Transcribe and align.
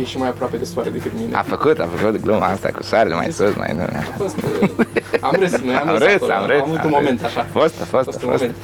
E 0.00 0.04
și 0.04 0.18
mai 0.18 0.28
aproape 0.28 0.56
de 0.56 0.64
soare 0.64 0.90
decât 0.90 1.12
mine. 1.18 1.36
A 1.36 1.42
făcut, 1.42 1.78
a 1.78 1.88
făcut 1.96 2.20
gluma 2.20 2.46
asta 2.46 2.68
cu 2.70 2.82
soarele 2.82 3.14
mai 3.14 3.32
sus, 3.32 3.54
mai 3.54 3.72
nu. 3.74 3.82
A 3.82 4.14
fost, 4.16 4.36
uh, 4.36 4.68
am 5.20 5.34
râs, 5.38 5.56
noi 5.60 5.74
am, 5.74 5.88
Am 5.88 5.96
râs, 5.96 6.06
râs, 6.06 6.14
acolo, 6.14 6.32
am 6.32 6.46
râs. 6.46 6.60
Am 6.60 6.62
avut 6.68 6.78
am 6.78 6.84
un 6.84 6.90
râs. 6.90 6.98
moment 7.00 7.24
așa. 7.24 7.40
A 7.40 7.46
fost, 7.58 7.74
a 7.80 7.82
A 7.82 7.84
fost, 7.84 8.08
a 8.08 8.10
fost 8.10 8.22
un 8.22 8.30
fost. 8.30 8.42
moment. 8.42 8.56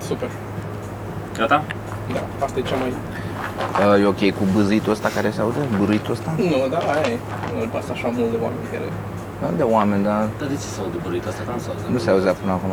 Super. 0.00 0.30
Gata? 1.36 1.64
Da, 2.12 2.44
asta 2.44 2.58
e 2.58 2.62
cea 2.62 2.76
mai... 2.76 2.92
Uh, 3.80 4.00
E 4.02 4.06
ok 4.06 4.22
cu 4.38 4.44
bâzitul 4.52 4.92
ăsta 4.92 5.08
care 5.14 5.30
se 5.30 5.40
aude? 5.40 5.58
Buruitul 5.78 6.12
ăsta? 6.12 6.34
Nu, 6.36 6.68
dar 6.70 6.82
aia 6.82 7.12
e. 7.14 7.18
Nu 7.54 7.60
îl 7.60 7.68
pasă 7.68 7.88
așa 7.92 8.08
mult 8.16 8.30
de 8.30 8.36
oameni 8.42 8.66
care... 8.72 8.88
Da, 9.40 9.46
de 9.56 9.62
oameni, 9.62 10.02
dar 10.04 10.28
Dar 10.38 10.48
de 10.48 10.54
ce 10.54 10.68
s-au 10.76 10.88
dubărit 10.92 11.26
asta? 11.26 11.42
Că 11.46 11.50
nu 11.52 11.58
s-au 11.58 11.74
nu 11.90 11.98
se 11.98 12.10
auzea 12.10 12.32
până 12.32 12.52
acum. 12.52 12.72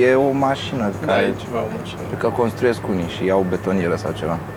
E 0.00 0.14
o 0.14 0.30
mașină 0.30 0.90
Da, 1.00 1.06
care... 1.06 1.22
e 1.22 1.34
ceva 1.44 1.58
o 1.58 1.70
mașină. 1.78 2.00
Cred 2.06 2.18
că 2.18 2.28
construiesc 2.28 2.88
unii 2.88 3.08
și 3.16 3.24
iau 3.24 3.46
betonieră 3.48 3.96
sau 3.96 4.12
ceva. 4.12 4.38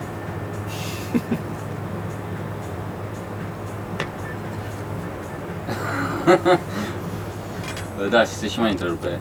Da, 8.09 8.21
și 8.23 8.31
se 8.31 8.47
și 8.47 8.59
mai 8.59 8.71
întrerupe. 8.71 9.19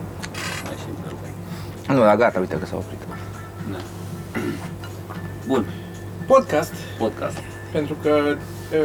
Mai 0.63 0.75
și 0.81 0.85
întrerupe. 0.95 1.27
Nu, 1.87 1.99
dar 1.99 2.15
gata, 2.15 2.39
uite 2.39 2.55
că 2.55 2.65
s-a 2.65 2.75
oprit. 2.75 3.01
Da. 3.71 3.77
Bun, 5.47 5.65
Podcast, 6.27 6.73
podcast. 6.97 7.37
pentru 7.71 7.95
că 8.01 8.09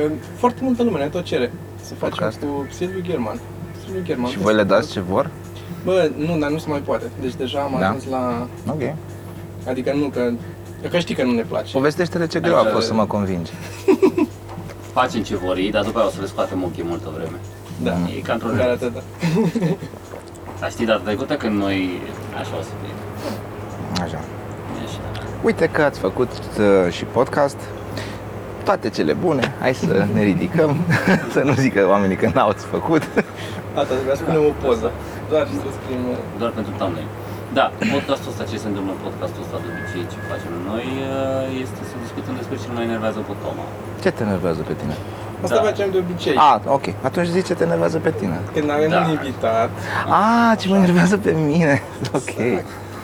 uh, 0.05 0.11
foarte 0.37 0.61
multă 0.63 0.83
lume 0.83 0.99
ne 0.99 1.09
tot 1.09 1.25
cere 1.25 1.53
să 1.83 1.95
facem 1.95 2.09
Podcast. 2.19 2.39
cu 2.41 2.67
Silviu 2.71 3.01
German. 3.01 3.41
Silviu 3.85 4.03
German. 4.05 4.31
Și 4.31 4.39
voi 4.39 4.55
le 4.55 4.63
dați 4.65 4.91
ce 4.93 5.01
vor? 5.01 5.31
Bă, 5.85 6.11
nu, 6.17 6.39
dar 6.39 6.51
nu 6.51 6.59
se 6.59 6.69
mai 6.69 6.79
poate. 6.81 7.05
Deci 7.21 7.35
deja 7.35 7.61
am 7.61 7.77
Da? 7.81 7.89
ajuns 7.89 8.05
la... 8.11 8.47
Ok. 8.69 8.81
Adică 9.69 9.93
nu 9.93 10.09
că... 10.09 10.31
Că 10.91 10.99
știi 10.99 11.15
că 11.15 11.23
nu 11.25 11.33
ne 11.33 11.43
place. 11.43 11.73
Povestește-le 11.73 12.27
ce 12.27 12.41
greu 12.41 12.55
a 12.57 12.61
Așa, 12.61 12.71
fost 12.71 12.87
să 12.87 12.95
mă 12.95 13.07
convingi. 13.07 13.51
Facem 14.93 15.23
ce 15.23 15.37
vor 15.37 15.57
ei, 15.57 15.71
dar 15.71 15.85
după 15.85 15.99
aia 15.99 16.07
o 16.09 16.11
să 16.11 16.21
le 16.21 16.27
scoatem 16.27 16.63
ochii 16.65 16.85
multă 16.87 17.09
vreme. 17.15 17.37
Da. 17.83 17.93
E 18.17 18.21
ca 18.21 18.33
într-o 18.33 18.49
Care 18.49 18.63
relație. 18.63 18.87
atât, 18.87 18.95
da. 18.95 19.03
Dar 20.61 20.71
știi 20.71 20.87
data 20.87 21.03
trecută 21.05 21.35
când 21.37 21.59
noi... 21.59 22.01
Așa 22.39 22.57
o 22.59 22.63
să 22.63 22.69
fie. 22.83 22.95
Așa. 24.03 24.21
E 25.39 25.45
Așa. 25.45 25.47
Uite 25.49 25.67
că 25.75 25.83
ați 25.83 25.99
făcut 25.99 26.31
uh, 26.59 26.93
și 26.97 27.05
podcast. 27.05 27.57
Toate 28.65 28.89
cele 28.97 29.13
bune, 29.13 29.45
hai 29.61 29.75
să 29.75 30.07
ne 30.15 30.23
ridicăm, 30.23 30.71
să 31.35 31.41
nu 31.49 31.53
zică 31.65 31.81
oamenii 31.95 32.17
că 32.23 32.29
n-ați 32.35 32.65
făcut. 32.75 33.03
Asta 33.81 33.93
trebuia 33.99 34.17
să 34.21 34.23
punem 34.29 34.45
o 34.53 34.55
poză. 34.67 34.89
Doar 35.31 35.45
și 35.51 35.55
să 35.65 35.69
scriem... 35.79 36.05
uh, 36.13 36.17
Doar 36.41 36.51
pentru 36.59 36.73
thumbnail. 36.79 37.09
Da, 37.59 37.67
podcastul 37.95 38.31
ăsta, 38.33 38.45
ce 38.51 38.57
se 38.63 38.69
întâmplă 38.71 38.93
în 38.97 39.01
podcastul 39.07 39.41
ăsta 39.47 39.57
de 39.65 39.69
obicei, 39.75 40.05
ce 40.13 40.19
facem 40.33 40.53
noi, 40.71 40.87
este 41.65 41.81
să 41.91 41.95
discutăm 42.05 42.35
despre 42.41 42.57
ce 42.63 42.67
mă 42.75 42.81
enervează 42.89 43.19
pe 43.29 43.35
Toma. 43.43 43.65
Ce 44.03 44.09
te 44.17 44.23
enervează 44.29 44.61
pe 44.71 44.75
tine? 44.81 44.95
Asta 45.45 45.57
Da. 45.61 45.67
facem 45.71 45.89
de 45.95 45.99
obicei. 46.05 46.37
Ah, 46.51 46.59
ok. 46.77 46.87
Atunci 47.09 47.29
zici 47.37 47.49
ce 47.51 47.55
te 47.59 47.65
enervează 47.71 47.99
pe 48.07 48.13
tine. 48.21 48.37
Când 48.57 48.69
avem 48.77 48.91
Da. 48.95 49.01
un 49.05 49.09
invitat, 49.17 49.71
Ah, 50.23 50.53
ce 50.61 50.65
mă 50.71 50.77
enervează 50.83 51.17
pe 51.27 51.33
mine. 51.51 51.73
Ok. 52.21 52.33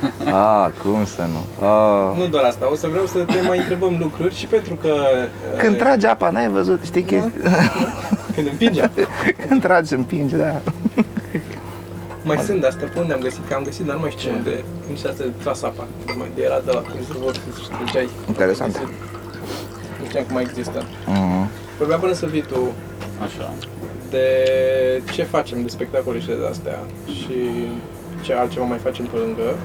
Ah, 0.32 0.66
cum 0.82 1.04
să 1.04 1.22
nu? 1.32 1.66
Ah. 1.66 2.16
nu 2.18 2.26
doar 2.26 2.44
asta, 2.44 2.70
o 2.70 2.74
să 2.74 2.86
vreau 2.86 3.06
să 3.06 3.18
te 3.18 3.40
mai 3.46 3.58
întrebăm 3.58 3.96
lucruri 4.00 4.34
și 4.34 4.46
pentru 4.46 4.74
că... 4.74 4.88
uh, 4.88 5.58
Când 5.62 5.76
tragi 5.76 6.06
apa, 6.06 6.30
n-ai 6.30 6.48
văzut, 6.48 6.80
știi 6.84 7.02
Da. 7.02 7.06
chestii? 7.08 7.40
Când 8.34 8.46
împingem. 8.50 8.90
Când 9.48 9.60
tragi, 9.60 9.94
împingi, 9.94 10.34
da. 10.36 10.60
Mai 12.22 12.38
sunt 12.38 12.60
de 12.60 12.66
astea, 12.66 12.88
pe 12.94 12.98
unde 13.00 13.12
am 13.12 13.20
găsit? 13.20 13.48
Că 13.48 13.54
am 13.54 13.62
găsit, 13.62 13.84
dar 13.86 13.94
nu 13.94 14.00
mai 14.00 14.10
știu 14.10 14.30
unde. 14.36 14.64
Nici 14.88 15.04
asta 15.04 15.24
tras 15.42 15.62
apa. 15.62 15.86
Mai 16.18 16.30
de 16.34 16.42
era 16.42 16.60
de 16.64 16.70
la 16.72 16.82
rezervor, 16.96 17.32
să 17.34 17.60
ștergeai. 17.62 18.08
Interesant. 18.28 18.80
Nu 20.00 20.06
știam 20.08 20.24
că 20.26 20.32
mai 20.32 20.42
există. 20.42 20.82
Mhm. 21.06 21.48
Vorbeam 21.78 22.00
până 22.00 22.12
să 22.12 22.26
vii 22.26 22.42
tu 22.42 22.72
Așa. 23.24 23.52
de 24.10 24.26
ce 25.12 25.22
facem 25.22 25.62
de 25.62 25.68
spectacole 25.68 26.20
și 26.20 26.26
de 26.26 26.36
astea 26.50 26.78
și 27.06 27.36
ce 28.20 28.34
altceva 28.34 28.64
mai 28.64 28.78
facem 28.78 29.04
pe 29.04 29.16
lângă. 29.16 29.56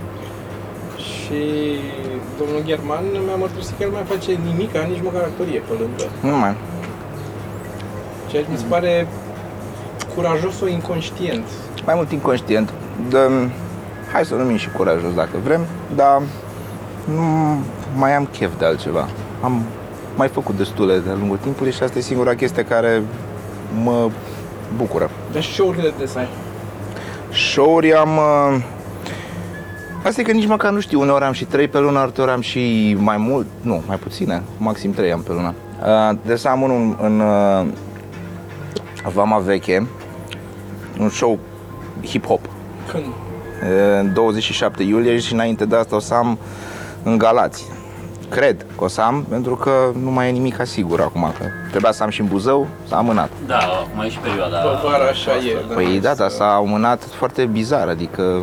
Și 1.07 1.41
domnul 2.39 2.61
German 2.65 3.03
mi-a 3.25 3.35
mărturisit 3.35 3.77
că 3.77 3.83
el 3.83 3.89
nu 3.89 3.95
mai 3.95 4.05
face 4.13 4.31
nimic, 4.31 4.71
nici 4.77 5.03
măcar 5.03 5.21
actorie 5.21 5.59
pe 5.59 5.73
lângă. 5.79 6.05
Nu 6.21 6.37
mai. 6.37 6.55
Ceea 8.29 8.43
ce 8.43 8.49
mi 8.51 8.57
se 8.57 8.65
pare 8.69 9.07
curajos 10.15 10.57
sau 10.57 10.67
inconștient. 10.67 11.45
Mai 11.85 11.95
mult 11.95 12.11
inconștient. 12.11 12.73
De, 13.09 13.17
hai 14.11 14.25
să 14.25 14.33
o 14.33 14.37
numim 14.37 14.57
și 14.57 14.69
curajos 14.69 15.13
dacă 15.13 15.37
vrem, 15.43 15.65
dar 15.95 16.21
nu 17.05 17.23
mai 17.95 18.15
am 18.15 18.25
chef 18.25 18.51
de 18.57 18.65
altceva. 18.65 19.07
Am 19.41 19.63
mai 20.15 20.27
făcut 20.27 20.57
destule 20.57 20.97
de-a 20.97 21.13
lungul 21.13 21.37
timpului 21.37 21.71
și 21.71 21.83
asta 21.83 21.97
e 21.97 22.01
singura 22.01 22.35
chestie 22.35 22.63
care 22.63 23.03
mă 23.83 24.09
bucură. 24.77 25.09
Dar 25.31 25.41
și 25.41 25.53
show-urile 25.53 25.93
de 25.97 26.05
să 26.05 26.17
ai. 26.17 26.27
Show-uri 27.33 27.93
am... 27.93 28.09
uh, 29.99 30.05
Asta 30.05 30.21
e 30.21 30.23
că 30.23 30.31
nici 30.31 30.47
măcar 30.47 30.71
nu 30.71 30.79
știu, 30.79 30.99
uneori 31.01 31.23
am 31.23 31.31
și 31.33 31.45
3 31.45 31.67
pe 31.67 31.79
lună, 31.79 31.99
alteori 31.99 32.31
am 32.31 32.41
și 32.41 32.95
mai 32.99 33.17
mult, 33.17 33.45
nu, 33.61 33.83
mai 33.87 33.97
puține, 33.97 34.43
maxim 34.57 34.91
3 34.93 35.11
am 35.11 35.21
pe 35.21 35.31
lună. 35.31 35.53
Uh, 36.11 36.17
Deci 36.25 36.45
am 36.45 36.61
unul 36.61 36.75
în, 36.77 36.95
în 37.01 37.19
uh, 37.19 37.65
Vama 39.13 39.37
Veche, 39.37 39.87
un 40.99 41.09
show 41.09 41.39
hip-hop, 42.07 42.41
Când? 42.91 43.05
uh, 43.05 43.99
în 43.99 44.13
27 44.13 44.83
iulie 44.83 45.19
și 45.19 45.33
înainte 45.33 45.65
de 45.65 45.75
asta 45.75 45.95
o 45.95 45.99
să 45.99 46.13
am 46.13 46.37
în 47.03 47.17
Galați. 47.17 47.65
Cred 48.29 48.65
că 48.77 48.83
o 48.83 48.87
să 48.87 49.01
am, 49.01 49.25
pentru 49.29 49.55
că 49.55 49.71
nu 50.03 50.11
mai 50.11 50.27
e 50.27 50.31
nimic 50.31 50.59
asigur 50.59 51.01
acum, 51.01 51.33
că 51.37 51.45
trebuia 51.69 51.91
să 51.91 52.03
am 52.03 52.09
și 52.09 52.21
în 52.21 52.27
Buzău, 52.27 52.67
s-a 52.87 52.97
amânat. 52.97 53.29
Da, 53.47 53.57
acum 53.57 54.01
e 54.05 54.09
și 54.09 54.17
perioada... 54.17 54.61
Bă, 54.63 54.79
vara 54.89 55.03
așa 55.09 55.31
e. 55.31 55.65
da. 55.67 55.73
Păi 55.73 55.99
da, 56.01 56.13
dar 56.13 56.29
s-a 56.29 56.53
amânat 56.53 57.03
foarte 57.03 57.45
bizar, 57.45 57.87
adică 57.87 58.41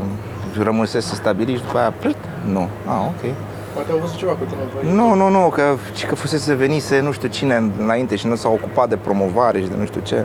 rămânsese 0.63 1.15
stabilit 1.15 1.57
și 1.57 1.63
după 1.63 1.79
aia, 1.79 1.93
plât, 2.01 2.17
nu. 2.53 2.69
Ah, 2.87 3.07
ok. 3.07 3.33
Poate 3.75 3.93
au 3.93 3.99
văzut 3.99 4.17
ceva 4.17 4.33
cu 4.33 4.45
tine, 4.45 4.61
voi. 4.75 4.95
Nu, 4.95 5.15
nu, 5.15 5.29
nu, 5.29 5.49
că, 5.49 5.63
și 5.95 6.07
că 6.07 6.15
fusese 6.15 6.55
venise 6.55 7.01
nu 7.01 7.13
știu 7.13 7.29
cine 7.29 7.71
înainte 7.79 8.17
și 8.17 8.27
nu 8.27 8.35
s-a 8.35 8.49
ocupat 8.49 8.89
de 8.89 8.97
promovare 8.97 9.61
și 9.61 9.67
de 9.67 9.75
nu 9.79 9.85
știu 9.85 10.01
ce. 10.01 10.25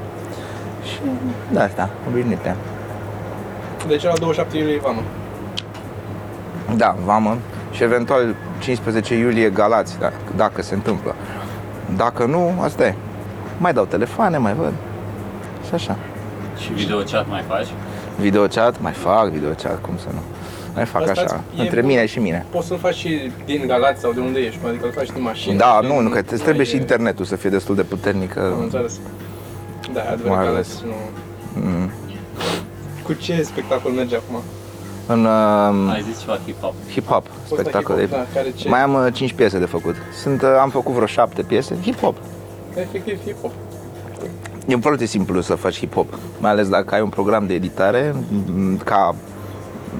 Și 0.84 1.00
de 1.52 1.60
asta, 1.60 1.90
obișnuite. 2.10 2.56
Deci 3.88 4.04
la 4.04 4.14
27 4.20 4.58
iulie 4.58 4.74
e 4.74 4.80
vamă. 4.84 5.02
Da, 6.76 6.96
vamă 7.06 7.38
și 7.72 7.84
eventual 7.84 8.36
15 8.60 9.16
iulie 9.16 9.50
Galați, 9.50 10.00
dacă, 10.00 10.16
dacă 10.36 10.62
se 10.62 10.74
întâmplă. 10.74 11.16
Dacă 11.96 12.26
nu, 12.26 12.54
asta 12.62 12.86
e. 12.86 12.96
Mai 13.58 13.74
dau 13.74 13.86
telefoane, 13.86 14.38
mai 14.38 14.54
văd. 14.54 14.74
Și 15.68 15.74
așa. 15.74 15.98
Și 16.58 16.72
videochat 16.72 17.28
mai 17.30 17.44
faci? 17.48 17.68
Videochat, 18.22 18.82
mai 18.82 18.92
fac 18.92 19.30
videochat, 19.30 19.82
cum 19.82 19.98
să 19.98 20.08
nu. 20.14 20.20
Mai 20.76 20.86
fac 20.86 21.02
Asta 21.02 21.22
așa, 21.22 21.44
e 21.58 21.62
între 21.62 21.80
bun. 21.80 21.90
mine 21.90 22.06
și 22.06 22.20
mine. 22.20 22.46
Poți 22.50 22.68
să-l 22.68 22.78
faci 22.78 22.96
și 22.96 23.32
din 23.46 23.64
Galați 23.68 24.02
sau 24.02 24.12
de 24.12 24.20
unde 24.20 24.40
ești, 24.40 24.60
adică 24.68 24.86
îl 24.86 24.92
faci 24.92 25.10
din 25.12 25.22
mașină. 25.22 25.56
Da, 25.58 25.80
și 25.84 25.88
nu, 25.88 26.00
nu, 26.00 26.10
din- 26.12 26.22
că 26.24 26.34
îți 26.34 26.44
trebuie 26.44 26.66
și 26.66 26.76
e- 26.76 26.80
internetul 26.80 27.26
să 27.26 27.36
fie 27.36 27.50
destul 27.50 27.76
de 27.76 27.82
puternic. 27.82 28.34
că- 28.34 28.52
Am 28.56 28.60
înțeles. 28.62 29.00
Da, 29.94 30.02
adevărat 30.12 30.36
Mai 30.38 30.46
că 30.46 30.52
ales. 30.52 30.68
ales, 30.68 30.82
nu... 30.84 31.62
Mm. 31.70 31.90
Cu 33.04 33.14
ce 33.14 33.42
spectacol 33.44 33.92
merge 33.92 34.16
acum? 34.16 34.42
În 35.08 35.26
uh, 35.26 35.92
Ai 35.94 36.06
zis 36.12 36.20
ceva 36.20 36.38
hip-hop. 36.38 36.74
hip-hop, 36.92 37.24
spectacol. 37.46 37.96
hip-hop, 38.00 38.10
da, 38.10 38.26
care 38.34 38.52
ce? 38.56 38.70
Mai 38.70 38.82
am 38.82 38.94
uh, 38.94 39.14
5 39.14 39.34
piese 39.34 39.60
de 39.60 39.66
făcut. 39.66 39.96
Sunt, 40.22 40.42
uh, 40.42 40.48
am 40.62 40.70
făcut 40.70 40.94
vreo 40.94 41.06
7 41.06 41.42
piese, 41.42 41.76
hip-hop. 41.76 42.14
Efectiv 42.76 43.20
hip-hop. 43.28 43.52
E 44.68 44.76
foarte 44.76 45.06
simplu 45.06 45.42
să 45.42 45.56
faci 45.56 45.80
hip-hop, 45.80 46.06
mai 46.40 46.52
ales 46.52 46.70
dacă 46.70 46.96
ai 46.96 47.02
un 47.02 47.10
program 47.10 47.46
de 47.48 47.54
editare 47.54 48.16
m, 48.56 48.78
ca 48.78 49.16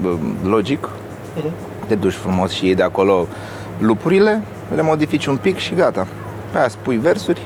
bă, 0.02 0.08
logic, 0.44 0.88
Mhm. 1.36 1.46
te 1.86 1.94
duci 1.94 2.12
frumos 2.12 2.50
și 2.50 2.64
iei 2.64 2.74
de 2.74 2.82
acolo 2.82 3.26
lupurile, 3.78 4.42
le 4.74 4.82
modifici 4.82 5.26
un 5.26 5.36
pic 5.36 5.56
și 5.56 5.74
gata. 5.74 6.06
Pe 6.52 6.58
aia 6.58 6.68
spui 6.68 6.96
versuri 6.96 7.40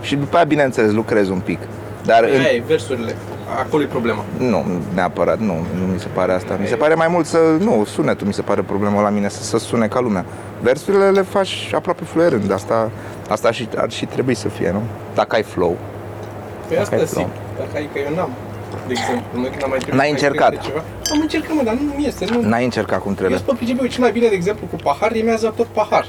și 0.00 0.16
după 0.16 0.36
aia, 0.36 0.44
bineînțeles, 0.44 0.92
lucrezi 0.92 1.30
un 1.30 1.38
pic. 1.40 1.58
Dar 2.04 2.22
în, 2.24 2.40
Aia 2.40 2.54
e, 2.54 2.62
versurile. 2.66 3.14
Acolo 3.64 3.82
e 3.82 3.86
problema. 3.86 4.24
Nu, 4.38 4.64
neapărat, 4.94 5.38
nu, 5.38 5.52
nu 5.80 5.92
mi 5.92 5.98
se 5.98 6.06
pare 6.12 6.32
asta. 6.32 6.56
Mi 6.60 6.66
se 6.66 6.74
pare 6.74 6.94
mai 6.94 7.08
mult 7.10 7.26
să, 7.26 7.38
nu, 7.60 7.84
sunetul 7.84 8.26
mi 8.26 8.32
se 8.32 8.42
pare 8.42 8.62
problema 8.62 9.02
la 9.02 9.08
mine, 9.08 9.28
să, 9.28 9.42
să 9.42 9.58
sune 9.58 9.86
ca 9.86 10.00
lumea. 10.00 10.24
Versurile 10.60 11.10
le 11.10 11.22
faci 11.22 11.70
aproape 11.74 12.04
fluierând, 12.04 12.52
asta, 12.52 12.90
asta 13.28 13.50
și, 13.50 13.68
ar 13.76 13.90
și 13.90 14.06
trebui 14.06 14.34
să 14.34 14.48
fie, 14.48 14.70
nu? 14.72 14.82
Dacă 15.14 15.36
ai 15.36 15.42
flow. 15.42 15.76
Păi 16.68 16.76
asta 16.78 16.94
ai 16.96 17.02
e 17.02 17.04
flow. 17.04 17.22
simplu. 17.24 17.40
Dacă 17.58 17.72
ai, 17.74 17.88
că 17.92 17.98
eu 18.08 18.14
n-am. 18.16 18.30
De 18.86 18.92
exemplu, 18.98 19.40
noi 19.40 19.50
când 19.52 19.62
am 19.66 19.70
mai 19.74 19.78
trebuit 19.78 19.98
N-ai 20.00 20.10
să 20.10 20.14
mai 20.14 20.16
încercat. 20.16 20.52
scrie 20.54 20.66
Ceva, 20.68 20.82
am 21.12 21.18
încercat, 21.26 21.52
mă, 21.58 21.62
dar 21.68 21.74
nu 21.74 21.92
mi 21.98 22.06
este. 22.10 22.24
Nu. 22.32 22.40
N-ai 22.50 22.64
încercat 22.70 22.98
cum 23.04 23.10
Eu 23.10 23.16
trebuie. 23.16 23.38
sunt 23.38 23.48
pe 23.50 23.54
principiu 23.60 23.86
cel 23.94 24.02
mai 24.06 24.12
bine, 24.16 24.28
de 24.32 24.34
exemplu, 24.40 24.64
cu 24.72 24.76
pahar, 24.86 25.10
rimează 25.12 25.52
tot 25.56 25.66
pahar. 25.78 26.04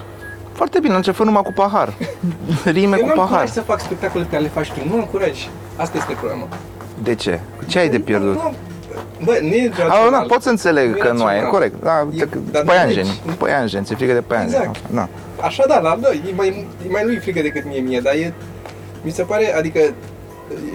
Foarte 0.60 0.80
bine, 0.80 0.96
început 0.96 1.26
numai 1.26 1.42
cu 1.50 1.54
pahar. 1.62 1.90
Rime 2.78 2.96
Eu 2.98 3.02
cu 3.02 3.06
nu 3.06 3.12
am 3.12 3.18
pahar. 3.18 3.32
curaj 3.40 3.50
să 3.50 3.62
fac 3.62 3.80
spectacole 3.80 4.24
pe 4.24 4.30
care 4.30 4.42
le 4.44 4.50
faci 4.58 4.72
tu, 4.72 4.80
nu 4.90 4.94
am 4.96 5.08
curaj. 5.12 5.38
Asta 5.76 5.98
este 5.98 6.14
problema. 6.20 6.48
De 7.04 7.16
ce? 7.16 7.40
Ce 7.68 7.80
ai 7.80 7.90
de 7.90 8.00
pierdut? 8.00 8.34
Nu, 8.36 8.54
bă, 9.24 9.38
nu 9.42 9.48
e 9.48 9.72
A, 9.74 9.78
rațional. 9.88 10.12
da, 10.12 10.26
pot 10.28 10.42
să 10.42 10.50
înțeleg 10.50 10.90
Nu 10.90 10.96
e 10.98 11.00
că 11.00 11.12
nu 11.12 11.24
ai, 11.24 11.26
rațional. 11.26 11.52
corect. 11.52 11.84
Da, 11.84 12.08
E- 12.14 12.26
te- 12.26 12.38
dar 12.52 12.62
nu 12.64 12.68
păianjeni, 12.70 13.22
deci- 13.26 13.36
păianjeni, 13.36 13.86
ți-e 13.86 13.96
frică 13.96 14.14
de 14.14 14.22
păianjeni. 14.22 14.64
Exact. 14.64 14.80
Da. 14.94 15.08
Așa 15.42 15.64
da, 15.68 15.80
la 15.80 15.98
da, 16.02 16.10
e 16.12 16.34
mai, 16.36 16.68
e 16.88 16.92
mai 16.92 17.04
lui 17.06 17.18
frică 17.18 17.42
decât 17.42 17.66
mie 17.66 17.80
mie, 17.80 18.00
dar 18.00 18.14
e, 18.14 18.34
mi 19.02 19.12
se 19.12 19.22
pare, 19.24 19.56
adică 19.58 19.80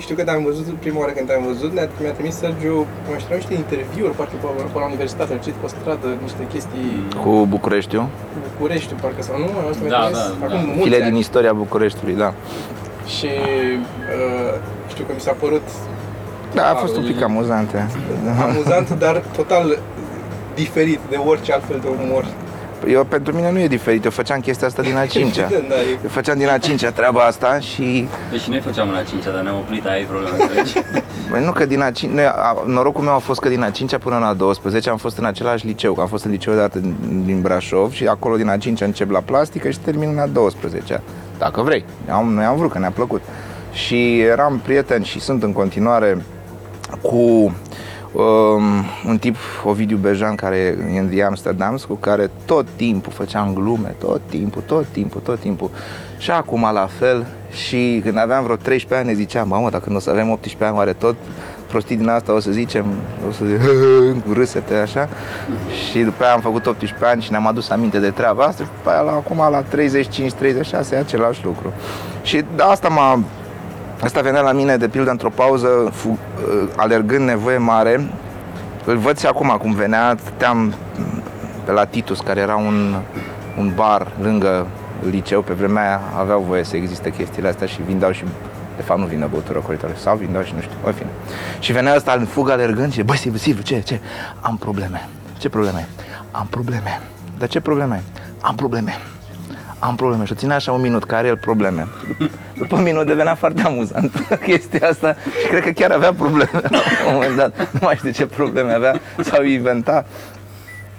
știu 0.04 0.14
că 0.16 0.22
te-am 0.24 0.42
văzut 0.50 0.66
prima 0.84 0.98
oară 1.00 1.12
când 1.16 1.26
te-am 1.28 1.44
văzut, 1.52 1.72
ne-a, 1.72 1.88
mi-a 2.00 2.12
trimis 2.18 2.34
Sergiu, 2.42 2.76
mă 3.08 3.14
știu, 3.22 3.34
niște 3.40 3.54
interviuri, 3.62 4.14
parcă 4.20 4.36
pe, 4.40 4.46
pe 4.72 4.78
la 4.82 4.86
universitate, 4.92 5.32
am 5.32 5.38
citit 5.38 5.58
pe 5.62 5.68
stradă 5.74 6.08
niște 6.26 6.42
chestii 6.52 6.90
Cu 7.22 7.32
Bucureștiu? 7.54 8.02
București, 8.50 8.92
parcă 9.02 9.22
sau 9.22 9.34
nu, 9.38 9.48
asta 9.70 9.82
mi-a 9.82 9.90
Da, 9.96 10.00
trimis 10.04 10.18
da, 10.22 10.46
acum 10.46 10.60
da. 10.66 10.70
mulți 10.76 10.82
File 10.82 10.96
ani. 11.00 11.04
din 11.10 11.16
istoria 11.24 11.52
Bucureștiului, 11.52 12.16
da. 12.24 12.30
Și 13.16 13.30
uh, 13.36 14.54
știu 14.92 15.04
că 15.06 15.12
mi 15.18 15.20
s-a 15.26 15.34
părut 15.44 15.66
Da, 16.54 16.64
a 16.70 16.74
fost 16.74 16.96
un 16.96 17.04
pic 17.10 17.22
amuzant. 17.22 17.68
ea. 17.74 17.86
amuzant, 18.48 18.88
dar 18.98 19.22
total 19.36 19.78
diferit 20.54 21.00
de 21.10 21.16
orice 21.16 21.52
altfel 21.52 21.78
de 21.82 21.88
umor. 22.04 22.24
Eu, 22.88 23.04
pentru 23.04 23.34
mine 23.34 23.50
nu 23.50 23.58
e 23.58 23.66
diferit, 23.66 24.04
eu 24.04 24.10
făceam 24.10 24.40
chestia 24.40 24.66
asta 24.66 24.82
din 24.82 24.96
a 24.96 25.06
cincea. 25.06 25.48
da, 25.68 25.74
e 25.74 25.98
Eu 26.02 26.08
făceam 26.08 26.38
din 26.38 26.48
a 26.48 26.58
cincea 26.58 26.90
treaba 26.90 27.20
asta 27.20 27.58
și 27.58 28.08
Deci 28.30 28.42
noi 28.42 28.60
făceam 28.60 28.90
la 28.90 29.02
5 29.02 29.24
dar 29.24 29.42
ne-am 29.42 29.56
oprit, 29.56 29.86
aia 29.86 30.00
e 30.00 30.04
problema, 30.04 30.36
înțelegi? 30.40 30.72
Băi, 31.30 31.44
nu 31.44 31.52
că 31.52 31.66
din 31.66 31.80
a 31.80 31.90
cin- 31.90 32.10
noi, 32.10 32.24
a, 32.24 32.62
norocul 32.66 33.04
meu 33.04 33.14
a 33.14 33.18
fost 33.18 33.40
că 33.40 33.48
din 33.48 33.62
a 33.62 33.70
5 33.70 33.96
până 33.96 34.18
la 34.18 34.32
12 34.32 34.90
am 34.90 34.96
fost 34.96 35.18
în 35.18 35.24
același 35.24 35.66
liceu, 35.66 35.92
că 35.94 36.00
am 36.00 36.06
fost 36.06 36.24
în 36.24 36.30
liceu 36.30 36.54
de 36.54 36.60
artă 36.60 36.78
din, 36.78 36.94
din 37.24 37.40
Brașov 37.40 37.92
și 37.92 38.06
acolo 38.06 38.36
din 38.36 38.48
a 38.48 38.56
5 38.56 38.80
încep 38.80 39.10
la 39.10 39.20
plastică 39.20 39.70
și 39.70 39.78
termin 39.78 40.08
în 40.12 40.18
a 40.18 40.26
12 40.26 41.02
Dacă 41.38 41.62
vrei. 41.62 41.84
Am, 42.10 42.32
noi 42.32 42.44
am 42.44 42.56
vrut, 42.56 42.70
că 42.70 42.78
ne-a 42.78 42.90
plăcut. 42.90 43.22
Și 43.72 44.20
eram 44.20 44.60
prieteni 44.64 45.04
și 45.04 45.20
sunt 45.20 45.42
în 45.42 45.52
continuare 45.52 46.24
cu 47.02 47.54
um, 48.14 48.62
un 49.06 49.18
tip, 49.18 49.36
Ovidiu 49.64 49.96
Bejan, 49.96 50.34
care 50.34 50.56
e 50.94 50.98
în 50.98 51.08
The 51.08 51.22
Amsterdam, 51.22 51.78
cu 51.88 51.94
care 51.94 52.30
tot 52.44 52.66
timpul 52.76 53.12
făceam 53.12 53.54
glume, 53.54 53.94
tot 53.98 54.20
timpul, 54.28 54.62
tot 54.66 54.86
timpul, 54.92 55.20
tot 55.20 55.38
timpul. 55.38 55.70
Și 56.18 56.30
acum 56.30 56.68
la 56.72 56.88
fel 56.98 57.26
și 57.50 58.00
când 58.04 58.18
aveam 58.18 58.42
vreo 58.44 58.56
13 58.56 58.94
ani 58.94 59.16
ne 59.16 59.24
ziceam, 59.24 59.48
mamă, 59.48 59.70
dacă 59.70 59.90
nu 59.90 59.96
o 59.96 59.98
să 59.98 60.10
avem 60.10 60.30
18 60.30 60.64
ani, 60.64 60.76
oare 60.76 60.92
tot 60.92 61.14
prostii 61.66 61.96
din 61.96 62.08
asta 62.08 62.32
o 62.32 62.40
să 62.40 62.50
zicem, 62.50 62.86
o 63.28 63.32
să 63.32 63.44
zic, 63.44 63.58
cu 64.24 64.32
râsete 64.38 64.74
așa 64.74 65.08
și 65.90 65.98
după 65.98 66.24
aia 66.24 66.32
am 66.32 66.40
făcut 66.40 66.66
18 66.66 67.06
ani 67.06 67.22
și 67.22 67.30
ne-am 67.30 67.46
adus 67.46 67.70
aminte 67.70 67.98
de 67.98 68.10
treaba 68.10 68.44
asta 68.44 68.64
și 68.64 68.70
după 68.76 68.90
aia 68.90 69.00
la, 69.00 69.10
acum 69.10 69.36
la 69.36 69.62
35-36 69.62 70.92
e 70.92 70.96
același 70.96 71.44
lucru. 71.44 71.72
Și 72.22 72.44
de 72.56 72.62
asta 72.62 72.88
m-a 72.88 73.22
Asta 74.04 74.20
venea 74.20 74.40
la 74.40 74.52
mine, 74.52 74.76
de 74.76 74.88
pildă, 74.88 75.10
într-o 75.10 75.30
pauză, 75.34 75.68
fu- 75.92 76.08
uh, 76.08 76.68
alergând 76.76 77.24
nevoie 77.26 77.56
mare. 77.58 78.06
Îl 78.84 78.96
văd 78.96 79.18
și 79.18 79.26
acum 79.26 79.56
cum 79.60 79.72
venea, 79.72 80.16
stăteam 80.20 80.74
pe 81.64 81.72
la 81.72 81.84
Titus, 81.84 82.20
care 82.20 82.40
era 82.40 82.56
un, 82.56 82.94
un 83.58 83.72
bar 83.74 84.06
lângă 84.22 84.66
liceu. 85.10 85.42
Pe 85.42 85.52
vremea 85.52 85.82
aia 85.82 86.00
aveau 86.18 86.44
voie 86.48 86.64
să 86.64 86.76
existe 86.76 87.10
chestiile 87.10 87.48
astea 87.48 87.66
și 87.66 87.82
vindeau 87.86 88.12
și 88.12 88.24
de 88.76 88.82
fapt 88.82 89.00
nu 89.00 89.06
vinde 89.06 89.24
băutură 89.24 89.58
coritoare 89.58 89.94
sau 89.98 90.16
vindeau 90.16 90.42
și 90.42 90.52
nu 90.54 90.60
știu, 90.60 90.76
în 90.84 90.92
fine. 90.92 91.10
Și 91.58 91.72
venea 91.72 91.94
ăsta 91.96 92.12
în 92.12 92.24
fugă 92.24 92.52
alergând 92.52 92.92
și 92.92 93.02
băi, 93.02 93.16
Silviu, 93.16 93.38
Silviu, 93.38 93.62
ce, 93.62 93.80
ce? 93.80 94.00
Am 94.40 94.56
probleme. 94.56 95.08
Ce 95.38 95.48
probleme? 95.48 95.88
Am 96.30 96.46
probleme. 96.50 97.00
Dar 97.38 97.48
ce 97.48 97.60
probleme? 97.60 98.02
Am 98.40 98.54
probleme 98.54 98.94
am 99.86 99.96
probleme 99.96 100.24
și 100.24 100.32
o 100.32 100.34
ține 100.34 100.54
așa 100.54 100.72
un 100.72 100.80
minut, 100.80 101.04
care 101.04 101.18
are 101.20 101.28
el 101.28 101.36
probleme. 101.36 101.86
După 102.54 102.76
un 102.76 102.82
minut 102.82 103.06
devenea 103.06 103.34
foarte 103.34 103.62
amuzant 103.62 104.26
chestia 104.46 104.88
asta 104.88 105.16
și 105.40 105.46
cred 105.48 105.62
că 105.62 105.70
chiar 105.70 105.90
avea 105.90 106.12
probleme 106.12 106.60
la 106.70 106.80
un 107.08 107.12
moment 107.14 107.36
dat. 107.36 107.72
Nu 107.72 107.78
mai 107.82 107.96
știu 107.96 108.10
ce 108.10 108.26
probleme 108.26 108.72
avea 108.72 109.00
sau 109.20 109.42
inventa. 109.42 110.04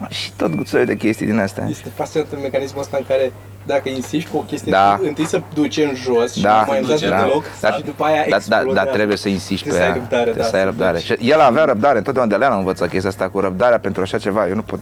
Și 0.10 0.32
tot 0.36 0.68
soiul 0.68 0.86
de 0.86 0.96
chestii 0.96 1.26
din 1.26 1.40
astea. 1.40 1.68
Este 1.70 1.90
fascinant 1.96 2.32
în 2.32 2.40
mecanismul 2.42 2.82
ăsta 2.82 2.98
în 3.00 3.06
care 3.08 3.32
dacă 3.66 3.90
insiști 3.90 4.30
cu 4.30 4.38
o 4.38 4.40
chestie, 4.40 4.72
Da. 4.72 5.00
întâi 5.04 5.26
să 5.26 5.42
duce 5.54 5.84
în 5.86 5.96
jos 5.96 6.34
și 6.34 6.42
Da, 6.42 6.60
nu 6.60 6.66
mai 6.68 6.80
înțelegi 6.80 7.08
da. 7.08 7.18
deloc 7.22 7.44
Da. 7.62 7.72
și 7.72 7.84
după 7.84 8.04
aia 8.04 8.16
Da, 8.16 8.30
da, 8.30 8.36
explodează. 8.36 8.74
da, 8.90 8.92
trebuie 8.96 9.18
să 9.18 9.30
insisti 9.30 9.68
pe 9.70 9.76
Trebuie 9.76 9.82
să 9.82 9.86
ai 9.92 9.96
ea. 9.96 10.02
răbdare, 10.02 10.22
Trebuie 10.24 10.44
da, 10.44 10.50
să 10.50 10.56
ai 10.56 10.62
să 10.62 10.68
răbdare. 10.68 10.98
duci. 10.98 11.04
Și 11.06 11.30
el 11.32 11.40
avea 11.40 11.64
răbdare, 11.66 11.98
întotdeauna 11.98 12.38
de 12.38 12.44
la 12.46 12.52
am 12.52 12.58
învățat 12.58 12.90
chestia 12.90 13.10
asta 13.10 13.30
cu 13.30 13.40
răbdarea 13.40 13.80
pentru 13.80 14.02
așa 14.02 14.18
ceva. 14.18 14.48
Eu 14.48 14.56
nu 14.56 14.62
pot. 14.62 14.80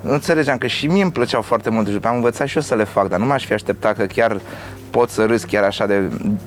Nu 0.00 0.12
înțelegeam 0.12 0.58
că 0.58 0.66
și 0.66 0.86
mie 0.86 1.02
îmi 1.02 1.12
plăceau 1.12 1.42
foarte 1.42 1.70
mult 1.70 1.86
și 1.86 1.92
după 1.92 2.06
aia 2.06 2.16
am 2.16 2.22
învățat 2.22 2.46
și 2.46 2.56
eu 2.56 2.62
să 2.62 2.74
le 2.74 2.84
fac, 2.84 3.08
dar 3.08 3.18
nu 3.18 3.26
m-aș 3.26 3.44
fi 3.44 3.52
așteptat 3.52 3.96
că 3.96 4.04
chiar 4.06 4.40
pot 4.90 5.10
să 5.10 5.24
râs 5.24 5.44
chiar 5.44 5.62
așa 5.64 5.86
de, 5.86 6.00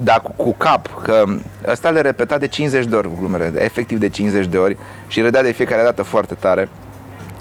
da, 0.03 0.13
cu, 0.19 0.31
cu 0.35 0.53
cap, 0.57 1.01
că 1.03 1.23
ăsta 1.67 1.89
le 1.89 2.01
repeta 2.01 2.37
de 2.37 2.47
50 2.47 2.85
de 2.85 2.95
ori 2.95 3.09
glumele, 3.19 3.47
de- 3.49 3.63
efectiv 3.63 3.99
de 3.99 4.09
50 4.09 4.45
de 4.45 4.57
ori 4.57 4.77
și 5.07 5.21
râdea 5.21 5.43
de 5.43 5.51
fiecare 5.51 5.83
dată 5.83 6.03
foarte 6.03 6.33
tare. 6.33 6.69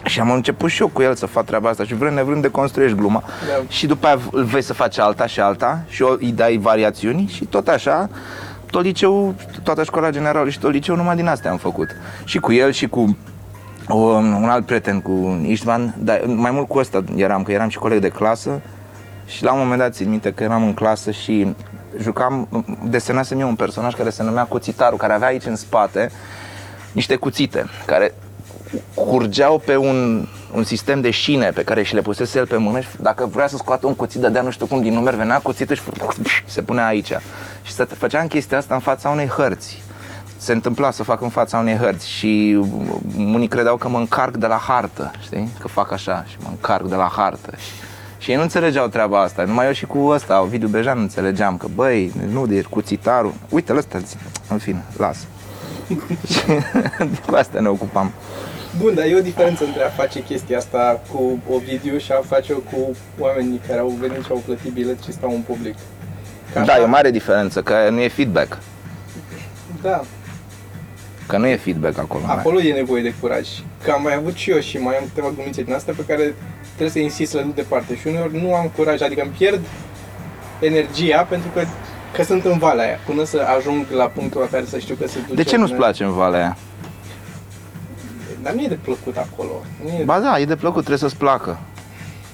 Și 0.09 0.21
am 0.21 0.31
început 0.31 0.71
și 0.71 0.81
eu 0.81 0.89
cu 0.89 1.03
el 1.03 1.15
să 1.15 1.27
fac 1.27 1.45
treaba 1.45 1.69
asta 1.69 1.85
și 1.85 1.95
vrând 1.95 2.17
nevrând 2.17 2.43
de 2.43 2.51
construiești 2.51 2.97
gluma 2.97 3.23
Da. 3.27 3.65
și 3.69 3.87
după 3.87 4.07
aia 4.07 4.19
îl 4.31 4.45
vei 4.45 4.63
să 4.63 4.73
faci 4.73 4.99
alta 4.99 5.27
și 5.27 5.41
alta 5.41 5.81
și 5.89 6.03
o, 6.03 6.13
îi 6.21 6.33
dai 6.33 6.57
variațiuni 6.57 7.31
și 7.35 7.45
tot 7.45 7.69
așa 7.69 8.09
tot 8.71 8.83
liceu, 8.83 9.35
toată 9.63 9.83
școala 9.83 10.11
generală 10.11 10.49
și 10.49 10.59
tot 10.59 10.73
liceu 10.73 10.97
numai 10.97 11.17
din 11.17 11.27
astea 11.27 11.51
am 11.51 11.57
făcut. 11.57 11.89
Și 12.25 12.39
cu 12.39 12.53
el 12.53 12.73
și 12.73 12.89
cu 12.89 13.17
um, 13.89 14.43
un 14.43 14.49
alt 14.49 14.67
prieten, 14.67 15.01
cu 15.01 15.41
Istvan, 15.47 15.95
dar 15.99 16.21
mai 16.27 16.51
mult 16.51 16.69
cu 16.69 16.79
ăsta 16.79 17.05
eram, 17.17 17.43
că 17.43 17.53
eram 17.53 17.69
și 17.69 17.79
coleg 17.79 18.01
de 18.01 18.09
clasă 18.09 18.61
și 19.27 19.45
la 19.45 19.53
un 19.53 19.59
moment 19.59 19.79
dat 19.79 19.95
țin 19.95 20.11
minte 20.11 20.33
că 20.33 20.43
eram 20.43 20.63
în 20.63 20.75
clasă 20.75 21.11
și 21.11 21.55
jucam, 22.01 22.49
desenasem 22.85 23.41
eu 23.41 23.49
un 23.49 23.55
personaj 23.55 23.95
care 23.95 24.11
se 24.11 24.23
numea 24.23 24.45
Cuțitarul, 24.45 24.99
care 24.99 25.13
avea 25.13 25.29
aici 25.29 25.45
în 25.45 25.57
spate 25.57 26.11
niște 26.93 27.17
cuțite 27.17 27.65
care 27.87 28.15
curgeau 28.95 29.63
pe 29.65 29.77
un, 29.77 30.27
un 30.55 30.65
sistem 30.65 31.01
de 31.01 31.11
șine 31.11 31.51
pe 31.51 31.63
care 31.63 31.83
și 31.83 31.95
le 31.95 32.01
pusese 32.01 32.39
el 32.39 32.47
pe 32.47 32.57
mână 32.57 32.81
și 32.81 32.89
dacă 33.01 33.27
vrea 33.27 33.47
să 33.47 33.57
scoată 33.57 33.87
un 33.87 33.95
cuțit, 33.95 34.21
dădea 34.21 34.43
nu 34.43 34.51
știu 34.51 34.67
cum 34.67 34.83
din 34.83 34.93
numer, 34.93 35.15
venea 35.15 35.39
cuțitul 35.39 35.77
și 35.77 35.83
se 36.47 36.63
punea 36.63 36.87
aici. 36.87 37.13
Și 37.63 37.73
să 37.73 37.85
făceam 37.85 38.27
chestia 38.27 38.59
asta 38.59 38.75
în 38.75 38.81
fața 38.81 39.09
unei 39.09 39.27
hărți. 39.27 39.83
Se 40.37 40.53
întâmpla 40.53 40.91
să 40.91 41.03
fac 41.03 41.21
în 41.21 41.29
fața 41.29 41.59
unei 41.59 41.77
hărți 41.77 42.09
și 42.09 42.61
unii 43.17 43.49
credeau 43.49 43.77
că 43.77 43.89
mă 43.89 43.99
încarc 43.99 44.37
de 44.37 44.47
la 44.47 44.57
hartă, 44.57 45.11
știi? 45.23 45.49
Că 45.61 45.69
fac 45.69 45.93
așa 45.93 46.25
și 46.29 46.37
mă 46.43 46.49
încarc 46.51 46.89
de 46.89 46.95
la 46.95 47.13
hartă. 47.17 47.53
Și, 47.57 47.71
și 48.19 48.31
ei 48.31 48.37
nu 48.37 48.43
înțelegeau 48.43 48.87
treaba 48.87 49.23
asta. 49.23 49.43
Numai 49.43 49.67
eu 49.67 49.73
și 49.73 49.87
cu 49.87 49.99
ăsta, 49.99 50.43
Ovidiu 50.43 50.69
Bejan, 50.69 50.99
înțelegeam 50.99 51.57
că, 51.57 51.67
băi, 51.75 52.13
nu 52.31 52.47
de 52.47 52.63
cuțitarul. 52.71 53.35
Uite, 53.49 53.75
ăsta, 53.77 54.01
în 54.49 54.59
fine, 54.59 54.85
lasă. 54.97 55.25
Și 56.33 56.41
cu 57.27 57.35
asta 57.35 57.61
ne 57.61 57.69
ocupam. 57.69 58.13
Bun, 58.79 58.95
dar 58.95 59.05
e 59.07 59.15
o 59.17 59.21
diferență 59.21 59.65
între 59.65 59.83
a 59.85 59.89
face 59.89 60.23
chestia 60.23 60.57
asta 60.59 61.01
cu 61.13 61.39
Ovidiu 61.55 61.99
și 61.99 62.13
a 62.13 62.21
face-o 62.27 62.57
cu 62.57 62.97
oamenii 63.19 63.61
care 63.67 63.81
au 63.81 63.89
venit 64.01 64.25
și 64.25 64.31
au 64.31 64.43
plătit 64.45 64.73
bilet 64.73 65.03
și 65.03 65.13
stau 65.13 65.31
în 65.35 65.41
public. 65.41 65.75
Că 66.53 66.59
Da, 66.59 66.61
așa- 66.73 66.81
e 66.81 66.85
o 66.85 66.87
mare 66.89 67.11
diferență, 67.11 67.63
că 67.63 67.89
nu 67.91 68.01
e 68.01 68.09
feedback. 68.09 68.59
Da, 69.83 70.01
Că 71.27 71.37
nu 71.39 71.47
e 71.47 71.57
feedback 71.57 71.99
acolo. 71.99 72.23
acolo 72.27 72.61
e 72.61 72.73
nevoie 72.73 73.03
de 73.03 73.15
curaj. 73.21 73.49
Că 73.85 73.91
am 73.91 74.03
mai 74.03 74.15
avut 74.15 74.35
și 74.35 74.51
eu 74.51 74.59
și 74.59 74.77
mai 74.77 74.97
am 74.97 75.05
câteva 75.05 75.33
glumițe 75.35 75.63
din 75.63 75.75
astea 75.75 75.95
pe 75.97 76.05
care 76.07 76.35
trebuie 76.67 76.91
să 76.91 76.99
insist 76.99 77.31
să 77.31 77.37
le 77.37 77.43
duc 77.43 77.55
departe 77.55 77.97
și 77.97 78.07
uneori 78.07 78.43
nu 78.43 78.55
am 78.55 78.71
curaj, 78.77 79.01
adică 79.03 79.21
îmi 79.23 79.35
pierd 79.39 79.61
energia 80.61 81.27
pentru 81.29 81.49
că, 81.55 81.63
că 82.17 82.23
sunt 82.23 82.45
în 82.45 82.59
valea 82.59 82.85
aia, 82.85 82.99
până 83.07 83.25
să 83.25 83.47
ajung 83.59 83.87
la 83.91 84.05
punctul 84.05 84.41
la 84.41 84.47
care 84.47 84.65
să 84.69 84.79
știu 84.79 84.95
că 84.95 85.07
se 85.09 85.19
duce. 85.21 85.35
De 85.35 85.43
ce 85.43 85.57
nu-ți 85.57 85.71
până- 85.73 85.83
place 85.83 86.05
în 86.05 86.13
Valea 86.13 86.39
aia? 86.41 86.57
Dar 88.43 88.53
nu 88.53 88.63
e 88.63 88.69
de 88.69 88.79
plăcut 88.83 89.17
acolo. 89.17 89.63
Nu 89.85 89.89
e... 89.89 90.05
Ba 90.05 90.21
da, 90.21 90.39
e 90.39 90.45
de 90.45 90.57
plăcut, 90.57 90.85
trebuie 90.85 91.09
să-ți 91.09 91.17
placă. 91.17 91.59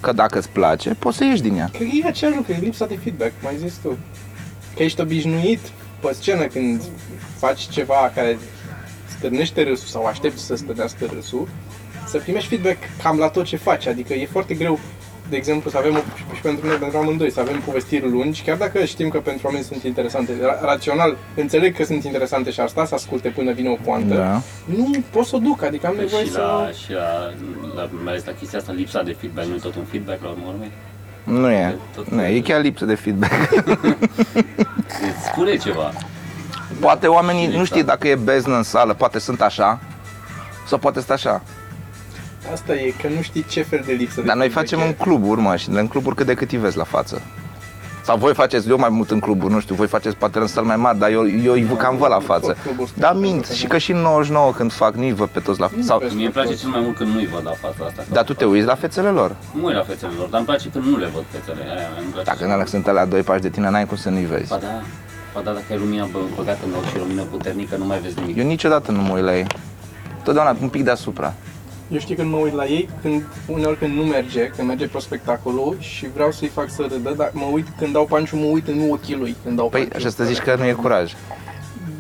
Că 0.01 0.13
dacă 0.13 0.39
îți 0.39 0.49
place, 0.49 0.95
poți 0.99 1.17
să 1.17 1.25
ieși 1.25 1.43
din 1.43 1.57
ea. 1.57 1.69
Cred 1.73 1.89
că 1.89 1.95
e 1.95 2.07
același 2.07 2.37
lucru, 2.37 2.53
e 2.53 2.59
lipsa 2.61 2.87
de 2.87 2.99
feedback, 3.03 3.33
cum 3.41 3.49
ai 3.49 3.57
zis 3.57 3.75
tu. 3.83 3.99
Că 4.77 4.83
ești 4.83 5.01
obișnuit 5.01 5.61
pe 6.01 6.13
scenă 6.13 6.45
când 6.45 6.83
faci 7.39 7.61
ceva 7.61 8.13
care 8.15 8.39
stârnește 9.17 9.63
râsul 9.63 9.89
sau 9.89 10.05
aștepți 10.05 10.45
să 10.45 10.55
stârnească 10.55 11.05
râsul, 11.15 11.49
să 12.07 12.19
primești 12.19 12.49
feedback 12.49 12.79
cam 13.03 13.19
la 13.19 13.29
tot 13.29 13.45
ce 13.45 13.57
faci. 13.57 13.87
Adică 13.87 14.13
e 14.13 14.27
foarte 14.27 14.55
greu, 14.55 14.79
de 15.29 15.37
exemplu, 15.37 15.71
să 15.71 15.77
avem, 15.77 15.95
o, 15.95 15.99
și 16.35 16.41
pentru 16.43 16.67
noi, 16.67 16.77
pentru 16.77 16.99
amândoi, 16.99 17.31
să 17.31 17.41
avem 17.41 17.61
povestiri 17.61 18.11
lungi, 18.11 18.43
chiar 18.43 18.57
dacă 18.57 18.85
știm 18.85 19.09
că 19.09 19.19
pentru 19.19 19.47
oameni 19.47 19.65
sunt 19.65 19.83
interesante. 19.83 20.33
Ra- 20.33 20.61
rațional, 20.61 21.17
înțeleg 21.37 21.77
că 21.77 21.85
sunt 21.85 22.05
interesante 22.05 22.51
și 22.51 22.61
ar 22.61 22.69
sta 22.69 22.85
să 22.85 22.95
asculte 22.95 23.29
până 23.29 23.53
vine 23.53 23.69
o 23.69 23.77
poantă. 23.85 24.15
Da. 24.15 24.41
Nu 24.65 24.91
pot 25.11 25.27
să 25.27 25.37
o 25.37 25.39
duc, 25.39 25.63
adică 25.63 25.87
am 25.87 25.95
nevoie 25.99 26.25
și 26.25 26.31
să... 26.31 26.39
la, 26.39 26.71
și 26.85 26.93
la, 26.93 27.33
la, 27.75 27.89
mai 28.03 28.13
ales 28.13 28.25
la 28.25 28.33
chestia 28.33 28.59
asta, 28.59 28.73
lipsa 28.73 29.03
de 29.03 29.17
feedback, 29.21 29.47
nu 29.49 29.55
e 29.55 29.59
tot 29.59 29.75
un 29.75 29.85
feedback 29.85 30.23
la 30.23 30.29
urmă 30.29 30.45
urmei? 30.49 30.71
Nu 31.25 31.51
e. 31.51 31.77
Tot- 31.97 32.09
Nu 32.09 32.23
e, 32.23 32.37
e 32.37 32.41
chiar 32.41 32.61
lipsă 32.61 32.85
de 32.85 32.95
feedback. 32.95 33.33
Îți 35.09 35.27
spune 35.33 35.57
ceva. 35.57 35.93
Poate 36.81 37.07
oamenii 37.07 37.47
nu 37.57 37.65
știu 37.65 37.83
dacă 37.83 38.09
e 38.09 38.15
beznă 38.15 38.57
în 38.57 38.63
sală, 38.63 38.95
poate 38.95 39.19
sunt 39.19 39.41
așa. 39.41 39.81
Sau 40.67 40.79
poate 40.79 40.99
sunt 40.99 41.11
așa. 41.11 41.43
Asta 42.53 42.75
e, 42.75 42.95
că 43.03 43.09
nu 43.17 43.23
știi 43.23 43.45
ce 43.49 43.63
fel 43.63 43.83
de 43.87 43.93
lipsă 43.93 44.21
de 44.21 44.27
Dar 44.27 44.37
noi 44.37 44.49
feedback 44.49 44.69
facem 44.69 44.87
e. 44.87 44.89
în 44.89 44.95
cluburi, 45.05 45.41
mă, 45.41 45.57
și 45.57 45.69
în 45.69 45.87
cluburi 45.89 46.15
cât 46.17 46.27
de 46.27 46.35
cât 46.35 46.51
îi 46.53 46.59
vezi 46.59 46.77
la 46.77 46.85
față. 46.85 47.23
Sau 48.05 48.17
voi 48.17 48.35
faceți, 48.35 48.69
eu 48.69 48.79
mai 48.79 48.89
mult 48.89 49.11
în 49.11 49.19
cluburi, 49.21 49.53
nu 49.53 49.61
știu, 49.61 49.75
voi 49.75 49.87
faceți 49.87 50.17
poate 50.17 50.39
în 50.39 50.47
săl 50.47 50.65
mai 50.65 50.77
mari, 50.77 50.99
dar 50.99 51.11
eu, 51.11 51.29
eu 51.45 51.53
îi 51.53 51.67
cam 51.79 51.97
văd 51.97 52.11
la 52.11 52.19
față. 52.21 52.47
Tot 52.47 52.57
cluburi 52.63 52.89
sunt 52.89 53.01
Dar 53.01 53.11
foarte 53.11 53.27
mint 53.27 53.35
multe, 53.39 53.55
și 53.55 53.63
nu? 53.63 53.69
că 53.69 53.79
și 53.79 53.91
în 53.93 53.99
99 53.99 54.53
când 54.53 54.73
fac, 54.73 54.95
nu-i 54.95 55.13
văd 55.13 55.29
pe 55.29 55.41
toți 55.41 55.61
la 55.61 55.71
sau, 55.81 55.99
vezi. 55.99 56.15
Mie 56.15 56.25
îmi 56.25 56.33
place 56.33 56.55
cel 56.55 56.69
mai 56.69 56.81
mult 56.81 56.97
când 56.97 57.15
nu-i 57.15 57.27
văd 57.27 57.45
la 57.45 57.51
fața 57.51 57.85
asta. 57.89 58.05
Dar 58.13 58.25
tu 58.25 58.35
te 58.35 58.45
uiți 58.45 58.67
la 58.67 58.75
fețele 58.75 59.09
lor. 59.09 59.37
Nu 59.61 59.69
la 59.69 59.83
fețele 59.83 60.13
lor, 60.19 60.27
dar 60.29 60.39
îmi 60.39 60.47
place 60.49 60.69
când 60.69 60.85
nu 60.85 60.97
le 60.99 61.09
văd 61.15 61.25
fețele. 61.31 61.63
Aia, 61.77 61.89
îmi 62.03 62.11
place. 62.13 62.27
Dacă 62.31 62.57
nu 62.59 62.67
sunt 62.67 62.87
la 62.87 63.05
doi 63.05 63.23
pași 63.23 63.41
de 63.43 63.49
tine, 63.49 63.71
n-ai 63.71 63.87
cum 63.87 63.97
să 63.97 64.09
nu-i 64.11 64.25
vezi. 64.25 64.49
Ba 64.49 64.59
da, 64.63 64.67
ba 65.35 65.41
da, 65.41 65.51
dacă 65.51 65.65
ai 65.71 65.79
lumina 65.79 66.05
bă, 66.13 66.19
băgată 66.37 66.59
în 66.67 66.73
ochi 66.79 66.89
și 66.91 66.99
lumină 66.99 67.23
puternică, 67.23 67.77
nu 67.77 67.85
mai 67.85 67.99
vezi 67.99 68.15
nimic. 68.21 68.37
Eu 68.37 68.47
niciodată 68.47 68.91
nu 68.93 69.01
mă 69.03 69.15
uit 69.15 69.25
la 69.25 69.37
ei. 69.37 69.47
Totdeauna 70.25 70.57
un 70.63 70.69
pic 70.69 70.83
deasupra. 70.85 71.35
Eu 71.95 72.01
știu 72.01 72.15
când 72.15 72.31
mă 72.31 72.37
uit 72.37 72.55
la 72.55 72.65
ei, 72.67 72.89
când, 73.03 73.23
uneori 73.47 73.79
când 73.79 73.97
nu 73.97 74.03
merge, 74.03 74.47
când 74.57 74.69
merge 74.69 74.87
pe 74.87 74.99
spectacolul 74.99 75.77
și 75.79 76.07
vreau 76.15 76.31
să-i 76.31 76.49
fac 76.55 76.71
să 76.71 76.87
râdă, 76.91 77.15
dar 77.17 77.31
mă 77.33 77.47
uit 77.53 77.67
când 77.79 77.93
dau 77.93 78.05
panciu, 78.07 78.37
mă 78.37 78.45
uit 78.45 78.69
în 78.69 78.89
ochii 78.91 79.15
lui 79.17 79.37
când 79.45 79.57
dau 79.57 79.69
Păi, 79.69 79.81
panciu. 79.81 79.97
așa 79.97 80.09
să 80.17 80.25
zici 80.25 80.39
că 80.39 80.55
nu 80.59 80.65
e 80.67 80.73
curaj. 80.73 81.13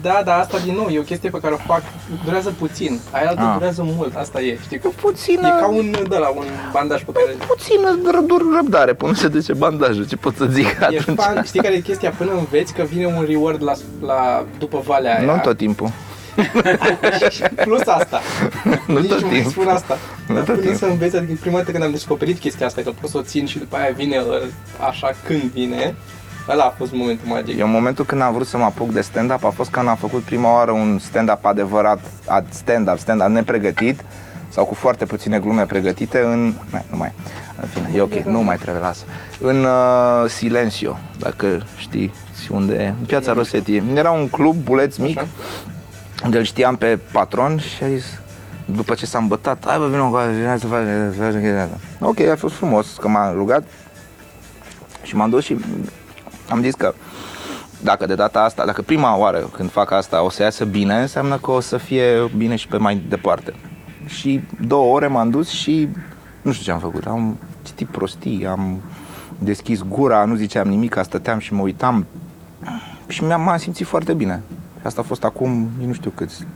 Da, 0.02 0.22
dar 0.24 0.38
asta 0.38 0.58
din 0.64 0.74
nou, 0.74 0.88
e 0.88 0.98
o 0.98 1.02
chestie 1.02 1.30
pe 1.30 1.38
care 1.40 1.54
o 1.54 1.56
fac, 1.56 1.82
durează 2.24 2.54
puțin. 2.58 3.00
Aia 3.10 3.28
altă 3.28 3.40
Ah. 3.42 3.52
durează 3.54 3.82
mult, 3.96 4.14
asta 4.16 4.40
e, 4.40 4.58
știi? 4.62 4.78
Că 4.78 4.88
Puțină, 5.00 5.46
e 5.46 5.60
ca 5.60 5.66
un, 5.68 5.90
de 6.08 6.16
la 6.16 6.28
un 6.28 6.44
bandaj 6.72 7.02
pe 7.04 7.12
care... 7.12 7.36
puțină 7.46 7.98
ră- 8.10 8.56
răbdare 8.56 8.92
până 8.94 9.14
se 9.14 9.28
duce 9.28 9.52
bandajul, 9.52 10.06
ce 10.06 10.16
pot 10.16 10.36
să 10.36 10.44
zic 10.50 10.66
E 10.80 10.84
atunci. 10.98 11.18
fan, 11.18 11.42
știi 11.44 11.60
care 11.60 11.74
e 11.74 11.78
chestia? 11.80 12.10
Până 12.10 12.30
înveți 12.32 12.72
că 12.74 12.82
vine 12.82 13.06
un 13.06 13.24
reward 13.28 13.62
la, 13.62 13.72
la 14.00 14.44
după 14.58 14.82
valea 14.86 15.18
aia. 15.18 15.32
Nu 15.34 15.40
tot 15.42 15.56
timpul. 15.56 15.90
Plus 17.64 17.80
asta. 17.86 18.20
Nu 18.86 18.98
Nici 18.98 19.08
tot 19.10 19.20
mai 19.22 19.30
timpul. 19.30 19.50
spun 19.50 19.66
asta. 19.68 19.98
Nu 20.28 20.34
Dar 20.34 20.44
tot 20.44 20.54
până 20.54 20.66
timpul. 20.66 20.78
să 20.78 20.92
înveți, 20.92 21.16
adică 21.16 21.32
prima 21.40 21.56
dată 21.58 21.70
când 21.70 21.82
am 21.84 21.90
descoperit 21.90 22.38
chestia 22.38 22.66
asta, 22.66 22.80
că 22.82 22.90
pot 23.00 23.10
să 23.10 23.18
o 23.18 23.22
țin 23.22 23.46
și 23.46 23.58
după 23.58 23.76
aia 23.76 23.90
vine 23.96 24.16
ă, 24.30 24.40
așa 24.88 25.10
când 25.26 25.42
vine, 25.42 25.94
ăla 26.48 26.64
a 26.64 26.74
fost 26.78 26.92
momentul 26.92 27.28
magic. 27.28 27.58
Eu 27.58 27.66
în 27.66 27.72
momentul 27.72 28.04
când 28.04 28.20
am 28.20 28.32
vrut 28.32 28.46
să 28.46 28.56
mă 28.56 28.64
apuc 28.64 28.92
de 28.92 29.00
stand-up 29.00 29.44
a 29.44 29.50
fost 29.50 29.70
când 29.70 29.88
am 29.88 29.96
făcut 29.96 30.22
prima 30.22 30.52
oară 30.54 30.70
un 30.70 30.98
stand-up 30.98 31.44
adevărat, 31.44 32.00
ad- 32.26 32.48
stand-up, 32.50 32.98
stand-up 32.98 33.28
nepregătit 33.28 34.00
sau 34.48 34.64
cu 34.64 34.74
foarte 34.74 35.04
puține 35.04 35.38
glume 35.38 35.62
pregătite 35.66 36.18
în... 36.18 36.52
Mai, 36.70 36.84
nu 36.90 36.96
mai. 36.96 37.12
În 37.60 37.68
fine, 37.68 37.90
e 37.94 38.00
ok, 38.00 38.12
nu 38.14 38.42
mai 38.42 38.56
trebuie, 38.56 38.82
lasă. 38.82 39.04
În 39.40 39.64
uh, 39.64 40.28
Silencio, 40.30 40.98
dacă 41.18 41.62
știi 41.76 42.12
unde 42.50 42.74
e, 42.74 42.86
în 42.88 43.06
piața 43.06 43.32
Rosetti. 43.32 43.82
Era 43.94 44.10
un 44.10 44.28
club, 44.28 44.54
buleț 44.56 44.96
mic, 44.96 45.18
Așa. 45.18 45.26
Unde 46.24 46.38
îl 46.38 46.44
știam 46.44 46.76
pe 46.76 46.98
patron 47.12 47.58
și 47.58 47.82
a 47.82 47.88
zis, 47.88 48.04
după 48.64 48.94
ce 48.94 49.06
s-a 49.06 49.18
îmbătat, 49.18 49.66
hai 49.66 49.78
bă, 49.78 49.86
vină 49.86 50.02
cu 50.02 50.16
hai 50.46 50.58
să 50.58 50.66
facem, 50.66 51.12
să 51.12 51.22
facem 51.22 51.40
chestia 51.40 51.62
asta." 51.62 51.78
Ok, 52.00 52.20
a 52.20 52.36
fost 52.36 52.54
frumos 52.54 52.96
că 53.00 53.08
m-a 53.08 53.32
rugat 53.32 53.64
și 55.02 55.16
m-am 55.16 55.30
dus 55.30 55.44
și 55.44 55.56
am 56.48 56.62
zis 56.62 56.74
că 56.74 56.94
dacă 57.80 58.06
de 58.06 58.14
data 58.14 58.40
asta, 58.40 58.64
dacă 58.64 58.82
prima 58.82 59.16
oară 59.16 59.38
când 59.38 59.70
fac 59.70 59.90
asta 59.90 60.22
o 60.22 60.30
să 60.30 60.42
iasă 60.42 60.64
bine, 60.64 61.00
înseamnă 61.00 61.38
că 61.38 61.50
o 61.50 61.60
să 61.60 61.76
fie 61.76 62.30
bine 62.36 62.56
și 62.56 62.68
pe 62.68 62.76
mai 62.76 63.02
departe. 63.08 63.54
Și 64.06 64.40
două 64.60 64.94
ore 64.94 65.06
m-am 65.06 65.30
dus 65.30 65.48
și 65.48 65.88
nu 66.42 66.52
știu 66.52 66.64
ce 66.64 66.70
am 66.70 66.78
făcut, 66.78 67.06
am 67.06 67.38
citit 67.62 67.88
prostii, 67.88 68.46
am 68.46 68.80
deschis 69.38 69.82
gura, 69.82 70.24
nu 70.24 70.34
ziceam 70.34 70.68
nimic, 70.68 70.98
stăteam 71.02 71.38
și 71.38 71.54
mă 71.54 71.62
uitam 71.62 72.06
și 73.06 73.24
mi-am, 73.24 73.42
m-am 73.42 73.58
simțit 73.58 73.86
foarte 73.86 74.12
bine. 74.12 74.42
Și 74.84 74.90
asta 74.90 75.00
a 75.00 75.08
fost 75.08 75.24
acum, 75.24 75.70
nu 75.86 75.92
știu 75.92 76.10
câți, 76.14 76.46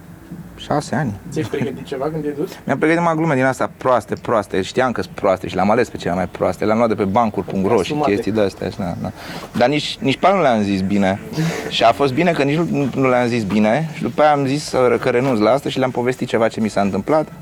șase 0.56 0.94
ani. 0.94 1.12
Ți-ai 1.30 1.44
pregătit 1.50 1.86
ceva 1.86 2.04
când 2.04 2.22
te-ai 2.22 2.34
dus? 2.38 2.50
Mi-am 2.64 2.78
pregătit 2.78 3.04
mai 3.04 3.14
glume 3.14 3.34
din 3.34 3.44
astea 3.44 3.70
proaste, 3.76 4.14
proaste. 4.14 4.62
Știam 4.62 4.92
că 4.92 5.02
sunt 5.02 5.14
proaste 5.14 5.48
și 5.48 5.54
le-am 5.54 5.70
ales 5.70 5.88
pe 5.88 5.96
cele 5.96 6.14
mai 6.14 6.28
proaste. 6.28 6.64
Le-am 6.64 6.76
luat 6.76 6.88
de 6.88 6.94
pe 6.94 7.04
bancuri.ro 7.04 7.74
și 7.74 7.80
Asumate. 7.80 8.10
chestii 8.10 8.32
de 8.32 8.40
astea. 8.40 8.68
Și, 8.68 8.76
na, 8.78 8.96
na. 9.00 9.12
Dar 9.56 9.68
nici, 9.68 9.98
nici 10.00 10.16
pe 10.16 10.26
aia 10.26 10.34
nu 10.34 10.42
le-am 10.42 10.62
zis 10.62 10.80
bine. 10.80 11.20
și 11.68 11.82
a 11.82 11.92
fost 11.92 12.12
bine 12.12 12.32
că 12.32 12.42
nici 12.42 12.56
nu, 12.56 12.88
nu 12.94 13.08
le-am 13.08 13.26
zis 13.26 13.42
bine. 13.42 13.90
Și 13.94 14.02
după 14.02 14.22
aia 14.22 14.32
am 14.32 14.46
zis 14.46 14.72
uh, 14.72 14.98
că 15.00 15.08
renunț 15.08 15.38
la 15.38 15.50
asta 15.50 15.68
și 15.68 15.78
le-am 15.78 15.90
povestit 15.90 16.28
ceva 16.28 16.48
ce 16.48 16.60
mi 16.60 16.68
s-a 16.68 16.80
întâmplat. 16.80 17.32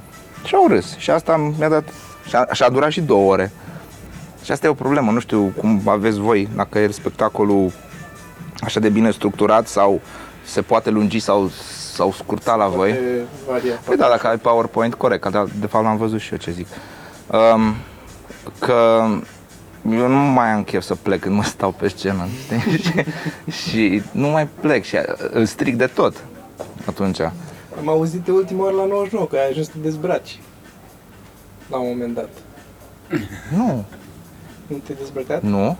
Și 0.44 0.54
au 0.54 0.66
râs. 0.68 0.96
Și 0.96 1.10
asta 1.10 1.52
mi-a 1.58 1.68
dat... 1.68 1.84
Și 2.28 2.36
a, 2.36 2.46
și 2.52 2.62
a 2.62 2.68
durat 2.68 2.90
și 2.90 3.00
două 3.00 3.32
ore. 3.32 3.52
Și 4.44 4.52
asta 4.52 4.66
e 4.66 4.70
o 4.70 4.74
problemă. 4.74 5.10
Nu 5.10 5.18
știu 5.20 5.52
cum 5.56 5.80
aveți 5.84 6.18
voi, 6.18 6.48
dacă 6.56 6.78
e 6.78 6.90
spectacolul 6.90 7.72
așa 8.60 8.80
de 8.80 8.88
bine 8.88 9.10
structurat 9.10 9.66
sau 9.66 10.00
se 10.46 10.62
poate 10.62 10.90
lungi 10.90 11.18
sau, 11.18 11.48
sau 11.92 12.12
scurta 12.12 12.54
la 12.54 12.66
voi. 12.66 12.90
Poate 12.90 13.24
varia. 13.48 13.80
Păi 13.84 13.96
da, 13.96 14.08
dacă 14.08 14.26
ai 14.26 14.38
PowerPoint, 14.38 14.94
corect, 14.94 15.22
că 15.22 15.28
da, 15.28 15.44
de 15.60 15.66
fapt 15.66 15.84
l-am 15.84 15.96
văzut 15.96 16.20
și 16.20 16.32
eu 16.32 16.38
ce 16.38 16.50
zic. 16.50 16.66
Um, 17.32 17.74
că 18.58 19.04
eu 19.90 20.08
nu 20.08 20.16
mai 20.18 20.50
am 20.50 20.62
chef 20.64 20.82
să 20.82 20.94
plec 20.94 21.20
când 21.20 21.34
mă 21.34 21.42
stau 21.44 21.70
pe 21.70 21.88
scenă, 21.88 22.26
știi? 22.78 23.04
și, 23.48 23.60
și 23.70 24.02
nu 24.12 24.28
mai 24.28 24.48
plec 24.60 24.84
și 24.84 24.96
îl 25.30 25.44
stric 25.44 25.76
de 25.76 25.86
tot 25.86 26.24
atunci. 26.86 27.20
Am 27.78 27.88
auzit 27.88 28.20
de 28.20 28.30
ultima 28.30 28.62
oară 28.64 28.76
la 28.76 28.84
99 28.84 29.26
că 29.26 29.36
ai 29.36 29.48
ajuns 29.48 29.66
să 29.66 29.72
te 29.72 29.78
dezbraci. 29.78 30.40
La 31.70 31.76
un 31.78 31.88
moment 31.88 32.14
dat. 32.14 32.28
Nu, 33.56 33.84
Nu 34.66 34.76
te-ai 34.76 34.98
dezbrăcat? 34.98 35.42
nu, 35.42 35.76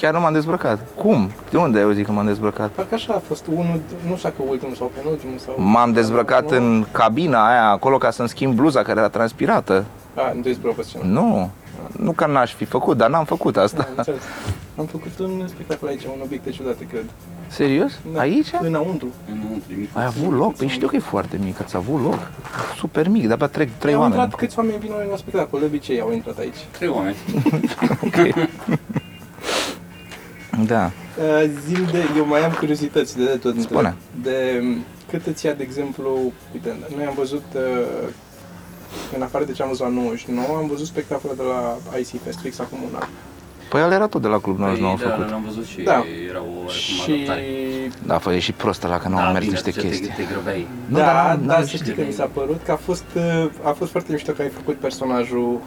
chiar 0.00 0.12
nu 0.12 0.20
m-am 0.20 0.32
dezbrăcat. 0.32 0.78
Cum? 0.94 1.30
De 1.50 1.56
unde 1.56 1.80
eu 1.80 1.90
zic 1.90 2.06
că 2.06 2.12
m-am 2.12 2.26
dezbrăcat? 2.26 2.68
Parcă 2.68 2.94
așa 2.94 3.12
a 3.12 3.22
fost 3.26 3.46
unul, 3.46 3.80
nu 4.08 4.16
știu 4.16 4.28
dacă 4.28 4.42
ultimul 4.48 4.74
sau 4.74 4.92
penultimul 4.94 5.38
sau... 5.38 5.54
M-am 5.58 5.92
dezbrăcat 5.92 6.50
în 6.50 6.86
cabina 6.92 7.48
aia 7.48 7.68
acolo 7.68 7.98
ca 7.98 8.10
să-mi 8.10 8.28
schimb 8.28 8.54
bluza 8.54 8.82
care 8.82 8.98
era 8.98 9.08
transpirată. 9.08 9.84
A, 10.14 10.32
nu 10.34 10.40
te-ai 10.40 10.54
zburat 10.54 10.74
pe 10.74 10.82
scenă. 10.82 11.04
Nu, 11.04 11.50
nu 11.92 12.12
că 12.12 12.26
n-aș 12.26 12.54
fi 12.54 12.64
făcut, 12.64 12.96
dar 12.96 13.10
n-am 13.10 13.24
făcut 13.24 13.56
asta. 13.56 13.82
Am 13.82 13.94
înțeles. 13.96 14.20
Am 14.76 14.84
făcut 14.84 15.18
un 15.18 15.44
spectacol 15.48 15.88
aici, 15.88 16.04
un 16.04 16.20
obiecte 16.22 16.50
ciudate, 16.50 16.84
cred. 16.84 17.04
Serios? 17.46 17.92
Da. 18.12 18.20
Aici? 18.20 18.48
Înăuntru. 18.62 19.08
Înăuntru, 19.32 19.68
nimic. 19.68 19.88
Ai 19.92 20.04
avut 20.04 20.32
loc? 20.32 20.54
Păi 20.56 20.68
știu 20.68 20.86
că 20.86 20.96
e 20.96 20.98
foarte 20.98 21.38
mic, 21.44 21.60
ați 21.60 21.76
avut 21.76 22.02
loc. 22.02 22.30
Super 22.76 23.08
mic, 23.08 23.26
de-abia 23.26 23.46
trec 23.46 23.68
trei 23.78 23.94
Au 23.94 24.00
oameni. 24.00 24.20
intrat 24.20 24.38
câți 24.38 24.58
oameni 24.58 24.78
vin 24.78 24.90
oameni 24.92 25.10
la 25.10 25.16
spectacol, 25.16 25.60
de 25.60 25.66
obicei 25.66 26.00
au 26.00 26.12
intrat 26.12 26.38
aici. 26.38 26.66
Trei 26.70 26.88
oameni. 26.88 27.16
Da. 30.66 30.84
Uh, 31.18 31.50
zim 31.66 31.84
de, 31.92 31.98
eu 32.16 32.26
mai 32.26 32.44
am 32.44 32.52
curiozități 32.52 33.16
de, 33.16 33.24
de 33.24 33.30
tot. 33.30 33.44
întreb. 33.56 33.62
Spune. 33.62 33.94
De 34.22 34.60
um, 34.62 34.84
cât 35.10 35.26
îți 35.26 35.46
ia, 35.46 35.52
de 35.52 35.62
exemplu, 35.62 36.32
uite, 36.52 36.76
noi 36.96 37.04
am 37.04 37.14
văzut, 37.16 37.44
uh, 37.54 38.08
în 39.16 39.22
afară 39.22 39.44
de 39.44 39.52
ce 39.52 39.62
am 39.62 39.68
văzut 39.68 39.84
la 39.86 39.92
99, 39.92 40.56
am 40.56 40.66
văzut 40.68 40.86
spectacole 40.86 41.32
de 41.36 41.42
la 41.42 41.76
IC 41.98 42.22
Fest, 42.24 42.38
fix 42.38 42.58
acum 42.58 42.78
un 42.82 42.94
an. 43.00 43.08
Păi 43.70 43.80
el 43.80 43.92
era 43.92 44.06
tot 44.06 44.22
de 44.22 44.28
la 44.28 44.38
Club 44.38 44.58
99 44.58 44.94
Păi, 44.94 45.04
da, 45.06 45.10
făcut. 45.14 45.30
l-am 45.30 45.42
văzut 45.46 45.64
și 45.66 45.80
Da. 45.80 46.04
era 46.28 46.38
o 46.40 46.44
oarecum 46.44 46.68
Și... 46.68 47.10
adaptare. 47.12 47.44
Da, 48.06 48.18
fă, 48.18 48.32
e 48.32 48.38
și 48.38 48.52
prost 48.52 48.82
la 48.82 48.98
că 48.98 49.08
nu 49.08 49.16
au 49.16 49.32
mers 49.32 49.44
bine, 49.44 49.50
niște 49.52 49.68
atunci 49.68 49.82
te- 49.84 49.88
chestii. 49.88 50.24
Te 50.24 50.32
grăbeai. 50.32 50.66
Nu, 50.86 50.96
da, 50.96 51.04
dar 51.04 51.14
dar, 51.14 51.24
n-am- 51.26 51.46
dar 51.46 51.56
n-am 51.56 51.60
să 51.60 51.66
știi 51.66 51.78
știut 51.78 51.94
că 51.96 52.00
de 52.02 52.06
mi 52.08 52.14
s-a 52.14 52.28
părut 52.32 52.60
că 52.64 52.70
a 52.72 52.76
fost, 52.76 53.04
uh, 53.16 53.50
a 53.62 53.70
fost 53.70 53.90
foarte 53.90 54.12
mișto 54.12 54.32
că 54.32 54.42
ai 54.42 54.48
făcut 54.48 54.76
personajul 54.76 55.60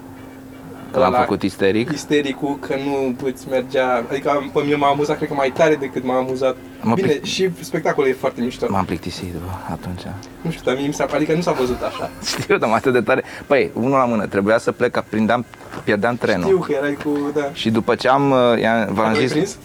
Că 0.93 0.99
l-am 0.99 1.13
ăla, 1.13 1.21
făcut 1.21 1.41
isteric. 1.43 1.91
Istericul, 1.91 2.57
că 2.59 2.75
nu 2.85 3.15
îți 3.23 3.47
mergea, 3.49 4.03
adică 4.09 4.29
am- 4.29 4.49
pe 4.53 4.59
mine 4.63 4.75
m-a 4.75 4.87
amuzat, 4.87 5.17
cred 5.17 5.27
că 5.29 5.33
mai 5.35 5.51
tare 5.51 5.75
decât 5.75 6.03
m-a 6.03 6.17
amuzat. 6.17 6.55
Mă 6.81 6.93
Bine, 6.93 7.07
plic- 7.07 7.23
și 7.23 7.49
spectacolul 7.59 8.09
e 8.09 8.13
foarte 8.13 8.41
mișto. 8.41 8.65
M-am 8.69 8.85
plictisit, 8.85 9.33
bă, 9.33 9.71
atunci. 9.71 10.01
Nu 10.41 10.51
știu, 10.51 10.63
dar 10.65 10.75
mie 10.75 10.87
mi 10.87 10.93
s-a, 10.93 11.05
adică 11.13 11.33
nu 11.33 11.41
s-a 11.41 11.51
văzut 11.51 11.81
așa. 11.81 12.09
Știu, 12.41 12.57
dar 12.57 12.69
atât 12.73 12.93
de 12.93 13.01
tare. 13.01 13.23
Păi, 13.47 13.69
unul 13.73 13.89
la 13.97 14.05
mână, 14.05 14.25
trebuia 14.27 14.57
să 14.57 14.71
plec, 14.71 14.91
că 14.91 15.03
prindeam, 15.09 15.45
pierdeam 15.83 16.15
trenul. 16.15 16.43
Știu 16.43 16.57
că 16.57 16.71
erai 16.73 16.97
cu, 17.03 17.31
da. 17.35 17.49
Și 17.53 17.69
după 17.71 17.95
ce 17.95 18.07
am, 18.09 18.31
uh, 18.31 18.59
i-am, 18.61 18.93
v-am 18.93 19.07
Ai 19.07 19.19
zis, 19.19 19.31
prins? 19.31 19.55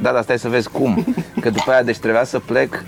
da, 0.00 0.10
dar 0.12 0.22
stai 0.22 0.38
să 0.38 0.48
vezi 0.48 0.68
cum. 0.70 1.04
Că 1.40 1.50
după 1.50 1.70
aia, 1.70 1.82
deci 1.82 1.98
trebuia 1.98 2.24
să 2.24 2.38
plec, 2.38 2.84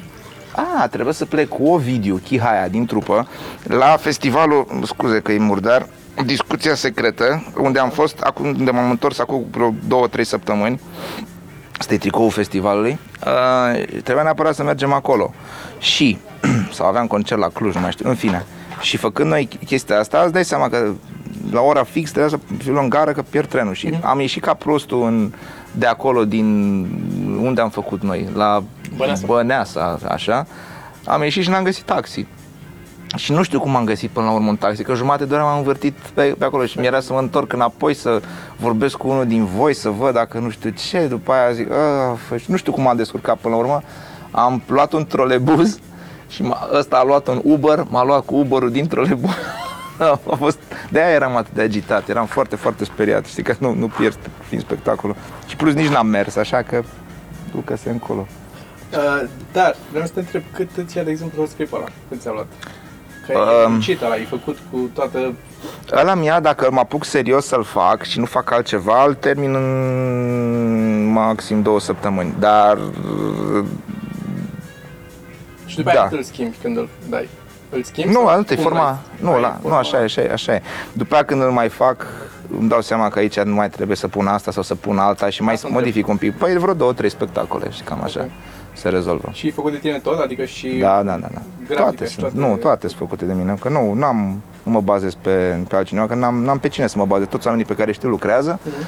a, 0.80 0.86
trebuie 0.88 1.14
să 1.14 1.24
plec 1.24 1.48
cu 1.48 1.66
Ovidiu 1.66 2.20
Chihaia 2.24 2.68
din 2.68 2.86
trupă 2.86 3.28
la 3.62 3.96
festivalul, 3.96 4.66
scuze 4.84 5.20
că 5.20 5.32
e 5.32 5.38
murdar, 5.38 5.86
Discuția 6.24 6.74
secretă, 6.74 7.52
unde 7.56 7.78
am 7.78 7.90
fost, 7.90 8.20
acum, 8.20 8.46
unde 8.46 8.70
m-am 8.70 8.90
întors 8.90 9.18
acum 9.18 9.44
vreo 9.50 9.74
două, 9.88 10.08
trei 10.08 10.24
săptămâni, 10.24 10.80
Asta 11.80 11.94
e 11.94 11.98
tricoul 11.98 12.30
festivalului. 12.30 12.98
Uh, 13.26 14.00
trebuia 14.02 14.22
neapărat 14.22 14.54
să 14.54 14.62
mergem 14.62 14.92
acolo. 14.92 15.34
Și, 15.78 16.18
sau 16.76 16.86
aveam 16.86 17.06
concert 17.06 17.40
la 17.40 17.48
Cluj, 17.48 17.74
nu 17.74 17.80
mai 17.80 17.90
știu, 17.90 18.08
în 18.08 18.14
fine. 18.14 18.46
Și 18.80 18.96
făcând 18.96 19.30
noi 19.30 19.48
chestia 19.66 19.98
asta, 19.98 20.22
îți 20.22 20.32
dai 20.32 20.44
seama 20.44 20.68
că 20.68 20.92
la 21.50 21.60
ora 21.60 21.84
fix 21.84 22.10
trebuia 22.10 22.38
să 22.38 22.54
fiu 22.58 22.78
în 22.78 22.88
gară 22.88 23.12
că 23.12 23.22
pierd 23.22 23.48
trenul. 23.48 23.74
Și 23.74 23.98
am 24.02 24.20
ieșit 24.20 24.42
ca 24.42 24.54
prostul 24.54 25.02
în, 25.02 25.32
de 25.72 25.86
acolo, 25.86 26.24
din 26.24 26.46
unde 27.42 27.60
am 27.60 27.70
făcut 27.70 28.02
noi, 28.02 28.28
la 28.34 28.62
Băneasa. 28.96 29.26
Băneasa, 29.26 29.98
așa. 30.08 30.46
Am 31.04 31.22
ieșit 31.22 31.42
și 31.42 31.50
n-am 31.50 31.64
găsit 31.64 31.84
taxi. 31.84 32.26
Și 33.16 33.32
nu 33.32 33.42
știu 33.42 33.60
cum 33.60 33.76
am 33.76 33.84
găsit 33.84 34.10
până 34.10 34.26
la 34.26 34.32
urmă 34.32 34.48
un 34.48 34.56
taxi, 34.56 34.82
că 34.82 34.94
jumate 34.94 35.24
de 35.24 35.34
oră 35.34 35.42
m-am 35.42 35.56
învârtit 35.56 35.94
pe, 36.14 36.34
pe 36.38 36.44
acolo 36.44 36.64
și 36.64 36.78
mi-era 36.78 37.00
să 37.00 37.12
mă 37.12 37.18
întorc 37.18 37.52
înapoi 37.52 37.94
să 37.94 38.20
vorbesc 38.56 38.96
cu 38.96 39.08
unul 39.08 39.26
din 39.26 39.44
voi, 39.44 39.74
să 39.74 39.88
văd 39.88 40.14
dacă 40.14 40.38
nu 40.38 40.50
știu 40.50 40.70
ce, 40.70 41.06
după 41.06 41.32
aia 41.32 41.52
zic, 41.52 41.70
"Ah, 41.70 42.16
fă", 42.28 42.36
și 42.36 42.50
nu 42.50 42.56
știu 42.56 42.72
cum 42.72 42.86
am 42.88 42.96
descurcat 42.96 43.36
până 43.36 43.54
la 43.54 43.60
urmă. 43.60 43.82
Am 44.30 44.62
luat 44.66 44.92
un 44.92 45.06
trolebuz 45.06 45.78
și 46.28 46.42
m-a, 46.42 46.68
ăsta 46.72 46.96
a 46.96 47.04
luat 47.04 47.28
un 47.28 47.40
Uber, 47.44 47.86
m-a 47.88 48.04
luat 48.04 48.24
cu 48.24 48.34
Uberul 48.34 48.70
din 48.70 48.86
trolebuz. 48.86 49.30
a 50.30 50.34
fost 50.36 50.58
De-aia 50.90 51.14
eram 51.14 51.36
atât 51.36 51.54
de 51.54 51.62
agitat, 51.62 52.08
eram 52.08 52.26
foarte, 52.26 52.56
foarte 52.56 52.84
speriat, 52.84 53.26
știi, 53.26 53.42
că 53.42 53.54
nu, 53.58 53.74
nu 53.74 53.88
pierd 53.88 54.18
prin 54.48 54.60
spectacolul. 54.60 55.16
Și 55.46 55.56
plus 55.56 55.74
nici 55.74 55.88
n-am 55.88 56.06
mers, 56.06 56.36
așa 56.36 56.62
că 56.62 56.82
ducă-se 57.54 57.90
încolo. 57.90 58.26
Uh, 58.92 59.28
dar, 59.52 59.76
vreau 59.90 60.06
să 60.06 60.12
te 60.12 60.20
întreb, 60.20 60.42
cât 60.54 60.68
îți 60.76 60.96
ia, 60.96 61.02
de 61.02 61.10
exemplu, 61.10 61.44
să 61.44 61.50
scrii 61.50 61.66
pe 61.66 61.76
ăla? 61.76 61.84
Cât 62.08 62.20
ți-a 62.20 62.32
luat? 62.32 62.46
Că 63.32 63.38
Um. 63.38 63.48
ai 63.48 63.66
muncit 63.68 64.02
ăla, 64.02 64.12
ai 64.12 64.24
făcut 64.24 64.58
cu 64.70 64.90
toată... 64.94 65.32
Ăla 65.92 66.14
mi-a, 66.14 66.40
dacă 66.40 66.68
mă 66.70 66.78
apuc 66.80 67.04
serios 67.04 67.46
să-l 67.46 67.62
fac 67.64 68.02
și 68.02 68.18
nu 68.18 68.24
fac 68.24 68.50
altceva, 68.52 69.04
îl 69.04 69.14
termin 69.14 69.54
în 69.54 71.12
maxim 71.12 71.62
două 71.62 71.80
săptămâni. 71.80 72.34
Dar 72.38 72.78
Și 75.66 75.76
după 75.76 75.88
aia 75.88 75.98
Da. 76.00 76.06
cât 76.08 76.16
îl 76.18 76.22
schimbi 76.24 76.56
când 76.62 76.76
îl 76.76 76.88
dai? 77.08 77.28
Îl 77.70 77.82
schimbi? 77.82 78.12
nu, 78.12 78.20
sau 78.26 78.36
nu 78.36 78.42
te 78.42 78.54
cum 78.54 78.62
forma. 78.62 78.82
mai- 78.82 78.98
Nu, 79.20 79.30
mai 79.30 79.40
la, 79.40 79.48
nu, 79.48 79.58
forma? 79.62 79.78
așa 79.78 80.00
e, 80.00 80.02
așa 80.04 80.20
e, 80.22 80.30
așa 80.32 80.54
e. 80.54 80.62
După 80.92 81.14
aia 81.14 81.24
când 81.24 81.42
îl 81.42 81.50
mai 81.50 81.68
fac, 81.68 82.06
îmi 82.58 82.68
dau 82.68 82.80
seama 82.80 83.08
că 83.08 83.18
aici 83.18 83.40
nu 83.40 83.54
mai 83.54 83.70
trebuie 83.70 83.96
să 83.96 84.08
pun 84.08 84.26
asta 84.26 84.50
sau 84.50 84.62
să 84.62 84.74
pun 84.74 84.98
alta 84.98 85.28
și 85.30 85.42
mai 85.42 85.54
Asta 85.54 85.68
modific 85.70 86.08
un 86.08 86.16
pic. 86.16 86.36
Păi 86.36 86.56
vreo 86.58 86.74
două, 86.74 86.92
trei 86.92 87.10
spectacole 87.10 87.70
și 87.70 87.82
cam 87.82 88.02
așa 88.02 88.20
Ok. 88.20 88.26
Se 88.80 88.88
rezolvă. 88.88 89.28
Și 89.32 89.46
e 89.46 89.50
făcut 89.50 89.72
de 89.72 89.78
tine 89.78 89.98
tot? 89.98 90.18
Adică 90.18 90.44
și... 90.44 90.68
Da, 90.68 91.02
da, 91.02 91.12
da, 91.16 91.28
da. 91.32 91.40
grafică 91.66 91.74
Toate 91.82 92.04
și 92.04 92.10
sunt. 92.10 92.32
toate- 92.32 92.48
Nu, 92.48 92.56
toate 92.56 92.86
sunt 92.86 92.98
făcute 92.98 93.24
de 93.24 93.32
mine, 93.32 93.54
că 93.60 93.68
nu, 93.68 93.92
n-am, 93.94 94.40
nu 94.62 94.72
mă 94.72 94.80
bazez 94.80 95.14
pe, 95.14 95.56
pe 95.68 95.76
altcineva, 95.76 96.06
că 96.06 96.14
n-am, 96.14 96.42
n-am 96.44 96.58
pe 96.58 96.68
cine 96.68 96.86
să 96.86 96.98
mă 96.98 97.04
bazez. 97.06 97.26
Toți 97.26 97.46
oamenii 97.46 97.66
pe 97.66 97.74
care 97.74 97.92
știu 97.92 98.08
lucrează 98.08 98.58
Mhm. 98.64 98.86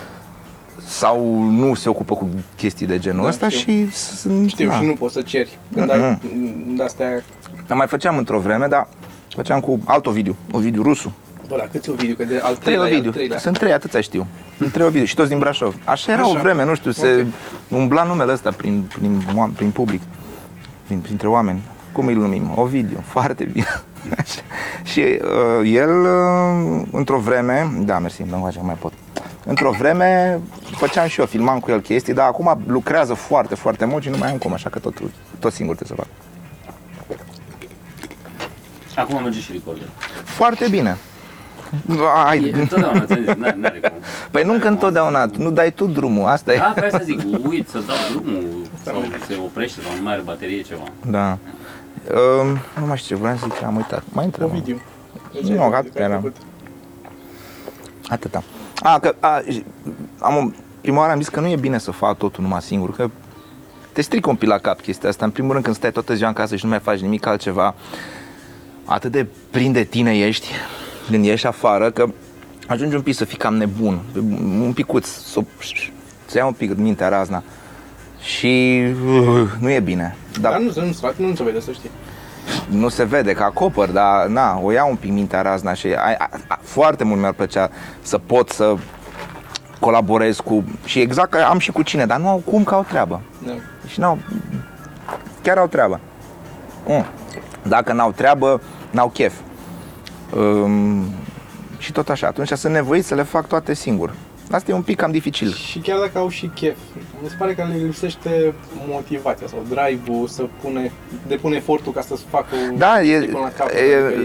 sau 0.87 1.42
nu 1.42 1.75
se 1.75 1.88
ocupă 1.88 2.14
cu 2.14 2.28
chestii 2.56 2.87
de 2.87 2.99
genul 2.99 3.22
Da, 3.22 3.28
ăsta 3.28 3.49
știu. 3.49 3.72
și 3.72 3.90
sunt, 3.92 4.49
Știu, 4.49 4.66
na. 4.68 4.75
și 4.78 4.84
nu 4.87 4.92
poți 4.94 5.12
să 5.14 5.22
ceri. 5.22 5.58
Când 5.75 5.87
Mhm. 5.92 6.00
ai 6.02 6.18
de 6.76 6.82
astea... 6.82 7.22
Dar 7.66 7.76
mai 7.76 7.87
făceam 7.87 8.16
într-o 8.16 8.38
vreme, 8.38 8.66
dar 8.66 8.88
făceam 9.28 9.61
cu 9.61 9.80
alt 9.84 10.06
Ovidiu, 10.06 10.37
Ovidiu 10.52 10.82
Rusu. 10.82 11.12
Bă, 11.52 11.59
la 11.59 11.68
câți 11.73 11.90
Ovidiu? 11.90 12.14
Că 12.14 12.25
de 12.25 12.40
al 12.42 12.56
Trei 12.56 12.56
treilea, 12.56 12.85
e 12.85 12.87
al 12.88 12.92
Ovidiu. 12.92 13.11
treilea. 13.11 13.38
Sunt 13.38 13.59
trei, 13.59 13.73
atâția 13.73 14.00
știu. 14.00 14.26
Sunt 14.59 14.73
trei 14.73 14.87
Ovidiu 14.87 15.06
și 15.06 15.14
toți 15.14 15.28
din 15.28 15.38
Brașov. 15.38 15.75
Așa 15.85 16.12
era 16.12 16.23
Așa. 16.23 16.30
o 16.30 16.40
vreme, 16.40 16.64
nu 16.64 16.75
știu, 16.75 16.90
se 16.90 17.26
Ok. 17.68 17.78
umbla 17.78 18.02
numele 18.02 18.32
ăsta 18.32 18.50
prin, 18.50 18.90
prin, 18.94 19.23
oam- 19.28 19.56
prin 19.56 19.71
public, 19.71 20.00
prin, 20.87 20.99
printre 20.99 21.28
oameni. 21.28 21.62
Cum 21.92 22.06
îl 22.06 22.14
numim? 22.14 22.52
Ovidiu. 22.54 23.02
Foarte 23.14 23.44
bine. 23.44 23.66
Așa. 24.18 24.40
și 24.82 25.00
uh, 25.00 25.71
el, 25.73 25.90
uh, 26.00 26.82
într-o 26.92 27.18
vreme, 27.18 27.73
da, 27.78 27.99
mersi, 27.99 28.23
nu 28.23 28.52
mai 28.62 28.76
pot. 28.80 28.92
Într-o 29.44 29.71
vreme 29.71 30.40
făceam 30.76 31.06
și 31.06 31.21
eu, 31.21 31.26
filmam 31.26 31.59
cu 31.61 31.71
el 31.71 31.80
chestii, 31.80 32.14
dar 32.14 32.26
acum 32.26 32.62
lucrează 32.66 33.14
foarte, 33.14 33.54
foarte 33.54 33.85
mult 33.85 34.02
și 34.02 34.09
nu 34.09 34.16
mai 34.18 34.30
am 34.30 34.37
cum, 34.37 34.52
așa 34.52 34.71
că 34.71 34.78
tot, 34.78 34.94
tot 35.38 35.52
singur 35.52 35.75
trebuie 35.76 35.97
să 35.99 36.04
fac. 36.04 36.12
Acum 39.04 39.23
merge 39.23 39.40
și 39.40 39.52
recorder. 39.52 39.88
Foarte 40.25 40.66
bine. 40.71 40.97
Ai, 42.26 42.44
E, 42.44 42.60
întotdeauna, 42.60 43.04
ți-am 43.04 43.24
zis, 43.24 43.34
n-are, 43.34 43.56
n-are 43.58 43.78
cum. 43.80 43.92
Păi 44.30 44.42
nu 44.44 44.58
că 44.58 44.68
întotdeauna, 44.68 45.30
nu 45.38 45.50
dai 45.50 45.72
tu 45.72 45.86
drumul, 45.86 46.26
asta 46.26 46.52
e. 46.52 46.56
Da, 46.56 46.72
pe 46.74 46.84
asta 46.84 46.98
zic, 46.98 47.20
uit 47.48 47.68
să 47.68 47.78
dau 47.86 47.96
drumul 48.10 48.44
sau 48.84 49.02
se 49.26 49.36
oprește 49.44 49.80
sau 49.80 49.96
nu 49.96 50.02
mai 50.02 50.12
are 50.12 50.22
baterie 50.22 50.62
ceva. 50.62 50.82
Da. 51.10 51.38
Um, 52.40 52.46
nu 52.80 52.86
mai 52.86 52.96
știu 52.96 53.16
ce 53.16 53.22
vreau 53.22 53.36
să 53.36 53.46
zic, 53.54 53.62
am 53.64 53.76
uitat. 53.76 54.02
Mai 54.12 54.24
întreb. 54.24 54.46
Ovidiu. 54.48 54.80
Deci 55.32 55.42
Nu, 55.42 55.62
ai 55.62 55.70
gata, 55.70 55.76
făcut, 55.82 55.96
ai 55.96 56.02
era. 56.04 56.14
făcut. 56.14 56.36
Atâta. 58.08 58.42
A, 58.82 58.98
că, 58.98 59.14
a, 59.20 59.40
j- 59.52 59.64
am, 60.18 60.36
o- 60.36 60.50
prima 60.80 60.98
oară 60.98 61.12
am 61.12 61.18
zis 61.18 61.28
că 61.28 61.40
nu 61.40 61.46
e 61.48 61.56
bine 61.56 61.78
să 61.78 61.90
fac 61.90 62.18
totul 62.18 62.42
numai 62.42 62.62
singur, 62.62 62.94
că 62.96 63.10
te 63.92 64.00
strică 64.02 64.28
un 64.30 64.36
pic 64.36 64.48
la 64.48 64.58
cap 64.58 64.80
chestia 64.80 65.08
asta. 65.08 65.24
În 65.24 65.30
primul 65.30 65.52
rând 65.52 65.64
când 65.64 65.76
stai 65.76 65.92
toată 65.92 66.14
ziua 66.14 66.28
în 66.28 66.34
casă 66.34 66.56
și 66.56 66.64
nu 66.64 66.70
mai 66.70 66.80
faci 66.80 67.00
nimic 67.00 67.26
altceva, 67.26 67.74
atât 68.84 69.10
de 69.12 69.26
plin 69.50 69.72
de 69.72 69.82
tine 69.84 70.18
ești 70.18 70.46
când 71.11 71.25
ieși 71.25 71.47
afară, 71.47 71.90
că 71.90 72.06
ajungi 72.66 72.94
un 72.94 73.02
pic 73.02 73.14
să 73.14 73.25
fii 73.25 73.38
cam 73.38 73.54
nebun, 73.54 74.00
un 74.62 74.73
picuț, 74.75 75.06
să, 75.06 75.40
să 76.26 76.38
ia 76.38 76.47
un 76.47 76.52
pic 76.52 76.76
mintea 76.76 77.09
razna. 77.09 77.42
Și 78.21 78.82
uh, 79.06 79.49
nu 79.61 79.71
e 79.71 79.80
bine. 79.80 80.16
Dar 80.40 80.59
nu, 80.59 80.85
nu, 80.85 80.92
frate, 80.92 81.23
nu 81.23 81.35
se 81.35 81.42
vede, 81.42 81.61
să 81.61 81.73
știi. 81.73 81.90
nu 82.68 82.88
se 82.88 83.04
vede 83.04 83.32
că 83.32 83.42
acopăr, 83.42 83.88
dar 83.88 84.26
na, 84.26 84.61
o 84.62 84.73
iau 84.73 84.90
un 84.90 84.97
pic 84.97 85.11
mintea 85.11 85.42
razna 85.42 85.75
și 85.75 85.87
a, 85.87 86.14
a, 86.18 86.28
a, 86.47 86.59
foarte 86.62 87.04
mult 87.04 87.21
mi-ar 87.21 87.32
plăcea 87.32 87.71
să 88.03 88.18
pot 88.18 88.48
să 88.48 88.74
colaborez 89.81 90.37
cu 90.37 90.64
și 90.85 91.00
exact 91.00 91.31
că 91.31 91.38
am 91.38 91.59
și 91.59 91.72
cu 91.72 91.83
cine, 91.83 92.07
dar 92.07 92.18
nu 92.18 92.29
au 92.29 92.42
cum 92.44 92.64
că 92.64 92.74
au 92.74 92.85
treabă. 92.88 93.20
Da. 93.46 93.53
Și 93.87 94.00
n-au, 94.00 94.18
chiar 95.42 95.59
au 95.59 95.66
treabă. 95.66 96.00
Mm. 96.87 97.05
Dacă 97.62 97.92
n-au 97.92 98.12
treabă, 98.12 98.61
n-au 98.90 99.09
chef. 99.09 99.33
Um, 100.37 101.05
și 101.79 101.92
tot 101.92 102.09
așa, 102.09 102.27
atunci 102.27 102.49
sunt 102.49 102.73
nevoit 102.73 103.05
să 103.05 103.14
le 103.14 103.23
fac 103.23 103.47
toate 103.47 103.75
singur. 103.75 104.14
Asta 104.51 104.71
e 104.71 104.75
un 104.75 104.83
pic 104.83 104.97
cam 104.97 105.11
dificil. 105.11 105.53
Și 105.53 105.79
chiar 105.79 105.99
dacă 105.99 106.18
au 106.18 106.29
și 106.29 106.47
chef, 106.55 106.77
mi 107.23 107.29
se 107.29 107.35
pare 107.38 107.55
că 107.55 107.66
le 107.68 107.85
lipsește 107.85 108.55
motivația 108.88 109.47
sau 109.47 109.64
drive-ul 109.68 110.27
să 110.27 110.45
pune, 110.62 110.92
depune 111.27 111.57
efortul 111.57 111.92
ca 111.92 112.01
să-ți 112.01 112.25
facă 112.29 112.55
Da, 112.77 113.03
e, 113.03 113.18
până 113.18 113.38
la 113.38 113.49
capăt, 113.57 113.75
e, 113.75 113.79
adică 113.79 114.21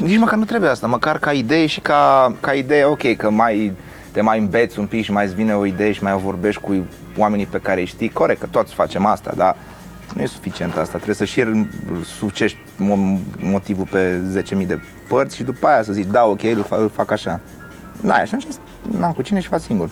e- 0.00 0.04
nici 0.04 0.18
măcar 0.18 0.38
nu 0.38 0.44
trebuie 0.44 0.70
asta, 0.70 0.86
măcar 0.86 1.18
ca 1.18 1.32
idee 1.32 1.66
și 1.66 1.80
ca, 1.80 2.34
ca 2.40 2.52
idee, 2.52 2.84
ok, 2.84 3.16
că 3.16 3.30
mai 3.30 3.72
te 4.12 4.20
mai 4.20 4.38
îmbeți 4.38 4.78
un 4.78 4.86
pic 4.86 5.04
și 5.04 5.12
mai 5.12 5.24
îți 5.24 5.34
vine 5.34 5.54
o 5.54 5.66
idee 5.66 5.92
și 5.92 6.02
mai 6.02 6.12
o 6.12 6.18
vorbești 6.18 6.60
cu 6.60 6.86
oamenii 7.16 7.46
pe 7.46 7.58
care 7.58 7.80
îi 7.80 7.86
știi, 7.86 8.08
corect, 8.08 8.40
că 8.40 8.46
toți 8.50 8.74
facem 8.74 9.06
asta, 9.06 9.32
dar 9.36 9.56
nu 10.14 10.22
e 10.22 10.26
suficient 10.26 10.76
asta, 10.76 10.94
trebuie 10.96 11.14
să 11.14 11.24
și 11.24 11.44
sucești 12.18 12.58
mo- 12.58 13.18
motivul 13.40 13.86
pe 13.90 14.20
10.000 14.60 14.66
de 14.66 14.80
părți 15.08 15.36
și 15.36 15.42
după 15.42 15.66
aia 15.66 15.82
să 15.82 15.92
zici, 15.92 16.06
da, 16.06 16.24
ok, 16.24 16.42
îl 16.42 16.62
fac, 16.68 16.78
îl 16.80 16.90
fac 16.94 17.10
așa. 17.10 17.40
Da, 18.00 18.14
și 18.24 18.34
atunci 18.34 18.54
n-am 18.98 19.12
cu 19.12 19.22
cine 19.22 19.40
și 19.40 19.48
fac 19.48 19.60
singur. 19.60 19.88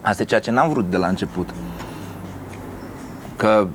Asta 0.00 0.22
e 0.22 0.24
ceea 0.24 0.40
ce 0.40 0.50
n-am 0.50 0.68
vrut 0.68 0.90
de 0.90 0.96
la 0.96 1.06
început. 1.06 1.48
Că 3.36 3.68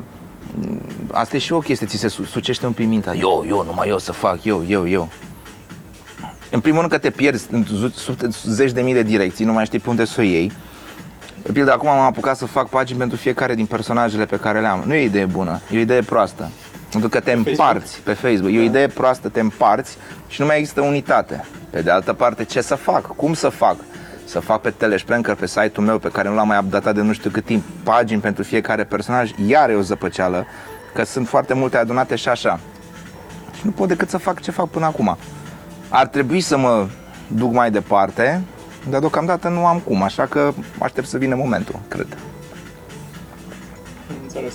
m, 0.60 0.82
asta 1.12 1.36
e 1.36 1.40
și 1.40 1.54
o 1.54 1.60
chestie, 1.60 1.88
ți 1.88 1.98
se 1.98 2.08
su- 2.08 2.24
sucește 2.24 2.66
un 2.66 2.72
pic 2.72 2.88
mintea. 2.88 3.16
Eu, 3.16 3.46
eu, 3.48 3.64
numai 3.66 3.88
eu 3.90 3.98
să 3.98 4.12
fac, 4.12 4.44
eu, 4.44 4.64
eu, 4.68 4.88
eu. 4.90 5.10
În 6.52 6.60
primul 6.60 6.80
rând 6.80 6.92
că 6.92 6.98
te 6.98 7.10
pierzi 7.10 7.48
în 7.52 7.64
zu- 7.64 7.90
sute- 7.90 8.28
zeci 8.44 8.72
de 8.72 8.82
mii 8.82 8.94
de 8.94 9.04
direcții, 9.04 9.46
nu 9.46 9.54
mai 9.54 9.66
știi 9.66 9.80
pe 9.80 9.90
unde 9.90 10.06
să 10.06 10.16
o 10.20 10.24
iei. 10.24 10.52
De 11.44 11.52
pildă, 11.52 11.72
acum 11.72 11.88
am 11.88 12.00
apucat 12.00 12.38
să 12.38 12.46
fac 12.46 12.70
pagini 12.70 13.00
pentru 13.00 13.18
fiecare 13.18 13.56
din 13.56 13.66
personajele 13.66 14.26
pe 14.26 14.38
care 14.38 14.60
le 14.60 14.68
am. 14.68 14.84
Nu 14.86 14.94
e 14.94 15.00
o 15.00 15.04
idee 15.04 15.26
bună, 15.26 15.60
e 15.72 15.78
o 15.78 15.80
idee 15.80 16.02
proastă. 16.02 16.50
Pentru 16.90 17.10
că 17.10 17.20
te 17.20 17.32
împarți 17.32 18.02
pe 18.02 18.14
Facebook. 18.14 18.54
E 18.54 18.60
o 18.60 18.62
idee 18.62 18.88
proastă, 18.88 19.30
te 19.30 19.40
împarți 19.40 19.98
și 20.28 20.42
nu 20.42 20.48
mai 20.48 20.58
există 20.58 20.82
unitate. 20.82 21.46
Pe 21.70 21.82
de 21.82 21.92
altă 21.92 22.14
parte, 22.14 22.44
ce 22.44 22.62
să 22.62 22.76
fac? 22.76 23.16
Cum 23.16 23.34
să 23.34 23.50
fac? 23.50 23.76
Să 24.26 24.40
fac 24.40 24.62
pe 24.62 24.70
Telespranker, 24.70 25.36
pe 25.36 25.48
site-ul 25.48 25.86
meu, 25.86 25.98
pe 25.98 26.10
care 26.10 26.30
nu 26.30 26.36
l-am 26.36 26.48
mai 26.48 26.58
updatat 26.58 26.96
de 26.96 27.02
nu 27.02 27.14
știu 27.14 27.30
cât 27.30 27.46
timp, 27.46 27.64
pagini 27.84 28.22
pentru 28.22 28.44
fiecare 28.44 28.84
personaj, 28.84 29.32
iar 29.48 29.70
e 29.70 29.76
o 29.76 29.82
zăpăceală, 29.82 30.46
că 30.94 31.04
sunt 31.04 31.28
foarte 31.28 31.54
multe 31.54 31.78
adunate 31.78 32.16
și 32.16 32.30
așa. 32.30 32.60
Și 33.56 33.62
nu 33.64 33.72
pot 33.72 33.88
decât 33.88 34.10
să 34.10 34.18
fac 34.18 34.42
ce 34.42 34.52
fac 34.52 34.70
până 34.70 34.86
acum. 34.86 35.18
Ar 35.90 36.08
trebui 36.08 36.42
să 36.42 36.58
mă 36.58 36.88
duc 37.28 37.54
mai 37.54 37.72
departe, 37.72 38.42
dar 38.90 39.00
deocamdată 39.00 39.50
nu 39.50 39.66
am 39.66 39.80
cum, 39.80 40.02
așa 40.02 40.26
că 40.26 40.54
aștept 40.80 41.08
să 41.08 41.18
vină 41.18 41.36
momentul, 41.36 41.80
cred. 41.88 42.08
Am 44.10 44.16
Înțeles. 44.24 44.54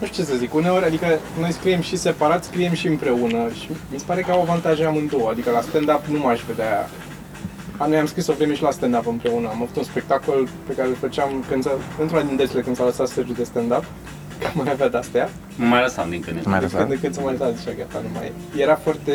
Nu 0.00 0.06
știu 0.06 0.22
ce 0.22 0.30
să 0.30 0.36
zic, 0.36 0.54
uneori, 0.54 0.84
adică 0.84 1.06
noi 1.40 1.52
scriem 1.52 1.80
și 1.80 1.96
separat, 1.96 2.44
scriem 2.44 2.72
și 2.72 2.86
împreună 2.86 3.48
și 3.60 3.70
mi 3.92 3.98
se 3.98 4.04
pare 4.06 4.20
că 4.20 4.30
au 4.30 4.40
avantaje 4.40 4.84
amândouă, 4.84 5.30
adică 5.30 5.50
la 5.50 5.60
stand-up 5.60 6.04
nu 6.04 6.18
m-aș 6.18 6.40
vedea 6.46 6.88
a, 7.82 7.86
noi 7.86 7.98
am 7.98 8.06
scris 8.06 8.26
o 8.26 8.32
vreme 8.32 8.54
și 8.54 8.62
la 8.62 8.70
stand-up 8.70 9.06
împreună. 9.06 9.48
Am 9.48 9.62
avut 9.62 9.76
un 9.76 9.82
spectacol 9.82 10.48
pe 10.66 10.74
care 10.74 10.88
îl 10.88 10.94
făceam 10.94 11.44
când 11.48 11.62
s-a, 11.62 11.70
într-una 12.00 12.22
din 12.22 12.36
dățile 12.36 12.60
când 12.60 12.76
s-a 12.76 12.84
lăsat 12.84 13.08
Sergiu 13.08 13.32
de 13.32 13.44
stand-up, 13.44 13.84
că 14.38 14.48
mai 14.52 14.70
avea 14.70 14.88
de-astea. 14.88 15.28
Nu 15.56 15.66
mai 15.66 15.80
lăsam 15.80 16.10
din 16.10 16.20
când. 16.20 16.36
în 16.36 16.50
Mai 16.50 16.58
când. 16.58 16.70
Deci 16.70 16.80
când 16.80 16.88
de 16.88 16.98
când 17.00 17.14
s-a 17.14 17.20
mai 17.22 17.36
dat, 17.36 17.56
zicea 17.56 17.72
gata, 17.72 18.00
nu 18.02 18.08
mai 18.14 18.32
e. 18.56 18.62
Era 18.62 18.74
foarte... 18.74 19.12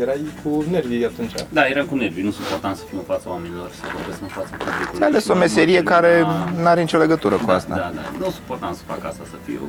Erai 0.00 0.20
cu 0.42 0.64
nervii 0.70 1.04
atunci. 1.04 1.32
Da, 1.48 1.66
eram 1.66 1.86
cu 1.86 1.94
nervii, 1.96 2.22
nu 2.22 2.30
suportam 2.30 2.74
să 2.74 2.82
fiu 2.88 2.98
în 2.98 3.04
fața 3.04 3.30
oamenilor, 3.30 3.68
să 3.80 3.84
vorbesc 3.96 4.20
în 4.22 4.28
fața 4.28 4.48
publicului. 4.58 4.96
Ți-ai 4.96 5.08
ales 5.08 5.24
Și 5.24 5.30
o 5.30 5.34
mă- 5.34 5.38
meserie 5.40 5.80
mă 5.80 5.90
care 5.90 6.12
termina- 6.18 6.60
nu 6.60 6.66
are 6.66 6.80
nicio 6.80 6.98
legătură 6.98 7.34
cu 7.36 7.46
da, 7.46 7.54
asta. 7.54 7.74
Da, 7.74 7.90
da, 7.94 8.04
nu 8.24 8.30
suportam 8.30 8.72
să 8.74 8.82
fac 8.86 9.04
asta, 9.04 9.22
să 9.30 9.36
fiu, 9.44 9.62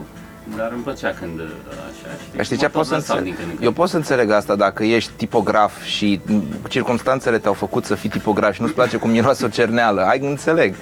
dar 0.57 0.69
îmi 0.73 0.83
plăcea 0.83 1.11
când 1.19 1.39
uh, 1.39 1.45
așa, 1.89 2.09
știi, 2.23 2.43
Știi 2.43 2.57
ce 2.57 2.65
mă 2.65 2.71
pot 2.77 2.85
să 2.85 2.91
tot 2.91 2.99
lăsam 2.99 3.17
înțeleg? 3.17 3.23
din 3.23 3.33
când 3.35 3.47
în 3.49 3.55
când. 3.55 3.65
Eu 3.67 3.71
pot 3.79 3.89
să 3.89 3.95
înțeleg 3.95 4.29
asta 4.31 4.55
dacă 4.55 4.83
ești 4.83 5.11
tipograf 5.15 5.83
și 5.83 6.21
circunstanțele 6.69 7.37
te-au 7.37 7.53
făcut 7.53 7.85
să 7.85 7.95
fii 7.95 8.09
tipograf 8.09 8.53
și 8.53 8.61
nu-ți 8.61 8.73
place 8.73 8.97
cum 8.97 9.09
miroase 9.09 9.45
o 9.45 9.47
cerneală. 9.47 10.01
Ai 10.01 10.19
înțeleg. 10.19 10.75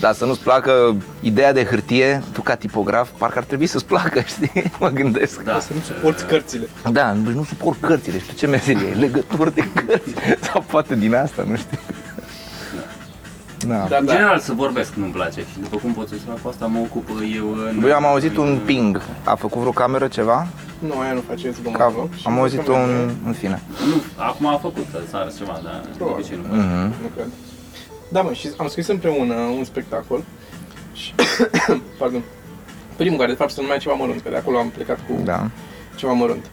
Dar 0.00 0.14
să 0.14 0.24
nu-ți 0.24 0.40
placă 0.40 0.96
ideea 1.20 1.52
de 1.52 1.64
hârtie, 1.64 2.22
tu 2.32 2.40
ca 2.40 2.54
tipograf, 2.54 3.08
parcă 3.18 3.38
ar 3.38 3.44
trebui 3.44 3.66
să-ți 3.66 3.84
placă, 3.84 4.20
știi? 4.36 4.72
Mă 4.80 4.88
gândesc. 4.88 5.42
Da. 5.42 5.60
Să 5.60 5.72
nu 5.74 5.80
suporți 5.80 6.26
cărțile. 6.26 6.68
Da, 6.92 7.12
nu 7.12 7.30
nu 7.30 7.44
suport 7.44 7.80
cărțile, 7.80 8.18
știu 8.18 8.34
ce 8.36 8.46
meserie, 8.46 8.88
e 8.88 8.94
legătură 8.94 9.50
de 9.50 9.68
cărți 9.86 10.10
sau 10.52 10.64
poate 10.70 10.94
din 10.94 11.14
asta, 11.14 11.44
nu 11.48 11.56
știu. 11.56 11.78
Da. 13.66 13.86
Dar 13.88 14.00
În 14.00 14.06
da, 14.06 14.12
general 14.12 14.38
să 14.38 14.52
vorbesc 14.52 14.94
nu-mi 14.94 15.12
place 15.12 15.40
și 15.40 15.58
după 15.62 15.76
cum 15.76 15.92
poți 15.92 16.12
observa 16.14 16.38
cu 16.42 16.48
asta 16.48 16.66
mă 16.66 16.78
ocup 16.78 17.08
eu 17.36 17.52
în... 17.52 17.76
Băi, 17.80 17.90
eu 17.90 17.96
am 17.96 18.04
auzit 18.06 18.36
un 18.36 18.58
ping. 18.64 19.02
A 19.24 19.34
făcut 19.34 19.60
vreo 19.60 19.72
cameră 19.72 20.06
ceva? 20.08 20.46
nu, 20.78 20.98
aia 20.98 21.12
nu 21.12 21.22
face 21.28 21.50
zgomot. 21.50 21.78
Ca, 21.78 21.92
nu? 21.96 22.08
Și 22.16 22.22
am 22.26 22.32
nu 22.32 22.38
auzit 22.40 22.60
cred 22.62 22.70
că 22.74 22.80
un... 22.80 22.88
merge. 22.96 23.12
În 23.26 23.32
fine. 23.32 23.62
Nu, 23.88 24.02
acum 24.16 24.46
a 24.46 24.56
făcut 24.56 24.86
să 25.10 25.16
arăt 25.16 25.36
ceva, 25.36 25.60
dar 25.64 25.80
de 25.84 25.88
Probabil. 25.96 26.18
obicei 26.22 26.38
nu. 26.42 26.56
Mhm. 26.56 26.92
Nu 27.02 27.08
cred. 27.14 27.26
Da, 28.08 28.20
mă, 28.20 28.32
și 28.32 28.48
am 28.56 28.68
scris 28.68 28.86
împreună 28.86 29.34
un 29.34 29.64
spectacol 29.64 30.22
și, 30.92 31.14
pardon, 31.98 32.22
primul 32.96 33.18
care 33.18 33.30
de 33.30 33.36
fapt 33.36 33.50
se 33.50 33.60
numea 33.62 33.76
ceva 33.78 33.94
mărunt, 33.94 34.20
că 34.22 34.28
de 34.30 34.36
acolo 34.36 34.58
am 34.58 34.68
plecat 34.70 34.98
cu 35.08 35.20
Da. 35.24 35.50
ceva 35.96 36.12
mărunt. 36.12 36.44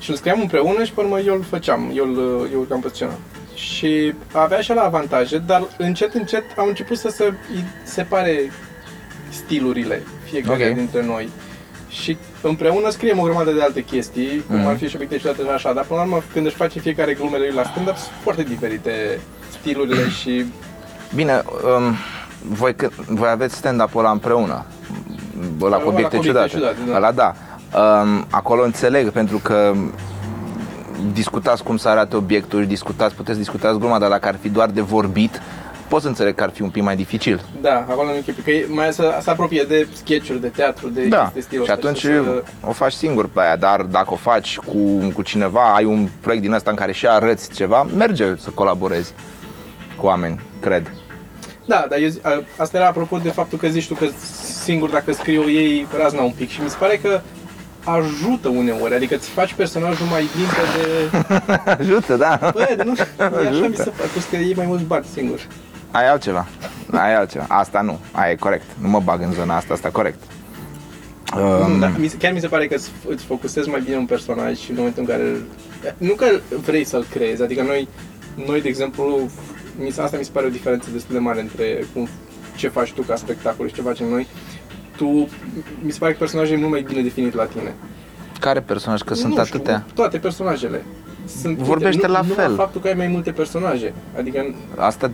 Și 0.00 0.10
îl 0.10 0.16
scriam 0.16 0.40
împreună 0.40 0.84
și 0.84 0.92
pe 0.92 1.00
urmă 1.00 1.20
eu 1.20 1.34
îl 1.34 1.42
făceam, 1.42 1.92
eu, 1.94 2.04
îl, 2.04 2.48
eu 2.52 2.58
urcam 2.60 2.80
pe 2.80 2.88
scenă. 2.92 3.12
Și 3.54 4.14
avea 4.32 4.60
și 4.60 4.72
la 4.72 4.82
avantaje, 4.82 5.38
dar 5.38 5.66
încet, 5.78 6.14
încet 6.14 6.44
au 6.56 6.66
început 6.68 6.96
să 6.98 7.08
se 7.08 7.24
îi 7.24 7.64
separe 7.84 8.50
stilurile 9.30 10.02
fiecare 10.24 10.68
Ok. 10.68 10.74
dintre 10.74 11.02
noi. 11.04 11.28
Și 11.88 12.16
împreună 12.42 12.90
scriem 12.90 13.18
o 13.18 13.22
grămadă 13.22 13.50
de 13.52 13.62
alte 13.62 13.84
chestii, 13.84 14.44
cum 14.46 14.56
Mhm. 14.56 14.66
ar 14.66 14.76
fi 14.76 14.88
și 14.88 14.94
obiective 14.96 15.20
și 15.20 15.36
așa, 15.54 15.72
dar 15.72 15.84
până 15.84 15.98
la 16.00 16.06
urmă, 16.06 16.22
când 16.32 16.46
își 16.46 16.54
face 16.54 16.78
fiecare 16.78 17.14
glumele 17.14 17.46
lui 17.46 17.54
la 17.54 17.62
stand-up, 17.64 17.96
sunt 17.96 18.12
foarte 18.22 18.42
diferite 18.42 19.20
stilurile 19.60 20.08
și 20.08 20.44
Bine, 21.14 21.42
um, 21.76 21.94
voi, 22.48 22.74
că- 22.74 22.88
voi 23.06 23.28
aveți 23.28 23.54
stand-up-ul 23.56 24.00
ăla 24.00 24.10
împreună. 24.10 24.64
Ăla 25.60 25.76
cu 25.76 25.82
Ăla 25.82 25.86
obiecte 25.86 26.16
cu 26.16 26.22
obiecte 26.22 26.26
ciudate. 26.26 26.48
ciudate, 26.48 26.76
da. 26.90 26.96
Ăla 26.96 27.12
da. 27.12 27.34
Um, 27.78 28.26
acolo 28.30 28.62
înțeleg, 28.62 29.10
pentru 29.10 29.38
că 29.38 29.72
discutați 31.12 31.62
cum 31.62 31.76
să 31.76 31.88
arate 31.88 32.16
obiectul 32.16 32.60
și 32.60 32.66
discutați, 32.68 33.14
puteți 33.14 33.38
discutați 33.38 33.78
gluma, 33.78 33.98
dar 33.98 34.08
dacă 34.10 34.28
ar 34.28 34.36
fi 34.40 34.48
doar 34.48 34.68
de 34.70 34.80
vorbit, 34.80 35.40
pot 35.88 36.02
să 36.02 36.08
înțeleg 36.08 36.34
că 36.34 36.42
ar 36.42 36.50
fi 36.50 36.62
un 36.62 36.68
pic 36.70 36.82
mai 36.82 36.96
dificil. 36.96 37.40
da, 37.60 37.74
acolo 37.88 38.08
nu 38.08 38.14
închipi, 38.14 38.40
că 38.42 38.50
e 38.50 38.66
mai 38.68 38.92
să 38.92 39.18
se 39.22 39.30
apropie 39.30 39.64
de 39.68 39.88
sketch-uri, 39.92 40.40
de 40.40 40.48
teatru, 40.48 40.88
de 40.88 41.04
Da, 41.06 41.30
de 41.34 41.40
stilul 41.40 41.64
și 41.64 41.70
ăsta 41.72 41.86
atunci 41.88 42.00
să- 42.02 42.42
o 42.66 42.72
faci 42.72 42.92
singur 42.92 43.26
pe 43.28 43.40
aia, 43.40 43.56
dar 43.56 43.80
dacă 43.82 44.06
o 44.12 44.16
faci 44.16 44.58
cu, 44.58 44.78
cu 45.14 45.22
cineva, 45.22 45.74
ai 45.74 45.84
un 45.84 46.08
proiect 46.20 46.42
din 46.44 46.52
ăsta 46.52 46.70
în 46.70 46.76
care 46.76 46.92
și 46.92 47.06
arăți 47.08 47.50
ceva, 47.52 47.86
merge 47.96 48.24
să 48.38 48.50
colaborezi 48.54 49.12
cu 49.96 50.06
oameni, 50.06 50.40
cred. 50.60 50.92
Da, 51.66 51.86
dar 51.88 51.98
eu, 51.98 52.08
zi- 52.08 52.18
a- 52.22 52.44
asta 52.56 52.76
era 52.76 52.86
apropo 52.86 53.18
de 53.18 53.28
faptul 53.30 53.58
că 53.58 53.68
zici 53.68 53.86
tu 53.86 53.94
că 53.94 54.06
singur 54.62 54.90
dacă 54.90 55.12
scriu 55.12 55.50
ei 55.50 55.86
razna 55.98 56.22
un 56.22 56.32
pic 56.36 56.48
și 56.50 56.60
mi 56.62 56.68
se 56.70 56.76
pare 56.78 56.96
că 57.02 57.20
ajută 57.84 58.48
uneori, 58.48 58.94
adică 58.94 59.14
îți 59.14 59.28
faci 59.28 59.54
personajul 59.54 60.06
mai 60.06 60.28
limpede. 60.36 61.26
Ajută, 61.82 62.16
da. 62.16 62.38
Bă, 62.52 62.82
nu, 62.84 62.94
e 62.96 63.02
așa 63.22 63.38
mi 63.40 63.46
Ajută. 63.46 63.82
se 63.82 63.90
pare, 63.90 64.08
că 64.30 64.36
ei 64.36 64.54
mai 64.54 64.66
mulți 64.66 64.84
bani 64.84 65.04
singur. 65.14 65.40
Ai 65.90 66.08
altceva. 66.08 66.46
Ai 66.92 67.14
altceva. 67.14 67.44
Asta 67.48 67.80
nu. 67.80 67.98
Aia 68.12 68.30
e 68.30 68.34
corect. 68.34 68.64
Nu 68.80 68.88
mă 68.88 69.00
bag 69.00 69.20
în 69.22 69.32
zona 69.32 69.56
asta, 69.56 69.74
asta 69.74 69.88
corect. 69.90 70.18
Um, 71.36 71.44
Um, 71.72 71.78
da, 71.78 71.90
mi 71.98 72.08
se, 72.08 72.16
chiar 72.16 72.32
mi 72.32 72.40
se 72.40 72.46
pare 72.46 72.66
că 72.66 72.74
îți, 72.74 72.90
îți 73.08 73.24
focusezi 73.24 73.68
mai 73.68 73.80
bine 73.84 73.96
un 73.96 74.06
personaj 74.06 74.58
și 74.58 74.70
în 74.70 74.76
momentul 74.76 75.02
în 75.02 75.08
care... 75.08 75.22
îl- 75.22 75.46
Nu 75.98 76.12
că 76.14 76.26
vrei 76.64 76.84
să-l 76.84 77.06
creezi, 77.10 77.42
adică 77.42 77.62
noi, 77.62 77.88
noi 78.46 78.60
de 78.60 78.68
exemplu, 78.68 79.30
mi 79.78 79.90
se, 79.90 80.00
asta 80.00 80.16
mi 80.16 80.24
se 80.24 80.30
pare 80.32 80.46
o 80.46 80.50
diferență 80.50 80.88
destul 80.92 81.14
de 81.14 81.20
mare 81.20 81.40
între 81.40 81.84
cum, 81.92 82.08
ce 82.56 82.68
faci 82.68 82.92
tu 82.92 83.02
ca 83.02 83.16
spectacol 83.16 83.68
și 83.68 83.74
ce 83.74 83.82
facem 83.82 84.08
noi. 84.08 84.26
Tu, 84.96 85.28
mi 85.82 85.90
se 85.90 85.98
pare 85.98 86.12
că 86.12 86.18
personajul 86.18 86.54
e 86.56 86.58
mult 86.58 86.70
mai 86.70 86.82
bine 86.82 87.02
definit 87.02 87.34
la 87.34 87.44
tine. 87.44 87.74
care 88.40 88.60
personaj? 88.60 89.00
Că 89.00 89.14
sunt 89.14 89.36
nu 89.36 89.44
știu, 89.44 89.56
atâtea. 89.58 89.84
toate 89.94 90.18
personajele. 90.18 90.84
Sunt, 91.40 91.58
Vorbește 91.58 92.06
nu, 92.06 92.12
la 92.12 92.20
nu 92.20 92.32
fel. 92.32 92.54
faptul 92.54 92.80
că 92.80 92.88
ai 92.88 92.94
mai 92.94 93.06
multe 93.06 93.30
personaje. 93.30 93.94
Adică, 94.18 94.54
Asta 94.76 95.10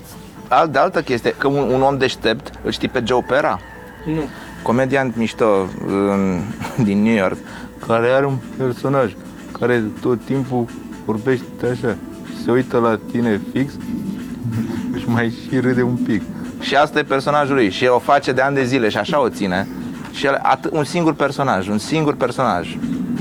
alt, 0.48 0.72
de 0.72 0.79
altă 0.79 1.03
chestie, 1.03 1.35
că 1.38 1.46
un, 1.46 1.72
un 1.72 1.83
om 1.83 1.98
deștept, 1.98 2.51
îl 2.64 2.70
știi 2.70 2.88
pe 2.88 3.03
Joe 3.07 3.25
Pera, 3.29 3.61
nu. 4.07 4.22
comediant 4.62 5.16
mișto 5.16 5.68
în, 5.87 6.40
din 6.85 7.03
New 7.03 7.14
York, 7.14 7.37
care 7.87 8.09
are 8.09 8.27
un 8.27 8.37
personaj 8.57 9.14
care 9.59 9.83
tot 10.01 10.25
timpul 10.25 10.64
vorbește 11.05 11.44
așa 11.70 11.96
și 12.27 12.42
se 12.44 12.51
uită 12.51 12.79
la 12.79 12.98
tine 13.11 13.40
fix 13.53 13.72
și 15.01 15.05
mai 15.07 15.33
și 15.51 15.59
râde 15.59 15.83
un 15.83 15.97
pic. 15.97 16.23
Și 16.61 16.75
asta 16.77 16.99
e 16.99 17.03
personajul 17.03 17.55
lui 17.55 17.71
și 17.71 17.85
el 17.85 17.93
o 17.93 17.99
face 17.99 18.33
de 18.33 18.41
ani 18.41 18.55
de 18.55 18.65
zile 18.65 18.88
și 18.88 18.97
așa 18.97 19.21
o 19.21 19.29
ține. 19.29 19.67
Și 20.12 20.27
el, 20.27 20.41
at- 20.55 20.71
un 20.71 20.85
singur 20.85 21.15
personaj, 21.15 21.69
un 21.69 21.79
singur 21.79 22.15
personaj. 22.17 22.77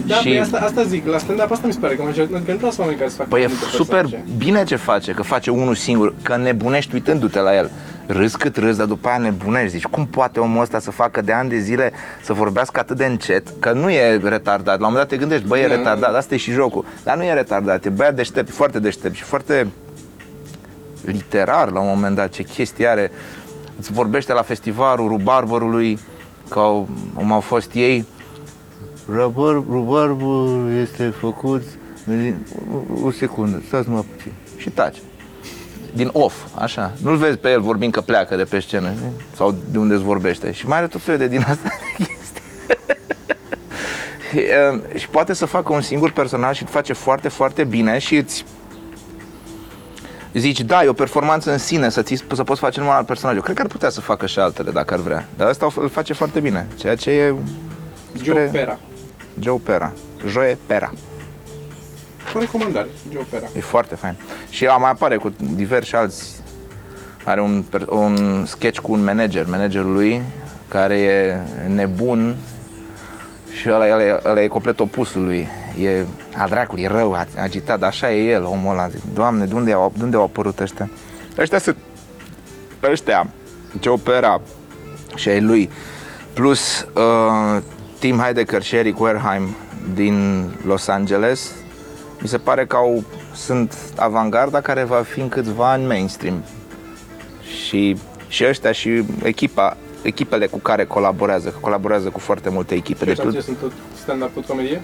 Da, 0.05 0.15
și 0.15 0.31
și... 0.31 0.39
asta, 0.39 0.57
asta 0.57 0.83
zic, 0.83 1.07
la 1.07 1.17
stand-up 1.17 1.51
asta 1.51 1.67
mi 1.67 1.73
se 1.73 1.79
pare 1.79 1.95
că, 1.95 2.01
major- 2.03 2.21
adică 2.35 2.51
nu 2.51 2.55
vreau 2.57 2.71
să 2.71 2.77
oameni 2.81 2.97
care 2.97 3.09
să 3.09 3.15
facă 3.15 3.29
Păi 3.29 3.41
e 3.41 3.45
mai 3.45 3.55
multe 3.59 3.75
super 3.75 3.99
personaje. 4.01 4.25
bine 4.37 4.63
ce 4.63 4.75
face, 4.75 5.11
că 5.11 5.21
face 5.23 5.51
unul 5.51 5.75
singur, 5.75 6.13
că 6.21 6.37
nebunești 6.37 6.93
uitându-te 6.93 7.39
la 7.39 7.55
el. 7.55 7.69
Râzi 8.05 8.37
cât 8.37 8.57
râzi, 8.57 8.77
dar 8.77 8.87
după 8.87 9.07
aia 9.07 9.17
nebunești. 9.17 9.69
Zici, 9.69 9.83
cum 9.85 10.05
poate 10.05 10.39
omul 10.39 10.61
ăsta 10.61 10.79
să 10.79 10.91
facă 10.91 11.21
de 11.21 11.31
ani 11.31 11.49
de 11.49 11.57
zile 11.59 11.91
să 12.23 12.33
vorbească 12.33 12.79
atât 12.79 12.97
de 12.97 13.05
încet, 13.05 13.47
că 13.59 13.71
nu 13.71 13.89
e 13.91 14.17
retardat. 14.23 14.79
La 14.79 14.87
un 14.87 14.91
moment 14.93 14.95
dat 14.95 15.07
te 15.07 15.17
gândești, 15.17 15.47
băi, 15.47 15.61
e 15.61 15.67
Da. 15.67 15.75
retardat, 15.75 16.15
asta 16.15 16.33
e 16.33 16.37
și 16.37 16.51
jocul. 16.51 16.85
Dar 17.03 17.17
nu 17.17 17.23
e 17.23 17.33
retardat, 17.33 17.85
e 17.85 17.89
băiat 17.89 18.15
deștept, 18.15 18.49
e 18.49 18.51
foarte 18.51 18.79
deștept 18.79 19.15
și 19.15 19.23
foarte 19.23 19.67
literar 21.05 21.71
la 21.71 21.79
un 21.79 21.87
moment 21.87 22.15
dat, 22.15 22.29
ce 22.29 22.43
chestie 22.43 22.87
are. 22.87 23.11
Îți 23.79 23.91
vorbește 23.91 24.33
la 24.33 24.41
festivalul 24.41 25.07
rubarborului, 25.07 25.99
că 26.49 26.59
au, 26.59 26.89
cum 27.13 27.31
au 27.31 27.39
fost 27.39 27.73
ei, 27.73 28.05
Rabar, 29.15 29.53
rubarbul 29.53 30.71
este 30.81 31.13
făcut 31.19 31.63
din... 32.03 32.35
O, 32.73 33.05
o 33.05 33.11
secundă, 33.11 33.61
stați 33.67 33.89
mă 33.89 34.03
puțin. 34.15 34.31
Și 34.57 34.69
taci. 34.69 34.97
Din 35.93 36.09
off, 36.13 36.35
așa. 36.55 36.93
Nu-l 37.01 37.15
vezi 37.15 37.37
pe 37.37 37.49
el 37.51 37.61
vorbind 37.61 37.93
că 37.93 38.01
pleacă 38.01 38.35
de 38.35 38.43
pe 38.43 38.59
scenă 38.59 38.93
sau 39.35 39.55
de 39.71 39.77
unde 39.77 39.93
îți 39.93 40.03
vorbește. 40.03 40.51
Și 40.51 40.67
mai 40.67 40.77
are 40.77 40.87
tot 40.87 41.01
felul 41.01 41.19
de 41.19 41.27
din 41.27 41.39
asta 41.39 41.69
de 41.97 42.03
chestii. 42.03 42.41
și, 44.29 44.37
uh, 44.73 44.99
și 44.99 45.07
poate 45.07 45.33
să 45.33 45.45
facă 45.45 45.73
un 45.73 45.81
singur 45.81 46.11
personaj 46.11 46.55
și 46.55 46.61
îl 46.61 46.69
face 46.69 46.93
foarte, 46.93 47.27
foarte 47.27 47.63
bine 47.63 47.97
și 47.97 48.15
îți 48.15 48.45
zici, 50.33 50.61
da, 50.61 50.83
e 50.83 50.87
o 50.87 50.93
performanță 50.93 51.51
în 51.51 51.57
sine 51.57 51.89
să, 51.89 52.01
ți, 52.01 52.23
să 52.33 52.43
poți 52.43 52.59
face 52.59 52.79
numai 52.79 52.95
alt 52.95 53.05
personaj. 53.05 53.35
Eu 53.35 53.41
cred 53.41 53.55
că 53.55 53.61
ar 53.61 53.67
putea 53.67 53.89
să 53.89 54.01
facă 54.01 54.25
și 54.25 54.39
altele 54.39 54.71
dacă 54.71 54.93
ar 54.93 54.99
vrea. 54.99 55.25
Dar 55.37 55.47
asta 55.47 55.65
o- 55.65 55.81
îl 55.81 55.89
face 55.89 56.13
foarte 56.13 56.39
bine, 56.39 56.67
ceea 56.77 56.95
ce 56.95 57.09
e 57.11 57.27
Joe 58.23 58.23
spre- 58.23 58.49
Pera. 58.51 58.77
Joe 59.39 59.57
Pera. 59.63 59.91
Joe 60.27 60.57
Pera. 60.65 60.91
O 62.35 62.39
recomandare, 62.39 62.87
Joe 63.11 63.25
Pera. 63.29 63.47
E 63.55 63.59
foarte 63.59 63.95
fain. 63.95 64.15
Și 64.49 64.63
ea 64.63 64.75
mai 64.75 64.89
apare 64.89 65.15
cu 65.17 65.33
diversi 65.53 65.95
alți... 65.95 66.39
Are 67.23 67.41
un, 67.41 67.63
per- 67.69 67.87
un 67.87 68.45
sketch 68.45 68.79
cu 68.79 68.91
un 68.91 69.03
manager, 69.03 69.45
managerul 69.47 69.93
lui, 69.93 70.21
care 70.67 70.99
e 70.99 71.35
nebun 71.67 72.35
și 73.59 73.69
ăla, 73.71 73.85
ăla, 73.93 74.03
e- 74.03 74.21
ăla 74.25 74.41
e 74.41 74.47
complet 74.47 74.79
opusul 74.79 75.23
lui. 75.25 75.47
E 75.79 76.05
a 76.37 76.47
dracului, 76.47 76.83
e 76.83 76.87
rău, 76.87 77.13
a- 77.13 77.25
agitat, 77.41 77.79
dar 77.79 77.89
așa 77.89 78.11
e 78.13 78.31
el, 78.31 78.43
omul 78.43 78.71
ăla. 78.71 78.87
Zic, 78.87 79.01
Doamne, 79.13 79.45
de 79.45 79.53
unde 79.53 79.71
au, 79.73 79.91
de 79.97 80.03
unde 80.03 80.15
au 80.15 80.23
apărut 80.23 80.59
ăștia? 80.59 80.89
Ăștia 81.37 81.59
sunt 81.59 81.77
ăștia, 82.91 83.27
Joe 83.81 83.95
Pera 84.03 84.41
și 85.15 85.29
ai 85.29 85.41
lui, 85.41 85.69
plus 86.33 86.87
uh, 86.93 87.61
Tim 87.99 88.17
Heidecker 88.17 88.61
și 88.61 88.75
Eric 88.75 88.99
Wareheim 88.99 89.55
din 89.93 90.47
Los 90.65 90.87
Angeles, 90.87 91.51
mi 92.21 92.27
se 92.27 92.37
pare 92.37 92.65
că 92.65 92.75
au, 92.75 93.03
sunt 93.35 93.75
avangarda 93.95 94.61
care 94.61 94.83
va 94.83 95.01
fi 95.01 95.19
în 95.19 95.29
câțiva 95.29 95.71
ani 95.71 95.85
mainstream. 95.85 96.43
Și, 97.65 97.97
și 98.27 98.45
ăștia 98.47 98.71
și 98.71 99.03
echipa, 99.23 99.77
echipele 100.01 100.45
cu 100.47 100.57
care 100.57 100.85
colaborează, 100.85 101.49
că 101.49 101.57
colaborează 101.61 102.09
cu 102.09 102.19
foarte 102.19 102.49
multe 102.49 102.75
echipe. 102.75 103.05
Deci, 103.05 103.17
Deci, 103.17 103.33
ce 103.33 103.41
sunt 103.41 103.57
tot 103.59 103.71
stand-up 104.01 104.33
tot 104.33 104.45
comedie? 104.45 104.81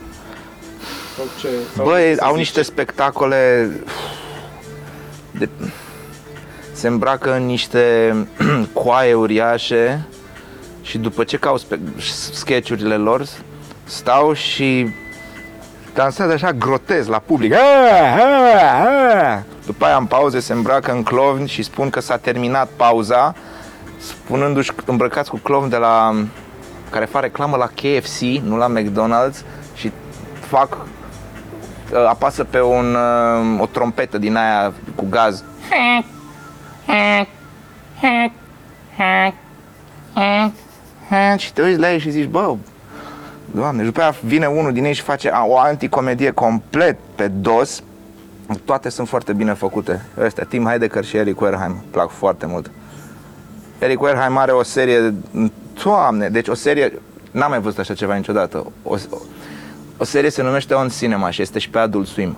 Sau 1.18 1.26
ce? 1.40 1.48
Sau 1.76 1.86
Băi, 1.86 2.14
să 2.16 2.24
au 2.24 2.30
zici? 2.30 2.38
niște 2.38 2.62
spectacole 2.62 3.72
de, 5.32 5.50
se 6.72 6.88
îmbracă 6.88 7.34
în 7.34 7.46
niște 7.46 8.16
coaie 8.84 9.14
uriașe 9.14 10.08
și 10.82 10.98
după 10.98 11.24
ce 11.24 11.38
cau 11.38 11.58
spe- 11.58 11.80
sketchurile 12.32 12.96
lor 12.96 13.26
stau 13.84 14.34
și 14.34 14.90
dansează 15.94 16.34
așa 16.34 16.52
grotez 16.52 17.08
la 17.08 17.20
public. 17.20 17.54
Ah, 17.54 17.60
ah, 17.60 19.24
ah. 19.24 19.40
După 19.66 19.86
aia 19.86 19.98
în 19.98 20.06
pauze 20.06 20.40
se 20.40 20.54
îmbracă 20.54 20.92
în 20.92 21.04
clovn 21.04 21.46
și 21.46 21.64
spun 21.64 21.90
că 21.90 22.00
s-a 22.00 22.18
terminat 22.18 22.70
pauza 22.76 23.36
spunându-și 23.98 24.72
îmbrăcați 24.86 25.30
cu 25.30 25.38
clovn 25.38 25.70
de 25.70 25.78
la 25.78 26.24
care 26.90 27.06
fac 27.06 27.22
reclamă 27.22 27.58
la 27.58 27.66
KFC, 27.66 28.22
nu 28.22 28.58
la 28.58 28.72
McDonald's 28.78 29.46
și 29.74 29.92
fac 30.40 30.74
uh, 30.74 30.80
apasă 32.08 32.44
pe 32.44 32.62
un, 32.62 32.96
uh, 32.96 33.62
o 33.62 33.66
trompetă 33.66 34.18
din 34.18 34.36
aia 34.36 34.74
cu 34.96 35.06
gaz. 35.10 35.44
Și 41.38 41.54
te 41.54 41.62
uiți 41.62 41.80
la 41.80 41.92
ei 41.92 42.00
și 42.00 42.10
zici, 42.10 42.28
bă, 42.28 42.56
doamne, 43.52 43.80
și 43.80 43.88
după 43.88 44.02
aia 44.02 44.16
vine 44.24 44.46
unul 44.46 44.74
din 44.74 44.86
ei 44.86 44.94
și 44.94 45.02
face 45.02 45.30
a, 45.30 45.46
o 45.46 45.58
anticomedie 45.58 46.32
complet 46.32 46.98
pe 47.16 47.28
dos. 47.28 47.84
Toate 48.66 48.90
sunt 48.90 49.08
foarte 49.08 49.34
bine 49.34 49.54
făcute. 49.54 50.06
Ăstea, 50.20 50.46
Tim 50.50 50.66
Heidecker 50.66 51.04
și 51.04 51.18
Eric 51.18 51.42
Wareheim, 51.42 51.84
plac 51.92 52.10
foarte 52.10 52.46
mult. 52.46 52.72
Eric 53.80 54.02
Wareheim 54.02 54.38
are 54.38 54.52
o 54.52 54.64
serie, 54.64 55.14
toamne, 55.74 56.30
deci 56.30 56.48
o 56.48 56.54
serie, 56.54 56.94
n-am 57.32 57.50
mai 57.50 57.60
văzut 57.60 57.80
așa 57.80 57.94
ceva 57.94 58.16
niciodată. 58.16 58.72
O, 58.84 58.96
o, 59.98 60.02
o 60.02 60.04
serie 60.04 60.30
se 60.30 60.42
numește 60.42 60.74
On 60.74 60.90
Cinema 60.90 61.30
și 61.30 61.42
este 61.42 61.60
și 61.60 61.70
pe 61.70 61.80
Adult 61.80 62.08
Swim. 62.08 62.38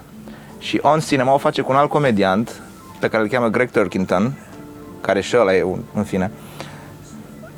Și 0.59 0.79
On 0.81 0.99
Cinema 0.99 1.33
o 1.33 1.37
face 1.37 1.61
cu 1.61 1.71
un 1.71 1.77
alt 1.77 1.89
comediant 1.89 2.61
pe 2.99 3.07
care 3.07 3.23
îl 3.23 3.29
cheamă 3.29 3.47
Greg 3.47 3.71
Turkington, 3.71 4.33
care 5.01 5.21
și 5.21 5.37
ăla 5.37 5.55
e 5.55 5.63
un, 5.63 5.79
în 5.93 6.03
fine. 6.03 6.31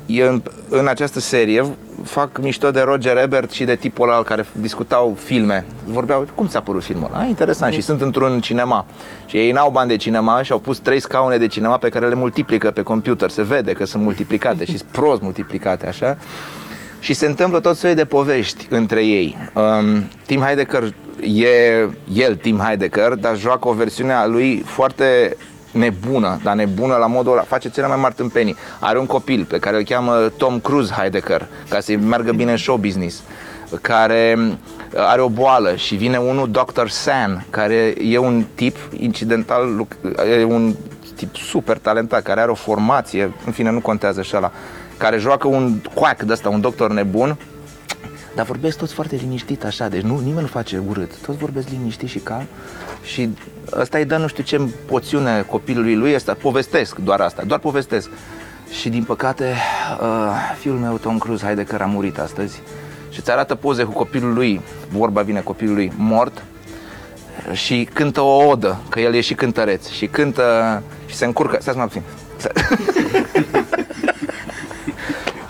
E 0.06 0.22
în, 0.22 0.42
în 0.68 0.86
această 0.86 1.20
serie 1.20 1.64
fac 2.04 2.38
mișto 2.38 2.70
de 2.70 2.80
Roger 2.80 3.16
Ebert 3.16 3.50
și 3.50 3.64
de 3.64 3.76
tipul 3.76 4.08
ăla 4.08 4.22
care 4.22 4.46
discutau 4.52 5.16
filme. 5.24 5.66
Vorbeau, 5.84 6.26
cum 6.34 6.46
ți-a 6.46 6.60
părut 6.60 6.82
filmul 6.82 7.10
ăla? 7.12 7.22
Ah, 7.22 7.28
interesant. 7.28 7.72
Și 7.72 7.80
sunt 7.80 8.00
într-un 8.00 8.40
cinema. 8.40 8.86
Și 9.26 9.36
ei 9.36 9.52
n-au 9.52 9.70
bani 9.70 9.88
de 9.88 9.96
cinema 9.96 10.42
și 10.42 10.52
au 10.52 10.58
pus 10.58 10.78
trei 10.78 11.00
scaune 11.00 11.36
de 11.36 11.46
cinema 11.46 11.76
pe 11.76 11.88
care 11.88 12.08
le 12.08 12.14
multiplică 12.14 12.70
pe 12.70 12.82
computer. 12.82 13.30
Se 13.30 13.42
vede 13.42 13.72
că 13.72 13.84
sunt 13.84 14.02
multiplicate 14.02 14.64
și 14.64 14.76
sunt 14.76 14.90
prost 14.90 15.22
multiplicate, 15.22 15.86
așa. 15.86 16.18
Și 17.02 17.14
se 17.14 17.26
întâmplă 17.26 17.60
tot 17.60 17.76
soiul 17.76 17.96
de 17.96 18.04
povești 18.04 18.66
între 18.70 19.04
ei. 19.04 19.36
Um, 19.54 20.08
Tim 20.26 20.40
Heidecker 20.40 20.94
e 21.20 21.88
el, 22.12 22.36
Tim 22.36 22.58
Heidecker, 22.58 23.14
dar 23.14 23.36
joacă 23.36 23.68
o 23.68 23.72
versiune 23.72 24.12
a 24.12 24.26
lui 24.26 24.62
foarte 24.66 25.36
nebună, 25.72 26.40
dar 26.42 26.54
nebună 26.54 26.96
la 26.96 27.06
modul 27.06 27.32
ăla, 27.32 27.42
face 27.42 27.70
cele 27.70 27.86
mai 27.86 27.96
mari 27.96 28.14
tâmpenii. 28.14 28.56
Are 28.80 28.98
un 28.98 29.06
copil 29.06 29.44
pe 29.44 29.58
care 29.58 29.76
îl 29.76 29.82
cheamă 29.82 30.32
Tom 30.36 30.60
Cruise 30.60 30.92
Heidecker, 30.92 31.48
ca 31.68 31.80
să-i 31.80 31.96
meargă 31.96 32.32
bine 32.32 32.50
în 32.50 32.56
show 32.56 32.76
business, 32.76 33.22
care 33.80 34.34
uh, 34.38 34.54
are 34.96 35.20
o 35.20 35.28
boală 35.28 35.74
și 35.76 35.94
vine 35.94 36.18
unul, 36.18 36.50
Dr. 36.50 36.86
San, 36.86 37.46
care 37.50 37.94
e 38.02 38.18
un 38.18 38.44
tip 38.54 38.76
incidental, 38.98 39.76
luc- 39.76 40.16
e 40.40 40.44
un 40.44 40.74
tip 41.16 41.36
super 41.36 41.78
talentat, 41.78 42.22
care 42.22 42.40
are 42.40 42.50
o 42.50 42.54
formație, 42.54 43.32
în 43.46 43.52
fine, 43.52 43.70
nu 43.70 43.80
contează 43.80 44.22
și 44.22 44.36
ăla, 44.36 44.52
care 45.02 45.18
joacă 45.18 45.46
un 45.46 45.78
quack 45.94 46.22
de 46.22 46.32
ăsta, 46.32 46.48
un 46.48 46.60
doctor 46.60 46.92
nebun, 46.92 47.38
dar 48.34 48.46
vorbesc 48.46 48.78
toți 48.78 48.94
foarte 48.94 49.16
liniștit 49.16 49.64
așa, 49.64 49.88
deci 49.88 50.02
nu, 50.02 50.18
nimeni 50.18 50.40
nu 50.40 50.46
face 50.46 50.82
urât. 50.88 51.10
Toți 51.26 51.38
vorbesc 51.38 51.68
liniștit 51.68 52.08
și 52.08 52.18
calm 52.18 52.46
și 53.02 53.28
ăsta 53.72 53.98
îi 53.98 54.04
dă 54.04 54.16
nu 54.16 54.26
știu 54.26 54.42
ce 54.42 54.60
poțiune 54.86 55.42
copilului 55.42 55.94
lui 55.94 56.14
ăsta, 56.14 56.34
povestesc 56.34 56.96
doar 56.96 57.20
asta, 57.20 57.42
doar 57.46 57.60
povestesc. 57.60 58.08
Și 58.80 58.88
din 58.88 59.04
păcate, 59.04 59.54
uh, 60.00 60.56
fiul 60.58 60.76
meu, 60.76 60.96
Tom 60.96 61.18
Cruise, 61.18 61.44
haide 61.44 61.64
că 61.64 61.78
a 61.82 61.86
murit 61.86 62.18
astăzi 62.18 62.60
și 63.10 63.18
îți 63.18 63.30
arată 63.30 63.54
poze 63.54 63.82
cu 63.82 63.92
copilul 63.92 64.34
lui, 64.34 64.60
vorba 64.90 65.22
vine 65.22 65.40
copilul 65.40 65.74
lui, 65.74 65.92
mort, 65.96 66.44
și 67.52 67.88
cântă 67.92 68.20
o 68.20 68.46
odă, 68.46 68.80
că 68.88 69.00
el 69.00 69.14
e 69.14 69.20
și 69.20 69.34
cântăreț 69.34 69.88
și 69.88 70.06
cântă 70.06 70.82
și 71.06 71.14
se 71.14 71.24
încurcă, 71.24 71.58
stai 71.60 71.74
să 71.74 71.78
mă 71.80 71.86
puțin. 71.86 72.02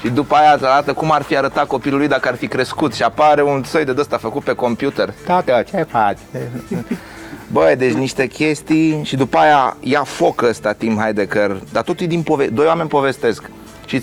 Și 0.03 0.11
după 0.11 0.35
aia 0.35 0.53
îți 0.53 0.65
arată 0.65 0.93
cum 0.93 1.13
ar 1.13 1.23
fi 1.23 1.37
arătat 1.37 1.67
copilul 1.67 1.99
lui 1.99 2.09
dacă 2.09 2.29
ar 2.29 2.37
fi 2.37 2.47
crescut. 2.47 2.95
Și 2.95 3.03
apare 3.03 3.43
un 3.43 3.63
soi 3.65 3.85
de 3.85 3.95
ăsta 3.99 4.17
făcut 4.17 4.43
pe 4.43 4.53
computer. 4.53 5.15
Tată, 5.27 5.65
ce 5.71 5.87
faci? 5.91 6.19
Băi, 7.53 7.77
deci 7.77 7.93
niște 7.93 8.27
chestii 8.27 9.01
și 9.05 9.17
după 9.17 9.39
aia 9.39 9.77
ia 9.81 10.03
foc 10.03 10.43
ăsta 10.43 10.73
Tim 10.73 10.97
Heidecker, 10.97 11.61
dar 11.73 11.83
tot 11.83 12.01
e 12.01 12.07
din 12.07 12.23
pove- 12.23 12.47
doi 12.47 12.67
oameni 12.67 12.89
povestesc. 12.89 13.51
Și 13.87 14.03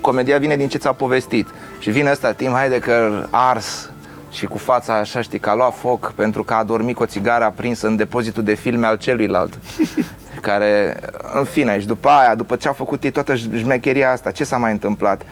comedia 0.00 0.38
vine 0.38 0.56
din 0.56 0.68
ce 0.68 0.78
ți-a 0.78 0.92
povestit. 0.92 1.48
Și 1.78 1.90
vine 1.90 2.10
ăsta 2.10 2.32
Tim 2.32 2.52
Heidecker 2.52 3.28
ars 3.30 3.90
și 4.36 4.46
cu 4.46 4.58
fața 4.58 4.94
așa, 4.98 5.20
știi, 5.20 5.38
că 5.38 5.50
a 5.50 5.54
luat 5.54 5.74
foc 5.78 6.12
pentru 6.12 6.44
că 6.44 6.54
a 6.54 6.64
dormit 6.64 6.96
cu 6.96 7.02
o 7.02 7.06
țigară 7.06 7.44
aprinsă 7.44 7.86
în 7.86 7.96
depozitul 7.96 8.42
de 8.42 8.54
filme 8.54 8.86
al 8.86 8.96
celuilalt. 8.96 9.58
Care, 10.40 10.96
în 11.38 11.44
fine, 11.44 11.80
și 11.80 11.86
după 11.86 12.08
aia, 12.08 12.34
după 12.34 12.56
ce 12.56 12.68
a 12.68 12.72
făcut 12.72 13.04
ei 13.04 13.10
toată 13.10 13.34
șmecheria 13.34 14.10
asta, 14.12 14.30
ce 14.30 14.44
s-a 14.44 14.56
mai 14.56 14.72
întâmplat? 14.72 15.22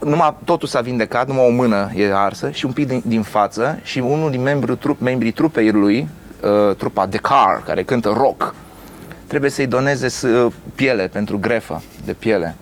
Numai 0.00 0.34
totul 0.44 0.68
s-a 0.68 0.80
vindecat, 0.80 1.26
numai 1.26 1.46
o 1.46 1.50
mână 1.50 1.90
e 1.94 2.10
arsă 2.14 2.50
și 2.50 2.64
un 2.66 2.72
pic 2.72 2.86
din, 2.86 3.02
din 3.06 3.22
față 3.22 3.78
și 3.82 3.98
unul 3.98 4.30
din 4.30 4.42
membrii, 4.42 4.76
trup, 4.76 5.00
membrii 5.00 5.30
trupei 5.32 5.70
lui, 5.70 6.08
uh, 6.68 6.76
trupa 6.76 7.06
The 7.06 7.18
Car, 7.18 7.62
care 7.64 7.82
cântă 7.82 8.08
rock, 8.16 8.54
trebuie 9.26 9.50
să-i 9.50 9.66
doneze 9.66 10.08
s- 10.08 10.22
uh, 10.22 10.52
piele 10.74 11.06
pentru 11.08 11.38
grefă 11.38 11.82
de 12.04 12.12
piele. 12.12 12.54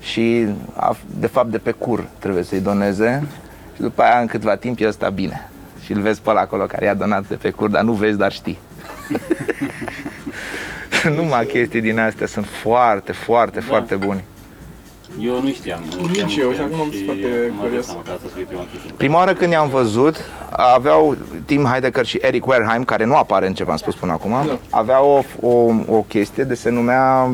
Și 0.00 0.46
a, 0.76 0.96
de 1.18 1.26
fapt 1.26 1.50
de 1.50 1.58
pe 1.58 1.70
cur 1.70 2.04
trebuie 2.18 2.42
să-i 2.42 2.60
doneze 2.60 3.26
și 3.76 3.82
după 3.82 4.02
aia 4.02 4.18
în 4.20 4.26
câtva 4.26 4.56
timp 4.56 4.80
e 4.80 4.86
ăsta 4.88 5.08
bine 5.08 5.50
și 5.84 5.92
îl 5.92 6.00
vezi 6.00 6.20
pe 6.20 6.30
ăla 6.30 6.40
acolo 6.40 6.64
care 6.64 6.84
i-a 6.84 6.94
donat 6.94 7.28
de 7.28 7.34
pe 7.34 7.50
cur, 7.50 7.68
dar 7.68 7.82
nu 7.82 7.92
vezi, 7.92 8.18
dar 8.18 8.32
știi. 8.32 8.58
Numai 11.16 11.46
chestii 11.46 11.80
din 11.80 11.98
astea 11.98 12.26
sunt 12.26 12.46
foarte, 12.62 13.12
foarte, 13.12 13.58
da. 13.60 13.64
foarte 13.66 13.94
buni. 13.94 14.24
Eu 15.20 15.42
nu 15.42 15.48
știam. 15.50 15.80
nu 16.00 16.06
Nici 16.06 16.30
știam, 16.30 16.30
eu, 16.40 16.48
nu 16.48 16.54
și 16.54 16.60
acum 16.60 16.80
am 16.80 16.90
și 16.90 17.04
fost 17.04 17.04
foarte 17.04 17.50
mă 17.50 17.56
dau 17.56 17.64
curios. 17.66 17.84
seama 17.86 18.02
că 18.02 18.10
asta 18.10 18.22
să 18.28 18.34
fie 18.34 18.44
prima 18.44 18.64
chestie. 18.72 18.90
Prima 18.96 19.16
oară 19.16 19.32
când 19.34 19.52
i-am 19.52 19.68
văzut, 19.68 20.16
aveau 20.50 21.16
Tim 21.44 21.64
Heidecker 21.64 22.06
și 22.06 22.18
Eric 22.22 22.46
Wareheim, 22.46 22.84
care 22.84 23.04
nu 23.04 23.16
apare 23.16 23.46
în 23.46 23.54
ce 23.54 23.64
v-am 23.64 23.76
spus 23.76 23.94
până 23.94 24.12
acum, 24.12 24.30
Da. 24.30 24.58
aveau 24.70 25.24
o, 25.40 25.48
o, 25.48 25.74
o 25.96 26.00
chestie 26.08 26.44
de 26.44 26.54
se 26.54 26.70
numea 26.70 27.28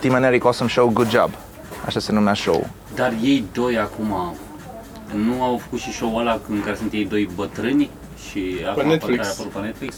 Tim 0.00 0.14
and 0.14 0.24
Eric 0.24 0.44
Awesome 0.44 0.70
Show 0.70 0.88
Good 0.88 1.10
Job. 1.10 1.30
Așa 1.86 2.00
se 2.00 2.12
numea 2.12 2.34
show. 2.34 2.66
Dar 2.94 3.12
ei 3.22 3.44
doi 3.52 3.78
acum 3.78 4.34
nu 5.12 5.42
au 5.42 5.56
făcut 5.56 5.78
și 5.78 5.92
show-ul 5.92 6.20
ăla 6.20 6.40
în 6.50 6.62
care 6.62 6.76
sunt 6.76 6.92
ei 6.92 7.04
doi 7.04 7.28
bătrâni 7.34 7.90
și 8.28 8.56
acum 8.68 8.88
Netflix. 8.88 9.16
care 9.16 9.28
a 9.28 9.32
apărut 9.32 9.52
pe 9.52 9.60
Netflix? 9.60 9.94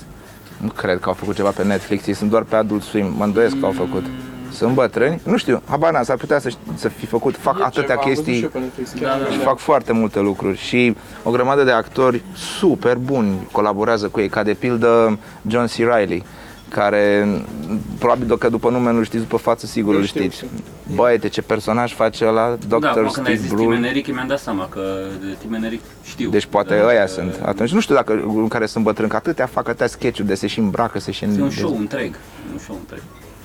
Nu 0.60 0.68
cred 0.68 0.98
că 1.00 1.08
au 1.08 1.14
făcut 1.14 1.34
ceva 1.34 1.50
pe 1.50 1.64
Netflix, 1.64 2.06
ei 2.06 2.14
sunt 2.14 2.30
doar 2.30 2.42
pe 2.42 2.56
Adult 2.56 2.82
Swim, 2.82 3.12
mă 3.16 3.24
îndoiesc 3.24 3.58
că 3.60 3.66
au 3.66 3.72
făcut. 3.72 4.04
Sunt 4.52 4.74
bătrâni? 4.74 5.20
Nu 5.24 5.36
știu, 5.36 5.62
habar 5.68 5.92
n-am, 5.92 6.02
s-ar 6.02 6.16
putea 6.16 6.38
să, 6.38 6.50
să 6.74 6.88
fi 6.88 7.06
făcut, 7.06 7.36
fac 7.36 7.58
E 7.58 7.62
atâtea 7.62 7.82
ceva, 7.82 7.92
am 8.00 8.08
văzut 8.08 8.24
chestii. 8.24 8.34
și 8.36 8.42
eu 8.42 8.48
pe 8.48 8.58
Netflix, 8.58 8.90
chiar 8.90 9.18
Da, 9.18 9.24
da, 9.24 9.30
Și 9.30 9.36
așa. 9.36 9.42
fac 9.48 9.58
foarte 9.58 9.92
multe 9.92 10.20
lucruri 10.20 10.58
și 10.58 10.96
o 11.22 11.30
grămadă 11.30 11.64
de 11.64 11.70
actori 11.70 12.22
super 12.58 12.96
buni 12.96 13.48
colaborează 13.52 14.08
cu 14.08 14.20
ei, 14.20 14.28
ca 14.28 14.42
de 14.42 14.54
pildă 14.54 15.18
John 15.46 15.66
C. 15.66 15.74
Reilly, 15.76 16.24
care 16.76 17.28
probabil 17.98 18.38
că 18.38 18.48
după 18.48 18.70
nume 18.70 18.92
nu 18.92 19.02
știți, 19.02 19.22
după 19.22 19.36
față 19.36 19.66
sigur 19.66 19.92
Nu 19.92 19.98
îl 19.98 20.04
știu, 20.06 20.20
știți. 20.20 20.36
știu. 20.36 20.48
Băi, 20.94 21.18
de 21.18 21.28
ce 21.28 21.42
personaj 21.42 21.94
face 21.94 22.26
ăla? 22.26 22.56
Dr. 22.68 22.76
da, 22.76 22.90
acum 22.90 23.10
când 23.12 23.26
ai 23.26 23.32
Steve 23.32 23.34
zis 23.34 23.46
Tim 23.48 23.56
Brule. 23.56 23.76
Eneric, 23.76 24.12
mi-am 24.12 24.26
dat 24.26 24.38
seama 24.38 24.68
că 24.68 24.80
de 25.20 25.36
Tim 25.40 25.52
Eneric 25.52 25.80
știu. 26.02 26.30
Deci 26.30 26.46
poate 26.46 26.76
Dar, 26.76 26.88
ăia 26.88 27.02
uh, 27.02 27.08
sunt. 27.08 27.40
Atunci 27.44 27.70
nu 27.72 27.80
știu 27.80 27.94
dacă 27.94 28.12
în 28.26 28.48
care 28.48 28.66
sunt 28.66 28.84
bătrâni, 28.84 29.10
că 29.10 29.16
atâtea 29.16 29.46
fac 29.46 29.68
atâtea 29.68 29.86
sketch-uri 29.86 30.28
de 30.28 30.34
se 30.34 30.46
și 30.46 30.58
îmbracă, 30.58 30.98
se 30.98 31.10
și 31.10 31.24
E 31.24 31.26
un 31.26 31.40
în... 31.40 31.50
show 31.50 31.76
întreg. 31.78 32.14
E 32.14 32.52
un 32.52 32.58
show 32.58 32.76
întreg. 32.80 33.00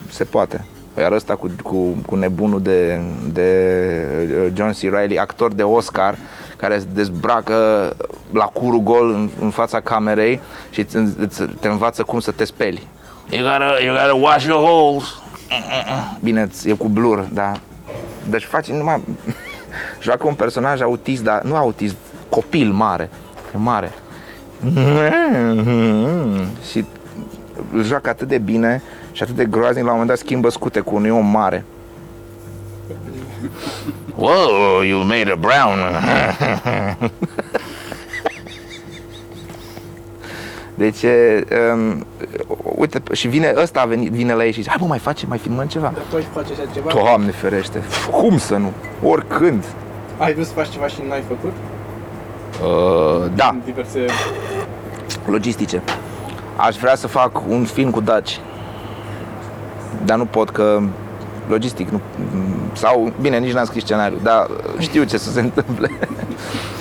Se 0.10 0.24
poate. 0.24 0.66
Iar 0.98 1.12
ăsta 1.12 1.36
cu, 1.36 1.52
cu, 1.64 1.76
cu 2.06 2.16
nebunul 2.16 2.62
de, 2.62 3.02
de 3.34 3.50
uh, 4.46 4.52
John 4.54 4.72
C. 4.72 4.94
Reilly, 4.94 5.20
actor 5.20 5.54
de 5.54 5.64
Oscar, 5.64 6.18
care 6.58 6.80
se 6.80 6.86
dezbracă 6.94 7.56
la 8.34 8.46
curul 8.46 8.80
gol 8.80 9.10
în, 9.10 9.30
în 9.42 9.50
fața 9.50 9.80
camerei 9.80 10.40
și 10.70 10.80
îți, 10.80 10.96
îți, 10.96 11.44
te 11.60 11.68
învață 11.68 12.04
cum 12.04 12.20
să 12.20 12.32
te 12.32 12.44
speli. 12.44 12.88
You 13.32 13.44
gotta, 13.44 13.80
you 13.84 13.94
gotta 13.94 14.16
wash 14.16 14.46
your 14.46 14.68
holes. 14.68 15.22
Bine, 16.20 16.48
ți- 16.48 16.70
e 16.70 16.74
cu 16.74 16.88
blur, 16.88 17.28
da. 17.34 17.52
Deci 18.30 18.44
face 18.44 18.74
numai... 18.74 19.02
Joacă 20.04 20.28
un 20.28 20.34
personaj 20.34 20.82
autist, 20.82 21.24
dar 21.24 21.42
nu 21.42 21.56
autist, 21.56 21.96
copil 22.30 22.72
mare. 22.72 23.10
E 23.56 23.58
mare. 23.58 23.92
Și 26.72 26.86
îl 27.74 27.84
joacă 27.84 28.10
atât 28.10 28.28
de 28.28 28.38
bine 28.38 28.82
și 29.12 29.24
atât 29.24 29.36
de 29.36 29.46
groaznic, 29.46 29.84
la 29.84 29.92
un 29.92 29.98
moment 29.98 30.08
dat 30.10 30.18
schimbă 30.18 30.50
scute 30.50 30.80
cu 30.80 30.96
un 30.96 31.10
om 31.12 31.26
mare. 31.26 31.66
Whoa, 34.16 34.84
you 34.84 35.04
made 35.04 35.32
a 35.32 35.36
brown. 35.36 35.78
Deci, 40.82 41.02
e, 41.02 41.46
um, 41.74 42.06
uite, 42.76 43.02
și 43.12 43.28
vine 43.28 43.54
ăsta 43.58 43.82
a 43.82 43.86
venit, 43.86 44.12
vine 44.12 44.34
la 44.34 44.46
ei 44.46 44.52
și 44.52 44.58
zice, 44.58 44.70
hai 44.70 44.78
mă, 44.82 44.88
mai 44.88 44.98
facem, 45.00 45.30
mai 45.30 45.38
filmăm 45.38 45.68
ceva. 45.68 45.92
Dar 45.94 46.04
tu 46.10 46.16
ai 46.16 46.26
face 46.34 46.52
așa 46.54 46.72
ceva? 46.74 46.90
Doamne 46.94 47.32
ferește, 47.32 47.82
cum 48.12 48.38
să 48.38 48.56
nu? 48.56 48.72
Oricând. 49.04 49.64
Ai 50.18 50.34
vrut 50.34 50.46
să 50.46 50.54
faci 50.54 50.70
ceva 50.70 50.88
și 50.88 51.02
n-ai 51.08 51.24
făcut? 51.28 51.52
Uh, 52.64 53.32
da, 53.36 53.50
În 53.50 53.62
diverse... 53.66 54.06
logistice. 55.26 55.82
Aș 56.56 56.76
vrea 56.76 56.96
să 56.96 57.08
fac 57.08 57.42
un 57.48 57.64
film 57.64 57.90
cu 57.92 58.02
Daci. 58.02 58.40
Dar 60.06 60.18
nu 60.18 60.26
pot 60.26 60.50
că 60.50 60.82
logistic 61.52 61.90
nu, 61.90 62.02
sau 62.74 63.14
bine, 63.22 63.38
nici 63.38 63.54
n-am 63.54 63.66
scris 63.66 63.84
scenariu, 63.84 64.18
dar 64.24 64.48
știu 64.80 65.04
ce 65.04 65.18
să 65.18 65.32
se 65.32 65.40
întâmple. 65.40 65.90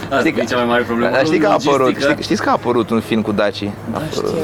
Asta 0.05 0.19
Știi 0.19 0.33
că- 0.33 0.41
e 0.41 0.45
cea 0.45 0.57
mai 0.57 0.65
mare 0.65 0.83
problemă. 0.83 1.15
Dar 1.15 1.25
știi 1.25 1.39
că 1.39 1.47
a 1.47 1.53
apărut, 1.53 1.79
logistică. 1.81 2.11
știi, 2.11 2.23
știți 2.23 2.43
că 2.43 2.49
a 2.49 2.53
apărut 2.53 2.91
un 2.91 3.01
film 3.01 3.23
cu 3.23 3.33
Daci? 3.33 3.71
A 3.93 3.97
apărut, 3.97 4.35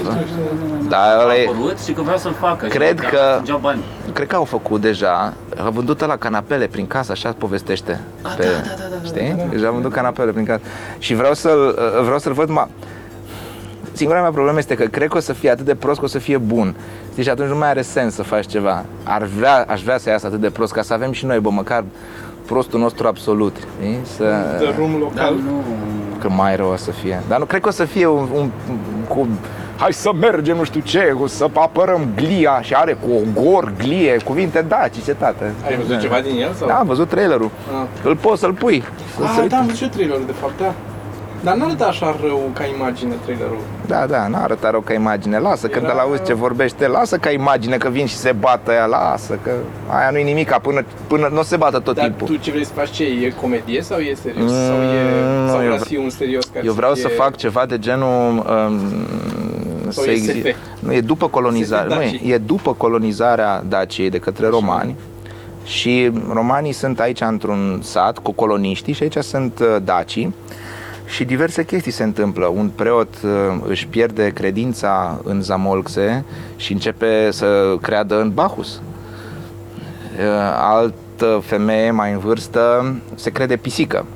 da, 0.88 0.96
A 0.96 1.22
ăla 1.22 1.36
e, 1.36 1.48
apărut 1.48 1.78
și 1.80 1.92
că 1.92 2.02
vreau 2.02 2.18
să-l 2.18 2.34
facă. 2.40 2.66
Cred 2.66 3.00
și 3.00 3.06
că- 3.10 3.32
Fungea 3.36 3.56
bani. 3.56 3.80
cred 4.12 4.26
că 4.26 4.36
au 4.36 4.44
făcut 4.44 4.80
deja, 4.80 5.32
a 5.64 5.70
vândut 5.70 6.06
la 6.06 6.16
canapele 6.16 6.66
prin 6.66 6.86
casă, 6.86 7.12
așa 7.12 7.34
povestește. 7.38 8.00
Pe, 8.36 8.44
da, 8.44 8.50
da, 8.50 8.74
da, 8.78 8.84
da, 8.90 9.06
știi? 9.06 9.46
Deja 9.50 9.68
a 9.68 9.70
vândut 9.70 9.92
canapele 9.92 10.30
prin 10.32 10.44
casă. 10.44 10.60
Și 10.98 11.14
vreau 11.14 11.34
să-l, 11.34 11.74
vreau 12.02 12.18
să-l 12.18 12.32
văd, 12.32 12.48
ma, 12.48 12.68
singura 13.96 14.20
mea 14.20 14.30
problemă 14.30 14.58
este 14.58 14.74
că 14.74 14.84
cred 14.84 15.08
că 15.08 15.16
o 15.16 15.20
să 15.20 15.32
fie 15.32 15.50
atât 15.50 15.64
de 15.64 15.74
prost 15.74 15.98
că 15.98 16.04
o 16.04 16.08
să 16.08 16.18
fie 16.18 16.36
bun. 16.38 16.74
Știi, 17.10 17.22
și 17.22 17.28
atunci 17.30 17.48
nu 17.48 17.56
mai 17.56 17.68
are 17.68 17.82
sens 17.82 18.14
să 18.14 18.22
faci 18.22 18.46
ceva. 18.46 18.84
Ar 19.02 19.22
vrea, 19.22 19.64
aș 19.68 19.82
vrea 19.82 19.98
să 19.98 20.08
iasă 20.10 20.26
atât 20.26 20.40
de 20.40 20.50
prost 20.50 20.72
ca 20.72 20.82
să 20.82 20.92
avem 20.92 21.12
și 21.12 21.26
noi, 21.26 21.38
bă, 21.38 21.50
măcar 21.50 21.84
prostul 22.46 22.80
nostru 22.80 23.06
absolut. 23.06 23.56
Știi? 23.80 23.98
Să... 24.16 24.24
De 24.58 24.74
rum 24.78 24.90
Dar 24.90 25.00
local. 25.00 25.34
nu... 25.34 25.62
Că 26.20 26.28
mai 26.28 26.56
rău 26.56 26.70
o 26.70 26.76
să 26.76 26.90
fie. 26.90 27.22
Dar 27.28 27.38
nu 27.38 27.44
cred 27.44 27.60
că 27.60 27.68
o 27.68 27.70
să 27.70 27.84
fie 27.84 28.06
un, 28.06 28.28
un 28.34 28.50
cu 29.08 29.28
hai 29.76 29.92
să 29.92 30.10
mergem, 30.20 30.56
nu 30.56 30.64
știu 30.64 30.80
ce, 30.80 31.00
cu 31.18 31.26
să 31.26 31.46
apărăm 31.52 32.06
glia 32.14 32.60
și 32.62 32.74
are 32.74 32.92
cu 32.92 33.08
ogor, 33.40 33.72
glie, 33.78 34.16
cuvinte 34.24 34.64
daci, 34.68 35.02
ce 35.04 35.12
tată. 35.14 35.44
Ai 35.66 35.76
văzut 35.76 36.00
ceva 36.00 36.20
din 36.20 36.40
el? 36.40 36.52
Sau? 36.58 36.68
Da, 36.68 36.74
am 36.74 36.86
văzut 36.86 37.08
trailerul. 37.08 37.50
Ah. 37.80 37.86
Îl 38.04 38.16
poți 38.16 38.40
să-l 38.40 38.52
pui. 38.52 38.82
Să 39.16 39.22
se 39.22 39.24
Ah, 39.24 39.36
uite. 39.36 39.48
da, 39.48 39.56
am 39.56 39.62
văzut 39.64 39.76
și 39.78 39.82
eu 39.82 39.88
trailerul, 39.88 40.22
de 40.26 40.32
fapt, 40.32 40.58
da. 40.60 40.74
Dar 41.46 41.54
nu 41.56 41.64
arăta 41.64 41.86
așa 41.86 42.16
rău 42.22 42.50
ca 42.52 42.64
imagine 42.76 43.14
trailerul. 43.24 43.58
Da, 43.86 44.06
da, 44.06 44.26
n-a 44.28 44.42
arătat 44.42 44.70
rău 44.70 44.80
ca 44.80 44.92
imagine. 44.94 45.38
Lasă, 45.38 45.66
când 45.66 45.84
Era- 45.84 45.92
îl 45.92 45.98
auzi 45.98 46.22
ce 46.24 46.34
vorbește, 46.34 46.86
lasă 46.86 47.16
ca 47.16 47.30
imagine 47.30 47.76
că 47.76 47.88
vin 47.88 48.06
și 48.06 48.14
se 48.16 48.32
bată 48.32 48.72
ea, 48.72 48.84
lasă, 48.86 49.38
că 49.42 49.50
aia 49.88 50.10
nu-i 50.10 50.22
nimica 50.22 50.58
până, 50.58 50.84
până 51.06 51.28
nu 51.32 51.42
se 51.42 51.56
bată 51.56 51.78
tot 51.78 51.94
Dar 51.94 52.04
timpul. 52.04 52.26
tu 52.26 52.36
ce 52.36 52.50
vrei 52.50 52.64
să 52.64 52.72
faci 52.74 52.90
ce? 52.90 53.04
E 53.04 53.32
comedie 53.40 53.82
sau 53.82 53.98
e 53.98 54.14
serios? 54.22 54.50
sau 54.50 54.74
e, 54.76 55.00
Mm, 55.40 55.48
sau 55.48 55.56
eu 55.56 55.60
vrea 55.60 55.68
vre- 55.68 55.78
să 55.78 55.84
fie 55.84 55.98
un 55.98 56.10
serios 56.10 56.44
care 56.52 56.66
Eu 56.66 56.72
vreau 56.72 56.94
să, 56.94 57.00
să 57.00 57.06
fie... 57.08 57.16
fac 57.16 57.36
ceva 57.36 57.66
de 57.66 57.78
genul 57.78 58.32
um, 58.32 58.80
Sau 59.88 60.02
să 60.04 60.10
e 60.10 60.12
exi- 60.12 60.40
SF? 60.40 60.56
Nu, 60.78 60.92
e 60.92 61.00
după 61.00 61.28
colonizarea, 61.28 61.88
SF 61.90 61.94
nu, 61.96 62.02
e, 62.02 62.04
Dacii. 62.10 62.32
e 62.32 62.38
după 62.38 62.72
colonizarea 62.74 63.62
Daciei 63.68 64.10
de 64.10 64.18
către 64.18 64.48
romani. 64.48 64.94
Și 65.64 66.12
romanii 66.32 66.72
sunt 66.72 67.00
aici 67.00 67.20
într-un 67.20 67.80
sat 67.82 68.18
cu 68.18 68.32
coloniștii 68.32 68.92
și 68.92 69.02
aici 69.02 69.16
sunt 69.16 69.58
uh, 69.60 69.76
dacii 69.84 70.34
și 71.06 71.24
diverse 71.24 71.64
chestii 71.64 71.92
se 71.92 72.02
întâmplă. 72.02 72.46
Un 72.46 72.68
preot 72.68 73.14
uh, 73.24 73.30
își 73.66 73.86
pierde 73.86 74.30
credința 74.30 75.20
în 75.24 75.42
Zamolxe 75.42 76.24
și 76.56 76.72
începe 76.72 77.30
să 77.30 77.76
creadă 77.80 78.20
în 78.20 78.30
Bacchus. 78.34 78.74
Uh, 78.74 78.80
Altă 80.54 81.42
femeie 81.44 81.90
mai 81.90 82.12
în 82.12 82.18
vârstă 82.18 82.94
se 83.14 83.30
crede 83.30 83.56
pisică 83.56 84.06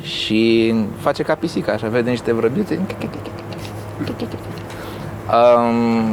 și 0.00 0.74
face 0.98 1.22
ca 1.22 1.34
pisica, 1.34 1.72
așa 1.72 1.88
vede 1.88 2.10
niște 2.10 2.32
vrăbiuțe. 2.32 2.80
Um, 5.24 6.04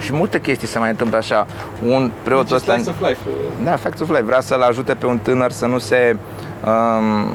și 0.00 0.12
multe 0.12 0.40
chestii 0.40 0.68
se 0.68 0.78
mai 0.78 0.90
întâmplă 0.90 1.16
așa. 1.16 1.46
Un 1.86 2.10
preot 2.22 2.42
Deci 2.42 2.54
ăsta... 2.54 2.72
Slice 2.72 2.90
of 2.90 3.00
life. 3.08 3.20
Da, 3.64 3.76
Facts 3.76 4.00
of 4.00 4.08
Life. 4.08 4.22
Vrea 4.22 4.40
să-l 4.40 4.62
ajute 4.62 4.94
pe 4.94 5.06
un 5.06 5.18
tânăr 5.18 5.50
să 5.50 5.66
nu 5.66 5.78
se... 5.78 6.16
Um, 6.64 7.30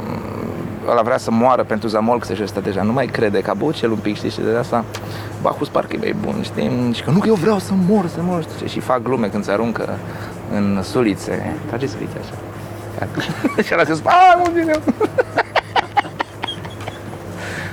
ăla 0.88 1.02
vrea 1.02 1.18
să 1.18 1.32
moară 1.32 1.64
pentru 1.64 1.88
Zamolxe 1.88 2.36
și 2.36 2.44
ăsta 2.44 2.60
deja 2.60 2.82
nu 2.82 2.92
mai 2.92 3.06
crede 3.06 3.42
că 3.42 3.50
a 3.50 3.54
băut 3.54 3.76
cel 3.76 3.92
un 3.92 3.98
pic, 3.98 4.16
știi, 4.16 4.30
și 4.30 4.40
de 4.40 4.56
asta 4.60 4.86
Bacchus 5.42 5.68
parcă 5.68 5.96
e 5.96 5.98
mai 5.98 6.16
bun, 6.22 6.42
știi? 6.42 6.92
Și 6.94 7.04
că 7.04 7.12
nu 7.12 7.20
că 7.20 7.28
eu 7.28 7.34
vreau 7.34 7.60
să 7.60 7.72
mor, 7.88 8.08
să 8.08 8.20
mor, 8.22 8.46
știi? 8.56 8.68
Și 8.68 8.80
fac 8.80 9.02
glume 9.02 9.28
când 9.28 9.44
se 9.44 9.52
aruncă 9.52 9.98
în 10.54 10.80
sulițe. 10.84 11.56
Trage 11.68 11.88
sulițe 11.88 12.18
așa. 12.20 12.34
și 13.66 13.74
ăla 13.74 13.84
se 13.84 13.94
spune, 13.94 14.14
a, 14.14 14.38
nu 14.38 14.52
vine. 14.52 14.74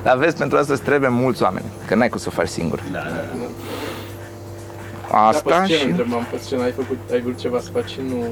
Dar 0.03 0.17
vezi, 0.17 0.37
pentru 0.37 0.59
asta 0.59 0.73
îți 0.73 0.83
trebuie 0.83 1.11
mulți 1.11 1.43
oameni, 1.43 1.65
că 1.87 1.95
n-ai 1.95 2.09
cum 2.09 2.19
să 2.19 2.27
o 2.29 2.35
faci 2.35 2.49
singur. 2.49 2.81
Da, 2.93 2.99
da. 2.99 3.25
Asta 5.11 5.51
Dar 5.51 5.61
pe 5.61 5.67
și... 5.67 5.75
scenă 5.75 5.91
întrebam, 5.91 6.27
pe 6.31 6.39
scenă 6.39 6.63
ai 6.63 6.73
făcut, 6.73 6.99
ai 7.13 7.21
vrut 7.21 7.39
ceva 7.39 7.61
să 7.61 7.71
faci 7.73 7.89
și 7.89 8.01
nu... 8.09 8.25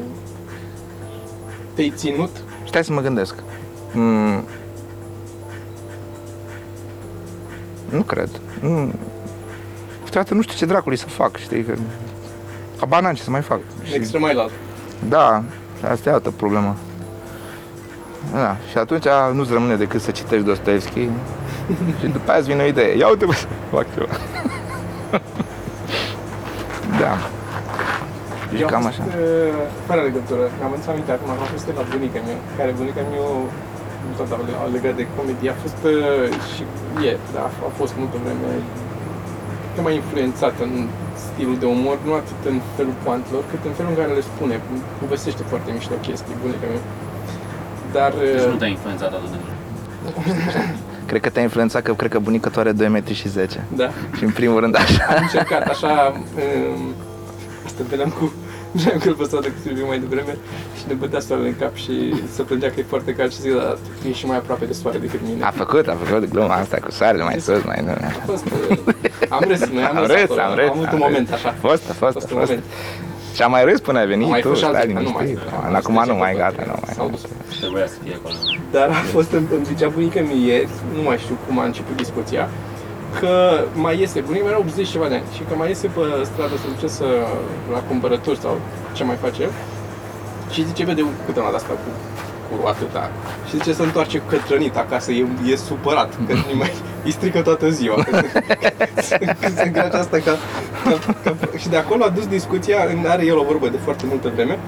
Te-ai 1.75 1.93
ținut? 1.97 2.31
Stai 2.67 2.85
să 2.85 2.93
mă 2.93 3.01
gândesc. 3.01 3.35
Mm. 3.93 4.45
Nu 7.89 8.03
cred. 8.03 8.29
Nu. 8.61 8.93
Câteodată 10.05 10.35
nu 10.35 10.43
știu 10.43 10.57
ce 10.57 10.67
dracului 10.67 10.99
să 10.99 11.07
fac, 11.07 11.37
știi? 11.37 11.63
Că... 11.63 11.75
Habar 12.79 13.03
n-am 13.03 13.15
ce 13.15 13.23
să 13.23 13.31
mai 13.31 13.43
fac. 13.43 13.61
Și... 13.83 13.95
Extrem 13.95 14.21
mai 14.21 14.35
la 14.35 14.47
Da, 15.09 15.43
asta 15.91 16.09
e 16.09 16.13
altă 16.13 16.31
problemă. 16.31 16.77
Da, 18.33 18.57
și 18.71 18.79
atunci 18.79 19.07
nu-ți 19.33 19.53
rămâne 19.53 19.77
decât 19.77 20.01
să 20.01 20.11
citești 20.11 20.45
Dostoevski 20.45 21.01
și 22.01 22.07
după 22.07 22.31
aia 22.31 22.39
îți 22.39 22.49
vine 22.49 22.63
o 22.63 22.67
idee. 22.67 22.97
Ia 22.97 23.09
uite, 23.09 23.25
bă, 23.25 23.33
să 23.33 23.47
fac 23.71 23.87
ceva. 23.95 24.07
da. 27.03 27.15
Deci 28.51 28.61
Eu 28.61 28.67
am 28.67 28.73
cam 28.73 28.83
fost, 28.83 28.93
așa. 28.93 29.05
uh, 29.09 29.61
fără 29.87 30.01
legătură, 30.09 30.45
am 30.65 30.71
înțeles 30.75 30.93
aminte 30.95 31.13
acum, 31.13 31.29
am 31.31 31.39
fost 31.55 31.67
la 31.79 31.85
bunica 31.91 32.21
mea, 32.27 32.39
care 32.59 32.71
bunica 32.79 33.03
mea 33.11 33.25
tot 33.27 33.31
a 33.31 33.76
a 33.76 33.76
legat 34.77 34.95
de 35.01 35.07
comedie, 35.17 35.51
a 35.55 35.59
fost 35.65 35.81
uh, 35.85 36.29
și 36.53 36.63
e, 37.09 37.13
da, 37.35 37.45
a 37.69 37.71
fost 37.81 37.93
multă 38.01 38.17
vreme 38.25 38.51
e 39.79 39.81
mai 39.89 39.95
influențat 39.95 40.55
în 40.67 40.73
stilul 41.27 41.57
de 41.59 41.67
umor, 41.77 41.99
nu 42.05 42.13
atât 42.23 42.41
în 42.53 42.61
felul 42.77 42.95
poantelor, 43.05 43.43
cât 43.51 43.63
în 43.69 43.73
felul 43.79 43.91
în 43.93 43.99
care 44.01 44.13
le 44.19 44.21
spune, 44.21 44.61
povestește 45.01 45.43
foarte 45.51 45.71
mișto 45.73 45.95
chestii, 46.07 46.35
bunica 46.43 46.67
mea. 46.73 46.83
Dar... 47.97 48.11
Deci 48.13 48.45
uh, 48.45 48.51
nu 48.53 48.59
te-a 48.61 48.73
influențat 48.77 49.11
atât 49.19 49.31
de 49.35 49.39
mult. 49.45 49.55
Cred 51.11 51.21
că 51.21 51.29
te-a 51.29 51.43
influențat 51.43 51.83
că 51.83 51.95
cred 51.95 52.11
că 52.11 52.19
bunica 52.19 52.49
tu 52.51 52.61
are 52.61 52.73
2 52.73 52.89
metri 52.89 53.15
și 53.15 53.29
10. 53.29 53.65
da. 53.77 53.89
Și 54.17 54.25
în 54.25 54.31
primul 54.31 54.61
rând 54.61 54.77
așa. 54.77 55.05
Am 55.09 55.23
încercat 55.23 55.63
așa, 55.63 56.13
um, 56.75 56.95
asta 57.65 57.83
veneam 57.89 58.11
cu 58.19 58.33
ne-am 58.85 58.99
călbăsat 58.99 59.41
de 59.43 59.53
câteva 59.63 59.87
mai 59.87 59.99
devreme 59.99 60.37
și 60.79 60.83
ne 60.89 60.95
bătea 60.95 61.21
soarele 61.21 61.49
în 61.49 61.57
cap 61.59 61.75
și 61.75 62.15
se 62.35 62.43
plângea 62.43 62.69
că 62.69 62.75
e 62.81 62.85
foarte 62.89 63.13
cald 63.15 63.33
și 63.33 63.41
zic, 63.41 63.53
dar 63.53 63.77
tu 64.01 64.07
ești 64.09 64.19
și 64.19 64.27
mai 64.27 64.37
aproape 64.37 64.65
de 64.65 64.73
soare 64.73 64.99
decât 64.99 65.21
mine. 65.29 65.45
A 65.45 65.51
făcut, 65.51 65.87
a 65.89 65.97
făcut 66.05 66.29
gluma 66.31 66.55
asta 66.55 66.77
cu 66.85 66.91
soarele 66.91 67.23
mai 67.23 67.41
sus, 67.41 67.63
mai 67.65 67.81
nu. 67.85 67.91
A 67.91 68.23
fost, 68.27 68.45
uh, 68.45 68.79
am 69.29 69.45
râs, 69.49 69.61
noi 69.69 69.83
am, 69.83 69.97
Am 69.97 70.05
râs, 70.07 70.13
râs, 70.15 70.23
acolo, 70.23 70.41
am 70.41 70.55
râs, 70.55 70.69
am 70.69 70.71
avut 70.77 70.87
am 70.87 70.93
un 70.95 70.99
râs. 70.99 71.09
moment 71.09 71.33
așa. 71.33 71.49
A 71.49 71.55
fost, 71.67 71.83
a 71.89 71.91
A 71.91 71.95
fost, 72.05 72.13
fost 72.13 72.31
a 72.31 72.35
un 72.35 72.39
fost. 72.39 72.51
moment. 72.51 72.65
Și 73.35 73.43
am 73.43 73.51
mai 73.51 73.65
râs 73.65 73.81
până 73.81 73.99
ai 73.99 74.07
venit 74.07 74.25
Am 74.25 74.31
mai 74.31 74.41
tu, 74.41 74.49
fost 74.49 74.61
și 74.61 74.67
stai 74.67 74.81
alții, 74.81 74.95
dar 74.95 75.03
nu 75.03 75.11
mai. 75.11 75.25
liniștit. 75.25 75.49
Am 75.67 75.75
Acum 75.81 75.95
fost 75.95 76.07
nu 76.09 76.13
deja 76.13 76.25
mai, 76.25 76.33
pe 76.33 76.39
gata, 76.43 76.53
toate. 76.55 76.71
nu 76.71 76.77
mai. 76.85 76.95
S-au 76.97 77.09
dus. 77.15 77.23
Trebuia 77.63 77.87
să 77.95 77.97
fie 78.05 78.15
acolo. 78.19 78.35
Dar 78.77 78.89
a 79.01 79.03
fost, 79.17 79.31
îmi, 79.39 79.47
îmi 79.57 79.65
zicea 79.71 79.89
bunica 79.95 80.21
mie 80.31 80.41
ieri, 80.51 80.69
nu 80.97 81.03
mai 81.09 81.19
știu 81.25 81.37
cum 81.47 81.55
a 81.63 81.65
început 81.71 81.97
discuția, 82.05 82.45
că 83.21 83.61
mai 83.75 83.99
iese, 84.01 84.21
bunica 84.21 84.45
mea 84.45 84.53
era 84.53 84.61
80 84.61 84.89
ceva 84.89 85.09
de 85.09 85.15
ani, 85.15 85.25
și 85.35 85.43
că 85.49 85.55
mai 85.57 85.69
iese 85.69 85.87
pe 85.87 86.01
stradă 86.25 86.57
să 86.57 86.67
duce 86.75 86.89
să, 86.89 87.05
la 87.73 87.79
cumpărături 87.79 88.39
sau 88.39 88.59
ce 88.93 89.05
mai 89.05 89.17
face, 89.23 89.49
și 90.51 90.67
zice, 90.67 90.85
vede 90.85 91.05
câte 91.27 91.41
una 91.41 91.51
de 91.51 91.57
asta 91.57 91.73
cu, 91.73 91.91
cu 92.51 92.67
atâta. 92.67 93.11
Și 93.49 93.57
zice 93.57 93.73
să 93.73 93.83
întoarce 93.83 94.23
cătrănit 94.29 94.77
acasă, 94.77 95.13
e, 95.13 95.27
e 95.51 95.57
supărat, 95.57 96.11
că 96.27 96.33
nu 96.33 96.57
mai, 96.57 96.73
îi 97.05 97.11
strică 97.11 97.41
toată 97.41 97.71
ziua. 97.71 97.95
Că 97.95 98.21
se, 99.09 99.17
că 99.41 99.49
se 99.57 99.63
îngrace 99.63 99.97
asta 99.97 100.19
ca, 100.25 100.37
ca, 100.85 101.15
ca, 101.25 101.37
Și 101.59 101.69
de 101.69 101.77
acolo 101.77 102.05
a 102.05 102.09
dus 102.09 102.27
discuția, 102.27 102.77
în- 102.91 103.07
are 103.09 103.25
el 103.25 103.39
o 103.39 103.45
vorbă 103.45 103.69
de 103.69 103.79
foarte 103.85 104.05
multă 104.09 104.31
vreme, 104.35 104.59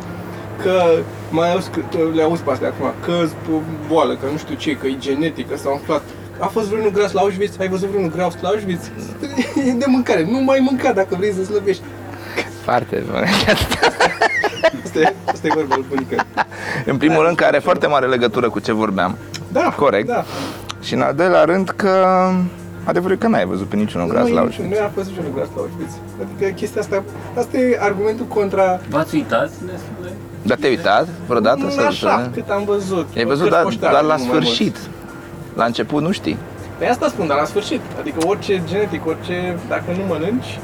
că 0.62 0.82
mai 1.30 1.52
auzi, 1.52 1.70
că- 1.70 1.80
le 2.14 2.22
auzi 2.22 2.42
pe 2.42 2.50
astea 2.50 2.68
acum, 2.68 2.92
că 3.04 3.26
boală, 3.88 4.12
că 4.14 4.26
nu 4.32 4.38
știu 4.38 4.54
ce, 4.54 4.76
că 4.76 4.86
e 4.86 4.96
genetică, 4.98 5.56
s-a 5.56 5.70
umflat. 5.70 6.02
A 6.38 6.46
fost 6.46 6.66
vreunul 6.68 6.90
gras 6.90 7.12
la 7.12 7.20
Auschwitz? 7.20 7.54
Ai 7.60 7.68
văzut 7.68 7.88
vreunul 7.88 8.10
gras 8.10 8.34
la 8.40 8.48
Auschwitz? 8.48 8.90
E 9.66 9.70
de 9.82 9.84
mâncare, 9.86 10.24
nu 10.30 10.38
mai 10.40 10.58
mânca 10.70 10.92
dacă 10.92 11.14
vrei 11.18 11.32
să 11.32 11.44
slăbești. 11.44 11.82
Foarte 12.64 13.02
bun. 13.10 13.22
Asta 14.84 14.98
e, 15.00 15.14
asta 15.32 15.46
e 15.46 15.50
vorba 15.54 15.74
lui 15.74 15.84
bunica. 15.88 16.26
În 16.86 16.96
primul 16.96 17.24
rând 17.24 17.36
că 17.36 17.44
are 17.44 17.58
foarte 17.58 17.86
mare 17.86 18.06
legătură 18.06 18.50
cu 18.50 18.58
ce 18.58 18.72
vorbeam. 18.72 19.16
Da, 19.52 19.74
Corect. 19.76 20.06
Da. 20.06 20.24
Și 20.82 20.94
în 20.94 21.00
al 21.00 21.14
doilea 21.14 21.44
rând 21.44 21.68
că 21.68 22.04
adevărul 22.84 23.14
e 23.16 23.18
că 23.18 23.26
n-ai 23.28 23.44
văzut 23.46 23.66
pe 23.66 23.76
niciunul 23.76 24.08
gras 24.08 24.26
nu, 24.28 24.34
la 24.34 24.40
e- 24.40 24.42
Auschwitz. 24.42 24.78
Nu 24.78 24.84
a 24.84 24.90
fost 24.94 25.08
niciunul 25.08 25.30
gras 25.34 25.46
la 25.54 25.60
Auschwitz. 25.60 25.92
Adică 26.22 26.50
chestia 26.50 26.80
asta, 26.80 27.02
asta 27.38 27.56
e 27.58 27.78
argumentul 27.80 28.26
contra... 28.26 28.80
V-ați 28.90 29.14
uitat 29.14 29.48
destul 29.48 29.94
de... 30.02 30.08
Dar 30.42 30.56
te-ai 30.60 30.70
uitat 30.74 31.08
vreodată? 31.26 31.62
Nu 31.62 31.70
să- 31.70 31.80
așa, 31.80 32.20
să- 32.22 32.30
cât 32.34 32.48
am 32.48 32.64
văzut. 32.64 33.06
Ai 33.16 33.22
Pe 33.22 33.24
văzut 33.24 33.38
cărți 33.40 33.50
doar, 33.50 33.62
poștale, 33.62 33.90
doar 33.90 34.04
la 34.04 34.16
nu 34.16 34.22
mai 34.22 34.32
mult. 34.32 34.44
sfârșit. 34.44 34.76
La 35.58 35.64
început 35.64 36.02
nu 36.02 36.10
știi. 36.12 36.36
Pe 36.78 36.86
asta 36.86 37.06
spun, 37.08 37.26
dar 37.26 37.36
la 37.38 37.44
sfârșit. 37.44 37.80
Adică 38.00 38.18
orice 38.26 38.62
genetic, 38.68 39.06
orice, 39.06 39.56
dacă 39.68 39.84
nu 39.98 40.04
mănânci... 40.08 40.58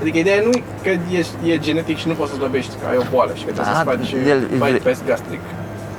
Adică 0.00 0.18
ideea 0.18 0.40
nu 0.44 0.50
e 0.50 0.62
că 0.82 0.88
e, 0.88 1.52
e 1.52 1.58
genetic 1.58 1.96
și 1.96 2.08
nu 2.08 2.14
poți 2.14 2.30
să 2.30 2.36
slăbești, 2.36 2.70
că 2.80 2.86
ai 2.90 2.96
o 2.96 3.02
boală 3.10 3.30
și 3.34 3.44
că 3.44 3.50
trebuie 3.52 3.72
Da, 3.74 3.78
să 3.78 3.84
faci 3.84 4.12
el- 4.28 4.72
bypass 4.72 5.00
gastric. 5.06 5.40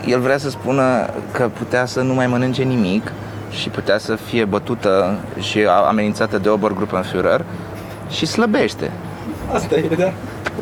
El 0.05 0.19
vrea 0.19 0.37
să 0.37 0.49
spună 0.49 1.09
că 1.31 1.49
putea 1.57 1.85
să 1.85 2.01
nu 2.01 2.13
mai 2.13 2.27
mănânce 2.27 2.63
nimic 2.63 3.11
și 3.49 3.69
putea 3.69 3.97
să 3.97 4.15
fie 4.15 4.45
bătută 4.45 5.15
și 5.39 5.59
amenințată 5.87 6.37
de 6.37 6.49
Obergruppenführer 6.49 7.41
și 8.09 8.25
slăbește. 8.25 8.91
Asta 9.53 9.75
e, 9.75 9.83
da. 9.97 10.11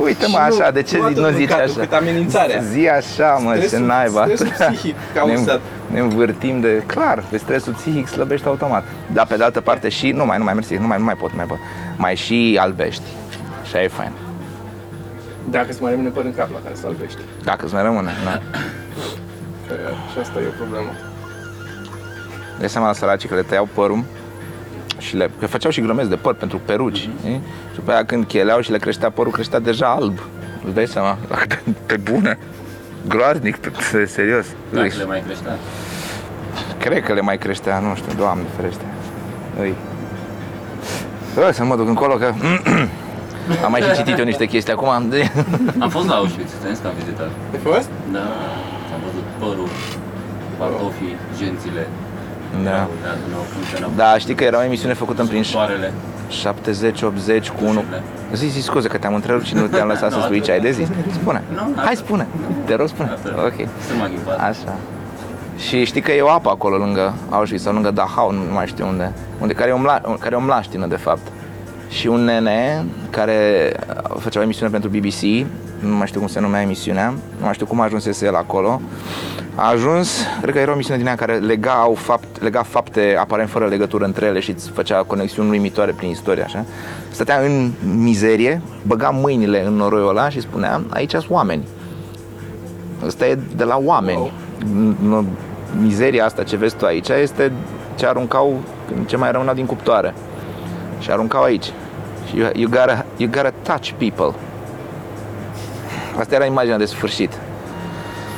Uite 0.03 0.25
Și 0.25 0.31
mă 0.31 0.37
nu- 0.49 0.55
așa, 0.55 0.71
de 0.71 0.81
ce 0.81 0.97
nu 0.97 1.03
atât 1.03 1.17
nu 1.17 1.27
zici 1.29 1.37
mâncatul, 1.37 1.63
așa? 1.63 1.79
cât 1.79 1.93
amenințarea. 1.93 2.61
Zi 2.61 2.87
așa, 2.87 3.39
mă, 3.43 3.53
ce 3.53 3.65
Stresul- 3.65 3.85
naiba. 3.87 4.21
stresul 4.23 4.47
psihic 4.47 4.95
ne, 5.13 5.19
cauzat. 5.19 5.59
Ne 5.91 5.99
învârtim 5.99 6.59
de... 6.59 6.83
Clar, 6.85 7.23
pe 7.29 7.37
stresul 7.37 7.73
psihic 7.73 8.07
slăbești 8.07 8.47
automat. 8.47 8.83
Dar 9.13 9.25
pe 9.27 9.35
de 9.37 9.43
altă 9.43 9.61
parte 9.61 9.89
și... 9.89 10.11
Nu 10.11 10.25
mai, 10.25 10.37
nu 10.37 10.43
mai, 10.43 10.53
mersi, 10.53 10.75
nu 10.75 10.87
mai, 10.87 10.97
nu 10.97 11.03
mai 11.03 11.15
pot, 11.15 11.29
nu 11.29 11.35
mai 11.35 11.45
pot. 11.45 11.57
Mai 11.97 12.15
și 12.15 12.57
albești. 12.61 13.03
Și 13.69 13.75
e 13.77 13.87
fain. 13.87 14.11
Dacă 15.49 15.67
îți 15.69 15.81
mai 15.81 15.91
rămâne 15.91 16.09
păr 16.09 16.25
în 16.25 16.33
cap 16.35 16.49
la 16.51 16.57
care 16.63 16.75
să 16.75 16.87
albești. 16.87 17.17
Dacă 17.43 17.65
îți 17.65 17.73
mai 17.73 17.83
rămâne, 17.83 18.11
da. 18.23 18.41
Că 19.67 19.73
și 20.11 20.19
asta 20.19 20.39
e 20.39 20.47
o 20.47 20.55
problemă. 20.57 20.89
Dai 22.59 22.69
seama 22.69 22.87
la 22.87 22.93
săracii 22.93 23.29
că 23.29 23.35
le 23.35 23.41
tăiau 23.41 23.67
părul 23.73 24.03
și 24.97 25.15
le 25.15 25.29
că 25.39 25.47
făceau 25.47 25.71
și 25.71 25.81
grămezi 25.81 26.09
de 26.09 26.15
păr 26.15 26.33
pentru 26.33 26.61
peruci. 26.65 27.07
Mhm. 27.07 27.17
știi? 27.19 27.41
Și 27.69 27.75
după 27.75 27.91
aia 27.91 28.05
când 28.05 28.25
cheleau 28.25 28.61
și 28.61 28.71
le 28.71 28.77
creștea 28.77 29.09
părul, 29.09 29.31
creștea 29.31 29.59
deja 29.59 29.87
alb. 29.87 30.19
Îți 30.65 30.73
dai 30.73 30.87
seama? 30.87 31.17
La 31.29 31.35
cât 31.35 31.47
de- 31.47 31.73
Pe 31.85 31.97
bune. 31.97 32.37
Groaznic, 33.07 33.57
pe- 33.57 34.05
serios. 34.05 34.45
Dacă 34.73 34.85
Ui. 34.85 34.97
le 34.97 35.05
mai 35.05 35.21
creștea. 35.25 35.55
Cred 36.79 37.03
că 37.03 37.13
le 37.13 37.21
mai 37.21 37.37
creștea, 37.37 37.79
nu 37.79 37.95
știu, 37.95 38.11
doamne 38.17 38.43
ferește. 38.55 38.83
Îi. 39.59 39.73
Bă, 41.35 41.49
să 41.53 41.63
mă 41.63 41.75
duc 41.75 41.87
încolo 41.87 42.13
că 42.15 42.33
am 43.65 43.71
mai 43.71 43.81
și 43.81 43.93
citit 43.93 44.17
eu 44.17 44.25
niște 44.25 44.45
chestii 44.45 44.73
acum. 44.73 44.89
Am 44.89 45.09
de... 45.09 45.31
Am 45.83 45.89
fost 45.89 46.07
la 46.07 46.15
Auschwitz, 46.15 46.51
ți-am 46.59 46.71
zis 46.73 46.81
că 46.81 46.87
am 46.87 46.93
vizitat. 46.99 47.29
Ai 47.53 47.59
fost? 47.63 47.89
Da, 48.11 48.19
am 48.93 48.99
văzut 49.05 49.25
părul, 49.39 49.69
pantofii, 50.57 51.15
gențile. 51.37 51.87
Da. 52.63 52.69
Erau, 52.69 52.89
Da, 53.03 53.09
nu, 53.31 53.37
funcționau. 53.53 53.91
Da, 53.95 54.17
știi 54.17 54.35
că 54.35 54.43
era 54.43 54.57
o 54.59 54.63
emisiune 54.63 54.93
făcută 54.93 55.21
în 55.21 55.27
prin 55.27 55.43
Soarele. 55.43 55.93
70-80 56.29 57.47
cu 57.47 57.65
unul. 57.65 57.83
Zi, 58.33 58.47
zi, 58.47 58.61
scuze 58.61 58.87
că 58.87 58.97
te-am 58.97 59.13
întrerupt 59.13 59.45
și 59.45 59.53
nu 59.55 59.67
te-am 59.67 59.87
lăsat 59.87 60.11
să 60.11 60.19
spui 60.25 60.41
ce 60.41 60.51
ai 60.51 60.59
de 60.59 60.71
zis. 60.71 60.87
Spune. 61.13 61.43
Nu, 61.53 61.59
Hai, 61.75 61.83
asta. 61.83 61.95
spune. 61.95 62.27
Te 62.65 62.75
rog, 62.75 62.87
spune. 62.87 63.09
Asta. 63.13 63.33
Ok. 63.45 63.67
Să 63.87 63.93
mă 63.99 64.05
ghimbat. 64.05 64.39
Așa. 64.39 64.75
Și 65.57 65.85
știi 65.85 66.01
că 66.01 66.11
e 66.11 66.21
o 66.21 66.29
apă 66.29 66.49
acolo 66.49 66.77
lângă 66.77 67.13
Auschwitz 67.29 67.63
sau 67.63 67.73
lângă 67.73 67.91
Dachau, 67.91 68.31
nu 68.31 68.39
mai 68.53 68.67
știu 68.67 68.87
unde, 68.87 69.11
unde 69.39 69.53
care, 69.53 69.69
e 69.69 69.73
o 69.73 69.77
mla, 69.77 70.01
care 70.19 70.35
e 70.35 70.37
o 70.37 70.41
mlaștină 70.41 70.85
de 70.85 70.95
fapt. 70.95 71.27
Și 71.89 72.07
un 72.07 72.23
nene 72.23 72.85
care 73.09 73.71
făcea 74.19 74.39
o 74.39 74.43
emisiune 74.43 74.71
pentru 74.71 74.89
BBC, 74.89 75.21
nu 75.79 75.95
mai 75.97 76.07
știu 76.07 76.19
cum 76.19 76.29
se 76.29 76.39
numea 76.39 76.61
emisiunea, 76.61 77.09
nu 77.09 77.43
mai 77.43 77.53
știu 77.53 77.65
cum 77.65 77.79
ajunsese 77.79 78.25
el 78.25 78.35
acolo, 78.35 78.81
a 79.55 79.69
ajuns, 79.69 80.17
cred 80.41 80.53
că 80.53 80.59
era 80.59 80.69
o 80.71 80.73
emisiune 80.73 80.97
din 80.97 81.07
aia 81.07 81.15
care 81.15 81.37
lega, 81.37 81.71
au 81.73 81.93
fapt, 81.93 82.41
lega 82.41 82.63
fapte 82.63 83.15
aparent 83.19 83.49
fără 83.49 83.65
legătură 83.67 84.05
între 84.05 84.25
ele 84.25 84.39
și 84.39 84.51
îți 84.51 84.69
făcea 84.69 85.03
conexiuni 85.03 85.49
uimitoare 85.49 85.91
prin 85.91 86.09
istorie, 86.09 86.43
așa. 86.43 86.65
Stătea 87.11 87.39
în 87.39 87.71
mizerie, 87.97 88.61
băga 88.85 89.09
mâinile 89.09 89.65
în 89.65 89.73
noroiul 89.73 90.09
ăla 90.09 90.29
și 90.29 90.41
spunea, 90.41 90.81
aici 90.89 91.11
sunt 91.11 91.25
oameni. 91.29 91.63
Ăsta 93.05 93.27
e 93.27 93.37
de 93.55 93.63
la 93.63 93.79
oameni. 93.83 94.17
Wow. 94.17 94.31
N- 95.23 95.25
Mizeria 95.81 96.25
asta 96.25 96.43
ce 96.43 96.55
vezi 96.55 96.75
tu 96.75 96.85
aici 96.85 97.09
este 97.09 97.51
ce 97.95 98.05
aruncau, 98.05 98.59
ce 99.05 99.17
mai 99.17 99.31
rămâneau 99.31 99.55
din 99.55 99.65
cuptoare. 99.65 100.13
Și 100.99 101.11
aruncau 101.11 101.43
aici. 101.43 101.65
Și 102.29 102.37
you, 102.37 102.49
you, 102.53 102.69
gotta, 102.69 103.05
you 103.17 103.29
gotta 103.29 103.53
touch 103.61 103.91
people. 103.97 104.39
Asta 106.19 106.35
era 106.35 106.45
imaginea 106.45 106.77
de 106.77 106.85
sfârșit. 106.85 107.31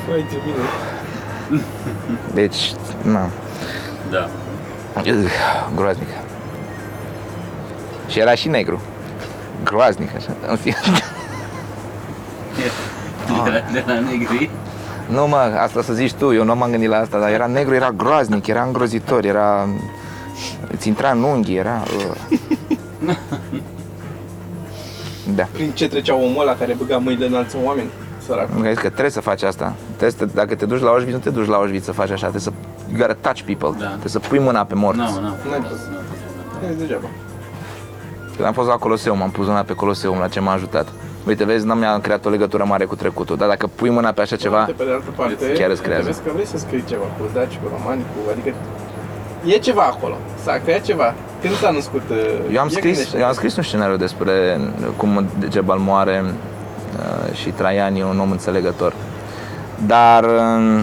Păi, 0.08 0.26
ce 0.32 0.38
bine. 0.44 1.64
Deci, 2.34 2.72
na, 3.02 3.30
Da. 4.10 4.30
Ugh, 4.98 5.32
groaznic. 5.76 6.08
Și 8.08 8.20
era 8.20 8.36
și 8.36 8.48
negru. 8.48 8.82
Groaznic, 9.64 10.16
așa. 10.16 10.36
În 10.48 10.56
fine. 10.56 10.78
De 13.44 13.50
la, 13.50 13.72
de 13.72 13.84
la 13.88 14.00
negri. 14.00 14.50
Nu 15.10 15.28
mă, 15.28 15.36
asta 15.38 15.82
să 15.82 15.94
zici 15.94 16.14
tu, 16.14 16.34
eu 16.34 16.44
nu 16.44 16.56
m-am 16.56 16.70
gândit 16.70 16.90
la 16.90 16.98
asta, 16.98 17.20
dar 17.20 17.30
era 17.30 17.46
negru, 17.46 17.74
era 17.74 17.92
groaznic, 17.92 18.48
era 18.48 18.64
îngrozitor, 18.64 19.26
era... 19.26 19.68
Îți 20.72 20.88
intra 20.88 21.12
în 21.12 21.24
unghi, 21.24 21.56
era... 21.56 21.84
uh. 21.98 22.40
Da. 25.36 25.48
Prin 25.52 25.72
ce 25.72 25.88
trecea 25.88 26.16
omul 26.16 26.42
ăla 26.42 26.56
care 26.56 26.74
băga 26.78 26.98
mâinile 26.98 27.26
în 27.28 27.34
alți 27.34 27.56
oameni? 27.64 27.90
Sărac. 28.26 28.50
Nu 28.50 28.62
că 28.62 28.90
trebuie 28.90 29.10
să 29.10 29.22
faci 29.22 29.42
asta. 29.44 29.74
Trebuie 29.98 30.12
să, 30.12 30.26
dacă 30.36 30.56
te 30.56 30.66
duci 30.66 30.82
la 30.82 30.90
Auschwitz, 30.90 31.14
nu 31.14 31.20
te 31.20 31.30
duci 31.30 31.48
la 31.48 31.56
Auschwitz 31.56 31.86
să 31.86 31.92
faci 31.92 32.10
așa, 32.10 32.28
trebuie 32.28 32.42
să 32.42 32.52
you 32.90 32.98
gotta 32.98 33.14
touch 33.22 33.42
people. 33.42 33.80
Da. 33.80 33.88
Trebuie 33.88 34.10
să 34.12 34.20
pui 34.20 34.40
mâna 34.40 34.64
pe 34.64 34.76
morți. 34.76 35.00
Nu, 35.00 35.06
nu, 35.06 35.20
nu. 35.20 35.28
N-ai 35.50 35.62
fost. 35.70 35.82
E 36.70 36.74
degeaba. 36.74 37.08
Când 38.36 38.48
am 38.48 38.54
fost 38.54 38.68
la 38.68 38.76
Coloseum, 38.76 39.22
am 39.22 39.30
pus 39.32 39.46
mâna 39.48 39.62
pe 39.62 39.74
Coloseum, 39.74 40.18
la 40.20 40.28
ce 40.28 40.40
m-a 40.40 40.54
ajutat. 40.54 40.88
Uite, 41.28 41.44
vezi, 41.44 41.66
n-am 41.66 41.78
mi-a 41.78 42.00
creat 42.00 42.26
o 42.26 42.30
legătură 42.30 42.64
mare 42.68 42.86
cu 42.86 42.96
trecutul, 42.96 43.38
dar 43.38 43.48
dacă 43.48 43.68
pui 43.68 43.90
mâna 43.90 44.12
pe 44.12 44.22
așa 44.22 44.36
ceva, 44.36 44.64
De 44.66 44.72
pe 44.72 44.84
de 44.84 44.92
altă 44.92 45.12
parte, 45.16 45.52
Chiar 45.52 45.70
îți 45.70 45.82
creează. 45.82 46.06
vezi 46.06 46.22
că 46.24 46.30
vrei 46.34 46.46
să 46.46 46.58
scrii 46.58 46.84
ceva 46.88 47.04
cu 47.04 47.24
daci, 47.34 47.60
cu 47.64 47.72
romani, 47.78 48.02
cu... 48.02 48.30
Adică 48.32 48.56
e 49.46 49.58
ceva 49.58 49.82
acolo. 49.84 50.16
S-a 50.44 50.60
creat 50.64 50.82
ceva. 50.82 51.14
Când 51.42 51.56
s-a 51.56 51.70
născut... 51.70 52.02
uh, 52.10 52.18
Eu 52.54 52.62
am 52.62 52.68
e 52.68 52.70
scris, 52.70 52.96
gândește. 52.96 53.18
eu 53.18 53.26
am 53.26 53.34
scris 53.34 53.56
un 53.56 53.64
scenariu 53.64 53.96
despre 53.96 54.60
cum 54.98 55.26
Degebal 55.40 55.78
moare 55.78 56.24
uh, 56.26 57.36
și 57.36 57.50
Traian 57.50 57.96
e 57.96 58.04
un 58.04 58.20
om 58.20 58.32
înțelegător. 58.32 58.94
Dar 59.86 60.24
uh, 60.24 60.82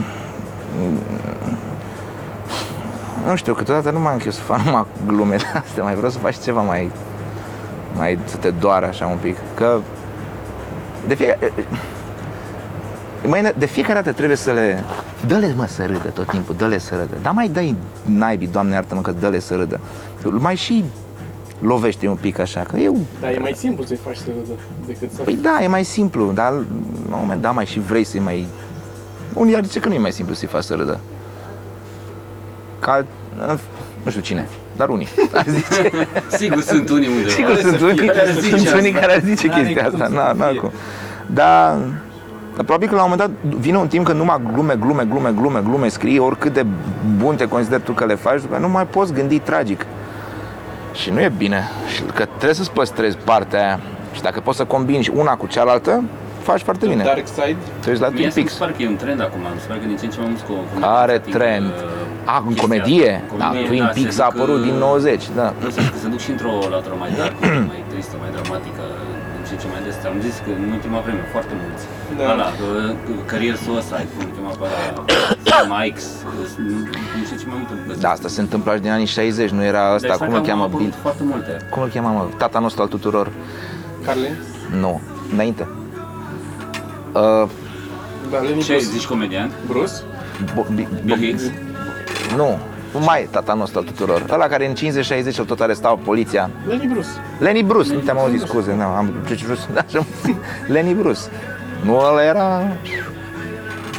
nu 3.26 3.36
știu, 3.36 3.54
câteodată 3.54 3.90
nu 3.90 4.00
mai 4.00 4.12
am 4.12 4.18
chef 4.18 4.32
să 4.32 4.40
fac 4.40 4.60
numai 4.60 4.84
glume 5.06 5.36
de 5.36 5.44
astea, 5.64 5.82
mai 5.82 5.94
vreau 5.94 6.10
să 6.10 6.18
faci 6.18 6.36
ceva 6.44 6.60
mai 6.60 6.90
mai 7.96 8.18
să 8.24 8.36
te 8.36 8.50
doară 8.50 8.86
așa 8.86 9.06
un 9.06 9.18
pic. 9.20 9.36
Că 9.54 9.78
de 11.06 11.14
fiecare 11.14 11.52
Mai, 13.26 13.52
de 13.58 13.66
fiecare 13.66 13.94
dată 13.94 14.12
trebuie 14.12 14.36
să 14.36 14.52
le... 14.52 14.84
Dă-le, 15.26 15.52
mă, 15.56 15.66
să 15.66 15.84
râdă 15.86 16.08
tot 16.14 16.26
timpul, 16.28 16.54
dă-le 16.58 16.78
să 16.78 16.94
râdă. 16.94 17.16
Dar 17.22 17.32
mai 17.32 17.48
dai 17.48 17.74
naibii, 18.04 18.48
doamne 18.48 18.74
iartă-mă, 18.74 19.00
că 19.00 19.14
dă-le 19.20 19.38
să 19.38 19.54
râdă. 19.54 19.80
Mai 20.30 20.56
și 20.56 20.84
lovește 21.60 22.08
un 22.08 22.16
pic 22.16 22.38
așa, 22.38 22.60
că 22.60 22.76
eu... 22.76 22.96
Dar 23.20 23.30
e 23.30 23.38
mai 23.38 23.54
simplu 23.56 23.84
să-i 23.84 23.98
faci 24.04 24.16
să 24.16 24.24
râdă 24.26 24.58
decât 24.86 25.10
să... 25.12 25.22
Păi 25.22 25.34
da, 25.42 25.62
e 25.62 25.66
mai 25.66 25.84
simplu, 25.84 26.30
dar 26.34 26.52
la 27.10 27.14
un 27.14 27.20
moment 27.20 27.40
dat 27.42 27.54
mai 27.54 27.66
și 27.66 27.80
vrei 27.80 28.04
să-i 28.04 28.20
mai... 28.20 28.46
Unii 29.34 29.56
ar 29.56 29.64
zice 29.64 29.80
că 29.80 29.88
nu 29.88 29.94
e 29.94 29.98
mai 29.98 30.12
simplu 30.12 30.34
să-i 30.34 30.48
faci 30.48 30.62
să 30.62 30.74
râdă. 30.74 30.98
Ca... 32.78 33.06
Nu 34.02 34.10
știu 34.10 34.22
cine, 34.22 34.48
dar 34.76 34.88
unii 34.88 35.08
ar 35.34 35.46
zice. 35.48 35.90
Sigur 36.28 36.60
sunt 36.60 36.88
unii 36.88 37.08
undeva. 37.08 37.28
Sigur 37.28 37.50
Are 37.50 37.60
să 37.62 37.68
sunt 37.68 37.78
fie, 37.78 37.86
unii, 37.90 38.10
are 38.10 38.32
să 38.32 38.40
sunt 38.40 38.58
zice 38.58 38.74
unii 38.74 38.88
asta. 38.94 39.00
care 39.00 39.12
ar 39.14 39.22
zice 39.24 39.46
N-are 39.46 39.62
chestia 39.62 39.84
cum 39.90 40.00
asta. 40.00 40.06
să 40.06 40.12
Na, 40.14 40.32
nu 40.32 40.38
na, 40.38 40.46
fie. 40.46 40.58
cum. 40.58 40.70
Dar, 41.26 41.78
dar 42.56 42.64
probabil 42.64 42.88
că 42.88 42.94
la 42.94 43.02
un 43.04 43.08
moment 43.10 43.28
dat 43.30 43.54
vine 43.60 43.76
un 43.76 43.86
timp 43.88 44.04
când 44.06 44.18
numai 44.18 44.40
glume, 44.52 44.74
glume, 44.80 45.04
glume, 45.04 45.32
glume, 45.38 45.60
glume 45.68 45.88
scrii, 45.88 46.18
oricât 46.18 46.52
de 46.52 46.66
bun 47.18 47.34
te 47.36 47.48
consideri 47.48 47.82
tu 47.82 47.92
că 47.92 48.04
le 48.04 48.14
faci, 48.14 48.40
după 48.40 48.54
aceea 48.54 48.66
nu 48.68 48.72
mai 48.72 48.86
poți 48.86 49.12
gândi 49.12 49.38
tragic. 49.38 49.86
Și 50.92 51.10
nu 51.10 51.20
e 51.20 51.32
bine. 51.36 51.62
Și 51.94 52.02
că 52.02 52.24
trebuie 52.24 52.54
să-ți 52.54 52.70
păstrezi 52.70 53.16
partea 53.24 53.60
aia. 53.66 53.80
Și 54.12 54.22
dacă 54.22 54.40
poți 54.40 54.56
să 54.56 54.64
combini 54.64 55.02
și 55.02 55.10
una 55.14 55.34
cu 55.36 55.46
cealaltă, 55.46 56.02
faci 56.42 56.60
foarte 56.62 56.86
bine. 56.86 57.04
Dark 57.04 57.26
Side. 57.26 57.56
Te 57.80 57.88
uiți 57.90 58.00
la 58.00 58.08
Mie 58.08 58.16
Twin 58.16 58.30
se 58.30 58.38
mi 58.40 58.44
Peaks. 58.44 58.52
se 58.52 58.58
pare 58.64 58.72
că 58.76 58.82
e 58.82 58.88
un 58.88 58.96
trend 58.96 59.20
acum, 59.20 59.40
mi 59.54 59.60
se 59.60 59.66
pare 59.68 59.80
că 59.80 59.86
din 59.86 59.96
ce 59.96 60.04
în 60.04 60.10
ce 60.10 60.18
mai 60.20 60.28
mulți 60.32 60.44
co- 60.48 60.80
Care 60.80 61.16
comedianți 61.16 61.30
trend? 61.36 61.66
ating, 61.76 61.90
uh, 61.90 62.34
A, 62.34 62.36
în 62.36 62.44
chestia 62.46 62.62
comedie? 62.64 63.10
asta. 63.14 63.36
Da, 63.42 63.46
Comedie, 63.46 63.66
Twin 63.70 63.82
da, 63.84 63.90
se 63.92 63.98
Peaks 64.00 64.18
a 64.18 64.28
duc, 64.28 64.34
apărut 64.34 64.58
uh, 64.60 64.66
din 64.68 64.76
90, 64.88 65.22
da. 65.40 65.46
Nu 65.62 65.68
știu, 65.72 65.82
că 65.94 65.98
se 66.04 66.08
duc 66.14 66.20
și 66.26 66.30
într-o 66.34 66.54
latură 66.74 66.94
mai 67.02 67.10
dark, 67.20 67.34
mai 67.72 67.80
tristă, 67.92 68.14
mai 68.22 68.30
dramatică, 68.36 68.82
în 69.52 69.58
ce 69.58 69.58
în 69.58 69.60
ce 69.62 69.66
mai 69.74 69.82
des. 69.86 69.96
Am 70.12 70.18
zis 70.26 70.36
că 70.44 70.50
în 70.60 70.70
ultima 70.78 70.98
vreme 71.06 71.22
foarte 71.34 71.54
mulți. 71.62 71.84
Da. 72.18 72.24
Ăla, 72.32 72.48
uh, 72.48 72.94
Career 73.30 73.56
Suicide, 73.64 74.06
cum 74.12 74.20
îl 74.26 74.32
chema 74.36 74.52
pe 74.60 74.64
ăla, 74.66 75.62
Mike's, 75.76 76.06
în 77.18 77.22
ce 77.28 77.32
în 77.34 77.38
ce 77.40 77.46
mai 77.50 77.56
multe 77.60 77.72
găsesc. 77.86 78.00
Da, 78.04 78.10
asta 78.16 78.28
se 78.36 78.40
întâmpla 78.46 78.72
și 78.76 78.80
din 78.86 78.90
anii 78.98 79.06
60, 79.06 79.50
nu 79.58 79.62
era 79.72 79.84
ăsta, 79.94 80.08
Deci, 80.08 80.16
cum 80.16 80.26
că 80.26 80.32
îl 80.32 80.38
au 80.42 80.46
cheamă? 80.48 80.62
apărut 80.62 80.86
Bill- 80.86 80.98
foarte 81.04 81.22
multe. 81.32 81.52
Cum 81.70 81.82
îl 81.82 81.88
cheamă, 81.94 82.08
mă? 82.08 82.22
Tata 82.42 82.58
nostru 82.58 82.82
al 82.82 82.88
tuturor. 82.88 83.26
Carlin. 84.06 84.34
Nu, 84.80 85.00
înainte. 85.32 85.64
Uh, 87.12 87.48
Da, 88.30 88.38
Lenny 88.38 88.62
Ce 88.62 88.72
Bruce. 88.72 88.88
zici 88.96 89.06
comedian? 89.06 89.50
Bruce. 89.68 89.92
Bo- 90.44 90.74
Bi- 90.74 90.88
Bill 91.04 91.16
Bo- 91.16 91.20
Hicks? 91.20 91.42
Nu, 92.36 92.36
nu 92.36 92.58
mai 93.04 93.22
e 93.22 93.28
tata 93.30 93.54
nostru 93.54 93.78
al 93.78 93.84
tuturor. 93.84 94.24
Ăla 94.30 94.46
care 94.46 94.66
în 94.66 94.74
50-60 95.32 95.36
îl 95.38 95.44
tot 95.44 95.60
arestau 95.60 95.96
poliția. 95.96 96.50
Lenny 96.68 96.86
Bruce. 96.86 97.08
Lenny 97.38 97.62
Bruce, 97.62 97.92
nu 97.92 97.98
te-am 97.98 98.18
auzit, 98.18 98.40
scuze, 98.40 98.74
nu, 98.74 98.82
am 98.82 99.12
ce 99.26 99.44
vrut 99.44 99.58
să 99.58 99.66
așa. 99.86 100.04
Lenny 100.72 100.94
Bruce. 100.94 101.20
Nu, 101.84 101.98
ăla 101.98 102.22
era... 102.24 102.62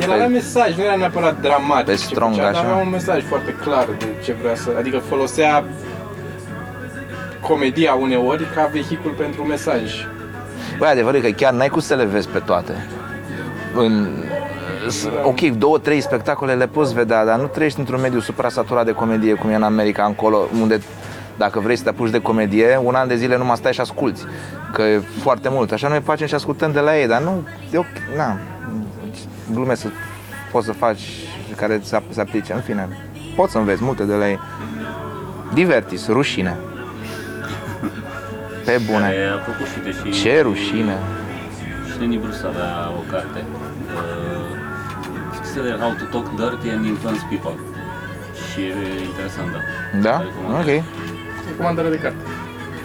El 0.01 0.11
avea 0.11 0.27
mesaj, 0.27 0.75
nu 0.77 0.83
era 0.83 0.95
neapărat 0.95 1.41
dramatic. 1.41 1.85
Pe 1.85 1.91
ce 1.91 1.97
strong, 1.97 2.33
făcea, 2.33 2.43
dar 2.51 2.53
așa. 2.53 2.71
avea 2.71 2.83
un 2.83 2.89
mesaj 2.89 3.23
foarte 3.23 3.51
clar 3.63 3.87
de 3.99 4.05
ce 4.23 4.35
vrea 4.41 4.55
să... 4.55 4.69
Adică 4.77 4.97
folosea 4.97 5.63
comedia 7.41 7.93
uneori 7.93 8.47
ca 8.55 8.69
vehicul 8.73 9.11
pentru 9.11 9.43
mesaj. 9.43 9.91
Băi, 10.77 10.89
adevărul 10.89 11.19
e 11.19 11.29
că 11.31 11.35
chiar 11.35 11.53
n-ai 11.53 11.67
cum 11.69 11.79
să 11.81 11.95
le 11.95 12.05
vezi 12.05 12.27
pe 12.27 12.39
toate. 12.39 12.87
În, 13.75 14.23
s- 14.46 14.46
ok, 15.23 15.39
două, 15.41 15.77
trei 15.77 16.01
spectacole 16.01 16.53
le 16.53 16.67
poți 16.67 16.93
vedea, 16.93 17.25
dar 17.25 17.39
nu 17.39 17.45
trăiești 17.45 17.79
într-un 17.79 18.01
mediu 18.01 18.19
supra-saturat 18.19 18.85
de 18.85 18.91
comedie 18.91 19.33
cum 19.33 19.49
e 19.49 19.55
în 19.55 19.63
America 19.63 20.05
încolo, 20.05 20.47
unde 20.61 20.81
dacă 21.37 21.59
vrei 21.59 21.75
să 21.75 21.83
te 21.83 21.89
apuci 21.89 22.09
de 22.09 22.21
comedie, 22.21 22.79
un 22.83 22.95
an 22.95 23.07
de 23.07 23.15
zile 23.15 23.37
numai 23.37 23.55
stai 23.55 23.73
și 23.73 23.81
asculți. 23.81 24.25
Că 24.73 24.81
e 24.81 25.01
foarte 25.21 25.49
mult. 25.49 25.71
Așa 25.71 25.87
noi 25.87 26.01
facem 26.01 26.27
și 26.27 26.33
ascultăm 26.33 26.71
de 26.71 26.79
la 26.79 26.99
ei, 26.99 27.07
dar 27.07 27.21
nu, 27.21 27.47
e 27.71 27.77
ok, 27.77 27.85
na, 28.15 28.37
glume 29.53 29.75
să 29.75 29.87
poți 30.51 30.65
să 30.65 30.73
faci 30.73 31.01
care 31.55 31.79
să 31.83 32.01
se 32.09 32.21
aplice, 32.21 32.53
în 32.53 32.61
fine. 32.61 32.87
Poți 33.35 33.51
să 33.51 33.57
înveți 33.57 33.83
multe 33.83 34.03
de 34.03 34.13
la 34.13 34.29
ei. 34.29 34.39
Divertis, 35.53 36.07
rușine. 36.07 36.57
Pe 38.65 38.81
bune. 38.91 38.99
Care 38.99 39.29
a 39.33 39.37
făcut 39.37 39.67
și 39.67 39.79
deși... 39.79 40.21
Ce 40.21 40.41
rușine. 40.41 40.97
Și 41.91 41.99
Lenny 41.99 42.17
Bruce 42.17 42.37
avea 42.45 42.91
o 42.97 43.11
carte. 43.11 43.43
Uh, 45.57 45.63
de 45.63 45.77
How 45.79 45.93
to 45.93 46.05
Talk 46.05 46.35
Dirty 46.35 46.69
and 46.69 46.85
Influence 46.85 47.21
People. 47.29 47.55
Și 48.51 48.59
e 48.61 49.03
interesant, 49.05 49.51
da. 49.51 49.59
Da? 50.09 50.17
Recomand. 50.17 50.67
Ok. 50.67 50.83
recomandare 51.49 51.89
de 51.89 51.99
carte. 51.99 52.17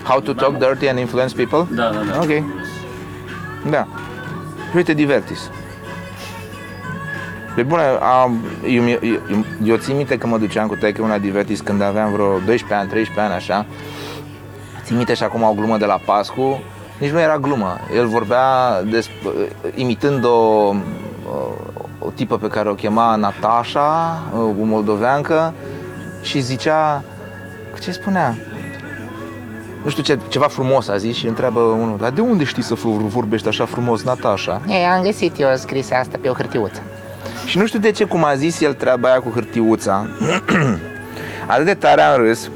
How 0.04 0.20
to 0.20 0.32
talk 0.32 0.58
dirty 0.58 0.88
and 0.88 0.98
influence 0.98 1.34
people? 1.34 1.74
Da, 1.74 1.90
da, 1.90 2.02
da. 2.10 2.18
Ok. 2.22 2.42
Da. 3.70 3.86
Și 4.70 4.76
uite, 4.76 4.94
Divertis. 4.94 5.50
Pe 7.54 7.62
bune, 7.62 7.82
am, 7.82 8.44
eu, 8.66 8.88
eu, 8.88 8.98
eu, 9.02 9.44
eu 9.64 9.76
țin 9.76 9.96
minte 9.96 10.18
că 10.18 10.26
mă 10.26 10.38
duceam 10.38 10.66
cu 10.66 10.76
taică 10.76 11.02
una 11.02 11.18
Divertis 11.18 11.60
când 11.60 11.82
aveam 11.82 12.12
vreo 12.12 12.38
12 12.38 12.74
ani, 12.74 12.88
13 12.88 13.20
ani, 13.20 13.34
așa. 13.34 13.66
Țin 14.84 14.96
minte 14.96 15.14
și 15.14 15.22
acum 15.22 15.42
o 15.42 15.52
glumă 15.52 15.76
de 15.76 15.84
la 15.84 16.00
Pascu. 16.04 16.62
Nici 16.98 17.10
nu 17.10 17.20
era 17.20 17.38
glumă. 17.38 17.78
El 17.96 18.06
vorbea 18.06 18.82
des, 18.82 19.08
imitând 19.74 20.24
o, 20.24 20.74
o 22.06 22.10
tipă 22.10 22.36
pe 22.36 22.48
care 22.48 22.68
o 22.68 22.74
chema 22.74 23.16
Natasha, 23.16 24.22
o 24.34 24.64
moldoveancă, 24.64 25.54
și 26.22 26.40
zicea, 26.40 27.02
ce 27.80 27.92
spunea? 27.92 28.36
nu 29.82 29.90
știu 29.90 30.02
ce, 30.02 30.18
ceva 30.28 30.46
frumos 30.46 30.88
a 30.88 30.96
zis 30.96 31.16
și 31.16 31.26
întreabă 31.26 31.60
unul, 31.60 31.96
dar 32.00 32.10
de 32.10 32.20
unde 32.20 32.44
știi 32.44 32.62
să 32.62 32.74
vorbești 32.84 33.48
așa 33.48 33.64
frumos, 33.64 34.02
Natasha? 34.02 34.60
Ei, 34.68 34.84
am 34.84 35.02
găsit 35.02 35.40
eu 35.40 35.48
scris 35.56 35.90
asta 35.90 36.18
pe 36.20 36.28
o 36.28 36.32
hârtiuță. 36.32 36.82
Și 37.46 37.58
nu 37.58 37.66
știu 37.66 37.78
de 37.78 37.90
ce, 37.90 38.04
cum 38.04 38.24
a 38.24 38.34
zis 38.34 38.60
el 38.60 38.74
treaba 38.74 39.08
aia 39.08 39.20
cu 39.20 39.30
hârtiuța, 39.30 40.06
atât 41.46 41.64
de 41.64 41.74
tare 41.74 42.02
am 42.02 42.22
râs, 42.22 42.50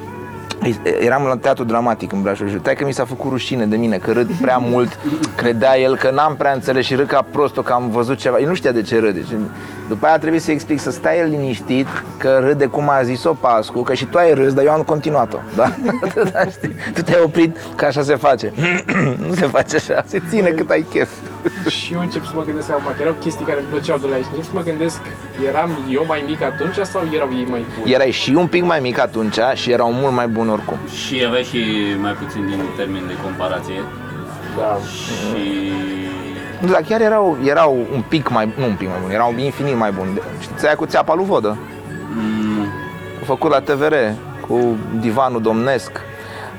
Eram 1.00 1.22
la 1.22 1.36
teatru 1.36 1.64
dramatic 1.64 2.12
în 2.12 2.22
Brașov 2.22 2.48
și 2.48 2.56
că 2.56 2.84
mi 2.84 2.92
s-a 2.92 3.04
făcut 3.04 3.30
rușine 3.30 3.66
de 3.66 3.76
mine, 3.76 3.96
că 3.96 4.12
râd 4.12 4.30
prea 4.40 4.56
mult, 4.56 4.98
credea 5.36 5.78
el 5.78 5.96
că 5.96 6.10
n-am 6.10 6.36
prea 6.36 6.52
înțeles 6.52 6.84
și 6.84 6.94
râd 6.94 7.06
ca 7.06 7.26
prostul 7.30 7.62
că 7.62 7.72
am 7.72 7.90
văzut 7.90 8.18
ceva. 8.18 8.38
El 8.38 8.48
nu 8.48 8.54
știa 8.54 8.72
de 8.72 8.82
ce 8.82 8.98
râde. 8.98 9.24
Și 9.86 9.92
după 9.92 10.06
aia 10.06 10.18
trebuie 10.18 10.40
să 10.40 10.50
explic 10.50 10.80
să 10.80 10.90
stai 10.90 11.18
el 11.18 11.28
liniștit, 11.28 11.86
că 12.16 12.38
râde 12.46 12.66
cum 12.66 12.88
a 12.88 13.02
zis-o 13.02 13.32
Pascu, 13.32 13.82
că 13.82 13.94
și 13.94 14.04
tu 14.04 14.18
ai 14.18 14.34
râs, 14.34 14.52
dar 14.52 14.64
eu 14.64 14.70
am 14.70 14.82
continuat-o. 14.82 15.38
Da? 15.54 15.74
da 16.32 16.44
știi? 16.50 16.74
Tu 16.94 17.02
te-ai 17.02 17.22
oprit, 17.24 17.56
că 17.76 17.84
așa 17.84 18.02
se 18.02 18.14
face. 18.14 18.52
nu 19.28 19.34
se 19.34 19.46
face 19.46 19.76
așa, 19.76 20.04
se 20.06 20.22
ține 20.28 20.48
cât 20.48 20.70
ai 20.70 20.86
chef. 20.90 21.10
și 21.76 21.92
eu 21.94 22.00
încep 22.00 22.24
să 22.24 22.30
mă 22.34 22.42
gândesc 22.42 22.70
acum 22.70 22.92
că 22.96 23.02
erau 23.02 23.14
chestii 23.20 23.44
care 23.44 23.58
îmi 23.58 23.68
plăceau 23.68 23.98
de 23.98 24.06
la 24.06 24.16
ei. 24.16 24.26
Încep 24.30 24.44
să 24.44 24.50
mă 24.52 24.62
gândesc, 24.62 25.00
eram 25.48 25.70
eu 25.90 26.04
mai 26.06 26.24
mic 26.26 26.42
atunci 26.42 26.78
sau 26.82 27.02
erau 27.14 27.28
ei 27.32 27.46
mai 27.50 27.64
buni? 27.78 27.92
Erai 27.92 28.10
și 28.10 28.30
un 28.30 28.46
pic 28.46 28.64
mai 28.64 28.80
mic 28.80 28.98
atunci 28.98 29.38
și 29.54 29.70
erau 29.70 29.92
mult 29.92 30.14
mai 30.14 30.28
buni 30.28 30.50
oricum. 30.50 30.76
Și 31.06 31.24
aveai 31.26 31.42
și 31.42 31.60
mai 32.00 32.12
puțin 32.12 32.46
din 32.46 32.60
termen 32.76 33.06
de 33.06 33.16
comparație. 33.22 33.80
Da. 34.56 34.78
Și... 34.92 36.05
Nu, 36.60 36.70
dar 36.72 36.80
chiar 36.88 37.00
erau, 37.00 37.36
erau 37.44 37.76
un 37.94 38.02
pic 38.08 38.28
mai, 38.30 38.52
nu 38.58 38.64
un 38.64 38.74
pic 38.74 38.88
mai 38.88 38.96
buni, 39.02 39.14
erau 39.14 39.34
infinit 39.36 39.76
mai 39.76 39.90
buni. 39.90 40.20
Știți 40.40 40.66
aia 40.66 40.76
cu 40.76 40.86
țeapa 40.86 41.14
lui 41.14 41.24
Vodă? 41.24 41.56
Mm, 42.14 42.66
Făcut 43.24 43.50
la 43.50 43.60
TVR, 43.60 43.94
cu 44.48 44.76
divanul 45.00 45.40
domnesc. 45.42 45.90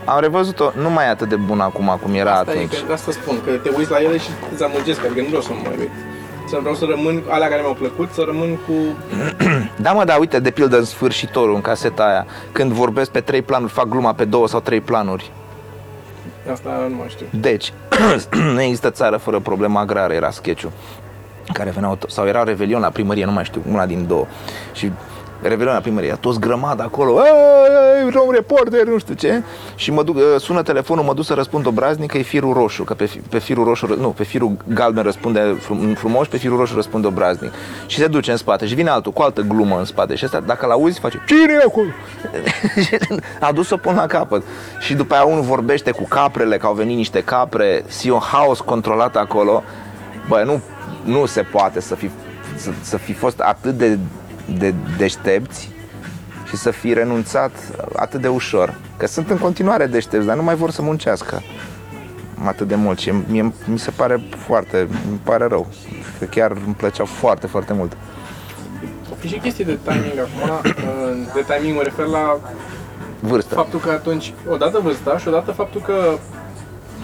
Am 0.05 0.19
revăzut-o, 0.19 0.71
nu 0.81 0.89
mai 0.89 1.05
e 1.05 1.09
atât 1.09 1.29
de 1.29 1.35
bună 1.35 1.63
acum 1.63 1.99
cum 2.03 2.13
era 2.13 2.31
Asta 2.31 2.51
atunci. 2.51 2.73
e, 2.73 2.83
că, 2.87 2.93
asta 2.93 3.11
spun, 3.11 3.35
că 3.45 3.51
te 3.51 3.69
uiți 3.77 3.91
la 3.91 3.97
ele 4.01 4.17
și 4.17 4.29
îți 4.53 4.63
amăgesc, 4.63 5.05
adică 5.05 5.19
nu 5.21 5.27
vreau 5.27 5.41
să 5.41 5.49
mă 5.53 5.59
mai 5.63 5.75
uit. 5.79 5.89
Să 6.49 6.57
vreau 6.59 6.75
să 6.75 6.85
rămân, 6.89 7.23
alea 7.29 7.47
care 7.47 7.61
mi-au 7.61 7.73
plăcut, 7.73 8.09
să 8.13 8.23
rămân 8.25 8.57
cu... 8.67 8.73
Da, 9.81 9.91
mă, 9.91 10.03
dar 10.03 10.19
uite, 10.19 10.39
de 10.39 10.49
pildă 10.51 10.77
în 10.77 10.83
sfârșitorul, 10.85 11.55
în 11.55 11.61
caseta 11.61 12.03
aia, 12.03 12.25
când 12.51 12.71
vorbesc 12.71 13.11
pe 13.11 13.19
trei 13.19 13.41
planuri, 13.41 13.71
fac 13.71 13.85
gluma 13.87 14.13
pe 14.13 14.25
două 14.25 14.47
sau 14.47 14.59
trei 14.59 14.81
planuri. 14.81 15.31
Asta 16.51 16.69
nu 16.89 16.95
mai 16.95 17.07
știu. 17.09 17.25
Deci, 17.29 17.73
nu 18.53 18.61
există 18.61 18.89
țară 18.89 19.17
fără 19.17 19.39
problemă 19.39 19.79
agrară, 19.79 20.13
era 20.13 20.31
sketch 20.31 20.65
care 21.53 21.69
veneau, 21.69 21.95
to- 21.97 22.07
sau 22.09 22.25
era 22.25 22.43
Revelion 22.43 22.81
la 22.81 22.89
primărie, 22.89 23.25
nu 23.25 23.31
mai 23.31 23.43
știu, 23.43 23.61
una 23.71 23.85
din 23.85 24.07
două. 24.07 24.25
Și 24.73 24.91
Revelion 25.41 25.73
la 25.73 25.79
primărie, 25.79 26.17
toți 26.19 26.39
grămadă 26.39 26.83
acolo, 26.83 27.11
"Ei, 27.11 28.03
un 28.27 28.31
reporter, 28.33 28.85
nu 28.85 28.97
știu 28.97 29.13
ce. 29.13 29.41
Și 29.75 29.91
mă 29.91 30.03
duc, 30.03 30.17
sună 30.39 30.61
telefonul, 30.61 31.03
mă 31.03 31.13
duc 31.13 31.25
să 31.25 31.33
răspund 31.33 31.65
obraznic 31.65 32.11
că 32.11 32.17
e 32.17 32.21
firul 32.21 32.53
roșu, 32.53 32.83
că 32.83 32.93
pe, 32.93 33.05
fi- 33.05 33.17
pe 33.17 33.39
firul 33.39 33.63
roșu, 33.65 33.95
nu, 33.99 34.09
pe 34.09 34.23
firul 34.23 34.57
galben 34.73 35.03
răspunde 35.03 35.57
frum- 35.59 35.95
frumos, 35.95 36.27
pe 36.27 36.37
firul 36.37 36.57
roșu 36.57 36.75
răspunde 36.75 37.07
obraznic. 37.07 37.51
Și 37.85 37.97
se 37.97 38.07
duce 38.07 38.31
în 38.31 38.37
spate 38.37 38.65
și 38.67 38.75
vine 38.75 38.89
altul 38.89 39.11
cu 39.11 39.21
altă 39.21 39.41
glumă 39.41 39.77
în 39.77 39.85
spate 39.85 40.15
și 40.15 40.25
ăsta, 40.25 40.39
dacă 40.39 40.65
l-auzi, 40.65 40.99
face, 40.99 41.23
cine 41.27 41.53
e 41.53 41.63
acolo? 41.65 41.87
a 43.47 43.51
dus-o 43.51 43.77
până 43.77 43.95
la 43.95 44.05
capăt. 44.05 44.43
Și 44.79 44.93
după 44.93 45.13
aia 45.13 45.23
unul 45.23 45.41
vorbește 45.41 45.91
cu 45.91 46.03
caprele, 46.09 46.57
că 46.57 46.65
au 46.65 46.73
venit 46.73 46.95
niște 46.97 47.21
capre, 47.23 47.83
și 47.99 48.09
un 48.09 48.19
haos 48.19 48.59
controlat 48.59 49.15
acolo. 49.15 49.63
Bă, 50.27 50.41
nu, 50.45 50.61
nu 51.03 51.25
se 51.25 51.41
poate 51.41 51.79
să 51.81 51.95
fi, 51.95 52.09
să, 52.55 52.69
să 52.81 52.97
fi 52.97 53.13
fost 53.13 53.39
atât 53.39 53.73
de, 53.77 53.97
de 54.57 54.73
deștepți 54.97 55.69
și 56.47 56.55
să 56.55 56.71
fi 56.71 56.93
renunțat 56.93 57.51
atât 57.95 58.21
de 58.21 58.27
ușor. 58.27 58.75
Că 58.97 59.07
sunt 59.07 59.29
în 59.29 59.37
continuare 59.37 59.85
deștepți, 59.85 60.27
dar 60.27 60.35
nu 60.35 60.43
mai 60.43 60.55
vor 60.55 60.71
să 60.71 60.81
muncească 60.81 61.41
atât 62.43 62.67
de 62.67 62.75
mult 62.75 62.99
și 62.99 63.13
mie, 63.27 63.53
mi 63.65 63.79
se 63.79 63.91
pare 63.91 64.23
foarte, 64.37 64.87
mi 65.11 65.19
pare 65.23 65.45
rău. 65.45 65.67
Că 66.19 66.25
chiar 66.25 66.51
îmi 66.51 66.75
plăceau 66.77 67.05
foarte, 67.05 67.47
foarte 67.47 67.73
mult. 67.73 67.97
E 69.21 69.27
și 69.27 69.39
chestii 69.39 69.65
de 69.65 69.77
timing 69.83 70.19
acum, 70.19 70.71
de 71.33 71.45
timing 71.55 71.75
mă 71.75 71.81
refer 71.81 72.05
la 72.05 72.39
Vârstă. 73.19 73.55
faptul 73.55 73.79
că 73.79 73.89
atunci, 73.89 74.33
odată 74.49 74.79
vârsta 74.79 75.17
și 75.17 75.27
odată 75.27 75.51
faptul 75.51 75.81
că 75.81 76.17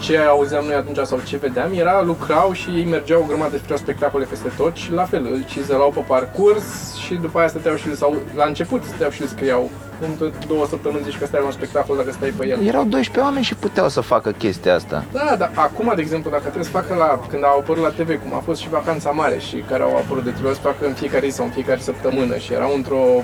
ce 0.04 0.18
auzeam 0.18 0.64
noi 0.64 0.74
atunci 0.74 1.06
sau 1.06 1.20
ce 1.26 1.36
vedeam 1.36 1.72
era 1.72 2.02
lucrau 2.02 2.52
și 2.52 2.68
ei 2.70 2.84
mergeau 2.84 3.22
o 3.22 3.26
grămadă 3.26 3.56
spre 3.56 3.76
spectacole 3.76 4.24
peste 4.24 4.52
tot 4.56 4.74
și 4.74 4.92
la 4.92 5.04
fel 5.04 5.28
îl 5.32 5.44
cizelau 5.48 5.90
pe 5.90 6.00
parcurs 6.06 6.94
și 7.04 7.14
după 7.14 7.38
aia 7.38 7.48
stăteau 7.48 7.76
și 7.76 7.96
sau 7.96 8.16
la 8.36 8.44
început 8.44 8.84
stăteau 8.84 9.10
și 9.10 9.22
îl 9.22 9.28
scriau 9.28 9.70
în 10.00 10.32
două 10.46 10.66
săptămâni 10.66 11.04
zici 11.04 11.18
că 11.18 11.26
stai 11.26 11.40
la 11.40 11.46
un 11.46 11.52
spectacol 11.52 11.96
dacă 11.96 12.12
stai 12.12 12.28
pe 12.28 12.46
el. 12.46 12.66
Erau 12.66 12.84
12 12.84 13.20
oameni 13.20 13.44
și 13.44 13.54
puteau 13.54 13.88
să 13.88 14.00
facă 14.00 14.30
chestia 14.30 14.74
asta. 14.74 15.04
Da, 15.12 15.34
dar 15.38 15.50
acum, 15.54 15.92
de 15.94 16.00
exemplu, 16.00 16.30
dacă 16.30 16.42
trebuie 16.42 16.64
să 16.64 16.70
facă 16.70 16.94
la, 16.94 17.20
când 17.28 17.44
au 17.44 17.58
apărut 17.58 17.82
la 17.82 17.88
TV, 17.88 18.22
cum 18.22 18.34
a 18.34 18.42
fost 18.44 18.60
și 18.60 18.68
Vacanța 18.68 19.10
Mare 19.10 19.38
și 19.38 19.56
care 19.56 19.82
au 19.82 19.96
apărut 19.96 20.24
de 20.24 20.30
trebuia 20.30 20.54
să 20.54 20.60
facă 20.60 20.86
în 20.86 20.92
fiecare 20.92 21.28
zi 21.28 21.34
sau 21.34 21.44
în 21.44 21.50
fiecare 21.50 21.80
săptămână 21.80 22.36
și 22.36 22.52
erau 22.52 22.74
într-o 22.74 23.22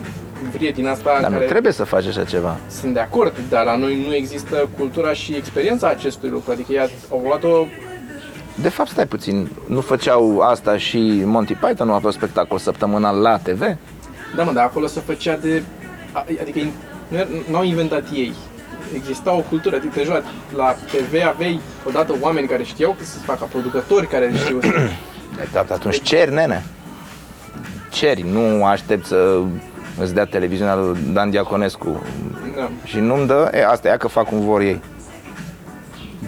vrie 0.53 0.71
din 0.71 0.87
asta 0.87 1.19
Dar 1.21 1.31
nu 1.31 1.37
care 1.37 1.49
trebuie 1.49 1.73
să 1.73 1.85
faci 1.85 2.07
așa 2.07 2.25
ceva. 2.25 2.57
sunt 2.81 2.95
de 2.95 3.01
acord, 3.01 3.33
dar 3.49 3.65
la 3.65 3.77
noi 3.77 4.05
nu 4.07 4.15
există 4.15 4.69
cultura 4.79 5.13
și 5.13 5.35
experiența 5.35 5.89
acestui 5.89 6.29
lucru, 6.29 6.51
adică 6.53 6.73
ei 6.73 6.91
au 7.11 7.23
luat-o 7.27 7.67
De 8.55 8.69
fapt, 8.69 8.89
stai 8.89 9.07
puțin, 9.07 9.51
nu 9.67 9.81
făceau 9.81 10.39
asta 10.41 10.77
și 10.79 11.23
Monty 11.25 11.55
Python, 11.55 11.87
nu 11.87 11.93
avea 11.93 12.11
spectacol 12.11 12.59
săptămânal 12.59 13.17
la 13.21 13.39
TV? 13.39 13.61
Da, 14.37 14.43
mă, 14.43 14.53
dar 14.53 14.65
acolo 14.65 14.87
se 14.87 15.01
făcea 15.07 15.37
de... 15.37 15.63
a- 16.13 16.25
Adică 16.41 16.59
nu 17.09 17.17
er- 17.19 17.29
nu 17.51 17.57
au 17.57 17.65
inventat 17.65 18.05
ei. 18.13 18.33
Exista 18.95 19.33
o 19.33 19.41
cultură, 19.49 19.77
adică 19.77 19.93
deja 19.97 20.13
la, 20.13 20.23
la 20.57 20.73
TV 20.73 21.27
aveai 21.29 21.61
odată 21.87 22.15
oameni 22.21 22.47
care 22.49 22.63
știau 22.63 22.91
că 22.99 23.05
să 23.05 23.11
se 23.11 23.23
facă, 23.25 23.47
producători 23.51 24.07
care 24.07 24.33
știu 24.37 24.61
să... 24.63 24.69
Da, 25.53 25.65
atunci 25.75 26.03
ceri, 26.03 26.33
nene. 26.33 26.65
Ceri, 27.91 28.25
nu 28.33 28.65
aștept 28.65 29.07
să 29.07 29.41
îți 30.01 30.15
dea 30.15 30.25
televiziunea 30.25 30.75
lui 30.77 30.99
Dan 31.13 31.31
Diaconescu 31.31 32.03
Da. 32.57 32.71
și 32.85 32.99
nu-mi 32.99 33.27
dă, 33.27 33.51
e, 33.55 33.67
asta 33.67 33.89
e 33.93 33.97
că 33.97 34.09
fac 34.09 34.25
cum 34.25 34.41
vor 34.41 34.61
ei. 34.61 34.81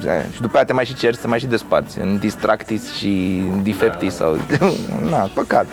Da, 0.04 0.12
Și 0.32 0.40
după 0.40 0.56
aia 0.56 0.64
te 0.64 0.72
mai 0.72 0.84
și 0.84 0.94
ceri 0.94 1.16
să 1.16 1.28
mai 1.28 1.38
și 1.38 1.46
desparți 1.46 2.00
în 2.00 2.18
distractis 2.18 2.92
și 2.94 3.42
în 3.52 3.62
defectis 3.62 4.14
sau... 4.14 4.36
Na, 5.10 5.18
păcat. 5.34 5.66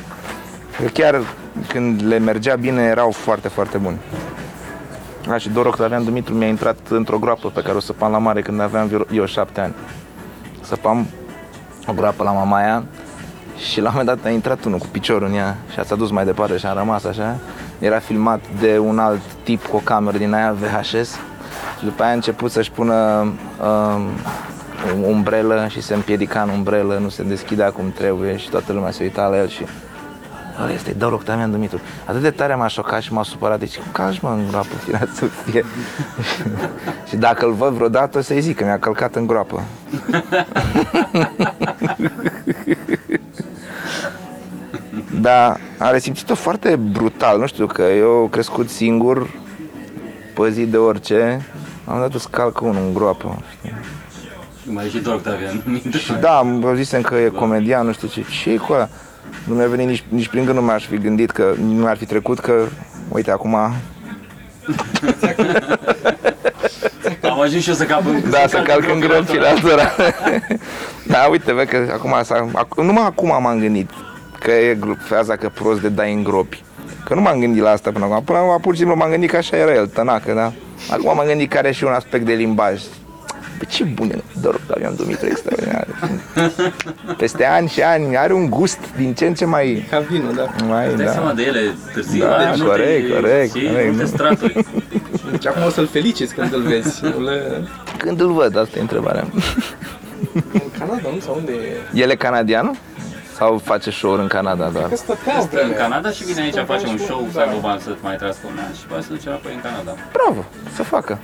Că 0.78 0.84
chiar 0.94 1.22
când 1.68 2.04
le 2.08 2.18
mergea 2.20 2.56
bine 2.56 2.82
erau 2.82 3.12
foarte, 3.12 3.48
foarte 3.48 3.78
buni. 3.78 3.98
A, 5.30 5.38
și 5.38 5.50
Dor 5.50 5.66
Octavian 5.66 6.04
Dumitru 6.04 6.34
mi-a 6.34 6.48
intrat 6.48 6.78
într-o 6.90 7.18
groapă 7.18 7.50
pe 7.50 7.62
care 7.62 7.78
o 7.78 7.80
săpam 7.80 8.12
la 8.12 8.18
mare 8.18 8.42
când 8.42 8.62
aveam 8.62 8.88
vreo- 8.88 9.06
eu 9.14 9.26
șapte 9.26 9.62
ani. 9.62 9.74
Săpam 10.62 11.08
o 11.88 11.94
groapă 11.94 12.24
la 12.24 12.32
mamaia 12.32 12.84
și 13.58 13.82
la 13.82 13.90
un 13.90 13.96
moment 13.98 14.18
dat 14.22 14.26
a 14.32 14.34
intrat 14.34 14.64
unul 14.64 14.78
cu 14.80 14.86
piciorul 14.92 15.28
în 15.28 15.34
ea 15.34 15.58
și 15.72 15.80
a 15.92 15.96
dus 15.96 16.12
mai 16.12 16.26
departe 16.26 16.58
și 16.58 16.66
a 16.66 16.74
rămas 16.74 17.04
așa. 17.04 17.36
Era 17.80 18.00
filmat 18.00 18.40
de 18.60 18.78
un 18.78 19.00
alt 19.00 19.22
tip 19.44 19.66
cu 19.66 19.76
o 19.76 19.82
cameră 19.84 20.18
din 20.18 20.34
aia 20.34 20.56
VHS 20.60 21.20
și 21.78 21.84
după 21.84 22.02
aia 22.02 22.12
a 22.12 22.16
început 22.16 22.52
să-și 22.52 22.72
pună 22.72 22.94
um, 23.62 24.08
o 25.04 25.08
umbrelă 25.08 25.68
și 25.70 25.82
se 25.82 25.94
împiedica 25.94 26.42
în 26.42 26.50
umbrelă, 26.50 26.98
nu 27.02 27.10
se 27.10 27.24
deschidea 27.24 27.72
cum 27.72 27.92
trebuie 27.92 28.38
și 28.38 28.50
toată 28.50 28.74
lumea 28.74 28.92
se 28.92 29.04
uita 29.04 29.28
la 29.28 29.38
el 29.38 29.48
și 29.48 29.66
Ăla 30.62 30.72
este 30.72 30.92
Dor 30.92 31.14
Octavian 31.14 31.52
Dumitru. 31.52 31.80
Atât 32.06 32.22
de 32.22 32.32
tare 32.32 32.56
m-a 32.56 32.68
șocat 32.68 33.02
și 33.02 33.14
m-a 33.14 33.24
supărat. 33.24 33.60
Deci, 33.60 33.78
cum 33.78 33.92
calci 33.92 34.20
mă 34.20 34.30
în 34.30 34.48
groapă, 34.48 34.76
firea 34.86 35.08
să 35.14 35.26
fie. 35.26 35.66
și 37.08 37.16
dacă 37.16 37.46
îl 37.46 37.54
văd 37.54 37.74
vreodată, 37.74 38.18
o 38.18 38.22
să-i 38.22 38.42
zic 38.42 38.58
că 38.58 38.64
mi-a 38.64 38.80
călcat 38.80 39.16
în 39.16 39.28
groapă. 39.28 39.64
Dar 45.22 45.60
am 45.78 45.92
resimțit-o 45.92 46.36
foarte 46.36 46.76
brutal, 46.76 47.40
nu 47.40 47.48
știu, 47.48 47.66
că 47.66 47.82
eu 47.82 48.28
crescut 48.32 48.70
singur, 48.70 49.30
păzit 50.34 50.68
de 50.68 50.78
orice, 50.78 51.46
am 51.86 52.00
dat 52.00 52.22
să 52.22 52.28
calcă 52.32 52.66
unul 52.66 52.82
în 52.88 52.94
groapă. 52.94 53.38
știi? 53.58 53.74
mai 54.74 54.86
e 54.86 54.90
și 54.90 54.98
doar 54.98 55.16
Octavian. 55.16 55.82
Și 55.98 56.14
da, 56.22 56.38
am 56.38 56.74
zisem 56.76 57.02
că 57.02 57.16
e 57.16 57.28
comedian, 57.28 57.86
nu 57.86 57.94
știu 57.94 58.08
ce. 58.08 58.24
ce 58.44 58.58
cu 58.58 58.74
ăla? 58.74 58.90
Nu 59.44 59.56
mi-a 59.56 59.68
venit 59.68 59.88
nici, 59.88 60.04
nici 60.10 60.28
prin 60.28 60.46
gând, 60.46 60.58
nu 60.58 60.64
mi-aș 60.64 60.86
fi 60.86 60.98
gândit 60.98 61.32
că, 61.32 61.54
nu 61.58 61.82
mi-ar 61.82 61.98
fi 61.98 62.06
trecut 62.06 62.40
că, 62.40 62.54
uite, 63.10 63.32
acum, 63.32 63.56
Am 67.22 67.40
ajuns 67.40 67.64
și 67.64 67.70
eu 67.70 67.76
să 67.76 67.84
cap 67.84 68.06
în 68.06 68.30
Da, 68.30 68.48
să 68.48 68.62
calc 68.62 68.90
în 68.94 69.00
gropi 69.00 69.38
la 69.44 69.50
altora. 69.50 69.92
Da, 71.08 71.28
uite, 71.30 71.54
vezi 71.54 71.70
că 71.70 71.90
acum, 71.94 72.16
s-a, 72.24 72.50
ac- 72.54 72.76
numai 72.76 73.06
acum 73.06 73.28
m-am 73.28 73.60
gândit 73.60 73.90
că 74.40 74.52
e 74.52 74.78
gru- 74.80 74.98
faza 75.00 75.36
că 75.36 75.50
prost 75.54 75.82
de 75.82 75.90
dai 75.90 76.14
în 76.14 76.24
gropi. 76.24 76.64
Că 77.06 77.14
nu 77.16 77.22
m-am 77.22 77.40
gândit 77.40 77.62
la 77.62 77.70
asta 77.70 77.92
până 77.92 78.06
acum. 78.06 78.24
Până 78.24 78.38
acum 78.38 78.60
pur 78.62 78.74
și 78.74 78.80
simplu 78.80 78.96
m-am 78.98 79.10
gândit 79.10 79.30
că 79.30 79.38
așa 79.38 79.58
era 79.58 79.74
el, 79.74 79.88
tănacă, 79.88 80.34
da? 80.34 80.52
Acum 80.92 81.16
m-am 81.16 81.26
gândit 81.28 81.50
că 81.52 81.58
are 81.58 81.72
și 81.72 81.84
un 81.84 81.92
aspect 81.92 82.26
de 82.26 82.34
limbaj. 82.34 82.82
Pe 83.58 83.66
ce 83.66 83.84
bun 83.84 84.10
e, 84.10 84.22
doar 84.42 84.60
Avion 84.76 84.96
Dumitru 84.96 85.26
extraordinar. 85.26 85.88
Peste 87.18 87.46
ani 87.46 87.68
și 87.70 87.82
ani 87.82 88.18
are 88.18 88.34
un 88.34 88.50
gust 88.50 88.80
din 88.98 89.14
ce 89.14 89.26
în 89.26 89.34
ce 89.34 89.46
mai... 89.46 89.86
Ca 89.90 90.00
vinul, 90.00 90.34
da. 90.34 90.66
mai 90.68 90.86
Îți 90.88 90.96
dai 90.96 91.06
da. 91.06 91.12
seama 91.12 91.34
de 91.34 91.44
ele 91.44 91.60
târziu, 91.94 92.20
Da, 92.24 92.36
are 92.36 92.46
multe, 92.48 92.64
corect, 92.66 93.14
corect, 93.14 93.50
știi, 93.56 93.68
corect. 93.68 93.90
multe 93.90 94.06
straturi. 94.06 94.66
Deci 95.32 95.48
acum 95.48 95.64
o 95.66 95.70
să-l 95.70 95.88
feliciți 95.88 96.34
când 96.34 96.54
îl 96.54 96.62
vezi. 96.62 97.00
Nu 97.18 97.24
Le... 97.24 97.42
Când 97.98 98.20
îl 98.22 98.32
văd, 98.34 98.58
asta 98.58 98.78
e 98.78 98.82
întrebarea. 98.82 99.26
În 100.34 100.62
Canada, 100.80 101.10
nu? 101.14 101.20
Sau 101.20 101.36
unde 101.38 101.52
e? 101.52 102.00
El 102.02 102.10
e 102.10 102.16
canadian? 102.16 102.78
Sau 103.40 103.58
face 103.58 103.90
show 103.92 104.12
în 104.14 104.28
Canada 104.28 104.68
doar? 104.70 104.88
Că 104.90 104.96
stătea 104.96 105.38
o 105.40 105.42
Stă 105.42 105.62
în 105.62 105.68
vreme. 105.68 105.74
Canada 105.82 106.10
și 106.12 106.24
vine 106.24 106.42
aici, 106.42 106.52
Stă 106.54 106.64
face 106.64 106.88
un 106.88 106.98
și- 106.98 107.04
show, 107.04 107.28
să 107.32 107.38
da. 107.38 107.44
aibă 107.46 107.60
bani 107.62 107.80
să 107.82 107.96
mai 108.02 108.16
trăiască 108.16 108.42
un 108.48 108.58
an 108.68 108.74
și 108.74 108.86
poate 108.86 109.04
să 109.04 109.10
duce 109.10 109.28
înapoi 109.30 109.54
în 109.54 109.62
Canada. 109.62 109.96
Bravo, 110.12 110.46
să 110.76 110.84
facă. 110.84 111.20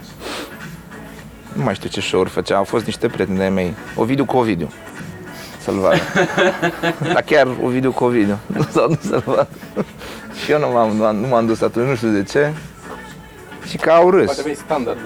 Nu 1.53 1.63
mai 1.63 1.75
știu 1.75 1.89
ce 1.89 2.01
show-uri 2.01 2.29
făcea, 2.29 2.55
au 2.57 2.63
fost 2.63 2.85
niște 2.85 3.07
prieteni 3.07 3.37
de 3.37 3.47
mei. 3.47 3.73
Ovidiu 3.95 4.25
cu 4.25 4.37
Ovidiu. 4.37 4.69
Să-l 5.59 5.73
vadă. 5.79 5.97
Dar 7.13 7.21
chiar 7.25 7.47
Ovidiu 7.63 7.91
cu 7.91 8.03
Ovidiu. 8.03 8.37
Nu 8.55 8.61
s-au 8.71 8.87
dus 8.87 9.01
să-l 9.01 9.23
vadă. 9.25 9.47
Și 10.43 10.51
eu 10.51 10.59
nu 10.59 10.67
m-am, 10.71 10.95
nu 10.95 11.05
am- 11.05 11.15
nu 11.15 11.27
m-am 11.27 11.45
dus 11.45 11.61
atunci, 11.61 11.87
nu 11.87 11.95
știu 11.95 12.09
de 12.09 12.23
ce. 12.23 12.53
Și 13.67 13.77
că 13.77 13.89
au 13.91 14.09
râs. 14.09 14.25
Poate 14.25 14.41
vei 14.41 14.55
standarde. 14.55 14.99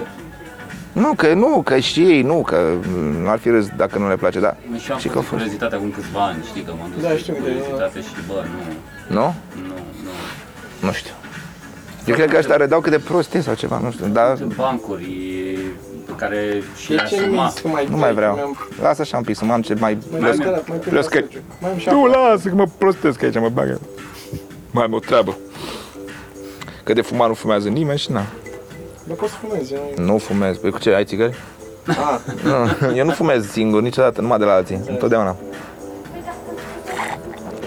Nu, 0.92 1.14
că 1.14 1.34
nu, 1.34 1.62
că 1.66 1.78
și 1.80 2.02
ei, 2.02 2.22
nu, 2.22 2.42
că 2.42 2.74
nu 3.22 3.30
ar 3.30 3.40
fi 3.40 3.50
râs 3.50 3.68
dacă 3.78 3.98
nu 4.00 4.08
le 4.08 4.16
place, 4.16 4.40
da. 4.40 4.56
Și 4.78 4.92
am 4.92 4.98
Și 4.98 5.08
că 5.08 5.14
fost 5.14 5.16
a 5.16 5.20
cu 5.20 5.20
fost. 5.20 5.30
curiozitate 5.30 5.76
acum 5.76 5.92
câțiva 5.92 6.24
ani, 6.26 6.44
știi 6.48 6.62
că 6.62 6.74
m-am 6.80 6.90
dus 6.94 7.04
Da, 7.04 7.10
cu 7.10 7.16
știu, 7.18 7.34
de- 7.34 7.40
curiozitate 7.40 8.00
și 8.02 8.08
bă, 8.28 8.34
nu, 8.34 9.16
Nu? 9.16 9.34
nu, 9.56 9.74
nu. 10.04 10.12
Nu 10.88 10.92
știu. 10.92 11.14
Eu 12.06 12.16
cred 12.16 12.30
că 12.32 12.38
ăștia 12.38 12.56
râdeau 12.56 12.80
cât 12.82 12.92
de 12.92 13.00
prost 13.00 13.34
e 13.34 13.42
sau 13.42 13.54
ceva, 13.54 13.80
nu 13.84 13.92
știu, 13.92 14.06
dar 14.08 14.38
Sunt 14.38 14.56
bancuri 14.56 15.06
pe 16.06 16.12
care 16.16 16.62
și 16.78 16.88
De 16.90 16.94
le 16.96 17.04
ce 17.10 17.26
nu 17.28 17.40
asuma. 17.40 17.42
mi-ai 17.42 17.50
zis 17.52 17.62
că 17.62 17.68
mai 17.68 17.88
nu 17.90 17.98
mai 17.98 18.14
vreau. 18.14 18.36
Mi-am- 18.36 18.58
Lasă 18.82 19.02
așa 19.02 19.18
un 19.18 19.24
pic, 19.24 19.36
să 19.36 19.46
mă 19.46 19.54
am 19.54 19.62
ce 19.62 19.74
mai... 19.74 19.98
Mai 20.12 20.20
Mai- 20.20 20.36
mai 20.38 20.62
mai 20.68 20.78
Plus 20.78 21.08
că- 21.08 21.24
Mai 21.62 21.72
am 21.72 21.78
și 21.78 21.88
Nu, 21.90 22.04
acum. 22.04 22.12
lasă 22.12 22.48
că 22.50 22.56
mă 22.56 22.66
prostesc 22.78 23.24
aici, 23.24 23.40
mă 23.40 23.50
bagă. 23.54 23.80
Mai 24.72 24.84
am 24.84 24.94
o 24.94 25.00
treabă. 25.00 25.38
Că 26.84 26.94
de 26.94 27.02
fumat 27.02 27.28
nu 27.28 27.34
fumează 27.34 27.70
nimeni 27.70 28.00
și 28.00 28.12
na. 28.12 28.26
Dar 29.10 29.18
poți 29.18 29.32
să 29.32 29.38
fumezi. 29.48 29.74
eu- 29.74 30.04
Nu 30.06 30.18
fumez. 30.18 30.58
Păi 30.58 30.72
cu 30.72 30.80
ce, 30.80 30.90
ai 30.94 31.06
țigări? 31.06 31.36
Ah, 31.88 32.20
Nu, 32.44 32.96
eu 32.96 33.06
nu 33.06 33.12
fumez 33.12 33.50
singur 33.52 33.82
niciodată, 33.82 34.22
numai 34.22 34.38
de 34.38 34.46
la 34.46 34.54
alții, 34.54 34.82
întotdeauna. 34.90 35.36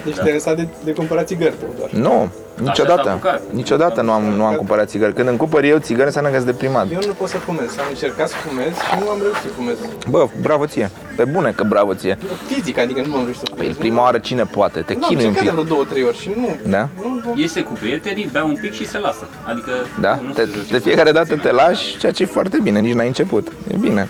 deci 0.05 0.15
te-ai 0.15 0.33
lăsat 0.33 0.57
de, 0.57 0.67
de 0.85 0.93
cumpărat 0.93 1.27
țigări 1.27 1.55
tu 1.61 1.65
doar. 1.79 1.91
Nu, 1.91 2.29
s-a 2.52 2.52
niciodată. 2.63 3.09
apucat. 3.11 3.43
Niciodată 3.51 4.01
nu 4.03 4.13
am, 4.13 4.23
nu 4.23 4.45
am 4.45 4.55
cumpărat 4.55 4.89
țigări. 4.89 5.15
Când 5.15 5.29
îmi 5.29 5.37
cumpăr 5.37 5.65
eu 5.65 5.79
țigări, 5.79 6.07
înseamnă 6.07 6.31
că 6.31 6.37
sunt 6.37 6.47
deprimat. 6.47 6.87
Eu 6.93 6.99
nu 7.07 7.13
pot 7.13 7.29
să 7.29 7.37
fumez. 7.39 7.71
Am 7.79 7.85
încercat 7.89 8.29
să 8.29 8.35
fumez 8.37 8.67
și 8.75 8.95
nu 9.01 9.09
am 9.11 9.19
reușit 9.23 9.43
să 9.43 9.49
fumez. 9.57 9.77
Bă, 10.11 10.27
bravo 10.41 10.67
ție. 10.67 10.91
Pe 11.17 11.25
bune 11.25 11.51
că 11.51 11.65
bravo 11.65 11.95
ție. 11.95 12.19
Fizic, 12.47 12.79
adică 12.79 13.03
nu 13.07 13.15
am 13.17 13.23
reușit 13.25 13.41
să 13.41 13.47
Păi 13.55 13.59
fumez. 13.65 13.77
prima 13.77 14.03
oară 14.03 14.19
cine 14.19 14.45
poate? 14.45 14.81
Te 14.81 14.93
Nu, 14.95 14.99
am 15.03 15.09
chinui 15.09 15.23
un 15.25 15.29
încercat 15.29 15.55
de 15.55 15.61
pic. 15.61 15.67
vreo 15.67 15.77
două, 15.77 15.85
trei 15.91 16.03
ori 16.05 16.19
și 16.19 16.31
nu. 16.37 16.57
Da? 16.71 16.89
Nu, 17.03 17.21
nu. 17.25 17.33
Iese 17.37 17.61
cu 17.63 17.73
prietenii, 17.73 18.29
bea 18.33 18.45
un 18.45 18.57
pic 18.61 18.73
și 18.73 18.89
se 18.89 18.99
lasă. 18.99 19.25
Adică 19.45 19.71
Da? 20.01 20.19
nu 20.27 20.33
Te, 20.33 20.41
se 20.45 20.51
duce 20.59 20.73
de 20.73 20.79
fiecare 20.79 21.13
dată 21.13 21.37
te 21.37 21.51
lași, 21.53 21.99
ceea 21.99 22.13
ce 22.13 22.23
e 22.23 22.27
foarte 22.27 22.59
bine, 22.63 22.81
nici 22.81 22.95
n-ai 22.95 23.07
început. 23.07 23.49
E 23.73 23.77
bine. 23.77 24.09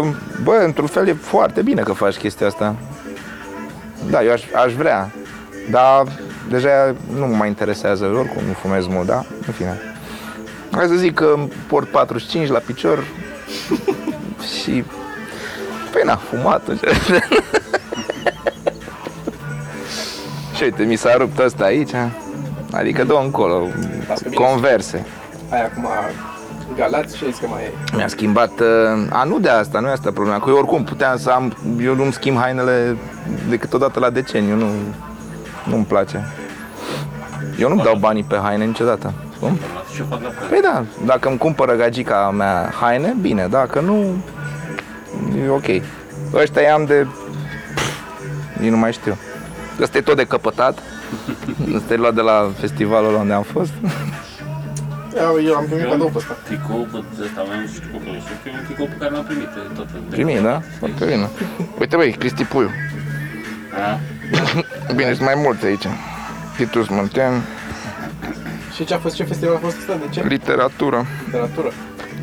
Uh, 0.00 0.06
Bă, 0.42 0.52
într-un 0.64 0.86
fel 0.86 1.08
e 1.08 1.16
foarte 1.20 1.62
bine 1.62 1.82
că 1.82 1.92
faci 1.92 2.16
chestia 2.16 2.46
asta. 2.46 2.74
Da, 4.10 4.22
eu 4.24 4.32
aș, 4.32 4.42
aș 4.64 4.72
vrea. 4.72 5.10
Dar 5.70 6.04
deja 6.50 6.94
nu 7.14 7.26
mă 7.26 7.34
mai 7.36 7.48
interesează, 7.48 8.04
oricum 8.04 8.42
nu 8.46 8.52
fumez 8.52 8.86
mult, 8.86 9.06
da? 9.06 9.24
În 9.46 9.52
fine. 9.52 9.78
Hai 10.70 10.86
să 10.86 10.94
zic 10.94 11.14
că 11.14 11.32
îmi 11.36 11.52
port 11.66 11.88
45 11.88 12.48
la 12.48 12.58
picior 12.58 13.04
și... 14.62 14.84
Păi 15.92 16.02
na, 16.04 16.16
fumat. 16.16 16.62
și 20.56 20.62
uite, 20.62 20.82
mi 20.82 20.96
s-a 20.96 21.16
rupt 21.16 21.38
ăsta 21.38 21.64
aici. 21.64 21.90
Adică 22.72 23.04
dă 23.04 23.20
încolo, 23.24 23.66
Las 24.08 24.20
că 24.20 24.28
bine. 24.28 24.44
converse. 24.44 25.06
Ai 25.50 25.64
acum 25.64 25.86
galați 26.76 27.16
și 27.16 27.24
ai 27.24 27.30
zis 27.30 27.40
că 27.40 27.46
mai 27.48 27.62
e. 27.62 27.72
Mi-a 27.96 28.08
schimbat, 28.08 28.60
uh, 28.60 28.66
a 29.10 29.24
nu 29.24 29.38
de 29.38 29.48
asta, 29.48 29.80
nu 29.80 29.88
e 29.88 29.92
asta 29.92 30.10
problema, 30.12 30.38
că 30.40 30.50
eu 30.50 30.56
oricum 30.56 30.84
puteam 30.84 31.16
să 31.18 31.30
am, 31.30 31.56
eu 31.82 31.94
nu-mi 31.94 32.12
schimb 32.12 32.36
hainele 32.38 32.96
decât 33.48 33.72
o 33.72 33.78
dată 33.78 34.00
la 34.00 34.10
deceniu, 34.10 34.54
nu, 34.54 34.66
nu-mi 35.68 35.84
place. 35.84 36.24
Eu 37.58 37.74
nu 37.74 37.82
dau 37.82 37.96
banii 37.96 38.22
pe 38.24 38.38
haine 38.42 38.64
niciodată. 38.64 39.12
Cum? 39.40 39.58
Și 39.94 40.00
eu 40.00 40.06
fac 40.10 40.22
la 40.22 40.28
fel. 40.30 40.48
Păi 40.48 40.58
da, 40.62 40.84
dacă 41.06 41.28
îmi 41.28 41.38
cumpără 41.38 41.74
gagica 41.74 42.30
mea 42.36 42.72
haine, 42.80 43.14
bine, 43.20 43.46
dacă 43.50 43.80
nu, 43.80 44.16
e 45.44 45.48
ok. 45.48 45.64
Ăștia 46.34 46.62
i-am 46.62 46.84
de, 46.84 47.06
pf, 47.74 48.60
nici 48.60 48.70
nu 48.70 48.76
mai 48.76 48.92
știu. 48.92 49.16
Ăsta 49.80 49.98
e 49.98 50.00
tot 50.00 50.16
de 50.16 50.24
căpătat, 50.24 50.78
ăsta 51.76 51.92
e 51.92 51.96
luat 51.96 52.14
de 52.14 52.20
la 52.20 52.50
festivalul 52.58 53.14
unde 53.14 53.32
am 53.32 53.42
fost. 53.42 53.72
Eu, 55.16 55.42
eu 55.46 55.54
am 55.54 55.64
primit 55.64 55.84
Eu 55.84 55.90
cadou 55.90 56.06
am 56.06 56.12
pe 56.12 56.18
ăsta. 56.18 56.36
tricou 56.44 56.86
pe 56.92 57.22
ăsta, 57.22 57.42
mai 57.48 57.56
am 57.56 57.66
și 57.72 57.80
tricou 57.80 58.00
pe 58.04 58.10
ăsta. 58.18 58.30
E 58.46 58.50
un 58.58 58.64
tricou 58.66 58.86
pe 58.86 58.94
care 58.98 59.10
l-am 59.14 59.24
primit 59.24 59.48
de 59.54 59.60
tot. 59.76 59.86
de- 59.92 59.98
Primit, 60.10 60.40
da? 60.40 60.60
Foarte 60.78 61.04
bine. 61.04 61.28
Uite 61.80 61.96
băi, 61.96 62.10
Cristi 62.12 62.44
Puiu. 62.44 62.70
Da? 63.78 63.98
Bine, 64.96 65.12
sunt 65.12 65.24
mai 65.24 65.34
multe 65.36 65.66
aici. 65.66 65.86
Titus 66.56 66.88
Muntean, 66.88 67.42
Și 68.74 68.84
ce 68.84 68.94
a 68.94 68.98
fost, 68.98 69.14
ce 69.14 69.24
festival 69.24 69.54
a 69.54 69.58
fost 69.58 69.76
ăsta? 69.78 69.92
De 69.92 70.08
ce? 70.10 70.26
literatură. 70.26 71.06
Literatură. 71.24 71.72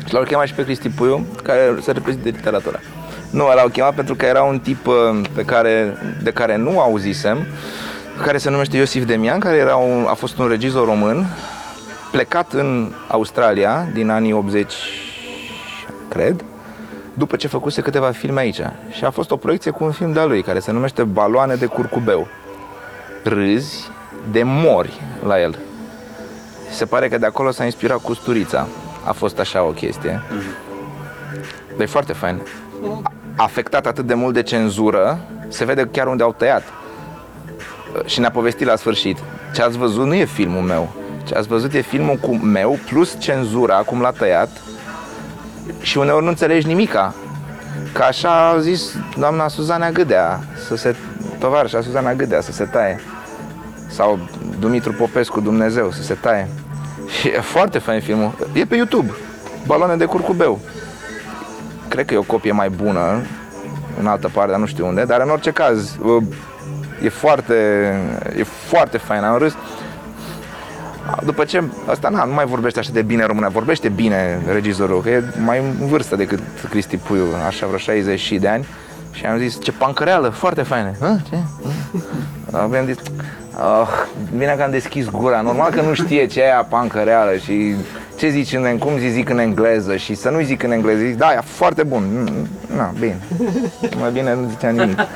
Și 0.06 0.12
l-au 0.12 0.22
chemat 0.22 0.46
și 0.46 0.54
pe 0.54 0.64
Cristi 0.64 0.88
Puiu, 0.88 1.26
care 1.42 1.74
să 1.82 1.92
reprezinte 1.92 2.28
literatura. 2.28 2.80
Nu, 3.30 3.54
l-au 3.54 3.68
chemat 3.68 3.94
pentru 3.94 4.14
că 4.14 4.26
era 4.26 4.42
un 4.42 4.58
tip 4.58 4.86
uh, 4.86 4.94
pe 5.34 5.42
care, 5.42 5.96
de 6.22 6.30
care 6.30 6.56
nu 6.56 6.80
auzisem, 6.80 7.46
care 8.22 8.38
se 8.38 8.50
numește 8.50 8.76
Iosif 8.76 9.04
Demian, 9.04 9.38
care 9.38 9.56
era 9.56 9.76
un, 9.76 10.06
a 10.08 10.14
fost 10.14 10.38
un 10.38 10.48
regizor 10.48 10.86
român, 10.86 11.26
plecat 12.10 12.52
în 12.52 12.92
Australia 13.08 13.88
din 13.92 14.10
anii 14.10 14.32
80, 14.32 14.72
cred, 16.08 16.44
după 17.18 17.36
ce 17.36 17.48
făcuse 17.48 17.80
câteva 17.80 18.10
filme 18.10 18.40
aici. 18.40 18.60
Și 18.90 19.04
a 19.04 19.10
fost 19.10 19.30
o 19.30 19.36
proiecție 19.36 19.70
cu 19.70 19.84
un 19.84 19.90
film 19.92 20.12
de-a 20.12 20.24
lui, 20.24 20.42
care 20.42 20.58
se 20.58 20.72
numește 20.72 21.02
Baloane 21.02 21.54
de 21.54 21.66
curcubeu. 21.66 22.26
Râzi 23.24 23.90
de 24.30 24.42
mori 24.44 25.00
la 25.26 25.40
el. 25.40 25.58
Se 26.70 26.84
pare 26.84 27.08
că 27.08 27.18
de 27.18 27.26
acolo 27.26 27.50
s-a 27.50 27.64
inspirat 27.64 27.98
Custurița. 27.98 28.66
A 29.04 29.12
fost 29.12 29.38
așa 29.38 29.62
o 29.62 29.70
chestie. 29.70 30.22
Dar 31.70 31.80
e 31.80 31.86
foarte 31.86 32.12
fain. 32.12 32.42
A- 33.02 33.10
Afectat 33.36 33.86
atât 33.86 34.06
de 34.06 34.14
mult 34.14 34.34
de 34.34 34.42
cenzură, 34.42 35.18
se 35.48 35.64
vede 35.64 35.88
chiar 35.92 36.06
unde 36.06 36.22
au 36.22 36.32
tăiat. 36.32 36.62
Și 38.04 38.20
ne-a 38.20 38.30
povestit 38.30 38.66
la 38.66 38.76
sfârșit. 38.76 39.18
Ce 39.54 39.62
ați 39.62 39.78
văzut 39.78 40.06
nu 40.06 40.14
e 40.14 40.24
filmul 40.24 40.62
meu. 40.62 40.92
Ce 41.24 41.34
ați 41.34 41.48
văzut 41.48 41.74
e 41.74 41.80
filmul 41.80 42.16
cu 42.16 42.34
meu 42.36 42.78
plus 42.88 43.16
cenzura, 43.18 43.74
cum 43.76 44.00
l-a 44.00 44.10
tăiat. 44.10 44.48
Și 45.80 45.98
uneori 45.98 46.22
nu 46.22 46.28
înțelegi 46.28 46.66
nimica. 46.66 47.14
Că 47.92 48.02
așa 48.02 48.48
a 48.48 48.58
zis 48.58 48.96
doamna 49.18 49.48
Suzana 49.48 49.90
Gâdea, 49.90 50.40
să 50.68 50.76
se, 50.76 50.96
tovarășa 51.38 51.80
Suzana 51.80 52.14
Gâdea, 52.14 52.40
să 52.40 52.52
se 52.52 52.64
taie. 52.64 53.00
Sau 53.88 54.18
Dumitru 54.58 54.92
Popescu, 54.92 55.40
Dumnezeu, 55.40 55.90
să 55.90 56.02
se 56.02 56.14
taie. 56.14 56.48
Și 57.20 57.28
e 57.28 57.40
foarte 57.40 57.78
fain 57.78 58.00
filmul. 58.00 58.32
E 58.52 58.64
pe 58.64 58.76
YouTube. 58.76 59.12
Baloane 59.66 59.96
de 59.96 60.04
curcubeu. 60.04 60.60
Cred 61.88 62.06
că 62.06 62.14
e 62.14 62.16
o 62.16 62.22
copie 62.22 62.52
mai 62.52 62.68
bună 62.68 63.22
în 64.00 64.06
altă 64.06 64.30
parte, 64.32 64.50
dar 64.50 64.60
nu 64.60 64.66
știu 64.66 64.86
unde, 64.86 65.04
dar 65.04 65.20
în 65.20 65.30
orice 65.30 65.50
caz 65.50 65.96
uh, 66.02 66.22
e 67.02 67.08
foarte, 67.08 67.54
e 68.36 68.42
foarte 68.42 68.98
fain, 68.98 69.22
am 69.22 69.38
râs. 69.38 69.52
După 71.24 71.44
ce, 71.44 71.62
asta 71.86 72.08
na, 72.08 72.24
nu 72.24 72.32
mai 72.32 72.44
vorbește 72.46 72.78
așa 72.78 72.90
de 72.92 73.02
bine 73.02 73.24
română, 73.24 73.48
vorbește 73.48 73.88
bine 73.88 74.40
regizorul, 74.52 75.00
că 75.02 75.08
e 75.08 75.24
mai 75.44 75.58
în 75.58 75.86
vârstă 75.86 76.16
decât 76.16 76.38
Cristi 76.70 76.96
Puiu, 76.96 77.24
așa 77.46 77.66
vreo 77.66 77.78
60 77.78 78.18
și 78.20 78.38
de 78.38 78.48
ani. 78.48 78.66
Și 79.12 79.24
am 79.26 79.38
zis, 79.38 79.60
ce 79.62 79.72
pancăreală, 79.72 80.28
foarte 80.28 80.62
faină. 80.62 80.90
Hă? 81.00 81.16
Ce? 81.28 81.36
Avem 82.52 82.84
zis, 82.84 82.96
oh, 83.58 83.88
bine 84.36 84.54
că 84.56 84.62
am 84.62 84.70
deschis 84.70 85.08
gura, 85.10 85.40
normal 85.40 85.70
că 85.70 85.80
nu 85.80 85.94
știe 85.94 86.26
ce 86.26 86.40
e 86.40 86.44
aia 86.44 86.66
pancăreală 86.68 87.36
și 87.36 87.74
ce 88.18 88.28
zici 88.28 88.52
în, 88.52 88.66
en- 88.66 88.78
cum 88.78 88.98
zi 88.98 89.06
zic 89.08 89.28
în 89.28 89.38
engleză 89.38 89.96
și 89.96 90.14
să 90.14 90.30
nu 90.30 90.40
zic 90.40 90.62
în 90.62 90.70
engleză, 90.70 90.98
zic, 90.98 91.16
da, 91.16 91.32
e 91.32 91.40
foarte 91.44 91.82
bun. 91.82 92.02
Mm, 92.12 92.48
Na, 92.76 92.92
bine. 92.98 93.18
Mai 94.00 94.10
bine 94.12 94.34
nu 94.34 94.48
zicea 94.48 94.70
nimic. 94.70 94.98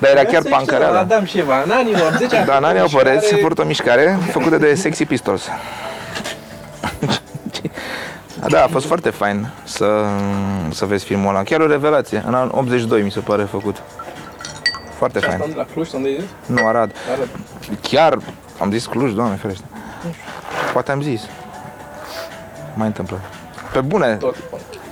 Dar 0.00 0.10
era 0.10 0.22
chiar 0.24 0.30
Să 0.42 0.48
știu, 0.48 0.50
pancăreală. 0.50 0.98
Adam 0.98 1.24
și 1.24 1.36
Șeva, 1.36 1.62
în 1.62 1.70
anii 1.70 1.94
80 2.12 2.32
a 2.32 2.36
Da, 2.36 2.44
făcut 2.44 2.60
n-are 2.60 2.80
o 2.80 2.84
apăreți, 2.84 3.14
se 3.26 3.34
mișcare- 3.34 3.42
purtă 3.42 3.62
o 3.62 3.64
mișcare 3.64 4.18
făcută 4.30 4.56
de 4.56 4.74
Sexy 4.74 5.04
Pistols. 5.04 5.48
Da, 8.48 8.62
a 8.62 8.66
fost 8.66 8.86
foarte 8.86 9.10
fain 9.10 9.48
să, 9.64 10.04
să 10.70 10.84
vezi 10.84 11.04
filmul 11.04 11.28
ăla. 11.28 11.42
Chiar 11.42 11.60
o 11.60 11.66
revelație. 11.66 12.22
În 12.26 12.34
anul 12.34 12.50
82 12.54 13.02
mi 13.02 13.10
se 13.10 13.20
pare 13.20 13.42
făcut. 13.42 13.76
Foarte 14.96 15.18
Asta 15.18 15.30
fain. 15.30 15.50
de 15.50 15.56
la 15.56 15.66
Cluj, 15.72 15.92
unde 15.92 16.08
e? 16.08 16.22
Nu, 16.46 16.66
Arad. 16.66 16.92
Arăt. 17.12 17.28
Chiar 17.82 18.18
am 18.58 18.70
zis 18.70 18.86
Cluj, 18.86 19.12
doamne 19.12 19.36
ferește. 19.36 19.64
Poate 20.72 20.92
am 20.92 21.02
zis. 21.02 21.22
Mai 22.74 22.86
întâmplă. 22.86 23.20
Pe 23.72 23.80
bune. 23.80 24.14
Tot. 24.14 24.36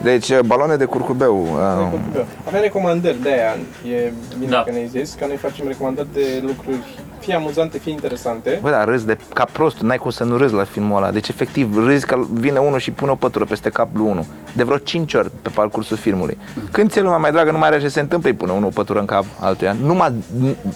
Deci, 0.03 0.41
baloane 0.41 0.77
de 0.77 0.85
curcubeu. 0.85 1.43
uh, 1.43 1.99
Avem 2.47 2.61
recomandări 2.61 3.23
de 3.23 3.29
aia. 3.29 3.57
E 3.97 4.13
bine 4.39 4.51
Da. 4.51 4.63
că 4.63 4.71
ne-ai 4.71 4.87
zis, 4.87 5.15
că 5.19 5.25
noi 5.27 5.37
facem 5.37 5.67
recomandări 5.67 6.09
de 6.13 6.43
lucruri 6.47 6.77
fie 7.19 7.35
amuzante, 7.35 7.79
fie 7.79 7.93
interesante. 7.93 8.59
Bă, 8.63 8.71
da, 8.71 8.85
râzi 8.85 9.07
de 9.07 9.19
ca 9.35 9.45
prost, 9.53 9.79
n-ai 9.81 9.97
cum 9.97 10.11
să 10.11 10.25
nu 10.25 10.37
râzi 10.37 10.55
la 10.55 10.65
filmul 10.65 10.97
ăla. 10.97 11.11
Deci, 11.11 11.29
efectiv, 11.29 11.77
râzi 11.87 12.07
că 12.07 12.19
vine 12.33 12.59
unul 12.59 12.79
și 12.79 12.91
pune 12.91 13.11
o 13.11 13.15
pătură 13.15 13.45
peste 13.45 13.69
capul 13.71 14.01
lui 14.01 14.11
unul. 14.11 14.25
De 14.53 14.63
vreo 14.63 14.77
5 14.79 15.15
ori 15.15 15.31
pe 15.43 15.49
parcursul 15.55 15.97
filmului. 15.97 16.39
Când 16.71 16.91
ți 16.91 17.01
lumea 17.01 17.17
mai 17.17 17.31
dragă, 17.33 17.51
nu 17.51 17.59
mai 17.59 17.69
are 17.69 17.81
ce 17.81 17.89
se 17.89 18.01
întâmplă, 18.01 18.29
îi 18.29 18.35
pune 18.37 18.53
unul 18.53 18.67
o 18.67 18.71
pătură 18.75 18.99
în 18.99 19.05
cap 19.05 19.25
altuia. 19.41 19.77
Numai, 19.83 20.13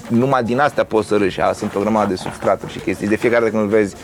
numai 0.09 0.43
din 0.45 0.59
astea 0.59 0.85
poți 0.85 1.09
să 1.09 1.17
râzi 1.17 1.31
și 1.33 1.41
a, 1.41 1.53
sunt 1.53 1.75
o 1.75 1.81
grămadă 1.81 2.09
de 2.09 2.15
substraturi 2.17 2.73
și 2.73 2.79
chestii. 2.79 3.09
De 3.09 3.17
fiecare 3.17 3.41
dată 3.45 3.57
când 3.57 3.73
îl 3.73 3.79
vezi, 3.79 3.95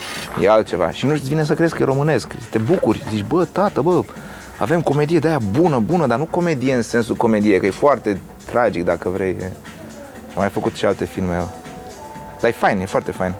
e 0.42 0.48
altceva. 0.50 0.90
Și 0.90 1.06
nu-ți 1.06 1.28
vine 1.28 1.44
să 1.44 1.54
crezi 1.54 1.74
că 1.74 1.82
e 1.82 1.84
românesc. 1.84 2.32
Te 2.50 2.58
bucuri, 2.58 3.02
zici, 3.10 3.24
bă, 3.28 3.44
tată, 3.52 3.80
bă, 3.80 4.00
avem 4.58 4.82
comedie 4.82 5.18
de 5.18 5.28
aia 5.28 5.38
bună, 5.38 5.78
bună, 5.78 6.06
dar 6.06 6.18
nu 6.18 6.24
comedie 6.24 6.74
în 6.74 6.82
sensul 6.82 7.14
comedie, 7.14 7.58
că 7.58 7.66
e 7.66 7.70
foarte 7.70 8.20
tragic 8.44 8.84
dacă 8.84 9.08
vrei. 9.08 9.36
E. 9.40 9.52
Am 10.34 10.42
mai 10.42 10.48
făcut 10.48 10.74
și 10.74 10.84
alte 10.84 11.04
filme. 11.04 11.44
Dar 12.40 12.50
e 12.50 12.52
fain, 12.52 12.80
e 12.80 12.86
foarte 12.86 13.10
fain. 13.10 13.34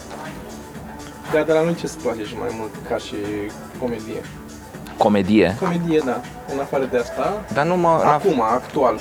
Dar 1.33 1.43
de 1.45 1.53
la 1.53 1.62
noi 1.62 1.75
ce-ți 1.75 1.99
place 1.99 2.25
și 2.25 2.37
mai 2.39 2.49
mult 2.59 2.71
ca 2.89 2.97
și 2.97 3.14
comedie? 3.79 4.21
Comedie. 4.97 5.57
Comedie, 5.61 6.03
da. 6.05 6.21
În 6.53 6.61
afară 6.61 6.85
de 6.85 6.99
asta, 6.99 7.45
Dar 7.53 7.67
nu 7.67 7.77
mă... 7.77 7.89
acum, 7.89 8.41
actual. 8.41 9.01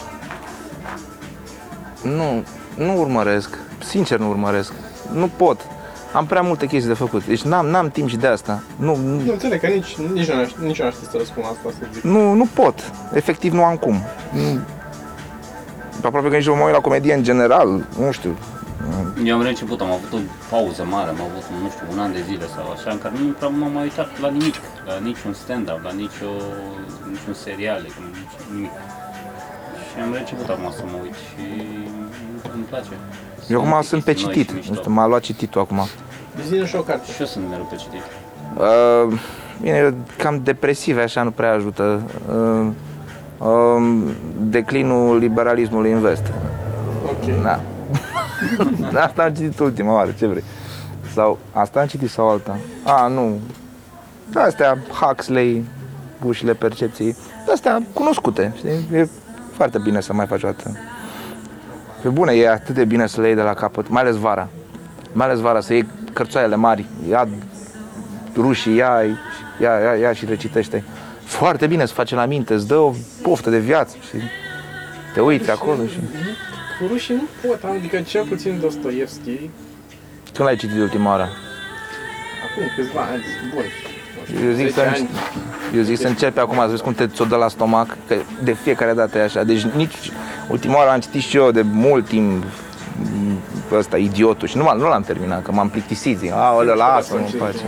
Nu, 2.03 2.43
nu 2.75 2.99
urmăresc. 2.99 3.57
Sincer 3.83 4.19
nu 4.19 4.29
urmăresc. 4.29 4.73
Nu 5.13 5.29
pot. 5.37 5.67
Am 6.15 6.25
prea 6.25 6.41
multe 6.41 6.65
chestii 6.67 6.87
de 6.89 6.93
făcut. 6.93 7.25
Deci 7.25 7.41
n-am, 7.41 7.65
n-am 7.65 7.89
timp 7.89 8.09
și 8.09 8.17
de 8.17 8.27
asta. 8.27 8.61
Nu, 8.75 8.95
Nu 8.95 9.21
nu, 9.25 9.31
înțeleg 9.31 9.59
că 9.59 9.67
nici, 9.67 9.95
nici, 10.13 10.29
nu, 10.31 10.39
aș- 10.39 10.51
nici 10.67 10.77
eu 10.79 10.85
n-aș 10.85 10.93
ști 10.95 11.05
să 11.05 11.17
răspund 11.17 11.45
asta, 11.45 11.69
să 11.79 11.85
zic. 11.93 12.03
nu, 12.03 12.33
nu 12.33 12.45
pot. 12.53 12.91
Efectiv 13.13 13.53
nu 13.53 13.63
am 13.63 13.75
cum. 13.75 14.01
Nu. 14.33 14.59
Aproape 16.03 16.29
că 16.29 16.35
nici 16.35 16.45
nu 16.47 16.55
mă 16.55 16.63
uit 16.63 16.73
la 16.73 16.79
comedie 16.79 17.13
în 17.13 17.23
general. 17.23 17.67
Nu 17.99 18.11
știu. 18.11 18.37
Eu 19.23 19.35
am 19.35 19.41
reînceput, 19.41 19.81
am 19.81 19.91
avut 19.91 20.13
o 20.13 20.17
pauză 20.49 20.83
mare, 20.89 21.09
am 21.09 21.21
avut, 21.29 21.43
nu 21.63 21.69
știu, 21.69 21.85
un 21.91 21.99
an 21.99 22.11
de 22.11 22.21
zile 22.29 22.45
sau 22.55 22.65
așa, 22.75 22.89
în 22.91 22.99
care 23.03 23.13
nu 23.23 23.31
prea 23.39 23.47
m-am 23.47 23.71
mai 23.71 23.83
uitat 23.83 24.09
la 24.21 24.29
nimic, 24.29 24.55
la 24.85 24.95
niciun 25.07 25.33
stand-up, 25.43 25.79
la 25.83 25.91
nicio, 25.91 26.29
niciun 27.11 27.33
serial, 27.45 27.79
nici 27.83 27.97
nimic. 28.53 28.71
Și 29.87 29.95
am 30.03 30.11
reînceput 30.13 30.47
acum 30.49 30.71
să 30.79 30.83
mă 30.91 30.97
uit 31.03 31.15
și 31.27 31.43
îmi 32.55 32.63
place. 32.71 32.93
Eu 33.53 33.57
acum 33.57 33.69
multe 33.69 33.87
sunt 33.87 34.03
pe 34.03 34.11
chestii 34.13 34.25
noi 34.25 34.33
citit. 34.35 34.49
și 34.49 34.55
mișto. 34.55 34.73
Nu 34.73 34.79
știu, 34.79 34.91
m-a 34.91 35.07
luat 35.07 35.21
cititul 35.29 35.61
acum. 35.61 35.79
Zine 36.47 36.65
și 36.65 36.75
o 36.75 36.81
carte. 36.81 37.11
Și 37.11 37.19
eu 37.19 37.25
sunt 37.25 37.49
mereu 37.49 37.67
pe 37.69 37.75
citit. 37.75 38.01
Uh, 38.57 39.19
bine, 39.61 39.93
cam 40.17 40.41
depresive, 40.43 41.01
așa 41.01 41.23
nu 41.23 41.31
prea 41.31 41.51
ajută. 41.51 42.01
Uh, 42.29 42.67
uh, 43.37 44.01
declinul 44.37 45.17
liberalismului 45.17 45.91
în 45.91 45.99
vest. 45.99 46.31
Ok. 47.05 47.41
Da. 47.41 47.59
asta 49.05 49.23
am 49.23 49.33
citit 49.33 49.59
ultima 49.59 49.93
oară, 49.93 50.11
ce 50.17 50.27
vrei? 50.27 50.43
Sau 51.13 51.37
asta 51.53 51.79
am 51.79 51.87
citit 51.87 52.09
sau 52.09 52.29
alta? 52.29 52.57
A, 52.83 53.07
nu. 53.07 53.39
Astea, 54.33 54.77
Huxley, 55.01 55.65
ușile 56.25 56.53
percepției, 56.53 57.15
astea 57.51 57.81
cunoscute, 57.93 58.53
știi? 58.57 58.97
E 58.99 59.07
foarte 59.51 59.79
bine 59.83 60.01
să 60.01 60.13
mai 60.13 60.25
faci 60.25 60.43
o 60.43 60.47
dată. 60.47 60.77
Pe 62.01 62.09
bune, 62.09 62.33
e 62.33 62.49
atât 62.49 62.75
de 62.75 62.85
bine 62.85 63.07
să 63.07 63.21
le 63.21 63.27
iei 63.27 63.35
de 63.35 63.41
la 63.41 63.53
capăt, 63.53 63.89
mai 63.89 64.01
ales 64.01 64.15
vara. 64.15 64.47
Mai 65.11 65.25
ales 65.25 65.39
vara, 65.39 65.59
să 65.59 65.73
iei 65.73 65.87
cărțoaiele 66.15 66.55
mari, 66.55 66.85
ia 67.09 67.27
rușii, 68.35 68.75
ia, 68.75 69.01
ia, 69.61 69.79
ia, 69.79 69.93
ia 69.99 70.13
și 70.13 70.25
recitește. 70.25 70.83
Foarte 71.23 71.67
bine 71.67 71.85
să 71.85 71.93
face 71.93 72.15
la 72.15 72.25
minte, 72.25 72.53
îți 72.53 72.67
dă 72.67 72.75
o 72.75 72.93
poftă 73.21 73.49
de 73.49 73.59
viață 73.59 73.95
și 74.09 74.17
te 75.13 75.19
uiți 75.21 75.51
acolo 75.51 75.85
și... 75.87 75.97
Cu 76.79 76.85
rușii 76.87 77.15
nu 77.15 77.47
pot, 77.47 77.63
adică 77.63 77.97
cel 78.01 78.25
puțin 78.25 78.59
Dostoevski, 78.61 79.49
Când 80.33 80.47
l-ai 80.47 80.55
citit 80.55 80.79
ultima 80.79 81.09
oară? 81.09 81.29
acum 82.51 82.63
câțiva 82.75 83.01
ani, 83.01 83.23
bun. 83.53 83.63
nu 84.29 84.35
știu, 84.35 84.47
Eu 84.47 84.53
zic, 84.53 84.67
10 84.67 84.73
să, 84.73 84.81
ani. 84.95 85.09
eu 85.75 85.81
zic 85.81 85.97
să 85.97 86.07
începi 86.07 86.39
acum, 86.39 86.57
să 86.57 86.67
vezi 86.69 86.81
cum 86.83 86.93
te 86.93 87.07
ți-o 87.07 87.25
dă 87.25 87.35
la 87.35 87.47
stomac, 87.47 87.97
că 88.07 88.15
de 88.43 88.53
fiecare 88.53 88.93
dată 88.93 89.17
e 89.17 89.21
așa. 89.23 89.43
Deci 89.43 89.61
nici 89.61 90.11
ultima 90.49 90.75
oară 90.75 90.89
am 90.89 90.99
citit 90.99 91.21
și 91.21 91.37
eu 91.37 91.51
de 91.51 91.61
mult 91.61 92.07
timp 92.07 92.43
m, 92.43 93.39
ăsta, 93.71 93.97
idiotul, 93.97 94.47
și 94.47 94.57
nu, 94.57 94.63
m- 94.63 94.77
nu 94.77 94.87
l-am 94.87 95.01
terminat, 95.01 95.43
că 95.43 95.51
m-am 95.51 95.69
plictisit, 95.69 96.17
zic, 96.17 96.31
aoleu, 96.33 96.75
lasă-mă 96.75 97.19
în 97.19 97.39
pace. 97.39 97.63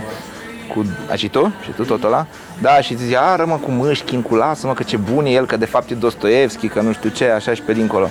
Cu, 0.74 0.84
a 1.10 1.14
și 1.14 1.28
tu? 1.28 1.52
Și 1.62 1.70
tu 1.70 1.84
tot 1.84 2.04
ăla? 2.04 2.26
Da, 2.60 2.80
și 2.80 2.96
zicea, 2.96 3.20
a, 3.20 3.36
rămă 3.36 3.60
cu 3.62 3.70
Mâșchin, 3.70 4.22
cu 4.22 4.34
lasă-mă, 4.34 4.72
că 4.72 4.82
ce 4.82 4.96
bun 4.96 5.24
e 5.24 5.30
el, 5.30 5.46
că 5.46 5.56
de 5.56 5.64
fapt 5.64 5.90
e 5.90 5.94
Dostoevski, 5.94 6.68
că 6.68 6.80
nu 6.80 6.92
știu 6.92 7.08
ce, 7.08 7.30
așa 7.30 7.54
și 7.54 7.62
pe 7.62 7.72
dincolo. 7.72 8.08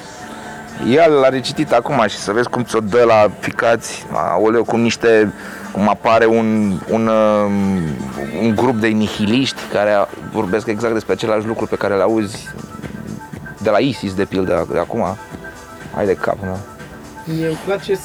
El 0.90 1.12
l-a 1.12 1.30
recitit 1.30 1.72
acum 1.72 2.04
și 2.08 2.18
să 2.18 2.32
vezi 2.32 2.50
cum 2.50 2.64
ți-o 2.64 2.80
dă 2.80 3.04
la 3.04 3.32
ficați, 3.40 4.06
aoleu, 4.14 4.64
cum 4.64 4.80
niște, 4.80 5.34
cum 5.72 5.90
apare 5.90 6.26
un, 6.26 6.80
un, 6.90 7.08
um, 7.08 7.54
un 8.44 8.56
grup 8.56 8.76
de 8.76 8.88
nihiliști 8.88 9.62
care 9.74 10.08
vorbesc 10.32 10.68
exact 10.68 10.94
despre 10.94 11.14
același 11.14 11.48
lucru 11.48 11.66
pe 11.66 11.76
care 11.76 11.96
le 11.96 12.02
auzi 12.02 12.50
de 13.62 13.70
la 13.70 13.78
ISIS, 13.78 14.14
de 14.14 14.26
pildă, 14.26 14.68
de 14.72 14.80
acum. 14.80 15.18
Hai 15.96 16.06
de 16.06 16.14
capul 16.14 16.46
meu. 16.48 16.77
Mie 17.28 17.48
îmi 17.48 17.60
place 17.66 17.96
s- 17.96 18.00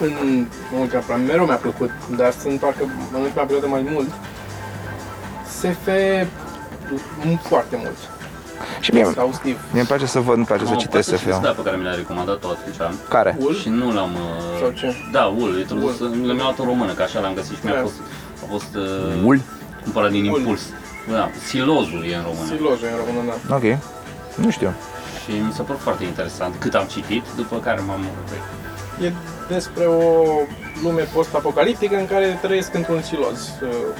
în 0.00 0.46
ultima 0.80 1.00
perioadă, 1.00 1.22
mereu 1.26 1.44
mi-a 1.44 1.54
plăcut, 1.56 1.90
dar 2.16 2.32
sunt 2.40 2.60
parcă 2.60 2.82
în 3.14 3.20
ultima 3.20 3.42
perioadă 3.42 3.66
mai 3.68 3.86
mult. 3.92 4.08
SF 5.58 5.86
m- 7.24 7.40
foarte 7.48 7.76
mult. 7.82 7.96
Și 8.80 8.90
mie, 8.92 9.02
Exhaustiv. 9.02 9.58
mie 9.70 9.78
îmi 9.80 9.88
place 9.88 10.06
să 10.06 10.20
văd, 10.20 10.36
îmi 10.36 10.44
place 10.46 10.64
să 10.64 10.70
Am 10.72 10.78
citesc 10.78 11.08
fost 11.08 11.20
și 11.22 11.26
SF-ul. 11.28 11.42
Da, 11.42 11.50
pe 11.50 11.62
care 11.62 11.76
mi 11.76 11.84
l-a 11.84 11.94
recomandat-o 11.94 12.48
atunci. 12.48 12.76
Care? 13.08 13.36
Ul? 13.40 13.54
Și 13.54 13.68
nu 13.68 13.92
l-am... 13.92 14.12
uh, 14.14 14.58
Sau 14.60 14.70
ce? 14.70 14.94
Da, 15.12 15.24
ul, 15.24 15.58
e 15.60 15.62
tradus, 15.64 15.98
mi-am 16.00 16.36
luat 16.36 16.58
în 16.58 16.64
română, 16.64 16.92
că 16.92 17.02
așa 17.02 17.20
l-am 17.20 17.34
găsit 17.34 17.56
și 17.56 17.64
mi-a 17.64 17.74
Da. 17.74 17.80
fost, 17.80 17.94
a 18.42 18.46
fost 18.50 18.74
uh, 18.74 19.24
Ul? 19.24 19.40
cumpărat 19.82 20.10
din 20.10 20.28
Ul. 20.28 20.38
impuls. 20.38 20.60
Da, 21.10 21.30
silozul 21.46 22.04
e 22.10 22.14
în 22.16 22.22
română. 22.22 22.46
Silojul 22.54 22.88
în 22.92 22.98
română, 23.06 23.32
da. 23.48 23.54
Ok. 23.56 23.64
Nu 24.44 24.50
știu. 24.50 24.72
Și 25.24 25.30
mi 25.46 25.52
s-a 25.56 25.62
părut 25.62 25.80
foarte 25.80 26.04
interesant 26.04 26.54
cât 26.58 26.74
am 26.74 26.86
citit, 26.94 27.24
după 27.36 27.56
care 27.56 27.80
m-am 27.86 28.00
oprit. 28.22 28.42
E 29.02 29.12
despre 29.48 29.84
o 29.84 30.24
lume 30.82 31.02
post-apocaliptică 31.14 31.96
în 31.96 32.06
care 32.06 32.38
trăiesc 32.42 32.74
într-un 32.74 33.02
siloz. 33.02 33.48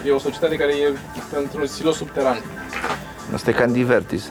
E 0.07 0.11
o 0.11 0.19
societate 0.19 0.57
care 0.57 0.73
e 0.73 0.93
într-un 1.39 1.67
siloz 1.67 1.97
subteran. 1.97 2.41
Asta 3.35 3.51
e 3.51 3.53
ca 3.53 3.65
în 3.65 3.73
Divertis. 3.73 4.25
E... 4.25 4.31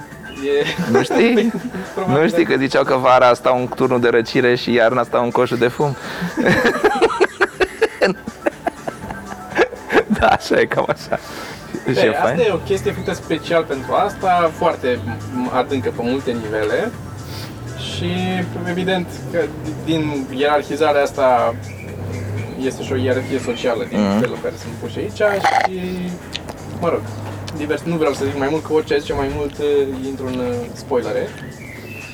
Nu 0.91 1.03
știi? 1.03 1.51
Probabil, 1.95 2.21
Nu 2.21 2.27
știi 2.27 2.45
că 2.45 2.55
ziceau 2.57 2.83
că 2.83 2.95
vara 2.95 3.33
stau 3.33 3.59
în 3.59 3.67
turnul 3.67 3.99
de 3.99 4.09
răcire 4.09 4.55
și 4.55 4.73
iarna 4.73 5.03
stau 5.03 5.23
în 5.23 5.31
coșul 5.31 5.57
de 5.57 5.67
fum? 5.67 5.95
da, 10.19 10.27
așa 10.27 10.59
e, 10.59 10.65
cam 10.65 10.85
așa. 10.87 11.19
Și 11.93 11.99
e 11.99 12.05
E, 12.05 12.09
asta 12.09 12.21
fain. 12.21 12.39
e 12.39 12.49
o 12.53 12.57
chestie 12.57 12.91
făcută 12.91 13.13
special 13.13 13.63
pentru 13.63 13.93
asta, 13.93 14.51
foarte 14.57 14.99
adâncă 15.51 15.89
pe 15.95 16.01
multe 16.01 16.31
nivele 16.31 16.91
și 17.95 18.09
evident 18.69 19.07
că 19.31 19.39
din 19.85 20.25
ierarhizarea 20.37 21.01
asta 21.01 21.55
este 22.61 22.83
și 22.83 22.91
o 22.91 22.95
ierarhie 22.95 23.39
socială 23.39 23.85
din 23.89 23.99
Mhm. 23.99 24.19
felul 24.19 24.35
în 24.35 24.41
care 24.41 24.55
sunt 24.61 24.73
puși 24.81 24.97
aici 24.99 25.21
și, 25.65 25.79
mă 26.81 26.89
rog, 26.89 27.01
divers, 27.57 27.81
nu 27.81 27.95
vreau 27.95 28.13
să 28.13 28.25
zic 28.25 28.37
mai 28.37 28.47
mult, 28.51 28.63
că 28.65 28.73
orice 28.73 28.97
zice 28.99 29.13
mai 29.13 29.29
mult 29.35 29.57
uh, 29.57 30.05
intru 30.07 30.25
în 30.27 30.39
uh, 30.39 30.55
spoilere. 30.73 31.27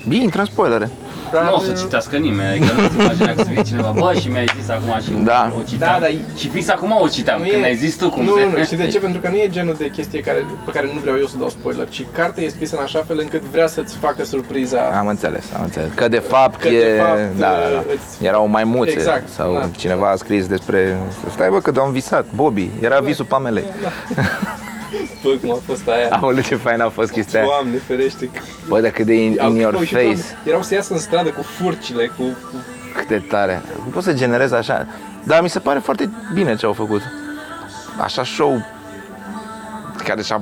Bine, 0.07 0.23
intră 0.23 0.39
în 0.39 0.45
spoilere. 0.45 0.89
Dar, 1.33 1.43
Nu 1.43 1.55
o 1.55 1.59
să 1.59 1.71
uh, 1.71 1.77
citească 1.77 2.15
nimeni, 2.17 2.49
adică 2.49 2.81
nu-ți 2.81 2.95
imagina 2.99 3.33
că 3.33 3.43
să 3.43 3.49
fie 3.49 3.61
cineva, 3.61 3.91
bă, 3.97 4.13
și 4.21 4.27
mi-ai 4.27 4.47
zis 4.59 4.69
acum 4.69 4.99
și 5.03 5.11
Da. 5.23 5.53
o 5.59 5.61
citeam. 5.69 5.91
Da, 5.93 5.99
dar- 5.99 6.11
Și 6.37 6.47
fix 6.49 6.69
acum 6.69 6.91
o 7.01 7.07
citeam, 7.07 7.39
nu 7.41 7.47
când 7.47 7.63
e- 7.63 7.65
ai 7.65 7.75
zis 7.75 7.95
tu 7.95 8.09
cum 8.09 8.23
nu, 8.23 8.35
se... 8.35 8.43
nu, 8.45 8.57
nu, 8.57 8.63
știi 8.63 8.77
de 8.77 8.87
ce? 8.87 8.99
Pentru 8.99 9.21
că 9.21 9.27
nu 9.29 9.35
e 9.35 9.47
genul 9.49 9.75
de 9.77 9.89
chestie 9.89 10.19
care, 10.19 10.45
pe 10.65 10.71
care 10.71 10.89
nu 10.93 10.99
vreau 10.99 11.17
eu 11.17 11.25
să 11.25 11.35
dau 11.39 11.49
spoiler, 11.49 11.89
ci 11.89 12.05
cartea 12.11 12.43
e 12.43 12.49
scrisă 12.49 12.75
în 12.77 12.83
așa 12.83 13.03
fel 13.07 13.19
încât 13.19 13.41
vrea 13.41 13.67
să-ți 13.67 13.95
facă 13.95 14.23
surpriza. 14.25 14.79
Am 14.99 15.07
înțeles, 15.07 15.45
am 15.55 15.63
înțeles. 15.63 15.89
Că 15.95 16.07
de 16.07 16.19
fapt 16.19 16.61
Că 16.61 16.69
de 16.69 16.75
e... 16.75 16.97
fapt, 17.01 17.19
da, 17.37 17.47
da, 17.47 17.69
da. 17.73 17.83
îți- 17.93 18.25
Erau 18.25 18.47
maimuțe 18.47 18.91
Exact, 18.91 19.29
sau 19.29 19.53
da. 19.53 19.69
cineva 19.77 20.09
a 20.09 20.15
scris 20.15 20.47
despre... 20.47 20.97
Stai 21.33 21.49
bă 21.49 21.59
că 21.59 21.79
am 21.79 21.91
visat, 21.91 22.25
Bobby, 22.35 22.69
era 22.81 22.99
visul 22.99 23.25
Pamelei. 23.25 23.63
Bă, 25.23 25.29
cum 25.41 25.51
a 25.51 25.57
fost 25.65 25.87
aia. 25.87 26.07
Aoleu, 26.21 26.41
ce 26.41 26.55
fain 26.55 26.81
a 26.81 26.89
fost 26.89 27.11
chestia 27.11 27.39
aia. 27.39 27.49
Doamne 27.49 27.77
ferește. 27.77 28.29
Bă, 28.67 28.79
dar 28.81 28.91
cât 28.91 29.05
de 29.05 29.13
in, 29.13 29.37
in 29.47 29.55
your 29.55 29.73
Au- 29.75 29.81
și, 29.81 29.93
Doamne, 29.93 30.13
face. 30.15 30.25
Erau 30.43 30.61
să 30.61 30.73
iasă 30.73 30.93
în 30.93 30.99
stradă 30.99 31.29
cu 31.29 31.41
furcile, 31.41 32.05
cu... 32.17 32.23
cu 32.23 32.55
Cât 32.97 33.07
de 33.07 33.19
tare. 33.19 33.61
Cum 33.83 33.91
poți 33.91 34.05
să 34.05 34.13
generezi 34.13 34.53
așa? 34.53 34.87
Dar 35.23 35.41
mi 35.41 35.49
se 35.49 35.59
pare 35.59 35.79
foarte 35.79 36.09
bine 36.33 36.55
ce 36.55 36.65
au 36.65 36.73
făcut. 36.73 37.01
Așa 38.01 38.23
show 38.23 38.65
care 40.07 40.21
și-a, 40.21 40.41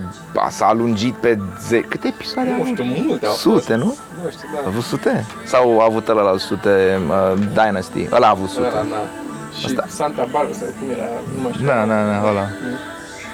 s-a 0.50 0.66
alungit 0.66 1.14
pe 1.14 1.40
ze... 1.68 1.80
Câte 1.82 2.08
episoade 2.08 2.50
a 2.50 2.56
Nu 2.56 2.62
avut? 2.62 2.74
știu, 2.78 2.84
multe 3.08 3.26
au 3.26 3.32
fost. 3.32 3.42
Sute, 3.42 3.76
nu? 3.76 3.96
Nu 4.24 4.30
știu, 4.30 4.48
A 4.58 4.62
da. 4.62 4.68
avut 4.68 4.84
sute? 4.84 5.26
Sau 5.46 5.80
a 5.80 5.84
avut 5.86 6.08
ăla 6.08 6.22
la 6.22 6.38
sute 6.38 7.00
uh, 7.08 7.40
Dynasty? 7.54 8.08
Ăla 8.12 8.28
a 8.28 8.30
avut 8.30 8.50
sute. 8.50 8.68
Ăla, 8.68 8.86
da. 8.90 9.04
Și 9.60 9.66
Asta. 9.66 9.86
Santa 9.88 10.28
Barbara, 10.32 10.54
sau 10.60 10.68
cum 10.80 10.90
era, 10.90 11.04
nu 11.36 11.42
mai 11.42 11.52
știu. 11.54 11.66
Da, 11.66 11.74
da, 11.86 12.04
da, 12.06 12.30
ăla. 12.30 12.48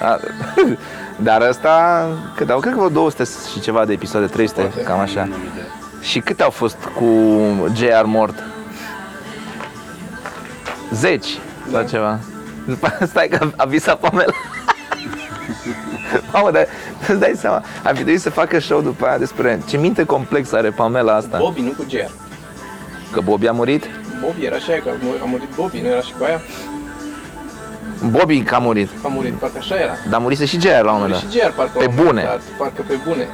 A, 0.02 0.20
dar 1.18 1.42
ăsta, 1.42 2.08
cât 2.36 2.50
au, 2.50 2.60
cred 2.60 2.72
că 2.74 2.78
vreo 2.80 2.90
200 2.90 3.24
și 3.54 3.60
ceva 3.60 3.86
de 3.86 3.94
episoade, 3.94 4.26
300, 4.26 4.62
Poate. 4.62 4.82
cam 4.82 5.00
așa. 5.00 5.24
Nu 5.24 5.34
am 5.34 5.40
idee. 5.52 5.66
Și 6.02 6.20
câte 6.20 6.44
au 6.44 6.50
fost 6.50 6.78
cu 6.96 7.06
J.R. 7.76 8.04
Mort? 8.06 8.44
Zeci 10.92 11.28
sau 11.72 11.82
Da. 11.82 11.84
ceva. 11.84 12.20
După 12.68 12.88
aia, 12.88 13.08
stai 13.08 13.28
că 13.28 13.48
a 13.56 13.66
visat 13.66 14.00
Pamela. 14.00 14.34
Mamă, 16.34 16.52
dar 16.52 16.68
îți 17.08 17.20
dai 17.20 17.34
seama, 17.38 17.56
ar 17.84 17.90
fi 17.90 17.94
trebuit 17.96 18.22
să 18.22 18.30
facă 18.30 18.60
show 18.60 18.82
după 18.82 19.06
aia 19.06 19.18
despre 19.18 19.62
ce 19.68 19.78
minte 19.78 20.04
complex 20.04 20.52
are 20.52 20.70
Pamela 20.70 21.16
asta. 21.16 21.38
Bobby, 21.38 21.62
nu 21.62 21.70
cu 21.70 21.86
GR. 21.90 22.10
Că 23.12 23.22
Bobby 23.22 23.48
a 23.48 23.52
murit? 23.52 23.84
Bobby 24.26 24.46
era 24.46 24.56
așa, 24.56 24.74
că 24.74 24.90
a 24.90 24.94
mu- 25.02 25.10
a 25.22 25.26
murit 25.26 25.50
Bobby, 25.56 25.80
nu 25.82 25.88
era 25.88 26.02
și 26.02 26.14
cu 26.18 26.24
aia? 26.24 26.42
Bobby 28.10 28.42
că 28.42 28.56
a 28.56 28.58
murit, 28.58 28.90
A 29.04 29.08
murit, 29.08 29.34
parcă 29.34 29.58
așa 29.60 29.76
era. 29.76 29.92
dar 30.10 30.20
murise 30.20 30.46
și 30.46 30.60
J.R. 30.60 30.70
la 30.70 30.80
un 30.82 30.88
A 30.88 30.92
moment 30.92 31.12
murit 31.14 31.24
dat. 31.24 31.32
și 31.32 31.38
GR, 31.40 31.52
parcă. 31.56 31.78
Pe 31.78 31.84
la 31.84 31.90
un 31.90 31.96
moment 31.96 32.08
bune. 32.08 32.22
dat, 32.24 32.42
Parcă 32.58 32.82
pe 32.88 32.94
bune. 33.08 33.28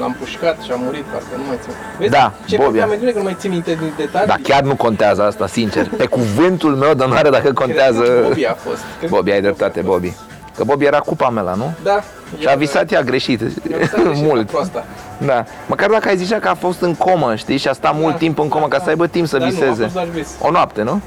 L-am 0.00 0.16
pușcat 0.18 0.60
și 0.60 0.70
a 0.72 0.74
murit, 0.74 1.02
parcă 1.02 1.26
nu 1.36 1.42
mai 1.46 1.58
țin. 1.62 1.72
Vezi, 1.98 2.10
Da, 2.10 2.32
ce 2.46 2.56
Bobby. 2.56 2.78
Bobby. 2.78 2.96
mai 3.02 3.12
că 3.12 3.18
nu 3.18 3.22
mai 3.24 3.36
țin 3.38 3.50
minte 3.50 3.74
din 3.74 3.92
detalii. 3.96 4.26
Dar 4.26 4.38
chiar 4.42 4.62
nu 4.62 4.76
contează 4.76 5.22
asta, 5.22 5.46
sincer. 5.46 5.88
Pe 5.96 6.06
cuvântul 6.06 6.74
meu 6.76 6.94
de 6.94 7.02
onoare 7.02 7.30
dacă 7.30 7.52
contează... 7.52 8.00
Cred 8.02 8.14
că 8.20 8.22
Bobby 8.28 8.44
a 8.46 8.54
fost. 8.54 8.82
Cred 8.98 9.08
că 9.10 9.14
Bobby, 9.14 9.30
ai 9.30 9.40
dreptate, 9.40 9.80
Bobby. 9.80 10.12
Că 10.56 10.64
Bobby 10.64 10.84
era 10.84 10.98
cu 10.98 11.16
Pamela, 11.16 11.54
nu? 11.54 11.72
Da. 11.82 12.00
Și 12.38 12.46
a 12.46 12.54
visat 12.54 12.92
ea 12.92 13.02
greșit, 13.02 13.40
a 13.42 13.44
visat 13.78 14.02
greșit, 14.02 14.24
mult. 14.28 14.46
Proasta. 14.50 14.84
Da. 15.26 15.44
Măcar 15.66 15.90
dacă 15.90 16.08
ai 16.08 16.16
zicea 16.16 16.38
că 16.38 16.48
a 16.48 16.54
fost 16.54 16.80
în 16.80 16.94
comă, 16.94 17.34
știi, 17.34 17.56
și 17.56 17.68
a 17.68 17.72
stat 17.72 17.94
mult 17.98 18.16
timp 18.18 18.38
în 18.38 18.48
comă 18.48 18.68
ca 18.68 18.78
să 18.78 18.88
aibă 18.88 19.06
timp 19.06 19.26
să 19.26 19.38
Dar 19.38 19.48
Nu, 19.48 19.54
a 19.56 19.58
viseze. 19.58 19.82
fost 19.82 19.94
doar 19.94 20.06
vis. 20.06 20.28
O 20.40 20.50
noapte, 20.50 20.82
nu? 20.82 21.00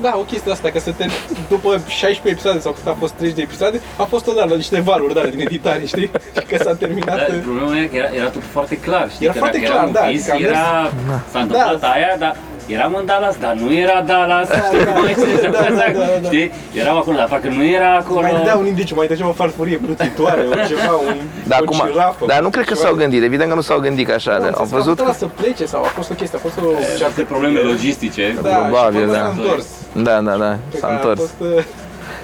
Da, 0.00 0.14
o 0.16 0.20
chestie 0.20 0.52
asta, 0.52 0.70
că 0.70 0.78
să 0.78 0.92
te, 0.92 1.04
după 1.48 1.80
16 1.88 2.28
episoade 2.28 2.60
sau 2.60 2.72
cât 2.72 2.86
a 2.86 2.96
fost 2.98 3.12
30 3.12 3.36
de 3.36 3.42
episoade, 3.42 3.80
a 3.96 4.02
fost 4.02 4.26
odată 4.26 4.48
la 4.48 4.56
niște 4.56 4.80
valuri 4.80 5.14
de 5.14 5.28
din 5.30 5.40
editare, 5.40 5.84
știi? 5.86 6.10
Și 6.38 6.46
că 6.46 6.56
s-a 6.62 6.74
terminat... 6.74 7.16
Da, 7.16 7.34
problema 7.42 7.78
e 7.78 7.86
că 7.86 7.96
era, 7.96 8.08
era 8.14 8.28
tot 8.28 8.42
foarte 8.50 8.78
clar, 8.78 9.10
știi? 9.10 9.24
Era 9.24 9.32
că 9.32 9.38
foarte 9.38 9.58
dacă 9.58 9.70
clar, 9.70 9.82
era 9.82 9.92
da, 9.92 10.06
închis, 10.06 10.28
adică 10.30 10.48
am 10.48 10.54
era, 10.54 10.92
s-a 11.32 11.40
întâmplat 11.40 11.80
Da. 11.80 11.88
aia, 11.88 12.16
dar 12.18 12.36
eram 12.66 12.94
în 12.94 13.06
Dallas, 13.06 13.36
dar 13.40 13.52
nu 13.52 13.72
era 13.72 14.02
Dallas, 14.06 14.48
știi? 14.50 14.84
da, 14.84 14.92
cum 14.92 15.04
ai 15.04 15.14
zis, 15.14 15.40
da, 15.42 15.48
da, 15.50 15.66
exact, 15.66 15.96
da, 15.96 16.04
da. 16.22 16.28
știi? 16.28 16.52
Erau 16.74 16.96
acolo, 16.98 17.16
dar 17.16 17.26
parcă 17.28 17.48
nu 17.48 17.64
era 17.64 17.94
acolo. 17.96 18.20
Mai 18.20 18.32
dădea 18.32 18.56
un 18.56 18.66
indiciu, 18.66 18.94
mai 18.94 19.06
dădea 19.06 19.28
o 19.28 19.32
farfurie 19.32 19.76
plutitoare, 19.76 20.40
o 20.50 20.54
ceva, 20.70 20.92
un, 21.08 21.16
Dar 21.46 21.60
o 21.60 21.64
acum, 21.64 21.88
cirafă, 21.90 22.24
dar 22.26 22.40
nu 22.40 22.48
cred 22.48 22.64
că 22.64 22.74
ceva. 22.74 22.86
s-au 22.86 22.94
gândit, 22.96 23.22
evident 23.22 23.48
că 23.48 23.54
nu 23.54 23.60
s-au 23.60 23.78
gândit 23.78 24.06
că 24.06 24.12
așa. 24.14 24.38
Da, 24.38 24.50
Au 24.54 24.64
văzut 24.64 24.96
că... 24.96 25.02
că... 25.04 25.12
să 25.12 25.26
plece 25.26 25.66
sau 25.66 25.82
a 25.82 25.86
fost 25.86 26.10
o 26.10 26.14
chestie, 26.14 26.38
a 26.38 26.40
fost 26.40 26.58
o... 26.64 26.68
Aceste 26.94 27.22
probleme 27.22 27.58
logistice. 27.60 28.38
Da, 28.42 28.48
Probabil, 28.48 29.00
și 29.00 29.06
până 29.06 29.12
da. 29.12 29.18
s-a 29.18 29.32
întors. 29.36 29.66
Da, 29.92 30.20
da, 30.20 30.36
da, 30.36 30.56
Cred 30.70 30.80
s-a 30.80 30.86
că 30.86 30.92
a 30.92 30.96
întors. 30.96 31.20
fost, 31.20 31.34
uh, 31.56 31.62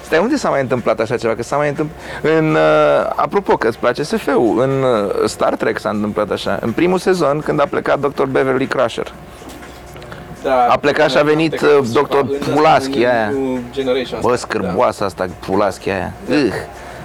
Stai, 0.01 0.19
unde 0.19 0.35
s-a 0.35 0.49
mai 0.49 0.61
întâmplat 0.61 0.99
așa 0.99 1.17
ceva? 1.17 1.35
Că 1.35 1.43
s-a 1.43 1.55
mai 1.55 1.67
întâmplat... 1.67 1.97
În, 2.37 2.51
uh, 2.53 3.11
apropo, 3.15 3.57
că 3.57 3.67
îți 3.67 3.77
place 3.77 4.03
SF-ul, 4.03 4.59
în 4.61 4.83
uh, 4.83 5.27
Star 5.27 5.55
Trek 5.55 5.79
s-a 5.79 5.89
întâmplat 5.89 6.31
așa. 6.31 6.59
În 6.61 6.71
primul 6.71 6.97
sezon, 6.97 7.39
când 7.39 7.59
a 7.61 7.65
plecat 7.69 7.99
Dr. 7.99 8.23
Beverly 8.23 8.65
Crusher. 8.65 9.11
Da, 10.43 10.67
A 10.69 10.77
plecat 10.77 11.09
și 11.09 11.17
a 11.17 11.23
venit, 11.23 11.53
cred 11.55 11.69
că 11.69 11.77
uh, 11.77 11.87
ceva 11.93 12.07
Dr. 12.07 12.17
în 12.17 12.29
ăsta, 12.33 12.51
Pulaski, 12.51 12.97
în 12.97 13.09
aia. 13.09 13.29
New 13.29 13.59
Generation 13.71 14.19
Bă, 14.21 14.31
asta, 14.31 14.47
scârboasă 14.47 15.03
asta, 15.03 15.27
Pulaski 15.45 15.89
aia. 15.89 16.13
Ugh. 16.29 16.53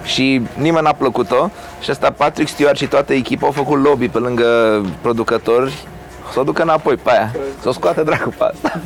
Și 0.03 0.41
nimeni 0.57 0.83
n-a 0.83 0.93
plăcut-o 0.93 1.49
și 1.79 1.89
asta 1.89 2.11
Patrick 2.11 2.49
Stewart 2.49 2.77
și 2.77 2.87
toată 2.87 3.13
echipa 3.13 3.45
au 3.45 3.51
făcut 3.51 3.83
lobby 3.83 4.07
pe 4.09 4.17
lângă 4.17 4.45
producători 5.01 5.87
să 6.31 6.39
o 6.39 6.43
ducă 6.43 6.61
înapoi 6.61 6.95
pe 6.95 7.09
aia, 7.11 7.31
să 7.61 7.69
o 7.69 7.71
scoată 7.71 8.03
dracu 8.03 8.33
pe 8.37 8.43
asta. 8.43 8.79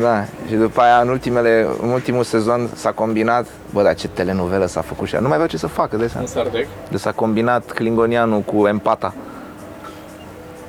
Da, 0.00 0.24
și 0.48 0.54
după 0.54 0.80
aia 0.80 0.98
în, 1.00 1.08
ultimele, 1.08 1.66
în 1.82 1.88
ultimul 1.88 2.22
sezon 2.22 2.68
s-a 2.74 2.90
combinat 2.90 3.46
Bă, 3.72 3.82
dar 3.82 3.94
ce 3.94 4.08
telenovelă 4.08 4.66
s-a 4.66 4.80
făcut 4.80 5.08
și 5.08 5.14
ea 5.14 5.20
Nu 5.20 5.26
mai 5.26 5.36
avea 5.36 5.48
ce 5.48 5.56
să 5.56 5.66
facă 5.66 5.96
de 5.96 6.02
Da, 6.02 6.08
seama 6.08 6.20
în 6.22 6.26
Star 6.26 6.46
Trek. 6.46 6.66
De 6.90 6.96
s-a 6.96 7.12
combinat 7.12 7.70
Klingonianul 7.72 8.40
cu 8.40 8.66
Empata 8.66 9.14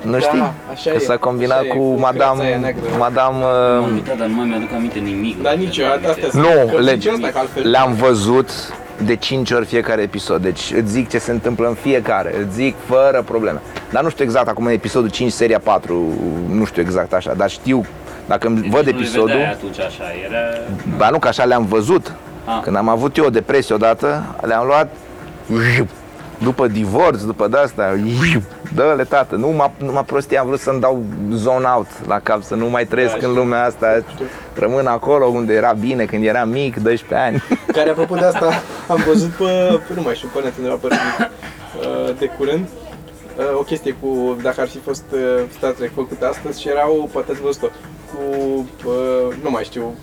Nu 0.04 0.12
Da, 0.12 0.20
știi? 0.20 0.39
așa 0.72 0.89
Că 0.89 0.95
e, 0.95 0.99
s-a 0.99 1.18
combinat 1.18 1.58
așa 1.58 1.66
e, 1.66 1.70
cu 1.70 1.78
cu 1.93 1.99
Madame, 1.99 2.18
creața 2.20 2.43
aia 2.43 2.58
neagră. 2.58 2.82
Madame 2.99 3.38
M-am 3.38 3.84
uh, 3.86 3.91
uitat, 3.93 4.18
dar 4.18 4.28
nu 4.28 4.34
mai 4.36 4.45
mi-aduc 4.45 4.72
aminte 4.74 4.99
nimic. 4.99 5.41
Dar 5.41 5.54
nici 5.56 5.78
eu, 5.78 5.86
Mi-aduc 5.86 6.10
astea 6.10 6.28
aminte. 6.30 6.51
sunt- 6.51 6.70
Nu, 6.70 6.76
că 6.76 6.82
le, 6.82 6.93
zice 6.93 7.10
asta, 7.10 7.28
că 7.28 7.38
altfel- 7.38 7.70
le-am 7.70 7.93
văzut 7.93 8.49
de 9.06 9.16
5 9.16 9.51
ori 9.51 9.66
fiecare 9.66 10.01
episod 10.01 10.41
Deci 10.41 10.72
îți 10.78 10.91
zic 10.91 11.10
ce 11.10 11.18
se 11.18 11.32
întâmplă 11.32 11.68
în 11.68 11.74
fiecare 11.74 12.34
Îți 12.45 12.54
zic 12.54 12.76
fără 12.86 13.22
probleme 13.26 13.62
Dar 13.91 14.04
nu 14.04 14.10
știu 14.10 14.24
exact 14.24 14.47
acum 14.47 14.66
în 14.66 14.72
episodul 14.72 15.10
5, 15.10 15.32
seria 15.32 15.60
4 15.60 16.14
Nu 16.49 16.66
știu 16.66 16.82
exact 16.82 17.14
așa 17.14 17.34
Dar 17.34 17.49
știu 17.49 17.86
dacă 18.26 18.47
îmi 18.47 18.60
Deci 18.62 18.70
văd 18.72 18.86
nu 18.86 18.89
le 18.91 18.97
episodul 18.97 19.28
vedeai 19.28 19.51
atunci 19.51 19.80
așa, 19.80 20.04
era... 20.28 20.38
Ba 20.97 21.10
nu, 21.10 21.20
că 21.20 21.28
așa 21.28 21.43
le-am 21.43 21.66
văzut 21.66 22.12
Ah. 22.45 22.60
Când 22.64 22.76
am 22.76 22.89
avut 22.89 23.18
eu 23.18 23.26
o 23.26 23.30
depresie 23.30 23.76
odată 23.76 24.24
Le-am 24.41 24.66
luat 24.66 24.88
După 26.43 26.67
divorț, 26.67 27.21
după 27.21 27.47
de-asta 27.47 27.95
Dă-le 28.75 29.03
tată, 29.03 29.35
nu 29.35 29.47
m-a, 29.47 29.71
nu 29.77 29.91
m-a 29.91 30.01
prostit 30.01 30.37
Am 30.37 30.47
vrut 30.47 30.59
să-mi 30.59 30.79
dau 30.79 31.03
zone 31.31 31.65
out 31.75 31.87
la 32.07 32.19
cap 32.19 32.43
Să 32.43 32.55
nu 32.55 32.69
mai 32.69 32.85
trăiesc 32.85 33.11
Da, 33.11 33.25
în 33.25 33.31
știu. 33.31 33.41
lumea 33.41 33.65
asta 33.65 34.03
Rămân 34.55 34.85
acolo 34.87 35.25
unde 35.25 35.53
era 35.53 35.71
bine 35.71 36.05
Când 36.05 36.25
eram 36.25 36.49
mic, 36.49 36.75
12 36.81 37.27
ani 37.27 37.43
Care, 37.77 37.89
apropo 37.89 38.15
de 38.15 38.25
asta, 38.25 38.49
am 38.87 39.03
văzut 39.07 39.29
pe, 39.29 39.79
pe 39.87 39.93
nu 39.95 40.01
mai 40.01 40.15
știu, 40.15 40.29
pe 40.33 40.39
net 40.43 40.53
undeva 40.57 40.75
pe 40.75 40.87
Reddit, 40.87 41.31
uh, 42.09 42.17
de 42.19 42.25
curând, 42.37 42.67
uh, 43.37 43.57
o 43.57 43.61
chestie 43.61 43.95
cu, 44.01 44.37
dacă 44.41 44.61
ar 44.61 44.67
fi 44.67 44.77
fost 44.77 45.03
uh, 45.13 45.19
Star 45.57 45.71
Trek 45.71 45.91
făcut 45.93 46.21
astăzi 46.21 46.61
și 46.61 46.69
erau, 46.69 47.09
poate 47.11 47.31
ați 47.31 47.41
văzut-o, 47.41 47.67
cu, 48.11 48.19
uh, 48.85 49.35
nu 49.43 49.49
mai 49.49 49.63
știu, 49.63 49.95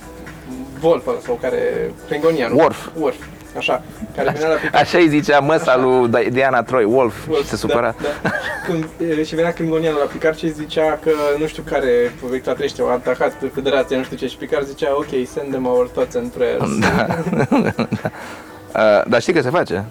Wolf 0.83 1.07
ăla 1.07 1.19
sau 1.25 1.39
care, 1.41 1.93
Klingonianul. 2.09 2.57
Worf. 2.59 2.89
Worf, 2.99 3.17
așa, 3.57 3.83
care 4.17 4.31
venea 4.31 4.49
la 4.49 4.55
picnic. 4.55 4.75
Așa 4.75 4.99
îi 4.99 5.09
zicea 5.09 5.39
măsa 5.39 5.77
lui 5.77 6.31
Diana 6.31 6.63
Troy, 6.63 6.85
Wolf, 6.85 7.27
Wolf, 7.29 7.43
și 7.43 7.49
se 7.49 7.57
supăra 7.57 7.95
Da, 8.03 8.09
da. 8.23 8.31
Când, 8.67 8.85
e, 9.19 9.23
și 9.25 9.35
venea 9.35 9.53
Klingonianul 9.53 9.99
la 9.99 10.05
Picard 10.13 10.37
și 10.37 10.53
zicea 10.53 10.99
că 11.03 11.11
nu 11.39 11.47
știu 11.47 11.63
care 11.71 12.13
extraterestri 12.35 12.83
au 12.83 12.91
atacat 12.91 13.33
Federația, 13.55 13.97
nu 13.97 14.03
știu 14.03 14.17
ce, 14.17 14.27
și 14.27 14.37
Picard 14.37 14.67
zicea, 14.67 14.97
ok, 14.97 15.07
send 15.33 15.51
them 15.51 15.67
our 15.67 15.89
thoughts 15.89 16.15
and 16.15 16.31
prayers. 16.31 16.79
da. 16.79 17.07
uh, 18.99 19.03
Dar 19.09 19.21
știi 19.21 19.33
că 19.33 19.41
se 19.41 19.51
face? 19.51 19.85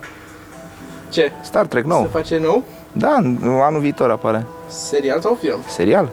Ce? 1.09 1.31
Star 1.41 1.65
Trek 1.65 1.83
Se 1.83 1.89
nou 1.89 2.07
face 2.11 2.37
nou? 2.37 2.63
Da, 2.91 3.15
în- 3.17 3.59
anul 3.63 3.79
viitor 3.79 4.11
apare 4.11 4.45
Serial 4.67 5.21
sau 5.21 5.37
film? 5.41 5.59
Serial? 5.67 6.09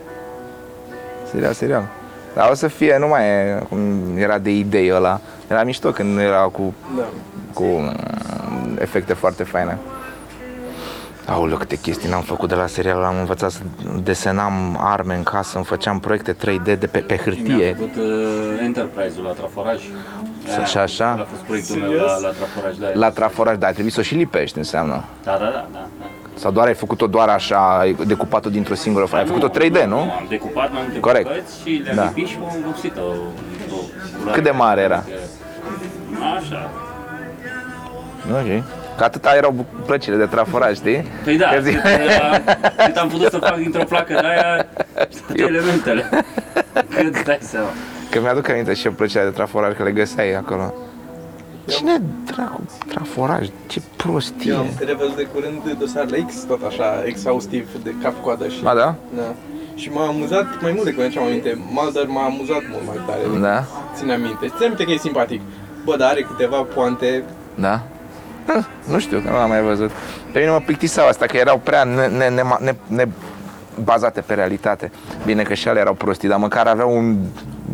Serial, 1.31 1.53
serial. 1.53 1.87
Dar 2.33 2.49
o 2.51 2.53
să 2.53 2.67
fie, 2.67 2.97
nu 2.99 3.07
mai 3.07 3.27
e 3.27 3.63
cum 3.69 3.79
era 4.17 4.37
de 4.37 4.49
idei 4.49 4.91
ăla. 4.93 5.19
Era 5.47 5.63
mișto 5.63 5.91
când 5.91 6.19
era 6.19 6.41
cu, 6.41 6.73
Da. 6.97 7.03
Cu 7.57 7.63
mm, 7.63 8.77
efecte 8.79 9.13
foarte 9.13 9.43
faine. 9.43 9.77
Aoleu, 11.25 11.57
câte 11.57 11.75
chestii 11.75 12.09
n-am 12.09 12.21
făcut 12.21 12.49
de 12.49 12.55
la 12.55 12.67
serial. 12.67 13.03
Am 13.03 13.17
învățat 13.19 13.51
să 13.51 13.59
desenam 14.03 14.77
arme 14.81 15.15
în 15.15 15.23
casă, 15.23 15.55
îmi 15.55 15.65
făceam 15.65 15.99
proiecte 15.99 16.33
3D 16.33 16.63
de 16.63 16.75
pe, 16.91 16.99
pe 16.99 17.03
Mi-am 17.07 17.19
hârtie. 17.23 17.73
făcut 17.73 17.95
uh, 17.95 18.59
Enterprise-ul 18.63 19.23
la 19.25 19.31
Traforaj. 19.31 19.81
Și 20.71 20.77
așa? 20.77 21.09
A 21.09 21.25
fost 21.29 21.41
proiectul 21.41 21.75
meu 21.75 21.89
Serios? 21.89 22.05
la, 22.11 22.17
la 22.27 22.33
Traforaj, 22.33 22.75
da. 22.77 22.87
La 22.93 23.09
traforaj, 23.11 23.57
dar 23.57 23.71
trebuie 23.71 23.91
să 23.91 23.99
o 23.99 24.03
și 24.03 24.15
lipești, 24.15 24.57
înseamnă. 24.57 25.03
Da, 25.23 25.31
da, 25.31 25.37
da, 25.37 25.49
da. 25.73 25.87
da. 25.99 26.05
Sau 26.35 26.51
doar 26.51 26.67
ai 26.67 26.73
făcut-o 26.73 27.07
doar 27.07 27.27
așa, 27.29 27.77
ai 27.79 27.93
decupat-o 28.05 28.49
dintr-o 28.49 28.73
singură 28.75 29.05
foaie. 29.05 29.23
Ai 29.23 29.29
făcut-o 29.29 29.59
3D, 29.59 29.85
nu? 29.87 29.97
Am 29.99 30.25
decupat 30.29 30.71
mai 30.71 30.81
multe 30.83 30.99
Corect. 30.99 31.27
bucăți 31.27 31.59
și 31.63 31.81
le-am 31.83 31.95
Da. 31.95 32.03
lipit 32.03 32.27
și 32.27 32.37
am 32.41 32.61
vopsit-o. 32.65 33.01
o- 33.01 34.27
o- 34.27 34.31
Cât 34.31 34.43
de 34.43 34.49
mare 34.49 34.81
era? 34.81 35.03
Așa. 36.37 36.69
Ok. 38.31 38.63
Că 38.97 39.03
atâta 39.03 39.35
erau 39.35 39.51
bu- 39.51 39.65
plăcile 39.85 40.15
de 40.15 40.25
traforaj, 40.25 40.75
știi? 40.75 41.05
Păi 41.23 41.37
da, 41.37 41.47
Că 41.49 41.55
cât, 41.55 41.63
zic- 41.63 41.83
uh, 41.83 42.37
cât 42.85 42.95
am 42.95 43.07
putut 43.07 43.31
să 43.31 43.37
fac 43.37 43.55
dintr-o 43.57 43.83
placă 43.83 44.13
de 44.21 44.27
aia 44.27 44.65
toate 45.27 45.41
elementele. 45.41 46.09
Cât 46.95 47.23
dai 47.23 47.37
seama. 47.41 47.67
Că 48.11 48.19
mi-aduc 48.21 48.49
aminte 48.49 48.73
și 48.73 48.85
eu 48.85 48.91
plăcerea 48.91 49.27
de 49.27 49.33
traforaj, 49.35 49.75
că 49.75 49.83
le 49.83 49.91
găseai 49.91 50.33
acolo. 50.33 50.73
Cine 51.65 52.01
dracu 52.25 52.61
traforaj? 52.87 53.47
Ce 53.67 53.81
prostie! 53.95 54.51
Eu 54.51 54.57
am 54.59 54.67
revel 54.79 55.13
de 55.15 55.23
curând 55.33 55.77
dosarele 55.79 56.25
X, 56.27 56.33
tot 56.47 56.61
așa, 56.67 57.03
exhaustiv, 57.05 57.67
de 57.83 57.93
cap-coadă 58.03 58.47
și... 58.47 58.59
A, 58.63 58.73
da? 58.75 58.95
Da. 59.15 59.33
Și 59.75 59.89
m-a 59.89 60.07
amuzat 60.07 60.61
mai 60.61 60.71
mult 60.71 60.85
decât 60.85 61.11
ce 61.11 61.19
am 61.19 61.25
aminte. 61.25 61.57
Mulder 61.71 62.05
m-a 62.07 62.23
amuzat 62.23 62.61
mult 62.71 62.83
mai 62.87 62.99
tare. 63.07 63.39
Da? 63.41 63.63
Ține 63.95 64.13
aminte. 64.13 64.45
Ține 64.47 64.65
aminte 64.65 64.83
că 64.83 64.91
e 64.91 64.97
simpatic. 64.97 65.41
Bă, 65.85 65.95
dar 65.97 66.09
are 66.09 66.21
câteva 66.21 66.57
poante. 66.61 67.23
Da? 67.55 67.81
Hă, 68.47 68.63
Nu 68.91 68.99
știu, 68.99 69.19
că 69.19 69.29
nu 69.29 69.35
am 69.35 69.49
mai 69.49 69.61
văzut. 69.61 69.91
Pe 70.31 70.39
mine 70.39 70.51
mă 70.51 70.61
plictiseau 70.65 71.07
asta, 71.07 71.25
că 71.25 71.37
erau 71.37 71.57
prea 71.63 71.83
ne, 71.83 72.07
ne, 72.07 72.29
ne, 72.29 72.41
ne, 72.59 72.75
ne 72.87 73.07
bazate 73.83 74.21
pe 74.21 74.33
realitate. 74.33 74.91
Bine 75.25 75.43
că 75.43 75.53
și 75.53 75.67
ale 75.67 75.79
erau 75.79 75.93
prostii, 75.93 76.29
dar 76.29 76.37
măcar 76.37 76.67
aveau 76.67 76.97
un 76.97 77.15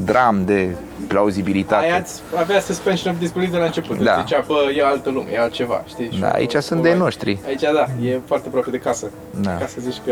dram 0.06 0.42
de 0.46 0.76
plauzibilitate. 1.08 1.86
Aia 1.86 1.98
îți 1.98 2.22
avea 2.36 2.60
suspension 2.60 3.14
of 3.14 3.20
disbelief 3.20 3.52
de 3.52 3.58
la 3.58 3.66
început. 3.66 3.98
Da. 3.98 4.04
Da. 4.04 4.24
Zicea, 4.26 4.44
bă, 4.48 4.56
e 4.78 4.84
altă 4.86 5.10
lume, 5.10 5.28
e 5.34 5.40
altceva, 5.40 5.84
știi? 5.88 6.10
Și 6.12 6.20
Da, 6.20 6.28
eu, 6.28 6.34
aici 6.34 6.54
bă, 6.54 6.60
sunt 6.60 6.82
bă, 6.82 6.88
de 6.88 6.94
noștri. 6.94 7.40
Aici, 7.48 7.62
da, 7.62 8.08
e 8.08 8.20
foarte 8.26 8.48
aproape 8.48 8.70
de 8.70 8.78
casă. 8.78 9.10
Da. 9.42 9.58
Ca 9.58 9.66
să 9.68 9.78
zici 9.80 10.02
că... 10.06 10.12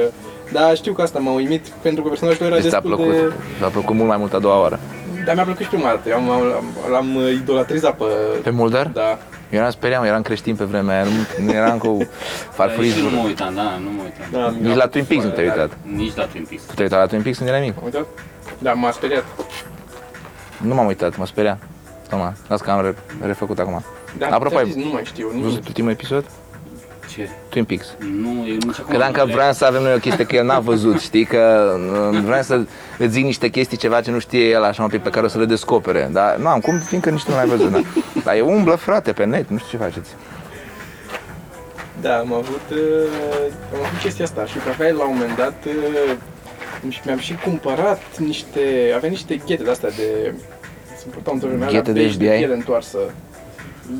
Da, 0.52 0.74
știu 0.74 0.94
că 0.94 1.02
asta 1.02 1.20
m-a 1.20 1.32
uimit, 1.32 1.68
pentru 1.68 2.04
că 2.04 2.10
personajul 2.10 2.46
era 2.46 2.56
Deci 2.56 2.64
ți-a 2.70 2.80
destul 2.80 2.96
plăcut. 2.96 3.14
de... 3.14 3.34
Ți-a 3.58 3.68
plăcut 3.68 3.96
mult 3.96 4.08
mai 4.08 4.18
mult 4.18 4.34
a 4.34 4.40
doua 4.40 4.60
oară. 4.60 4.80
Dar 5.26 5.36
mi-a 5.36 5.44
plăcut 5.44 5.64
și 5.64 5.70
prima 5.70 5.88
dată. 5.88 6.10
Eu 6.10 6.16
am, 6.16 6.30
am, 6.30 6.42
l-am 6.92 7.16
uh, 7.16 7.32
idolatrizat 7.32 7.96
pe... 7.98 8.04
Pe 8.44 8.50
Mulder? 8.50 8.88
Da. 8.88 9.18
Eu 9.52 9.60
eram 9.60 9.72
speriam, 9.72 10.04
eram 10.04 10.22
creștin 10.22 10.56
pe 10.56 10.64
vremea 10.64 10.96
aia, 10.96 11.04
nu, 11.04 11.46
nu 11.46 11.52
eram 11.52 11.78
cu 11.78 12.08
farfurii. 12.52 12.92
Și 12.92 13.02
nu 13.02 13.10
mă 13.10 13.22
uitam, 13.26 13.54
da, 13.56 13.62
nu 13.84 13.90
mă 13.90 14.02
uitam. 14.04 14.26
da 14.62 14.68
Nici 14.68 14.76
la 14.76 14.88
Twin 14.88 15.06
Peaks 15.06 15.24
nu 15.24 15.30
te-ai 15.30 15.46
uitat. 15.48 15.72
Nici 15.96 16.16
la 16.16 16.26
Twin 16.26 16.46
Peaks. 16.50 16.64
Tu 16.64 16.74
te-ai 16.74 16.84
uitat 16.88 17.00
la 17.00 17.06
Twin 17.06 17.22
Peaks 17.22 17.38
când 17.38 17.50
erai 17.50 17.62
mic? 17.62 17.74
Am 17.78 17.84
uitat? 17.86 18.06
Da, 18.58 18.74
m-a 18.74 18.92
speriat. 18.92 19.24
Nu 20.58 20.74
m-am 20.74 20.86
uitat, 20.86 21.18
mă 21.18 21.26
speria. 21.26 21.58
Toma, 22.10 22.34
las 22.48 22.62
că 22.62 22.72
am 22.72 22.82
re- 22.82 22.96
refăcut 23.26 23.60
acum. 23.60 23.84
Da, 24.18 24.26
Apropo, 24.26 24.50
ți-am 24.56 24.66
ai 24.66 24.72
zis, 24.72 24.84
nu 24.84 24.90
mai 24.92 25.02
știu. 25.06 25.30
Ai 25.34 25.38
Nu 25.38 25.44
văzut 25.44 25.68
ultimul 25.68 25.92
episod? 25.92 26.26
Ce? 27.16 27.30
Twin 27.50 27.66
Peaks. 27.66 27.96
Nu, 28.00 28.30
eu 28.48 28.54
nici 28.54 28.80
acum 28.80 28.86
Credeam 28.88 29.12
că 29.12 29.24
nu 29.26 29.32
vreau 29.32 29.54
să 29.54 29.66
avem 29.66 29.82
noi 29.82 29.94
o 29.94 29.98
chestie 29.98 30.26
că 30.26 30.36
el 30.36 30.46
n-a 30.46 30.60
văzut, 30.60 31.00
știi, 31.00 31.26
că 31.26 31.74
uh, 32.12 32.20
vreau 32.20 32.42
să 32.42 32.62
îți 32.98 33.12
zic 33.12 33.24
niște 33.24 33.48
chestii, 33.48 33.78
ceva 33.78 34.02
ce 34.02 34.12
nu 34.12 34.20
știe 34.20 34.50
el 34.50 34.64
așa 34.64 34.84
un 34.84 34.90
pic 34.90 35.02
pe 35.02 35.10
care 35.10 35.26
o 35.26 35.30
să 35.30 35.38
le 35.38 35.46
descopere. 35.46 36.10
Dar 36.12 36.36
nu 36.36 36.48
am 36.48 36.60
cum, 36.60 36.80
fiindcă 36.80 37.10
nici 37.10 37.24
tu 37.24 37.30
nu 37.30 37.36
l-ai 37.36 37.48
văzut. 37.48 37.72
Da. 37.72 37.82
Dar 38.24 38.36
e 38.36 38.42
umblă, 38.42 38.76
frate, 38.76 39.12
pe 39.12 39.26
net, 39.26 39.50
nu 39.50 39.58
știu 39.58 39.78
ce 39.78 39.84
faceți. 39.84 40.10
Da, 42.02 42.18
am 42.18 42.34
avut, 42.34 42.62
uh, 42.72 42.78
am 43.74 43.80
avut 43.86 44.00
chestia 44.02 44.26
asta 44.26 44.46
și 44.46 44.58
că 44.58 44.70
avea 44.70 44.94
la 44.94 45.04
un 45.04 45.18
moment 45.18 45.38
dat 45.38 45.64
uh, 45.66 46.16
și 46.90 47.02
mi-am 47.06 47.18
și 47.20 47.36
cumpărat 47.44 48.18
niște, 48.18 48.94
avea 48.96 49.10
niște 49.10 49.40
ghete 49.46 49.64
de 49.64 49.70
astea 49.70 49.90
de, 49.90 50.34
se 50.98 51.06
purtau 51.12 51.34
într-o 51.34 51.48
vreme, 51.48 51.66
Ghete 51.66 51.92
de 51.92 52.00
beige 52.00 52.14
FBI? 52.14 52.26
de 52.26 52.36
piele 52.36 52.54
întoarsă. 52.54 52.98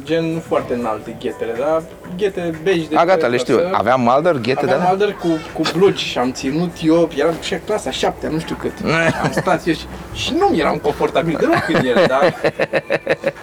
Gen 0.04 0.34
nu 0.34 0.40
foarte 0.48 0.74
înalte 0.74 1.16
ghetele, 1.20 1.52
dar 1.60 1.82
ghete 2.18 2.60
beige 2.64 2.88
de 2.90 2.96
A, 2.96 3.06
gata, 3.06 3.14
piele 3.18 3.30
le 3.30 3.38
știu. 3.38 3.54
întoarsă. 3.56 3.78
Avea 3.80 3.96
Mulder, 3.96 4.34
ghete 4.36 4.66
de 4.66 4.72
Aveam 4.72 4.80
alea? 4.80 4.90
Alder 4.90 5.14
cu, 5.14 5.28
cu 5.54 5.62
blugi 5.78 6.04
și 6.04 6.18
am 6.18 6.32
ținut 6.32 6.72
eu, 6.84 7.10
eram 7.18 7.34
și 7.42 7.56
clasa 7.66 7.92
7, 7.92 8.28
nu 8.28 8.40
știu 8.40 8.56
cât. 8.60 8.72
am 9.24 9.32
stat 9.32 9.66
eu 9.68 9.74
și, 9.74 9.86
și 10.14 10.34
nu 10.38 10.56
eram 10.56 10.78
confortabil 10.78 11.38
deloc 11.40 11.60
când 11.60 11.86
el, 11.86 12.06
dar 12.08 12.36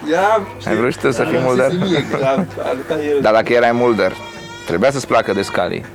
era, 0.09 0.47
Ai 0.67 0.75
vrut 0.75 0.91
și 0.91 0.97
tu 0.99 1.11
să 1.11 1.23
fii 1.23 1.37
am 1.37 1.43
Mulder? 1.43 1.69
zis 1.69 1.79
Mie, 1.79 2.05
că 2.11 2.25
arăta 2.63 3.03
el. 3.03 3.21
Dar 3.21 3.33
dacă 3.33 3.53
erai 3.53 3.71
Mulder, 3.71 4.13
trebuia 4.65 4.91
să-ți 4.91 5.07
placă 5.07 5.33
de 5.33 5.41
Scully. 5.41 5.85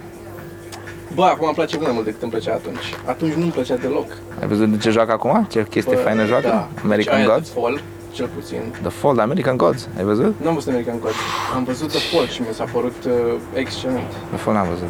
Bă, 1.15 1.25
acum 1.25 1.47
îmi 1.47 1.55
place 1.55 1.75
mult 1.75 1.85
mai 1.87 1.95
mult 1.95 2.05
decât 2.07 2.23
îmi 2.23 2.31
plăcea 2.31 2.53
atunci. 2.53 2.95
Atunci 3.05 3.33
nu 3.33 3.43
îmi 3.43 3.51
plăcea 3.53 3.77
deloc. 3.77 4.07
Ai 4.41 4.47
văzut 4.47 4.69
de 4.69 4.77
ce 4.77 4.91
joacă 4.91 5.13
acum? 5.13 5.47
Ce 5.51 5.67
chestie 5.71 5.95
Bă, 5.95 6.01
faină 6.01 6.25
joacă? 6.25 6.47
Da. 6.49 6.69
American 6.85 7.17
Deci 7.17 7.27
aia 7.27 7.35
Gods? 7.35 7.49
The 7.51 7.61
Fall, 7.61 7.81
cel 8.15 8.29
puțin. 8.35 8.61
The 8.81 8.91
Fall, 8.91 9.21
American 9.21 9.57
Gods, 9.57 9.89
ai 9.99 10.05
văzut? 10.05 10.35
Nu 10.43 10.49
am 10.49 10.55
văzut 10.55 10.69
American 10.69 10.99
Gods. 11.01 11.15
Am 11.55 11.65
văzut 11.65 11.89
The 11.89 11.99
Fall 11.99 12.29
și 12.29 12.41
mi 12.41 12.55
s-a 12.55 12.65
părut 12.73 12.97
uh, 13.07 13.13
excelent. 13.55 14.11
The 14.29 14.37
Fall 14.37 14.57
n-am 14.57 14.69
văzut. 14.69 14.89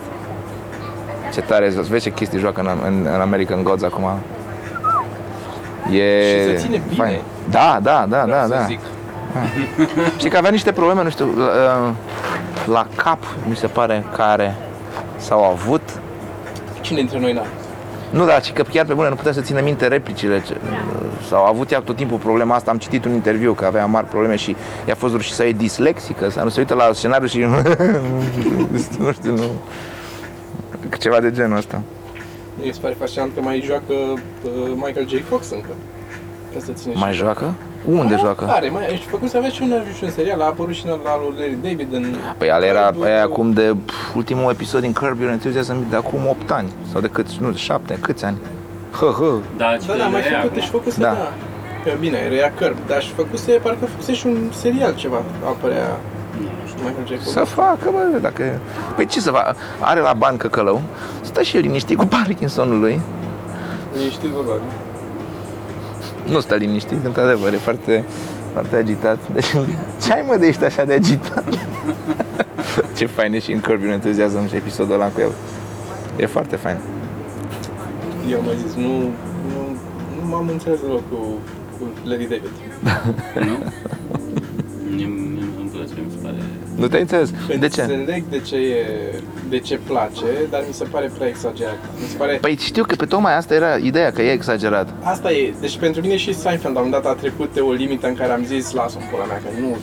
Ce 1.33 1.41
tare, 1.41 1.69
vezi 1.69 2.03
ce 2.03 2.11
chestii 2.13 2.39
joacă 2.39 2.61
în, 2.61 2.69
în, 2.87 3.07
în 3.15 3.21
American 3.21 3.63
Gods 3.63 3.83
acum. 3.83 4.05
E... 5.93 6.23
Și 6.23 6.45
se 6.45 6.57
ține 6.57 6.83
bine. 6.89 7.03
fain. 7.03 7.21
Da, 7.51 7.79
da, 7.83 8.07
da, 8.09 8.23
Vreau 8.23 8.39
da, 8.39 8.47
să 8.47 8.49
da. 8.55 8.65
zic. 8.65 8.81
Și 10.21 10.29
că 10.29 10.37
avea 10.37 10.51
niște 10.51 10.73
probleme, 10.73 11.03
nu 11.03 11.11
știu, 11.11 11.27
la, 11.37 11.95
la 12.67 12.87
cap, 12.97 13.19
mi 13.49 13.57
se 13.57 13.67
pare, 13.67 14.05
care 14.17 14.57
s-au 15.17 15.45
avut. 15.45 15.83
Cine 16.81 16.99
dintre 16.99 17.19
noi 17.19 17.33
n-a? 17.33 17.47
Nu, 18.15 18.27
dar 18.27 18.41
ci 18.43 18.53
că 18.53 18.63
chiar 18.63 18.87
pe 18.87 18.95
bune 18.95 19.09
nu 19.09 19.15
putea 19.15 19.33
să 19.33 19.41
țină 19.41 19.61
minte 19.61 19.87
replicile. 19.87 20.43
Ce, 20.47 20.57
sau 21.29 21.45
a 21.45 21.49
avut 21.49 21.71
ea 21.71 21.81
tot 21.81 21.97
timpul 21.97 22.19
problema 22.19 22.55
asta. 22.55 22.71
Am 22.71 22.79
citit 22.79 23.05
un 23.05 23.13
interviu 23.13 23.53
că 23.53 23.65
avea 23.65 23.87
mari 23.87 24.07
probleme 24.07 24.37
și 24.37 24.57
i-a 24.89 24.95
fost 24.95 25.15
rușit 25.15 25.35
să 25.35 25.45
e 25.45 25.53
dislexică. 25.53 26.29
Să 26.29 26.41
nu 26.43 26.49
se 26.49 26.61
uită 26.61 26.75
la 26.75 26.91
scenariu 26.93 27.27
și 27.27 27.39
nu 28.99 29.13
știu, 29.13 29.37
nu. 29.37 29.45
Ceva 30.99 31.21
de 31.21 31.31
genul 31.31 31.57
ăsta. 31.57 31.83
Mi 32.63 32.71
se 32.73 32.81
pare 32.81 32.97
fascinant 32.99 33.35
că 33.35 33.41
mai 33.41 33.63
joacă 33.65 33.93
uh, 33.93 34.73
Michael 34.75 35.09
J. 35.09 35.13
Fox 35.29 35.51
încă. 35.51 35.71
Ca 36.55 36.61
să 36.65 36.73
ține 36.73 36.95
Mai 36.97 37.13
și... 37.13 37.19
joacă? 37.19 37.55
Unde 37.85 38.15
Ah, 38.15 38.21
joacă? 38.21 38.47
Are, 38.49 38.69
mai, 38.69 38.99
și 39.03 39.09
făcut 39.09 39.29
să 39.29 39.37
avea 39.37 39.49
și 39.49 39.63
un, 39.63 39.83
și 39.97 40.05
un 40.05 40.11
serial, 40.11 40.41
a 40.41 40.45
apărut 40.45 40.75
și 40.75 40.87
în 40.87 40.99
la 41.05 41.19
lui 41.19 41.35
Larry 41.39 41.59
David 41.63 41.93
în... 41.93 42.15
Păi 42.39 42.51
ale 42.51 42.67
era 42.67 42.91
aia 43.03 43.23
acum 43.23 43.53
de 43.53 43.75
pf, 43.85 44.15
ultimul 44.15 44.51
episod 44.51 44.81
din 44.81 44.93
Curb 44.93 45.21
Your 45.21 45.33
Enthusiasm 45.33 45.89
de 45.91 45.97
acum 45.97 46.27
8 46.29 46.51
ani. 46.51 46.73
Sau 46.93 47.01
de 47.01 47.09
câți, 47.09 47.39
nu, 47.41 47.53
7, 47.55 47.99
câți 48.01 48.25
ani? 48.25 48.37
Hă, 48.93 49.07
hă. 49.07 49.33
Da, 49.57 49.77
Da, 49.87 49.95
da, 49.99 50.07
mai 50.07 50.21
rea 50.21 50.41
făcut, 50.41 50.51
acum. 50.51 50.61
și 50.63 50.69
făcuse, 50.69 51.01
Da. 51.01 51.09
da. 51.09 51.15
da. 51.15 51.33
Că 51.85 51.91
Bine, 52.01 52.19
era 52.37 52.51
Curb, 52.51 52.77
dar 52.87 53.03
și 53.03 53.13
făcuse, 53.13 53.53
parcă 53.53 53.85
făcuse 53.87 54.15
și 54.15 54.27
un 54.27 54.37
serial 54.53 54.95
ceva, 54.95 55.23
apărea 55.45 55.87
Nu 56.39 56.67
știu. 56.69 56.83
Michael 56.83 57.07
J. 57.07 57.11
Fox. 57.23 57.31
Să 57.31 57.45
facă, 57.45 57.91
bă, 57.93 58.19
dacă... 58.21 58.61
Păi 58.97 59.07
ce 59.07 59.21
să 59.21 59.31
facă? 59.31 59.57
Are 59.81 60.01
la 60.01 60.13
bani 60.13 60.39
căcălău, 60.39 60.83
stă 61.21 61.43
și 61.43 61.57
el 61.57 61.63
liniștit 61.63 61.97
cu 61.99 62.07
Parkinsonul 62.07 62.81
lui. 62.81 63.01
Ești 64.07 64.27
vorba, 64.35 64.53
nu? 64.53 64.71
Nu 66.25 66.41
stă 66.41 66.55
liniștit, 66.55 67.05
într-adevăr, 67.05 67.53
e 67.53 67.57
foarte, 67.57 68.05
foarte 68.53 68.77
agitat. 68.77 69.19
Deci, 69.33 69.47
ce 70.03 70.13
ai 70.13 70.25
mă 70.27 70.37
de 70.37 70.47
ești 70.47 70.65
așa 70.65 70.85
de 70.85 70.93
agitat? 70.93 71.45
ce 72.97 73.07
fain 73.07 73.35
e 73.35 73.39
și 73.39 73.53
în 73.53 73.61
Curb 73.61 73.81
Your 73.81 73.93
Enthusiasm 73.93 74.49
și 74.49 74.57
episodul 74.57 74.95
ăla 74.95 75.07
cu 75.07 75.21
el. 75.21 75.33
E 76.17 76.27
foarte 76.27 76.57
fain. 76.57 76.77
Eu 78.31 78.39
am 78.39 78.45
mai 78.45 78.57
zis, 78.67 78.75
nu, 78.75 78.99
nu, 79.53 79.77
nu 80.21 80.29
m-am 80.29 80.49
înțeles 80.49 80.81
deloc 80.81 81.03
cu, 81.09 81.17
cu 81.79 81.89
Larry 82.05 82.29
David. 82.29 82.51
Nu? 83.47 83.59
Mie 84.95 85.07
mie 85.07 85.43
îmi 85.61 85.69
place, 85.69 85.93
mi 86.05 86.11
se 86.11 86.17
pare... 86.23 86.37
Nu 86.77 86.87
te-ai 86.87 87.01
înțeles? 87.01 87.31
De 87.59 87.69
ce? 87.69 87.81
Înțeleg 87.81 88.25
de 88.31 88.41
ce, 88.41 88.57
e, 88.57 88.85
de 89.49 89.59
ce 89.59 89.79
place, 89.87 90.27
dar 90.51 90.65
mi 90.67 90.73
se 90.75 90.85
pare 90.85 91.11
prea 91.17 91.29
exagerat. 91.29 91.79
Mi 92.01 92.07
se 92.09 92.17
pare... 92.17 92.39
Păi 92.41 92.57
știu 92.61 92.85
că 92.85 92.95
pe 92.95 93.05
tocmai 93.05 93.37
asta 93.37 93.55
era 93.55 93.77
ideea, 93.77 94.13
că 94.13 94.23
e 94.23 94.31
exagerat. 94.33 94.89
Asta 95.03 95.33
e, 95.33 95.55
deci 95.61 95.79
pentru 95.79 96.01
mine 96.01 96.17
și 96.17 96.35
Seinfeld 96.35 96.75
la 96.75 96.81
un 96.81 96.87
moment 96.87 97.03
dat 97.03 97.13
a 97.13 97.21
trecut 97.21 97.55
de 97.55 97.61
o 97.61 97.73
limită 97.73 98.07
în 98.07 98.15
care 98.15 98.33
am 98.33 98.45
zis, 98.45 98.73
lasă-o 98.73 99.01
în 99.01 99.07
pula 99.11 99.25
mea, 99.25 99.37
că 99.37 99.49
nu, 99.61 99.77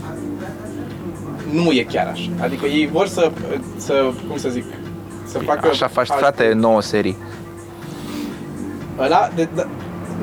nu 1.63 1.71
e 1.71 1.83
chiar 1.83 2.07
așa. 2.07 2.29
Adică 2.39 2.65
ei 2.65 2.89
vor 2.91 3.07
să, 3.07 3.31
să 3.77 4.11
cum 4.27 4.37
să 4.37 4.49
zic, 4.49 4.63
să 5.25 5.39
facă... 5.39 5.67
Așa 5.67 5.87
faci, 5.87 6.09
alte- 6.09 6.23
frate, 6.23 6.53
nouă 6.53 6.81
serii. 6.81 7.17
Ăla, 8.99 9.29
de, 9.35 9.47
de, 9.55 9.65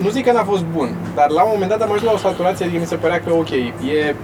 nu 0.02 0.08
zic 0.08 0.24
că 0.24 0.32
n-a 0.32 0.44
fost 0.44 0.64
bun, 0.64 0.96
dar 1.14 1.30
la 1.30 1.42
un 1.42 1.50
moment 1.52 1.70
dat 1.70 1.82
am 1.82 1.92
ajuns 1.92 2.10
la 2.10 2.12
o 2.12 2.16
saturație, 2.16 2.64
adică 2.64 2.80
mi 2.80 2.86
se 2.86 2.96
părea 2.96 3.20
că 3.20 3.32
ok, 3.32 3.50
e 3.50 4.14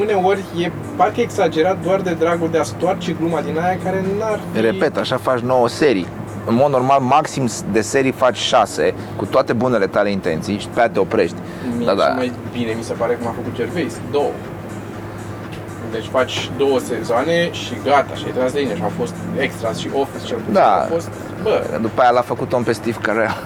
uneori 0.00 0.44
e 0.58 0.70
parcă 0.96 1.20
exagerat 1.20 1.82
doar 1.82 2.00
de 2.00 2.12
dragul 2.18 2.48
de 2.50 2.58
a 2.58 2.62
stoarce 2.62 3.12
gluma 3.18 3.40
din 3.40 3.58
aia 3.58 3.78
care 3.84 4.04
n-ar 4.18 4.40
fi... 4.52 4.60
Repet, 4.60 4.96
așa 4.96 5.16
faci 5.16 5.40
nouă 5.40 5.68
serii. 5.68 6.06
În 6.46 6.54
mod 6.54 6.70
normal, 6.70 7.00
maxim 7.00 7.48
de 7.72 7.80
serii 7.80 8.12
faci 8.12 8.36
șase, 8.36 8.94
cu 9.16 9.24
toate 9.24 9.52
bunele 9.52 9.86
tale 9.86 10.10
intenții 10.10 10.58
și 10.58 10.68
pe 10.68 10.80
aia 10.80 10.88
te 10.88 10.98
oprești. 10.98 11.36
Mie 11.76 11.86
Da, 11.86 11.94
da, 11.94 12.02
da. 12.02 12.14
mai 12.14 12.32
bine 12.52 12.72
mi 12.76 12.82
se 12.82 12.92
pare 12.92 13.14
cum 13.14 13.26
a 13.26 13.34
făcut 13.36 13.54
Gervais, 13.54 13.94
două. 14.10 14.30
Deci 15.90 16.06
faci 16.06 16.50
două 16.56 16.78
sezoane 16.78 17.52
și 17.52 17.74
gata, 17.84 18.14
și 18.14 18.24
ai 18.26 18.32
tras 18.32 18.52
de 18.52 18.74
și 18.74 18.82
au 18.82 18.92
fost 18.98 19.14
extras 19.38 19.78
și 19.78 19.88
office 19.92 20.26
cel 20.26 20.36
puțin. 20.36 20.52
Da. 20.52 20.74
Au 20.80 20.86
fost, 20.92 21.10
bă, 21.42 21.78
După 21.80 22.00
aia 22.00 22.10
l-a 22.10 22.20
făcut 22.20 22.52
om 22.52 22.62
pe 22.62 22.72
Steve 22.72 22.98
Carell. 23.00 23.36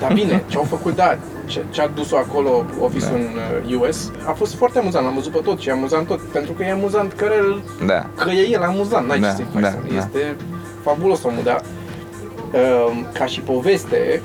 dar 0.00 0.12
bine, 0.12 0.42
ce 0.46 0.56
au 0.56 0.66
făcut, 0.68 0.94
da, 0.96 1.16
ce, 1.50 1.64
ce 1.70 1.80
a 1.82 1.86
dus-o 1.86 2.16
acolo 2.16 2.64
office 2.80 3.06
Da. 3.06 3.12
în 3.14 3.26
uh, 3.70 3.88
US, 3.88 4.10
a 4.26 4.32
fost 4.32 4.54
foarte 4.54 4.78
amuzant, 4.78 5.04
l-am 5.04 5.14
văzut 5.14 5.32
pe 5.32 5.40
tot 5.44 5.58
și 5.60 5.68
e 5.68 5.72
amuzant 5.72 6.06
tot, 6.06 6.20
pentru 6.20 6.52
că 6.52 6.62
e 6.62 6.70
amuzant 6.70 7.12
că 7.12 7.24
el, 7.36 7.62
Da. 7.86 8.06
că 8.16 8.30
e 8.30 8.48
el 8.50 8.62
amuzant, 8.62 9.06
n-ai 9.08 9.20
Da, 9.20 9.28
ce 9.28 9.34
să-i 9.34 9.46
faci, 9.52 9.62
da, 9.62 9.68
să- 9.70 9.76
da. 9.90 9.96
este 9.98 10.36
fabulos 10.82 11.22
omul, 11.22 11.42
dar 11.44 11.60
uh, 12.52 13.00
ca 13.12 13.26
și 13.26 13.40
poveste, 13.40 14.22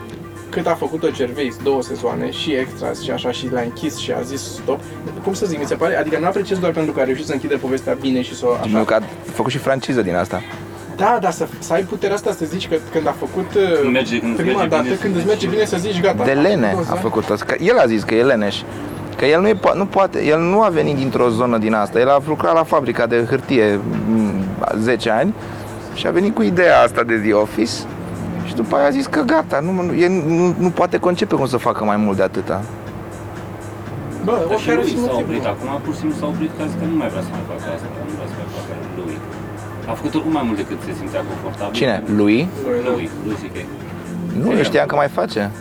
cât 0.49 0.67
a 0.67 0.73
făcut-o 0.73 1.07
Gervais, 1.11 1.55
două 1.63 1.81
sezoane 1.81 2.31
și 2.31 2.51
extras 2.51 3.01
și 3.01 3.11
așa 3.11 3.31
și 3.31 3.49
l-a 3.51 3.61
închis 3.61 3.97
și 3.97 4.11
a 4.11 4.21
zis 4.21 4.41
stop. 4.41 4.79
Cum 5.23 5.33
să 5.33 5.45
zic, 5.45 5.59
mi 5.59 5.65
se 5.65 5.75
pare, 5.75 5.95
adică 5.97 6.19
nu 6.19 6.25
apreciez 6.25 6.57
doar 6.59 6.71
pentru 6.71 6.93
că 6.93 6.99
a 6.99 7.03
reușit 7.03 7.25
să 7.25 7.33
închide 7.33 7.55
povestea 7.55 7.93
bine 7.93 8.21
și 8.21 8.35
să 8.35 8.45
o 8.47 8.51
Așa. 8.51 8.61
așa. 8.63 8.83
că 8.85 8.93
a 8.93 8.99
făcut 9.31 9.51
și 9.51 9.57
franciză 9.57 10.01
din 10.01 10.15
asta. 10.15 10.41
Da, 10.95 11.17
dar 11.21 11.31
să, 11.31 11.47
să 11.59 11.73
ai 11.73 11.81
puterea 11.81 12.15
asta 12.15 12.31
să 12.31 12.45
zici 12.45 12.67
că 12.67 12.75
când 12.91 13.07
a 13.07 13.15
făcut 13.19 13.53
uh, 13.55 13.89
Merge 13.91 14.19
când 14.19 14.33
îți 14.33 14.41
prima 14.41 14.57
merge 14.59 14.69
dată, 14.69 14.83
bine 14.83 14.95
să 14.95 15.01
când 15.01 15.13
îți 15.15 15.21
zici. 15.23 15.31
merge 15.31 15.47
bine 15.47 15.65
să 15.65 15.77
zici 15.77 16.01
gata. 16.01 16.23
De 16.23 16.31
am 16.31 16.41
lene 16.41 16.67
făcut-o, 16.69 16.91
a 16.91 16.95
să- 16.95 17.01
făcut 17.01 17.29
asta. 17.29 17.45
Că 17.45 17.55
el 17.59 17.77
a 17.77 17.85
zis 17.85 18.03
că 18.03 18.15
e 18.15 18.23
leneș. 18.23 18.61
Că 19.17 19.25
el 19.25 19.41
nu, 19.41 19.47
e, 19.47 19.53
po- 19.53 19.75
nu 19.75 19.85
poate, 19.85 20.25
el 20.25 20.39
nu 20.39 20.61
a 20.61 20.67
venit 20.67 20.95
dintr-o 20.95 21.29
zonă 21.29 21.57
din 21.57 21.73
asta. 21.73 21.99
El 21.99 22.09
a 22.09 22.17
lucrat 22.27 22.53
la 22.53 22.63
fabrica 22.63 23.05
de 23.05 23.25
hârtie 23.29 23.79
m, 24.09 24.29
10 24.79 25.09
ani 25.09 25.33
și 25.93 26.07
a 26.07 26.11
venit 26.11 26.35
cu 26.35 26.41
ideea 26.41 26.81
asta 26.81 27.03
de 27.03 27.15
The 27.17 27.33
Office 27.33 27.71
și 28.47 28.53
după 28.55 28.75
aia 28.75 28.85
a 28.85 28.89
zis 28.89 29.05
că 29.05 29.21
gata, 29.21 29.59
nu, 29.59 29.71
nu, 29.71 29.95
el 30.05 30.11
nu, 30.27 30.53
nu 30.57 30.69
poate 30.69 30.97
concepe 30.97 31.35
cum 31.35 31.47
să 31.47 31.57
facă 31.57 31.83
mai 31.83 31.97
mult 31.97 32.17
de 32.17 32.23
atâta. 32.23 32.61
Bă, 34.27 34.35
Dar 34.49 34.57
și 34.63 34.69
oricare 34.69 34.77
lui 34.81 34.89
și 34.89 34.97
s-a 34.97 35.01
motivul. 35.11 35.23
oprit 35.25 35.45
acum, 35.53 35.69
pur 35.85 35.93
și 35.93 35.99
simplu 36.01 36.15
s-a 36.19 36.25
oprit 36.33 36.51
ca 36.57 36.63
zis 36.69 36.75
că 36.81 36.85
nu 36.91 36.95
mai 37.01 37.09
vrea 37.13 37.23
să 37.27 37.31
mai 37.35 37.43
facă 37.51 37.65
asta, 37.75 37.87
A 39.89 39.93
făcut 39.93 40.13
oricum 40.13 40.31
mai 40.31 40.43
mult 40.45 40.57
decât 40.57 40.77
se 40.85 40.93
simțea 40.99 41.21
confortabil. 41.29 41.73
Cine? 41.73 42.03
Lui? 42.15 42.47
Lui, 42.65 42.83
da. 42.83 42.89
Lui, 42.89 43.09
lui 43.25 43.35
C.K. 43.35 43.57
Nu, 44.43 44.51
eu 44.57 44.63
știam 44.63 44.87
că 44.87 44.95
mai 44.95 45.07
face. 45.07 45.51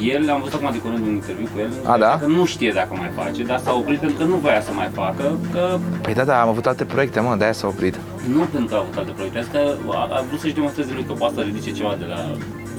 El, 0.00 0.30
am 0.30 0.38
văzut 0.40 0.54
acum 0.54 0.70
de 0.72 0.78
curând 0.84 1.06
un 1.06 1.12
interviu 1.20 1.48
cu 1.54 1.58
el, 1.64 1.70
A, 1.92 1.98
da? 1.98 2.18
că 2.20 2.26
nu 2.26 2.44
știe 2.44 2.72
dacă 2.74 2.92
mai 3.02 3.10
face, 3.20 3.42
dar 3.42 3.58
s-a 3.58 3.72
oprit 3.74 3.98
pentru 3.98 4.16
că 4.18 4.24
nu 4.24 4.36
voia 4.36 4.60
să 4.60 4.70
mai 4.74 4.88
facă, 4.92 5.38
că 5.52 5.78
Păi 6.02 6.14
da, 6.14 6.24
da, 6.24 6.40
am 6.42 6.48
avut 6.48 6.66
alte 6.66 6.84
proiecte, 6.84 7.20
mă, 7.20 7.34
de-aia 7.38 7.52
s-a 7.52 7.66
oprit. 7.66 7.94
nu 8.34 8.40
pentru 8.52 8.68
că 8.70 8.74
a 8.74 8.78
avut 8.78 8.96
alte 8.96 9.10
proiecte, 9.16 9.38
asta 9.38 9.58
a, 9.88 10.02
a 10.18 10.24
vrut 10.28 10.40
să-și 10.40 10.54
demonstreze 10.54 10.90
lui 10.94 11.04
că 11.08 11.12
poate 11.12 11.34
să 11.34 11.40
ridice 11.40 11.70
ceva 11.72 11.94
de 11.98 12.04
la 12.14 12.20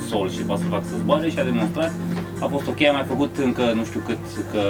sol 0.10 0.30
și 0.30 0.40
poate 0.50 0.62
să 0.62 0.68
facă 0.70 0.84
să 0.90 0.96
zboare 1.02 1.30
și 1.30 1.40
a 1.40 1.44
demonstrat. 1.44 1.92
A 2.44 2.48
fost 2.54 2.68
ok, 2.68 2.82
a 2.90 2.92
mai 2.92 3.06
făcut 3.08 3.32
încă 3.48 3.64
nu 3.76 3.84
știu 3.90 4.02
cât, 4.08 4.22
că 4.52 4.62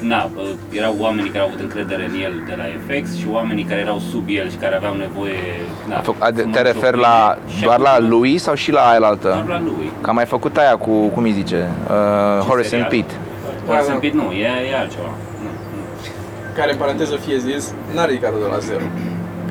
na, 0.00 0.30
bă, 0.34 0.40
erau 0.72 0.94
oamenii 0.98 1.30
care 1.30 1.42
au 1.42 1.48
avut 1.48 1.60
încredere 1.60 2.04
în 2.04 2.14
el 2.22 2.32
de 2.46 2.54
la 2.56 2.64
FX 2.86 3.16
și 3.16 3.26
oamenii 3.30 3.64
care 3.64 3.80
erau 3.80 3.98
sub 4.10 4.24
el 4.28 4.50
și 4.50 4.56
care 4.56 4.74
aveau 4.76 4.94
nevoie 4.94 5.38
na, 5.88 5.96
A 5.96 6.00
făc- 6.00 6.18
a- 6.18 6.26
să 6.26 6.32
Te 6.32 6.44
mă 6.44 6.56
referi 6.56 6.84
șopui. 6.96 7.00
la, 7.00 7.38
Și 7.56 7.62
doar 7.62 7.78
a 7.78 7.82
la 7.82 7.88
făcut- 7.90 8.08
lui 8.08 8.38
sau 8.38 8.54
și 8.54 8.70
la 8.72 8.80
aia 8.88 8.98
Doar 8.98 9.10
altă? 9.10 9.44
la 9.48 9.60
lui. 9.60 9.90
Că 10.00 10.10
a 10.10 10.12
mai 10.12 10.24
făcut 10.24 10.56
aia 10.56 10.76
cu, 10.76 10.90
cum 11.06 11.22
îi 11.22 11.32
zice, 11.32 11.68
uh, 11.84 11.90
Horace 12.48 12.58
and 12.60 12.64
serial? 12.64 12.88
Pete. 12.88 13.14
Horace 13.66 13.86
Da, 13.86 13.92
and 13.92 14.00
da. 14.02 14.06
Pete 14.08 14.16
nu, 14.16 14.30
e, 14.32 14.50
e 14.72 14.76
altceva. 14.78 15.10
Nu, 15.42 15.48
nu. 15.74 15.80
Care, 16.56 16.72
în 16.72 16.78
paranteză 16.78 17.16
fie 17.26 17.38
zis, 17.38 17.72
n-a 17.94 18.04
ridicat-o 18.04 18.36
de 18.44 18.48
la 18.50 18.58
zero. 18.58 18.84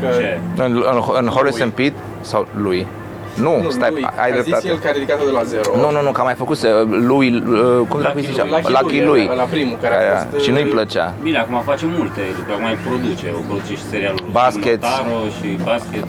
Că, 0.02 0.08
Ce? 0.20 0.40
În, 0.64 0.84
în, 0.92 1.02
în 1.22 1.28
Horace 1.28 1.54
Lui. 1.58 1.62
and 1.64 1.72
Pete 1.72 1.96
sau 2.22 2.48
lui? 2.58 2.88
Nu, 3.36 3.62
Nu, 3.62 3.70
stai, 3.70 3.92
lui, 3.92 4.08
ai 4.24 4.30
a 4.32 4.34
zis 4.36 4.44
dreptate. 4.44 4.68
el 4.68 4.78
că 4.80 4.88
a 4.88 4.92
ridicat-o 4.92 5.26
de 5.26 5.32
la 5.32 5.44
zero. 5.44 5.70
Nu, 5.76 5.92
nu, 5.92 6.02
nu, 6.02 6.12
că 6.12 6.22
a 6.22 6.24
mai 6.24 6.34
făcut 6.34 6.58
uh, 6.62 6.70
lui, 7.12 7.28
uh, 7.36 7.88
cum 7.90 8.00
dracu 8.00 8.18
îi 8.18 8.22
Lucky 8.24 8.32
zicea? 8.32 8.46
Lucky 8.50 8.72
Lucky 8.72 8.98
lui, 9.00 9.06
lui. 9.06 9.28
ăla 9.32 9.44
primul, 9.44 9.78
care 9.82 9.96
a 9.96 10.00
Aia, 10.00 10.28
fost, 10.32 10.44
Și 10.44 10.50
uh, 10.50 10.56
nu-i 10.56 10.66
plăcea. 10.76 11.14
Bine, 11.22 11.38
acum 11.38 11.62
face 11.66 11.86
multe 11.98 12.22
lucruri, 12.38 12.52
acum 12.52 12.64
mai 12.64 12.78
produce, 12.88 13.26
o 13.40 13.42
produce 13.48 13.74
și 13.80 13.84
serialul 13.92 14.26
Basket. 14.32 14.80
Big 14.80 14.90
Notaro 14.90 15.18
și 15.40 15.48
basket. 15.64 16.06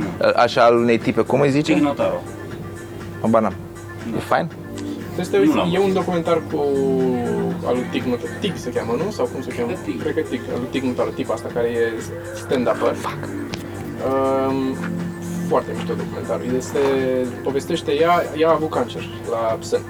Nu. 0.00 0.06
Uh, 0.26 0.32
Așa 0.44 0.60
al 0.64 0.74
unei 0.76 0.98
tipe, 0.98 1.20
cum 1.20 1.40
îi 1.40 1.50
Big 1.50 1.56
zice? 1.56 1.80
Notaro. 1.80 2.20
Habar 3.20 3.42
n-am. 3.42 3.54
E 4.16 4.20
fain? 4.32 4.46
Trebuie 5.14 5.24
să 5.24 5.30
te 5.30 5.36
Nu 5.36 5.42
uiți, 5.42 5.56
l-am 5.56 5.68
e 5.74 5.78
un 5.78 5.82
văzut. 5.90 5.98
documentar 6.00 6.38
cu 6.52 6.58
al 7.68 7.74
lui 7.78 7.86
Tic 7.90 8.02
Notaro. 8.10 8.32
Tic 8.40 8.54
se 8.64 8.70
cheamă, 8.74 8.92
nu? 9.02 9.10
Sau 9.10 9.24
cum 9.32 9.40
se 9.46 9.50
cheamă? 9.56 9.70
Cred 9.70 9.78
că 9.84 9.90
Tic. 9.90 9.96
Cred 10.02 10.14
că 10.14 10.20
Tic, 10.30 10.40
al 10.54 10.58
lui 10.62 10.68
Tic 10.74 10.82
Notaro, 10.88 11.10
tipa 11.18 11.32
asta 11.34 11.48
care 11.54 11.68
e 11.80 11.84
stand-upper. 12.42 12.94
Um, 14.08 14.76
foarte 15.48 15.70
mișto 15.76 15.92
documentar. 16.02 16.40
Este, 16.56 16.78
povestește, 17.42 17.92
ea, 17.92 18.22
ea 18.36 18.48
a 18.48 18.52
avut 18.52 18.70
cancer 18.70 19.02
la 19.30 19.58
sân. 19.60 19.80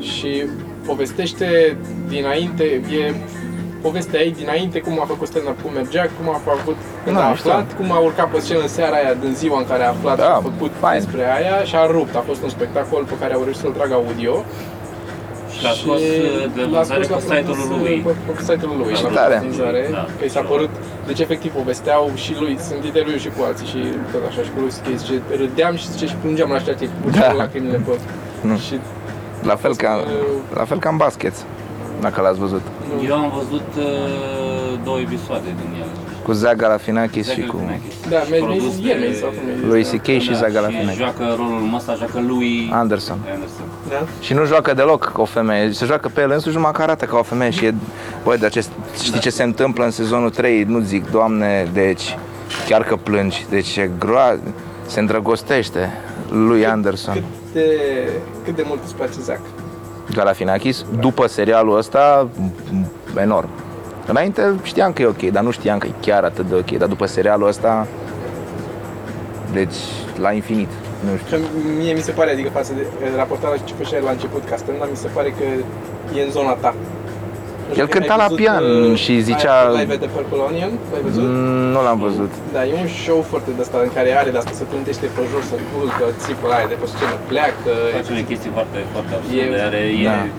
Și 0.00 0.44
povestește 0.86 1.76
dinainte, 2.08 2.64
e 2.64 3.14
povestea 3.82 4.20
ei 4.20 4.32
dinainte, 4.32 4.78
cum 4.80 5.00
a 5.00 5.04
făcut 5.04 5.26
stand-up, 5.26 5.62
cum 5.62 5.72
mergea, 5.72 6.02
cum 6.18 6.28
a 6.34 6.40
făcut, 6.44 6.76
când 7.04 7.16
Da, 7.16 7.26
a 7.26 7.30
mișto. 7.30 7.48
aflat, 7.50 7.76
cum 7.76 7.92
a 7.92 7.98
urcat 7.98 8.30
pe 8.30 8.38
scenă 8.40 8.60
în 8.60 8.68
seara 8.68 8.96
aia, 8.96 9.14
din 9.14 9.34
ziua 9.34 9.58
în 9.58 9.66
care 9.66 9.82
a 9.84 9.88
aflat 9.88 10.16
Da, 10.16 10.24
și 10.24 10.30
a 10.30 10.40
făcut 10.50 10.72
fain. 10.80 11.00
despre 11.00 11.22
aia 11.36 11.62
și 11.64 11.74
a 11.76 11.86
rupt. 11.86 12.14
A 12.16 12.22
fost 12.30 12.42
un 12.42 12.48
spectacol 12.48 13.04
pe 13.04 13.16
care 13.20 13.34
au 13.34 13.42
reușit 13.42 13.60
să-l 13.60 13.70
tragă 13.70 13.94
audio. 13.94 14.44
Și 15.58 15.64
l-a 15.66 15.74
scos 15.82 16.00
uh, 16.00 16.44
de 16.56 16.62
l-a 16.62 16.66
vânzare 16.76 17.02
scos 17.08 17.22
pe 17.24 17.28
la 17.32 17.34
site-ul 17.36 17.56
produs, 17.56 17.78
lui. 17.84 17.96
Pe, 18.06 18.12
pe 18.36 18.42
site-ul 18.48 18.74
lui, 18.82 18.92
La 18.92 18.98
și 18.98 19.04
la 19.08 19.10
tare. 19.20 19.36
vânzare, 19.44 19.82
Da. 19.98 20.04
că 20.18 20.24
i 20.28 20.32
s-a 20.36 20.44
părut, 20.52 20.72
deci 21.08 21.20
efectiv 21.26 21.50
povesteau 21.60 22.02
și 22.24 22.32
lui, 22.42 22.54
sunt 22.68 22.82
interviuri 22.90 23.20
și 23.26 23.30
cu 23.36 23.40
alții 23.48 23.66
și 23.72 23.80
tot 24.12 24.22
așa 24.30 24.40
și 24.46 24.50
cu 24.54 24.58
lui 24.64 24.72
Schei, 24.76 24.96
zice, 25.02 25.14
râdeam 25.42 25.74
și 25.80 25.86
zice 25.92 26.06
și 26.10 26.16
plângeam 26.22 26.50
la 26.56 26.58
ceea 26.66 26.76
ce 26.80 26.88
puceau 27.04 27.28
Da. 27.32 27.38
lacrimile 27.42 27.78
pe... 27.86 27.92
Nu. 28.50 28.56
Și 28.66 28.74
La 29.50 29.56
fel 29.64 29.74
ca, 29.76 29.92
uh, 29.96 30.56
la 30.60 30.64
fel 30.70 30.78
ca 30.78 30.88
în 30.94 30.96
basket, 30.96 31.34
dacă 32.00 32.20
l-ați 32.20 32.38
văzut. 32.38 32.64
Eu 33.08 33.14
am 33.14 33.32
văzut 33.40 33.68
uh, 33.78 34.78
două 34.84 34.98
episoade 35.06 35.48
din 35.60 35.70
el. 35.82 35.90
Cu 36.28 36.34
Zach 36.34 36.56
Galifianakis 36.56 37.28
și 37.30 37.40
cu 37.46 37.60
Da, 38.08 38.16
mi- 38.30 38.36
Produs 38.38 38.76
mi- 38.76 38.82
de- 38.82 38.88
el 38.88 39.08
mi 39.08 39.14
sau 39.14 39.28
cum 39.28 39.48
e. 39.64 39.66
lui 39.66 39.82
C.K. 39.82 40.06
și 40.06 40.34
Zach 40.34 40.46
și 40.48 40.52
Galifianakis. 40.54 40.96
joacă 40.98 41.24
rolul 41.36 41.72
ăsta, 41.74 41.94
joacă 41.94 42.20
lui 42.26 42.70
Anderson. 42.72 43.18
Anderson. 43.32 43.64
Da? 43.88 44.06
Și 44.20 44.32
nu 44.34 44.44
joacă 44.44 44.74
deloc 44.74 45.04
ca 45.14 45.20
o 45.20 45.24
femeie, 45.24 45.72
se 45.72 45.84
joacă 45.84 46.10
pe 46.14 46.20
el 46.20 46.30
însuși 46.30 46.54
numai 46.56 46.72
că 46.72 46.82
arată 46.82 47.04
ca 47.04 47.16
o 47.18 47.22
femeie 47.22 47.50
și 47.50 47.64
e, 47.64 47.74
băi, 48.24 48.38
dar 48.38 48.50
ce, 48.50 48.64
știi 49.02 49.20
ce 49.20 49.30
se 49.30 49.42
întâmplă 49.42 49.84
în 49.84 49.90
sezonul 49.90 50.30
3, 50.30 50.62
nu 50.64 50.78
zic, 50.80 51.10
doamne, 51.10 51.68
deci, 51.72 52.16
chiar 52.68 52.82
că 52.84 52.96
plângi, 52.96 53.46
deci 53.50 53.76
e 53.76 53.90
groază, 53.98 54.40
se 54.86 55.00
îndrăgostește 55.00 55.90
lui 56.30 56.66
Anderson. 56.66 57.14
Cât 57.14 57.24
de, 57.52 57.70
cât 58.44 58.56
de 58.56 58.62
mult 58.66 58.80
îți 58.84 58.94
place 58.94 59.20
Zac? 59.20 59.40
Galafinakis, 60.14 60.84
după 61.00 61.26
serialul 61.26 61.76
ăsta, 61.76 62.28
m- 62.40 63.20
enorm. 63.22 63.48
Înainte 64.12 64.42
știam 64.62 64.92
că 64.92 65.02
e 65.02 65.06
ok, 65.06 65.22
dar 65.36 65.42
nu 65.42 65.50
știam 65.50 65.78
că 65.78 65.86
e 65.86 65.92
chiar 66.06 66.22
atât 66.24 66.46
de 66.48 66.54
ok, 66.54 66.70
dar 66.80 66.88
după 66.88 67.06
serialul 67.06 67.48
ăsta, 67.48 67.86
deci 69.52 69.78
la 70.24 70.30
infinit. 70.32 70.70
Nu 71.04 71.10
știu. 71.24 71.36
Că 71.36 71.42
mie 71.78 71.92
mi 71.92 72.04
se 72.08 72.12
pare, 72.18 72.30
adică 72.30 72.48
față 72.58 72.72
de 72.78 72.82
raportarea 73.16 73.58
ce 73.68 73.74
făceai 73.80 74.00
la 74.08 74.10
început 74.16 74.42
ca 74.50 74.56
stand 74.56 74.78
mi 74.94 74.96
se 75.04 75.08
pare 75.16 75.28
că 75.38 75.44
e 76.18 76.22
în 76.26 76.30
zona 76.30 76.52
ta. 76.64 76.74
Nu 77.68 77.74
știu 77.74 77.82
El 77.82 77.88
dacă 77.88 77.98
cânta 77.98 78.12
ai 78.14 78.18
la 78.24 78.28
văzut, 78.28 78.40
pian 78.42 78.62
uh, 78.64 78.98
și 79.04 79.12
zicea- 79.28 79.58
aia, 79.60 79.78
Live 79.80 79.92
at 79.96 80.00
the 80.06 80.10
Purple 80.16 80.40
Onion, 80.48 80.72
l-ai 80.92 81.02
văzut? 81.06 81.22
Mm, 81.28 81.66
Nu 81.74 81.80
l-am 81.86 81.98
văzut. 82.06 82.32
Da, 82.54 82.60
e 82.70 82.72
un 82.84 82.88
show 83.04 83.20
foarte 83.32 83.50
de 83.56 83.60
asta 83.66 83.76
în 83.88 83.90
care 83.96 84.08
are 84.22 84.30
de 84.34 84.38
asta, 84.42 84.52
se 84.60 84.64
plântește 84.70 85.06
pe 85.16 85.22
jos, 85.32 85.44
se 85.52 85.58
culcă, 85.72 86.04
țipă 86.24 86.44
la 86.50 86.54
aia 86.58 86.68
de 86.72 86.76
pe 86.80 86.86
scenă, 86.92 87.14
pleacă. 87.30 87.70
Face 87.96 88.10
unele 88.12 88.26
chestii 88.30 88.50
foarte, 88.56 88.78
foarte 88.94 89.12
absurde. 89.18 89.56
E- 89.60 89.66
Are, 89.68 89.82
e, 90.02 90.06
da. 90.10 90.16
e 90.26 90.30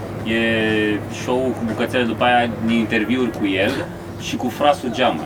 show 1.24 1.38
cu 1.38 1.63
bucățele 1.67 2.03
după 2.03 2.24
aia 2.24 2.49
din 2.65 2.76
interviuri 2.78 3.32
cu 3.32 3.45
el 3.45 3.72
și 4.22 4.36
cu 4.36 4.47
frasul 4.49 4.89
Geamă. 4.93 5.22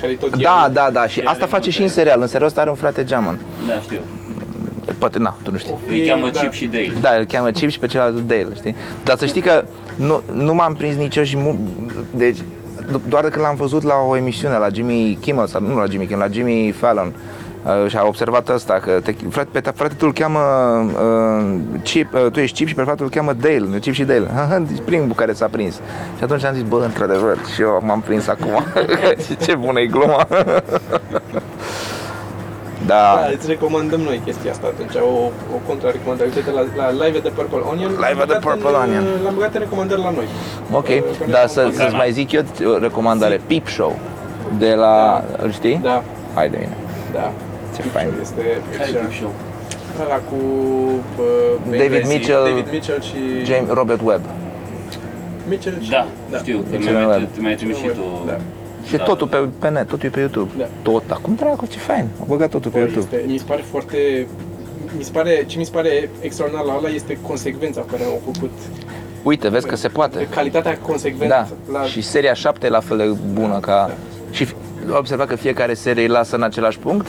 Care 0.00 0.12
tot 0.12 0.36
Da, 0.36 0.64
el. 0.66 0.72
da, 0.72 0.88
da, 0.92 1.06
și 1.06 1.12
Și 1.12 1.20
asta 1.20 1.30
are 1.42 1.50
face 1.50 1.70
și 1.70 1.76
în 1.78 1.82
multe. 1.84 1.98
serial. 2.00 2.20
În 2.20 2.26
serial 2.26 2.46
ăsta 2.48 2.60
are 2.60 2.70
un 2.70 2.76
frate 2.76 3.04
geamăn. 3.04 3.38
Da, 3.66 3.80
știu. 3.82 3.98
Poate, 4.98 5.18
na, 5.18 5.36
tu 5.42 5.50
nu 5.50 5.56
știi. 5.58 5.74
Îi 5.88 6.00
E- 6.00 6.06
cheamă 6.08 6.30
da. 6.30 6.40
Chip 6.40 6.52
și 6.52 6.66
Dale. 6.66 6.92
Da, 7.00 7.10
îl 7.14 7.24
cheamă 7.24 7.50
Chip 7.50 7.68
și 7.70 7.78
pe 7.78 7.86
celălalt 7.86 8.26
Dale, 8.26 8.48
știi? 8.54 8.74
Dar 9.04 9.16
să 9.16 9.26
știi 9.26 9.40
că 9.40 9.64
nu, 9.96 10.22
nu 10.32 10.54
m-am 10.54 10.74
prins 10.74 10.96
nici 10.96 11.16
eu 11.16 11.22
și 11.24 11.36
mu- 11.36 11.58
deci 12.14 12.36
do- 12.86 13.08
doar 13.08 13.22
când 13.28 13.44
l-am 13.44 13.54
văzut 13.56 13.82
la 13.82 13.94
o 14.08 14.16
emisiune 14.16 14.56
la 14.56 14.66
Jimmy 14.74 15.18
Kimmel 15.20 15.46
sau 15.46 15.60
nu 15.62 15.76
la 15.78 15.84
Jimmy 15.90 16.06
Kimmel, 16.06 16.26
la 16.28 16.32
Jimmy 16.34 16.70
Fallon 16.78 17.06
uh, 17.06 17.12
și 17.86 17.96
a 17.96 18.06
observat 18.06 18.48
asta 18.48 18.74
că 18.74 19.00
te, 19.02 19.14
frate, 19.30 19.48
pe 19.52 19.60
ta- 19.60 19.74
frate 19.74 19.94
tu 19.94 20.06
îl 20.06 20.12
cheamă 20.12 20.38
uh, 20.40 21.58
Chip, 21.82 22.14
uh, 22.14 22.26
tu 22.32 22.40
ești 22.40 22.56
Chip 22.56 22.66
și 22.68 22.74
pe 22.74 22.82
fratele 22.82 23.04
îl 23.04 23.10
cheamă 23.10 23.32
Dale, 23.32 23.78
Chip 23.80 23.92
și 23.92 24.04
Dale. 24.04 24.26
deci 24.68 24.82
primul 24.84 25.14
care 25.14 25.32
s-a 25.32 25.46
prins. 25.50 25.74
Și 26.18 26.22
atunci 26.24 26.44
am 26.44 26.54
zis, 26.54 26.62
bă, 26.62 26.82
într-adevăr, 26.84 27.36
și 27.54 27.60
eu 27.60 27.80
m-am 27.84 28.00
prins 28.00 28.26
acum. 28.28 28.64
Ce 29.44 29.54
bună 29.54 29.80
e 29.80 29.86
gluma. 29.86 30.26
da, 32.86 33.14
Da, 33.20 33.28
îți 33.34 33.46
recomandăm 33.46 34.00
noi 34.00 34.20
chestia 34.24 34.50
asta 34.50 34.66
atunci, 34.66 34.94
o, 34.94 35.08
o 35.54 35.58
contra-recomandare. 35.66 36.30
Uite 36.36 36.50
la, 36.50 36.62
la 36.82 36.90
Live 37.04 37.16
at 37.18 37.22
the 37.22 37.30
Purple 37.32 37.58
Onion. 37.70 37.90
Live 37.90 38.20
at 38.22 38.28
the 38.28 38.38
l-am 38.38 38.40
băgat 38.40 38.40
Purple 38.40 38.68
în, 38.76 38.82
Onion. 38.82 39.04
L-am 39.24 39.34
băgat 39.34 39.54
în 39.54 39.60
recomandări 39.60 40.00
la 40.00 40.10
noi. 40.10 40.24
Ok, 40.72 40.88
Uh, 40.88 41.02
care 41.18 41.30
dar 41.30 41.40
am 41.42 41.48
să, 41.48 41.60
făcut. 41.60 41.74
să-ți 41.74 41.94
mai 41.94 42.10
zic 42.12 42.32
eu 42.32 42.42
o 42.74 42.78
recomandare, 42.78 43.40
Peep 43.46 43.66
Show, 43.68 43.98
de 44.58 44.74
la, 44.74 45.24
îl 45.42 45.52
știi? 45.52 45.80
Da, 45.82 46.02
Hai 46.34 46.48
de 46.48 46.56
mine. 46.60 46.76
da. 47.12 47.32
Ce 47.82 47.88
fain. 47.88 48.08
Este 48.20 48.42
Care 48.76 48.90
e 48.90 49.14
show? 49.20 49.32
ăla 50.04 50.14
cu 50.30 50.34
uh, 50.36 51.24
David 51.64 51.78
Benghazi, 51.90 52.12
Mitchell, 52.12 52.42
David 52.44 52.66
Mitchell 52.72 53.00
și 53.02 53.18
James 53.44 53.68
Robert 53.78 54.00
Webb. 54.04 54.24
Mitchell 55.48 55.80
și 55.82 55.90
Da, 55.90 56.06
știu, 56.38 56.58
că 56.58 56.64
Deci 56.70 56.80
mi-ai 56.82 57.02
ăla- 57.02 57.06
mai- 57.06 57.28
mi-ai 57.38 57.54
trimis 57.54 57.76
și 57.76 57.86
tu. 57.86 58.22
Da. 58.26 58.36
Și 58.86 58.96
Da, 58.96 59.02
totul 59.04 59.28
da, 59.30 59.36
pe, 59.36 59.48
pe 59.58 59.68
net, 59.68 59.86
totul 59.88 60.06
e 60.08 60.10
pe 60.10 60.18
YouTube. 60.20 60.50
Da. 60.58 60.64
Tot, 60.82 61.02
acum 61.10 61.34
dracu, 61.34 61.66
ce 61.66 61.78
fain. 61.78 62.06
Am 62.20 62.26
băgat 62.28 62.50
totul 62.50 62.70
pe 62.70 62.78
Bă, 62.78 62.84
YouTube. 62.84 63.16
Este, 63.16 63.30
mi 63.32 63.38
se 63.38 63.44
pare 63.46 63.62
foarte 63.70 64.26
mi 64.96 65.02
se 65.02 65.10
pare, 65.12 65.44
ce 65.46 65.58
mi 65.58 65.64
se 65.64 65.70
pare 65.72 66.10
extraordinar 66.20 66.64
la 66.64 66.76
ăla 66.78 66.88
este 66.88 67.18
consecvența 67.26 67.80
pe 67.80 67.90
care 67.90 68.04
au 68.04 68.20
făcut. 68.32 68.50
Uite, 69.22 69.48
vezi 69.48 69.66
că 69.66 69.76
se 69.76 69.88
poate. 69.88 70.26
Calitatea 70.30 70.78
consecventă. 70.78 71.46
Da. 71.72 71.78
La, 71.78 71.84
Și 71.84 72.00
seria 72.02 72.34
7 72.34 72.66
e 72.66 72.68
la 72.68 72.80
fel 72.80 72.96
de 72.96 73.04
bună 73.32 73.58
ca... 73.60 73.90
Și 74.30 74.44
fi- 74.44 74.54
observat 74.96 75.26
că 75.26 75.34
fiecare 75.36 75.74
serie 75.74 76.02
îi 76.02 76.08
lasă 76.08 76.36
în 76.36 76.42
același 76.42 76.78
punct. 76.78 77.06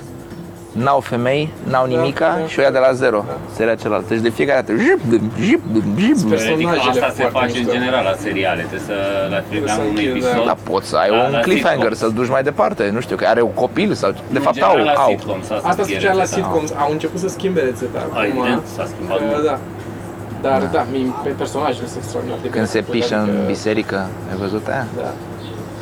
N-au 0.71 0.99
femei, 0.99 1.49
n-au 1.69 1.85
nimica 1.85 2.37
da. 2.39 2.47
și 2.47 2.59
o 2.59 2.61
ia 2.61 2.71
de 2.71 2.77
la 2.77 2.91
zero. 2.93 3.25
Seria 3.55 3.75
cealaltă. 3.75 4.05
Deci 4.13 4.19
de 4.21 4.29
fiecare 4.29 4.61
dată, 4.61 4.79
jip, 4.79 4.99
dum, 5.09 5.31
jip, 5.47 5.61
dum, 5.73 5.83
jip, 5.99 6.15
dum. 6.15 6.29
Sper- 6.31 6.37
Teoretic, 6.37 6.67
Personajele 6.67 6.89
asta 7.05 7.13
se 7.15 7.21
foarte 7.21 7.39
face 7.39 7.57
în 7.57 7.63
mișto. 7.63 7.71
general 7.77 8.03
la 8.11 8.15
seriale, 8.25 8.61
trebuie 8.69 8.87
să 8.91 8.97
la 9.33 9.39
Trebuie 9.39 9.69
la 9.71 9.73
să 9.77 9.79
un 9.81 9.87
închizi, 9.87 10.07
episod. 10.09 10.45
Da, 10.51 10.55
poți 10.71 10.87
să 10.91 10.95
ai 11.03 11.09
Da, 11.09 11.15
un 11.23 11.31
la 11.31 11.39
cliffhanger, 11.47 11.91
sitcom. 11.93 12.01
să-l 12.09 12.13
duci 12.19 12.31
mai 12.35 12.43
departe. 12.49 12.83
Nu 12.95 12.99
știu, 13.05 13.15
că 13.15 13.25
are 13.33 13.41
un 13.49 13.53
copil 13.63 13.89
sau... 14.01 14.09
De 14.11 14.17
În 14.39 14.41
fapt 14.47 14.61
au, 14.61 14.71
general, 14.75 14.93
la 14.95 15.01
au. 15.01 15.09
sitcoms, 15.15 15.45
asta, 15.49 15.67
Asta 15.69 15.81
se 15.83 15.83
scrie 15.83 15.97
făcea 15.99 16.13
la 16.13 16.23
rețeta. 16.25 16.39
sitcoms, 16.41 16.69
au 16.83 16.89
început 16.91 17.19
să 17.25 17.29
schimbe 17.35 17.61
rețeta. 17.69 17.99
A, 17.99 18.19
acum, 18.19 18.23
evident, 18.29 18.63
s-a 18.75 18.85
schimbat 18.93 19.17
că, 19.17 19.23
mult. 19.31 19.43
Da. 19.51 19.57
Dar 20.47 20.61
da, 20.75 20.85
mi- 20.91 21.15
pe 21.23 21.29
personajele 21.41 21.87
sunt 21.91 21.99
extraordinar 22.03 22.37
de 22.45 22.49
Când 22.53 22.53
bine 22.53 22.65
se 22.75 22.79
făcute, 22.81 22.97
pișă 22.97 23.15
în 23.15 23.29
adică- 23.29 23.51
biserică, 23.53 23.97
ai 24.31 24.35
văzut 24.45 24.65
aia? 24.73 24.85
Da. 25.01 25.11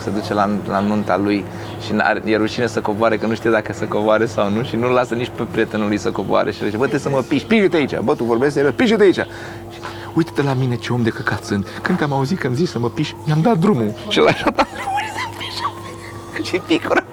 Se 0.09 0.19
duce 0.19 0.33
la, 0.33 0.49
la 0.67 0.79
nunta 0.79 1.17
lui 1.17 1.45
și 1.85 1.93
n-are, 1.93 2.21
e 2.25 2.35
rușine 2.35 2.67
să 2.67 2.81
coboare, 2.81 3.17
că 3.17 3.25
nu 3.25 3.33
știe 3.33 3.49
dacă 3.49 3.73
să 3.73 3.85
coboare 3.85 4.25
sau 4.25 4.49
nu 4.49 4.63
și 4.63 4.75
nu 4.75 4.91
lasă 4.91 5.13
nici 5.13 5.31
pe 5.35 5.43
prietenul 5.51 5.87
lui 5.87 5.97
să 5.97 6.11
coboare 6.11 6.51
și 6.51 6.59
le 6.59 6.65
zice, 6.65 6.77
bă, 6.77 6.87
trebuie 6.87 7.11
să 7.11 7.17
mă 7.17 7.21
piși, 7.27 7.45
piși-te 7.45 7.75
aici, 7.77 7.97
bă, 7.97 8.15
tu 8.15 8.23
vorbești 8.23 8.53
serios, 8.53 8.73
piși-te 8.73 9.03
aici. 9.03 9.15
Și, 9.15 9.79
Uite-te 10.13 10.41
la 10.41 10.53
mine 10.53 10.75
ce 10.75 10.93
om 10.93 11.03
de 11.03 11.09
căcat 11.09 11.43
sunt. 11.43 11.67
Când 11.81 11.97
te-am 11.97 12.13
auzit 12.13 12.39
că 12.39 12.47
îmi 12.47 12.55
zici 12.55 12.67
să 12.67 12.79
mă 12.79 12.89
piși, 12.89 13.15
i-am 13.27 13.41
dat 13.41 13.57
drumul. 13.57 13.93
Și 14.07 14.19
ăla 14.21 14.33
și-a 14.33 14.51
dat 14.55 14.67
drumul 14.73 14.99
să 15.13 15.37
pișă. 15.37 16.49
Și 16.49 16.61
picură. 16.67 17.05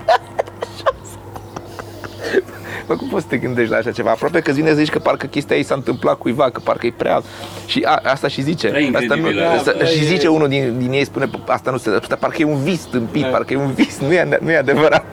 Bă, 2.87 2.95
cum 2.97 3.09
poți 3.09 3.23
să 3.23 3.29
te 3.29 3.37
gândești 3.37 3.71
la 3.71 3.77
așa 3.77 3.91
ceva? 3.91 4.11
Aproape 4.11 4.41
că 4.41 4.51
îți 4.51 4.59
vine 4.59 4.71
să 4.73 4.77
zici 4.77 4.91
că 4.91 4.99
parcă 4.99 5.27
chestia 5.27 5.57
ei 5.57 5.63
s-a 5.63 5.75
întâmplat 5.75 6.19
cuiva, 6.19 6.51
că 6.51 6.61
parcă 6.65 6.87
e 6.87 6.93
prea... 6.97 7.23
Și 7.67 7.83
a, 7.87 8.01
asta 8.05 8.29
și 8.29 8.43
zice. 8.43 8.69
Prea 8.69 8.81
Asta 8.95 8.99
nu, 9.15 9.15
incredibil, 9.17 9.45
asta, 9.47 9.73
da, 9.79 9.85
și 9.85 9.99
e- 9.99 10.07
zice 10.07 10.29
unul 10.29 10.49
din, 10.49 10.75
din 10.79 10.93
ei, 10.93 11.05
spune, 11.05 11.27
"Pă, 11.27 11.53
asta 11.53 11.71
nu 11.71 11.77
se... 11.77 11.91
Asta 12.01 12.17
parcă 12.17 12.37
e 12.43 12.45
un 12.45 12.63
vis 12.63 12.81
tâmpit, 12.83 13.23
Da. 13.23 13.29
parcă 13.29 13.53
e 13.53 13.57
un 13.57 13.73
vis, 13.73 13.99
nu 13.99 14.13
e, 14.13 14.39
nu 14.41 14.51
e 14.51 14.57
adevărat. 14.57 15.05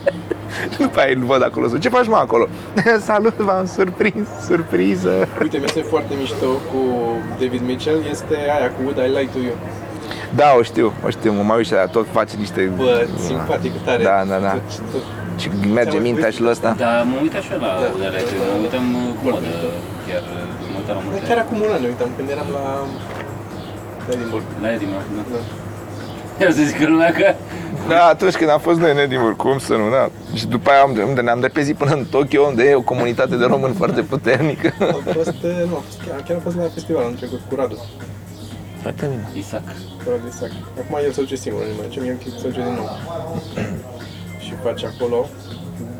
După 0.78 1.00
aia 1.00 1.12
îl 1.16 1.24
văd 1.24 1.42
acolo, 1.42 1.66
zic, 1.66 1.80
ce 1.80 1.88
faci 1.88 2.06
mă 2.06 2.16
acolo? 2.16 2.48
Salut, 3.04 3.36
v-am 3.36 3.66
surprins, 3.66 4.28
surpriză. 4.46 5.28
Uite, 5.42 5.56
mi 5.58 5.64
este 5.64 5.80
foarte 5.80 6.14
mișto 6.18 6.46
cu 6.46 6.78
David 7.40 7.60
Mitchell, 7.66 7.98
este 8.10 8.34
aia 8.58 8.68
cu 8.70 8.80
Would 8.82 8.96
I 8.98 9.18
Like 9.18 9.30
To 9.32 9.38
You. 9.38 9.56
Da, 10.34 10.54
o 10.58 10.62
știu, 10.62 10.92
o 11.06 11.10
știu, 11.10 11.32
mă 11.32 11.42
mai 11.42 11.56
uit 11.56 11.66
și 11.66 11.72
la 11.72 11.86
tot 11.86 12.06
face 12.12 12.36
niște... 12.38 12.72
Bă, 12.76 13.06
simpatic, 13.26 13.72
tare. 13.84 14.02
Da, 14.02 14.24
da, 14.28 14.36
da. 14.38 14.52
Tot- 14.54 14.92
tot- 14.92 15.20
Și 15.40 15.48
merge 15.78 15.98
mintea 15.98 16.30
și 16.30 16.40
la 16.42 16.50
ăsta. 16.50 16.74
Dar 16.78 17.04
mă 17.10 17.16
uit 17.22 17.34
așa 17.40 17.54
la 17.54 17.70
Da. 17.82 17.88
unele, 17.96 18.18
mă 18.56 18.60
uitam 18.66 18.86
uh, 18.94 19.00
cu 19.18 19.22
modă, 19.28 19.46
chiar 20.06 20.22
uh, 20.34 20.44
mă 20.72 20.76
uitam 20.80 20.94
la 20.96 21.02
Dar 21.02 21.02
multe. 21.04 21.26
Chiar 21.28 21.38
acum 21.44 21.56
un 21.66 21.70
an 21.76 21.80
ne 21.84 21.88
uitam, 21.92 22.08
când 22.16 22.28
eram 22.34 22.48
la 22.58 22.64
Edinburgh. 24.14 24.46
La 24.62 24.68
Edinburgh, 24.76 25.06
da. 25.16 25.22
Da. 25.32 25.40
Iar 26.42 26.50
să 26.52 26.62
zic 26.62 26.78
că 26.78 26.86
lumea 26.86 27.12
că... 27.12 27.26
Da, 27.88 28.02
atunci 28.14 28.36
când 28.40 28.50
am 28.50 28.60
fost 28.68 28.78
noi 28.78 28.90
în 28.90 28.98
Edinburgh, 29.06 29.36
cum 29.44 29.58
să 29.58 29.72
nu, 29.80 29.86
da. 29.96 30.04
Și 30.38 30.46
după 30.46 30.70
aia 30.70 30.80
am- 30.80 31.08
unde 31.08 31.20
ne-am 31.20 31.40
depezit 31.40 31.76
până 31.76 31.92
în 31.98 32.04
Tokyo, 32.10 32.42
unde 32.50 32.62
e 32.70 32.74
o 32.74 32.80
comunitate 32.92 33.34
de 33.36 33.44
români 33.44 33.74
foarte 33.74 34.00
puternică. 34.12 34.68
Am 34.80 35.02
fost, 35.18 35.34
eh, 35.50 35.62
nu, 35.70 35.74
am 35.78 35.82
fost, 35.88 35.98
chiar, 36.06 36.18
chiar 36.26 36.36
am 36.36 36.42
fost 36.46 36.56
la 36.56 36.62
festival 36.76 37.02
anul 37.02 37.16
trecut 37.22 37.40
cu 37.48 37.54
Radu. 37.54 37.76
Foarte 38.82 39.04
bine. 39.10 39.24
Isaac. 39.42 39.66
Cu 40.02 40.06
Radu 40.10 40.26
Isac. 40.34 40.50
Acum 40.80 40.94
el 41.06 41.12
se 41.12 41.20
duce 41.20 41.36
singur, 41.36 41.60
nu 41.70 41.74
mai 41.78 41.86
duce, 41.88 42.00
mie 42.00 42.16
se 42.40 42.46
duce 42.48 42.60
din 42.68 42.74
nou. 42.80 42.88
Și 44.52 44.62
face 44.62 44.86
acolo 44.96 45.28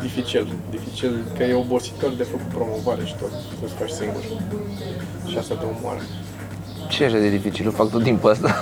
dificil, 0.00 0.46
dificil, 0.70 1.12
că 1.36 1.42
e 1.42 1.54
obositor 1.54 2.10
de 2.16 2.22
făcut 2.22 2.46
promovare 2.58 3.04
și 3.04 3.14
tot, 3.20 3.28
tu 3.60 3.66
să 3.68 3.74
faci 3.78 3.90
singur. 3.90 4.22
Și 5.30 5.38
asta 5.38 5.54
te 5.54 5.64
omoară. 5.78 6.00
Ce 6.88 7.02
e 7.02 7.06
așa 7.06 7.16
de 7.18 7.28
dificil? 7.28 7.68
O 7.68 7.70
fac 7.70 7.90
tot 7.90 8.02
timpul 8.02 8.30
ăsta. 8.30 8.50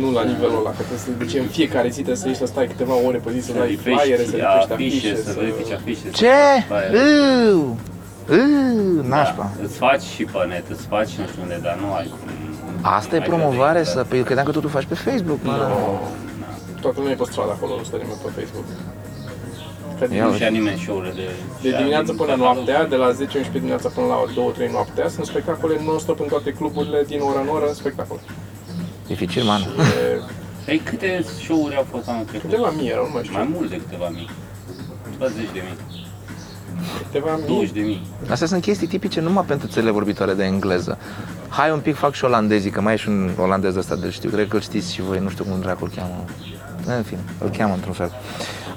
Nu 0.00 0.10
la 0.12 0.22
nivelul 0.24 0.58
ăla, 0.60 0.70
că 0.70 0.82
trebuie 0.88 0.98
să 0.98 1.10
duci 1.18 1.34
în 1.34 1.46
fiecare 1.46 1.88
zi, 1.88 1.94
trebuie 1.94 2.16
să 2.16 2.26
ieși 2.28 2.38
să 2.38 2.46
stai 2.46 2.66
câteva 2.66 2.94
ore 3.06 3.18
pe 3.24 3.30
zi, 3.32 3.40
să 3.46 3.52
Să 3.52 3.58
dai 3.58 3.78
flyere, 3.82 4.24
să 4.24 4.30
verifici 4.30 4.42
lipești 4.42 4.72
afișe, 4.72 5.08
afișe, 5.08 5.22
să 5.22 5.32
verifici 5.40 5.72
afișe. 5.78 6.00
să 6.04 6.10
Ce? 6.20 6.26
faci 6.26 6.64
flyer. 6.70 6.90
Uuu! 7.52 7.76
Uuu, 8.30 9.06
nașpa. 9.08 9.50
Da, 9.56 9.64
îți 9.64 9.76
faci 9.76 10.02
și 10.02 10.24
pe 10.24 10.38
net, 10.48 10.64
îți 10.74 10.86
faci 10.86 11.10
nu 11.20 11.26
știu 11.30 11.42
unde, 11.42 11.58
dar 11.62 11.76
nu 11.82 11.88
ai 11.98 12.06
cum... 12.10 12.28
Asta 12.80 13.16
e 13.16 13.18
ai 13.18 13.24
promovare? 13.26 13.78
de- 13.78 13.84
Să... 13.84 14.04
Păi 14.08 14.18
eu 14.18 14.24
credeam 14.24 14.46
că 14.46 14.52
totul 14.52 14.70
faci 14.70 14.84
pe 14.84 14.94
Facebook, 14.94 15.38
mă. 15.42 15.56
Toată 16.80 16.96
lumea 16.98 17.12
e 17.12 17.16
pe 17.22 17.26
stradă 17.30 17.50
acolo, 17.50 17.72
nu 17.76 17.84
stă 17.84 17.96
nimeni 17.96 18.20
pe 18.24 18.30
Facebook. 18.40 18.66
Că 19.98 20.14
Ia 20.14 20.24
Nu 20.24 20.30
uite. 20.32 20.44
și 20.44 20.50
nimeni 20.52 20.78
show-urile 20.84 21.12
de... 21.20 21.26
De 21.62 21.76
dimineață 21.76 22.12
până 22.12 22.34
noaptea, 22.34 22.86
de 22.86 22.96
la 22.96 23.08
10-11 23.12 23.52
dimineața 23.52 23.88
până 23.88 24.06
la 24.06 24.18
2-3 24.66 24.70
noaptea, 24.70 25.08
sunt 25.08 25.26
spectacole 25.26 25.74
non-stop 25.86 26.20
în 26.20 26.26
toate 26.28 26.50
cluburile, 26.52 27.04
din 27.06 27.20
oră 27.20 27.38
în 27.40 27.48
oră, 27.48 27.66
spectacol. 27.72 28.20
Dificil, 29.06 29.44
man. 29.44 29.60
E, 30.66 30.70
Ei, 30.72 30.78
câte 30.78 31.24
show-uri 31.44 31.76
au 31.76 31.86
fost 31.90 32.08
anul 32.08 32.24
trecut? 32.24 32.50
câteva 32.50 32.70
mii 32.70 32.88
erau, 32.88 33.04
nu 33.06 33.10
mai 33.12 33.22
știu. 33.22 33.36
Mai 33.36 33.48
mult 33.54 33.70
de 33.70 33.76
câteva 33.76 34.08
mii. 34.08 34.30
Ceva 35.12 35.26
zeci 35.26 35.52
de 35.52 35.62
mii. 35.66 35.76
Câteva 37.06 37.34
mii. 37.36 37.46
20 37.46 37.70
de 37.70 37.80
mii. 37.80 38.06
Astea 38.30 38.46
sunt 38.46 38.62
chestii 38.62 38.86
tipice 38.86 39.20
numai 39.20 39.44
pentru 39.44 39.66
țările 39.68 39.90
vorbitoare 39.90 40.34
de 40.34 40.44
engleză. 40.44 40.98
Hai 41.48 41.70
un 41.70 41.80
pic, 41.80 41.94
fac 41.94 42.12
și 42.14 42.24
olandezii, 42.24 42.70
că 42.70 42.80
mai 42.80 42.92
e 42.94 42.96
și 42.96 43.08
un 43.08 43.30
olandez 43.38 43.76
ăsta 43.76 43.94
de 43.96 44.10
știu, 44.10 44.30
cred 44.30 44.48
că 44.48 44.56
îl 44.56 44.62
știți 44.62 44.92
și 44.92 45.02
voi, 45.02 45.18
nu 45.18 45.28
știu 45.28 45.44
cum 45.44 45.60
dracu 45.60 45.84
îl 45.84 45.90
cheamă. 45.96 46.24
În 46.86 47.02
fine, 47.02 47.20
îl 47.38 47.50
cheamă 47.50 47.74
într-un 47.74 47.92
fel. 47.92 48.12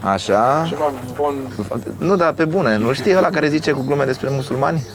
Așa. 0.01 0.65
Ceva 0.67 0.91
von... 1.15 1.35
Nu, 1.97 2.15
dar 2.15 2.33
pe 2.33 2.45
bune, 2.45 2.77
nu 2.77 2.93
știi 2.93 3.15
ăla 3.15 3.29
care 3.29 3.49
zice 3.49 3.71
cu 3.71 3.83
glume 3.85 4.05
despre 4.05 4.29
musulmani? 4.31 4.87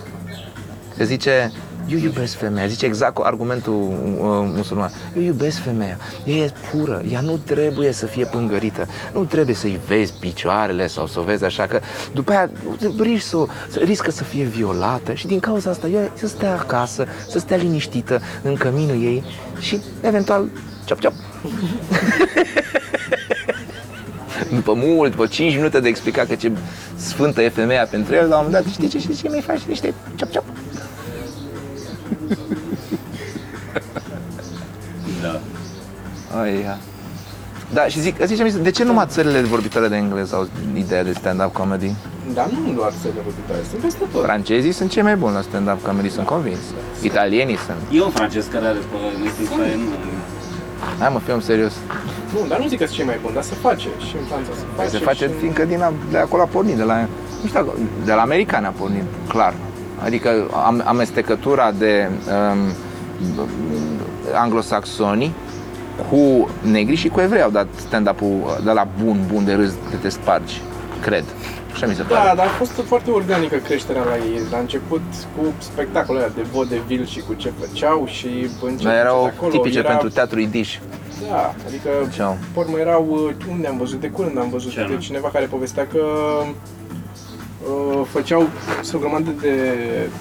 Că 0.96 1.04
zice, 1.04 1.52
eu 1.88 1.98
iubesc 1.98 2.36
femeia, 2.36 2.66
zice 2.66 2.86
exact 2.86 3.14
cu 3.14 3.22
argumentul 3.22 3.72
uh, 3.72 4.26
musulman. 4.54 4.90
Eu 5.16 5.22
iubesc 5.22 5.58
femeia, 5.58 5.96
ea 6.24 6.36
e 6.36 6.52
pură, 6.70 7.02
ea 7.10 7.20
nu 7.20 7.36
trebuie 7.36 7.92
să 7.92 8.06
fie 8.06 8.24
pângărită, 8.24 8.86
nu 9.12 9.24
trebuie 9.24 9.54
să-i 9.54 9.80
vezi 9.86 10.12
picioarele 10.20 10.86
sau 10.86 11.06
să 11.06 11.20
o 11.20 11.22
vezi 11.22 11.44
așa, 11.44 11.66
că 11.66 11.80
după 12.12 12.30
aia 12.32 12.50
risc 12.98 13.26
să, 13.26 13.36
să, 13.70 13.78
riscă 13.78 14.10
să 14.10 14.24
fie 14.24 14.44
violată 14.44 15.12
și 15.12 15.26
din 15.26 15.40
cauza 15.40 15.70
asta 15.70 15.86
eu 15.86 16.10
să 16.14 16.26
stea 16.26 16.52
acasă, 16.52 17.06
să 17.28 17.38
stea 17.38 17.56
liniștită 17.56 18.20
în 18.42 18.54
căminul 18.54 19.02
ei 19.02 19.24
și 19.58 19.80
eventual 20.00 20.48
ciop 20.84 21.00
ciop. 21.00 21.12
după 24.54 24.72
mult, 24.76 25.10
după 25.10 25.26
5 25.26 25.54
minute 25.54 25.80
de 25.80 25.88
explicat 25.88 26.26
că 26.26 26.34
ce 26.34 26.52
sfântă 26.96 27.42
e 27.42 27.48
femeia 27.48 27.86
pentru 27.90 28.14
el, 28.14 28.28
la 28.28 28.38
un 28.38 28.44
moment 28.44 28.64
dat, 28.64 28.72
știi 28.72 28.88
ce, 28.88 28.98
știi 28.98 29.14
ce 29.14 29.28
mi 29.28 29.40
faci 29.40 29.60
niște 29.60 29.94
ciop 30.16 30.30
ciop. 30.30 30.44
Da. 35.22 35.40
Ai, 36.40 36.60
ia. 36.60 36.78
Da, 37.72 37.86
și 37.86 38.00
zic, 38.00 38.24
zice 38.24 38.48
de 38.48 38.70
ce 38.70 38.84
numai 38.84 39.04
țările 39.08 39.40
vorbitoare 39.40 39.88
de 39.88 39.96
engleză 39.96 40.34
au 40.34 40.48
ideea 40.74 41.04
de 41.04 41.12
stand-up 41.12 41.52
comedy? 41.52 41.94
Dar 42.34 42.46
nu 42.46 42.72
doar 42.72 42.92
să 43.00 43.06
le 43.14 43.20
vorbitoare, 43.24 43.62
sunt 43.70 43.80
peste 43.80 44.04
tot. 44.12 44.22
Francezii 44.22 44.72
sunt 44.72 44.90
cei 44.90 45.02
mai 45.02 45.16
buni 45.16 45.34
la 45.34 45.40
stand-up 45.40 45.82
comedy, 45.82 46.10
sunt 46.10 46.26
convins. 46.26 46.58
Italienii 47.02 47.56
sunt. 47.56 47.78
E 47.92 48.02
un 48.02 48.10
francez 48.10 48.46
care 48.52 48.66
are 48.66 48.78
pe 48.78 48.96
Netflix 49.22 49.48
care 49.48 49.74
nu... 49.76 49.88
Hai 50.98 51.08
mă, 51.12 51.18
film 51.18 51.40
serios. 51.40 51.72
Nu, 52.32 52.46
dar 52.48 52.58
nu 52.58 52.66
zic 52.66 52.78
că 52.78 52.84
sunt 52.84 52.96
cei 52.96 53.06
mai 53.06 53.18
buni, 53.22 53.34
dar 53.34 53.42
se 53.42 53.54
face 53.54 53.88
și 54.08 54.16
în 54.20 54.24
Franța 54.28 54.50
se 54.54 54.64
face. 54.76 54.88
Se 54.88 54.98
face 54.98 55.16
și 55.24 55.24
în- 55.30 55.38
fiindcă 55.38 55.64
din 55.64 55.82
a, 55.82 55.92
de 56.10 56.18
acolo 56.18 56.42
a 56.42 56.46
pornit, 56.46 56.76
de 56.76 56.82
la, 56.82 56.96
nu 57.42 57.48
știu, 57.48 57.72
de 58.04 58.12
la 58.12 58.20
americani 58.22 58.66
a 58.66 58.70
pornit, 58.78 59.02
clar. 59.28 59.54
Adică 60.04 60.30
am, 60.66 60.82
amestecătura 60.86 61.72
de 61.78 62.08
um, 62.52 62.58
anglosaxoni 64.34 65.32
cu 66.10 66.48
negri 66.62 66.94
și 66.94 67.08
cu 67.08 67.20
evrei 67.20 67.42
au 67.42 67.50
dat 67.50 67.66
stand-up-ul 67.76 68.60
de 68.64 68.70
la 68.70 68.86
bun, 69.04 69.18
bun 69.32 69.44
de 69.44 69.52
râs 69.54 69.70
de 69.90 69.96
te 69.96 70.08
spargi, 70.08 70.62
cred. 71.00 71.24
Așa 71.72 71.86
mi 71.86 71.94
se 71.94 72.02
Da, 72.08 72.14
pare. 72.16 72.36
dar 72.36 72.46
a 72.46 72.48
fost 72.48 72.70
foarte 72.86 73.10
organică 73.10 73.56
creșterea 73.56 74.02
la 74.04 74.16
ei. 74.16 74.40
La 74.50 74.58
început 74.58 75.02
cu 75.36 75.52
spectacolele 75.58 76.24
alea 76.24 76.36
de 76.36 76.42
vodevil 76.52 77.06
și 77.06 77.20
cu 77.20 77.34
ce 77.34 77.52
făceau 77.60 78.06
și 78.06 78.48
încet, 78.62 78.84
Dar 78.86 78.94
erau 78.94 79.22
încet 79.22 79.36
acolo 79.38 79.52
tipice 79.52 79.78
era, 79.78 79.88
pentru 79.88 80.08
teatru 80.08 80.40
idiș. 80.40 80.78
Da, 81.28 81.54
adică 81.66 81.88
Ceau. 82.14 82.36
pe 82.52 82.58
urmă 82.58 82.78
erau, 82.78 83.06
uh, 83.10 83.34
unde 83.50 83.66
am 83.66 83.76
văzut, 83.78 84.00
de 84.00 84.08
curând 84.08 84.38
am 84.38 84.48
văzut 84.50 84.70
Ce 84.70 84.76
de 84.76 84.82
anume? 84.82 84.98
cineva 84.98 85.28
care 85.32 85.44
povestea 85.46 85.86
că 85.86 86.04
uh, 87.62 88.00
făceau 88.10 88.48
sunt 88.82 88.94
o 88.94 88.98
grămadă 88.98 89.30
de 89.40 89.54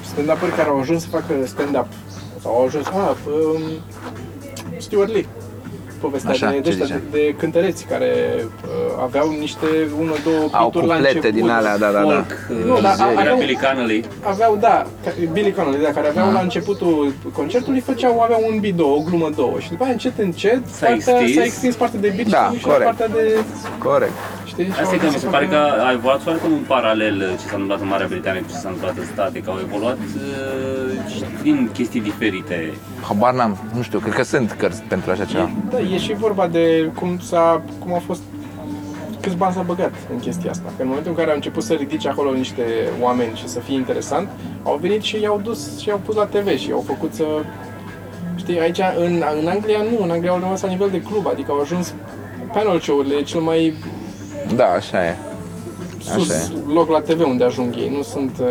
stand-uperi 0.06 0.56
care 0.56 0.70
au 0.70 0.80
ajuns 0.80 1.02
să 1.02 1.08
facă 1.10 1.34
stand-up 1.46 1.88
sau 2.42 2.56
au 2.56 2.66
ajuns, 2.66 2.86
ah, 2.88 3.12
um, 3.26 3.62
Stuart 4.78 5.12
Lee 5.12 5.26
povestea 6.02 6.32
Așa, 6.32 6.50
de, 6.50 6.56
ce 6.56 6.62
de, 6.62 6.70
ăștia, 6.70 6.86
zicea? 6.86 7.00
de, 7.12 7.18
de 7.18 7.36
cântăreți 7.40 7.86
care 7.86 8.12
uh, 8.64 9.04
aveau 9.04 9.30
niște, 9.40 9.66
unul, 10.00 10.18
două 10.24 10.48
Au 10.52 10.66
bituri 10.66 10.86
la 10.88 10.94
cuplete 10.94 11.16
început. 11.18 11.40
din 11.40 11.50
alea, 11.50 11.78
da, 11.78 11.90
da, 11.92 12.02
da. 12.02 12.08
Folk, 12.12 12.66
Nu, 12.66 12.80
dar 12.82 12.96
a- 13.00 13.12
era 13.12 13.20
aveau- 13.22 13.38
Billy 13.38 13.58
Connolly. 13.66 14.04
Aveau, 14.24 14.56
da, 14.60 14.86
ca- 15.04 15.14
Billy 15.32 15.54
Connolly, 15.54 15.84
da, 15.84 15.90
care 15.92 16.08
aveau 16.08 16.32
la 16.32 16.40
începutul 16.40 17.14
concertului, 17.34 17.80
făceau, 17.80 18.20
aveau 18.22 18.42
un 18.52 18.60
bit, 18.60 18.76
două, 18.76 18.96
o 18.98 19.02
glumă, 19.02 19.30
două. 19.36 19.60
Și 19.60 19.70
după 19.70 19.84
aia, 19.84 19.92
încet, 19.92 20.18
încet, 20.18 20.62
S-a 20.68 20.86
partea, 20.86 21.14
extins. 21.14 21.36
s-a 21.38 21.44
extins 21.44 21.76
partea 21.76 22.00
de 22.00 22.12
beat 22.16 22.28
Da, 22.28 22.52
și 22.58 22.64
corect. 22.64 22.84
partea 22.84 23.08
de, 23.08 23.38
Corect. 23.84 24.12
Știi? 24.64 24.74
și 24.74 24.80
Asta 24.82 24.96
e 24.96 24.98
au 24.98 25.02
că 25.02 25.06
mi 25.06 25.12
zis 25.12 25.22
se 25.22 25.28
pare 25.28 25.46
că- 25.46 25.52
că 25.52 25.84
a 25.88 25.92
evoluat 25.92 26.22
foarte 26.22 26.46
în 26.46 26.64
paralel 26.68 27.16
uh, 27.22 27.30
ce 27.40 27.46
s-a 27.48 27.52
întâmplat 27.58 27.82
în 27.82 27.88
Marea 27.88 28.08
Britanie 28.08 28.42
cu 28.42 28.48
ce 28.48 28.54
s-a 28.56 28.68
întâmplat 28.70 28.98
în 28.98 29.06
state, 29.06 29.40
că 29.40 29.50
au 29.50 29.58
evoluat 29.68 29.98
uh, 29.98 31.12
și 31.14 31.24
din 31.44 31.70
chestii 31.74 32.02
diferite. 32.02 32.74
Habar 33.08 33.34
n-am, 33.34 33.58
nu 33.76 33.82
știu, 33.82 34.00
cred 34.00 34.14
că 34.14 34.24
sunt 34.24 34.52
cărți 34.52 34.82
pentru 34.82 35.12
așa 35.12 35.26
ceva. 35.26 35.50
Da, 35.70 35.80
e 35.80 35.98
și 35.98 36.14
vorba 36.14 36.48
de 36.48 36.92
cum 36.96 37.20
s-a, 37.20 37.62
cum 37.80 37.94
a 37.94 38.02
fost 38.06 38.22
câți 39.22 39.36
bani 39.36 39.54
s-a 39.54 39.62
băgat 39.62 39.94
în 40.14 40.20
chestia 40.20 40.50
asta. 40.52 40.68
Că 40.76 40.82
în 40.82 40.88
momentul 40.88 41.12
în 41.12 41.18
care 41.18 41.30
au 41.30 41.36
început 41.36 41.64
să 41.64 41.74
ridice 41.74 42.08
acolo 42.10 42.32
niște 42.34 42.64
oameni 43.02 43.36
și 43.36 43.48
să 43.48 43.60
fie 43.60 43.76
interesant, 43.76 44.28
au 44.64 44.78
venit 44.82 45.02
și 45.02 45.22
i-au 45.22 45.40
dus 45.44 45.80
și 45.80 45.88
i-au 45.88 46.02
pus 46.06 46.16
la 46.16 46.26
TV 46.26 46.58
și 46.58 46.70
i-au 46.70 46.84
făcut 46.88 47.14
să... 47.14 47.24
Știi, 48.36 48.60
aici, 48.60 48.80
în, 48.98 49.24
în 49.42 49.48
Anglia 49.48 49.78
nu, 49.92 50.04
în 50.04 50.10
Anglia 50.12 50.32
au 50.32 50.40
rămas 50.40 50.62
la 50.62 50.68
nivel 50.68 50.90
de 50.90 51.02
club, 51.02 51.28
adică 51.28 51.52
au 51.52 51.60
ajuns 51.60 51.94
panel 52.54 52.80
show-urile 52.80 53.22
cel 53.22 53.40
mai 53.40 53.74
Da, 54.56 54.68
așa 54.80 55.00
e. 55.06 55.16
sus 56.00 56.30
Așa 56.32 56.52
loc 56.78 56.88
la 56.96 57.02
TV 57.10 57.20
unde 57.34 57.44
ajung 57.44 57.70
ei, 57.84 57.92
nu 57.98 58.02
sunt... 58.14 58.34
Uh, 58.42 58.48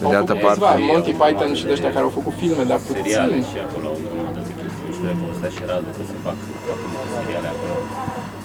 de 0.00 0.04
au 0.04 0.10
altă 0.20 0.32
făcut 0.32 0.48
câțiva, 0.48 0.66
parte- 0.66 0.88
Monty 0.90 1.12
Python 1.20 1.50
și 1.58 1.64
de 1.68 1.72
ăștia 1.76 1.90
care 1.96 2.04
au 2.08 2.12
făcut 2.18 2.34
filme, 2.42 2.62
dar 2.70 2.78
seriale 2.86 3.34
puțin. 3.36 3.50
și 3.50 3.56
acolo 3.66 3.86
au 3.92 3.96
o 3.98 4.02
grămadă 4.06 4.40
de 4.48 4.52
chestii. 4.58 4.84
Nu 4.86 4.92
știu 4.94 5.04
dacă 5.08 5.18
povestea 5.24 5.50
și 5.54 5.60
Radu 5.70 5.90
că 5.96 6.02
se 6.10 6.14
fac 6.26 6.36
foarte 6.66 6.86
multe 6.92 7.08
seriale 7.18 7.48
acolo, 7.54 7.74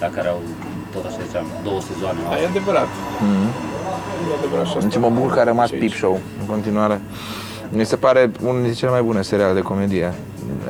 dar 0.00 0.10
care 0.16 0.28
au 0.34 0.40
tot 0.94 1.04
așa 1.08 1.20
ziceam, 1.26 1.46
două 1.68 1.80
sezoane. 1.90 2.18
Da, 2.32 2.36
e 2.44 2.46
adevărat. 2.54 2.90
E 4.30 4.32
adevărat 4.40 4.66
și 4.70 4.74
asta. 4.76 4.86
Deci 4.88 4.98
mă 5.04 5.10
bucur 5.16 5.30
că 5.34 5.40
a 5.42 5.46
rămas 5.52 5.68
Și 5.70 5.76
Peep 5.80 5.90
aici. 5.92 6.00
Show 6.02 6.14
în 6.40 6.46
continuare. 6.54 6.96
Mi 7.78 7.84
se 7.92 7.96
pare 8.04 8.20
unul 8.48 8.60
dintre 8.62 8.78
cele 8.80 8.92
mai 8.96 9.02
bune 9.08 9.20
seriale 9.30 9.54
de 9.60 9.64
comedie 9.70 10.08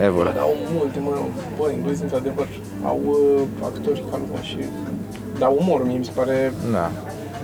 ever. 0.09 0.25
Bă, 0.29 0.33
dar 0.39 0.47
au 0.51 0.55
multe, 0.77 0.99
mă, 1.07 1.13
bă, 1.59 1.65
englezi 1.77 2.03
într-adevăr 2.07 2.47
au 2.91 2.99
uh, 3.05 3.67
actori 3.69 4.01
ca 4.11 4.17
lumea 4.23 4.43
și 4.51 4.59
dar 5.39 5.53
umorul 5.59 5.87
mie 5.87 5.99
mi 5.99 6.05
se 6.05 6.11
pare 6.15 6.53
Da. 6.73 6.91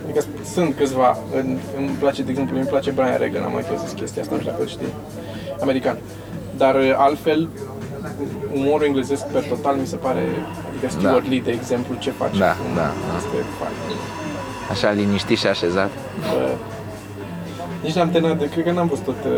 Adică 0.04 0.24
sunt 0.52 0.74
câțiva, 0.76 1.18
în, 1.36 1.58
îmi 1.78 1.88
place, 1.98 2.22
de 2.22 2.30
exemplu, 2.30 2.56
îmi 2.56 2.66
place 2.66 2.90
Brian 2.90 3.18
Regan, 3.18 3.42
am 3.42 3.52
mai 3.52 3.64
zis 3.84 3.92
chestia 3.92 4.22
asta, 4.22 4.34
nu 4.34 4.40
știu 4.40 4.50
dacă 4.52 4.62
îl 4.62 4.68
știi, 4.68 4.92
american. 5.60 5.98
Dar 6.56 6.74
uh, 6.74 6.94
altfel, 6.96 7.48
umorul 8.54 8.86
englezesc 8.86 9.24
pe 9.26 9.38
total 9.48 9.76
mi 9.76 9.86
se 9.86 9.96
pare, 9.96 10.22
adică 10.68 10.86
Stuart 10.88 11.22
Da. 11.22 11.28
Lee, 11.28 11.40
de 11.40 11.50
exemplu, 11.50 11.94
ce 11.98 12.10
face. 12.10 12.38
Da, 12.38 12.52
cum 12.52 12.74
da, 12.74 12.80
da. 12.80 13.16
Este 13.16 13.36
fain. 13.58 13.74
Așa 14.70 14.90
liniștit 14.90 15.38
și 15.38 15.46
așezat. 15.46 15.90
Bă, 16.30 16.48
nici 17.82 17.94
n-am 17.94 18.10
terminat, 18.10 18.38
de, 18.38 18.48
cred 18.48 18.64
că 18.64 18.70
n-am 18.70 18.86
văzut 18.86 19.04
tot, 19.04 19.20
uh, 19.24 19.32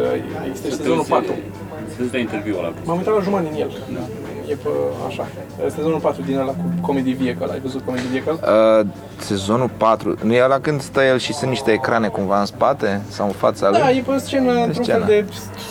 există 0.46 0.68
și 0.68 0.74
sezonul 0.76 1.04
4. 1.08 1.34
Să 1.96 2.02
de 2.10 2.18
interviul 2.18 2.58
ăla. 2.58 2.72
M-am 2.84 2.96
uitat 2.96 3.14
la 3.14 3.20
jumătate 3.20 3.48
din 3.52 3.60
el. 3.60 3.70
E 4.48 4.54
pe 4.54 4.68
așa. 5.08 5.26
Sezonul 5.74 5.98
4 5.98 6.22
din 6.22 6.38
ăla 6.38 6.50
cu 6.50 6.64
Comedy 6.80 7.12
Vehicle. 7.12 7.48
Ai 7.52 7.60
văzut 7.60 7.82
Comedy 7.84 8.06
Vehicle? 8.06 8.32
Uh, 8.32 8.86
sezonul 9.18 9.70
4, 9.76 10.16
nu 10.22 10.32
e 10.32 10.42
ăla 10.44 10.58
când 10.58 10.80
stă 10.80 11.02
el 11.02 11.18
și 11.18 11.32
sunt 11.32 11.50
niște 11.50 11.70
ecrane 11.72 12.08
cumva 12.08 12.40
în 12.40 12.46
spate 12.46 13.00
sau 13.08 13.26
în 13.26 13.32
fața 13.32 13.70
lui? 13.70 13.78
Da, 13.78 13.90
e 13.90 14.02
pe 14.06 14.18
scenă, 14.18 14.52
într-un 14.52 14.72
fel 14.72 14.84
scenă. 14.84 15.04
de 15.06 15.24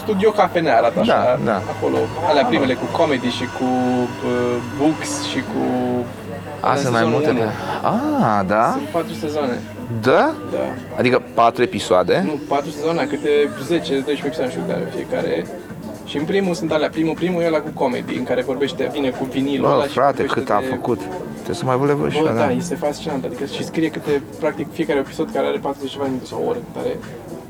studio 0.03 0.29
cafenea 0.31 0.77
arată 0.77 0.99
așa. 0.99 1.13
Da, 1.13 1.51
da. 1.51 1.55
Acolo. 1.77 1.97
Alea 2.29 2.45
primele 2.45 2.73
cu 2.73 2.85
comedy 2.97 3.27
și 3.29 3.43
cu 3.43 3.63
uh, 3.63 4.55
books 4.79 5.23
și 5.31 5.37
cu... 5.39 5.61
A, 6.59 6.71
în 6.71 6.77
sunt 6.77 6.91
mai 6.91 7.01
sezonul 7.01 7.09
multe 7.09 7.29
unu. 7.29 7.39
pe... 7.39 7.45
Ah, 7.87 8.41
da? 8.47 8.69
Sunt 8.71 8.87
4 8.87 9.13
sezoane. 9.13 9.59
Da? 10.01 10.33
Da. 10.51 10.65
Adică 10.97 11.21
4 11.33 11.61
episoade? 11.63 12.21
Nu, 12.25 12.39
4 12.47 12.69
sezoane, 12.69 13.03
câte 13.03 13.29
10-12 13.49 14.25
episoade, 14.25 14.43
nu 14.43 14.49
știu 14.49 14.63
care 14.67 14.91
fiecare. 14.95 15.45
Și 16.15 16.21
în 16.21 16.27
primul 16.27 16.53
sunt 16.53 16.71
alea, 16.71 16.89
primul, 16.89 17.13
primul 17.13 17.41
e 17.41 17.45
ăla 17.45 17.59
cu 17.59 17.69
comedy, 17.73 18.15
în 18.17 18.23
care 18.23 18.41
vorbește, 18.41 18.89
vine 18.93 19.09
cu 19.09 19.23
vinilul 19.25 19.65
ăla 19.71 19.75
Bă, 19.81 19.87
și 19.87 19.93
frate, 19.93 20.11
vorbește 20.23 20.39
cât 20.39 20.49
a 20.49 20.59
de- 20.59 20.65
făcut. 20.65 20.99
Trebuie 21.33 21.55
să 21.55 21.65
mai 21.65 21.77
vă 21.77 21.85
le 21.85 21.93
văd 21.93 22.11
și 22.11 22.19
Bă, 22.21 22.27
eu, 22.27 22.33
da, 22.35 22.39
da. 22.45 22.51
este 22.51 22.75
fascinant, 22.75 23.23
adică 23.25 23.45
și 23.45 23.63
scrie 23.63 23.89
câte, 23.89 24.21
practic 24.39 24.67
fiecare 24.71 24.99
episod 24.99 25.29
care 25.33 25.45
are 25.47 25.57
40 25.57 25.91
ceva 25.91 26.03
de 26.03 26.09
minute 26.09 26.27
sau 26.31 26.41
o 26.45 26.49
oră, 26.49 26.57
care 26.75 26.97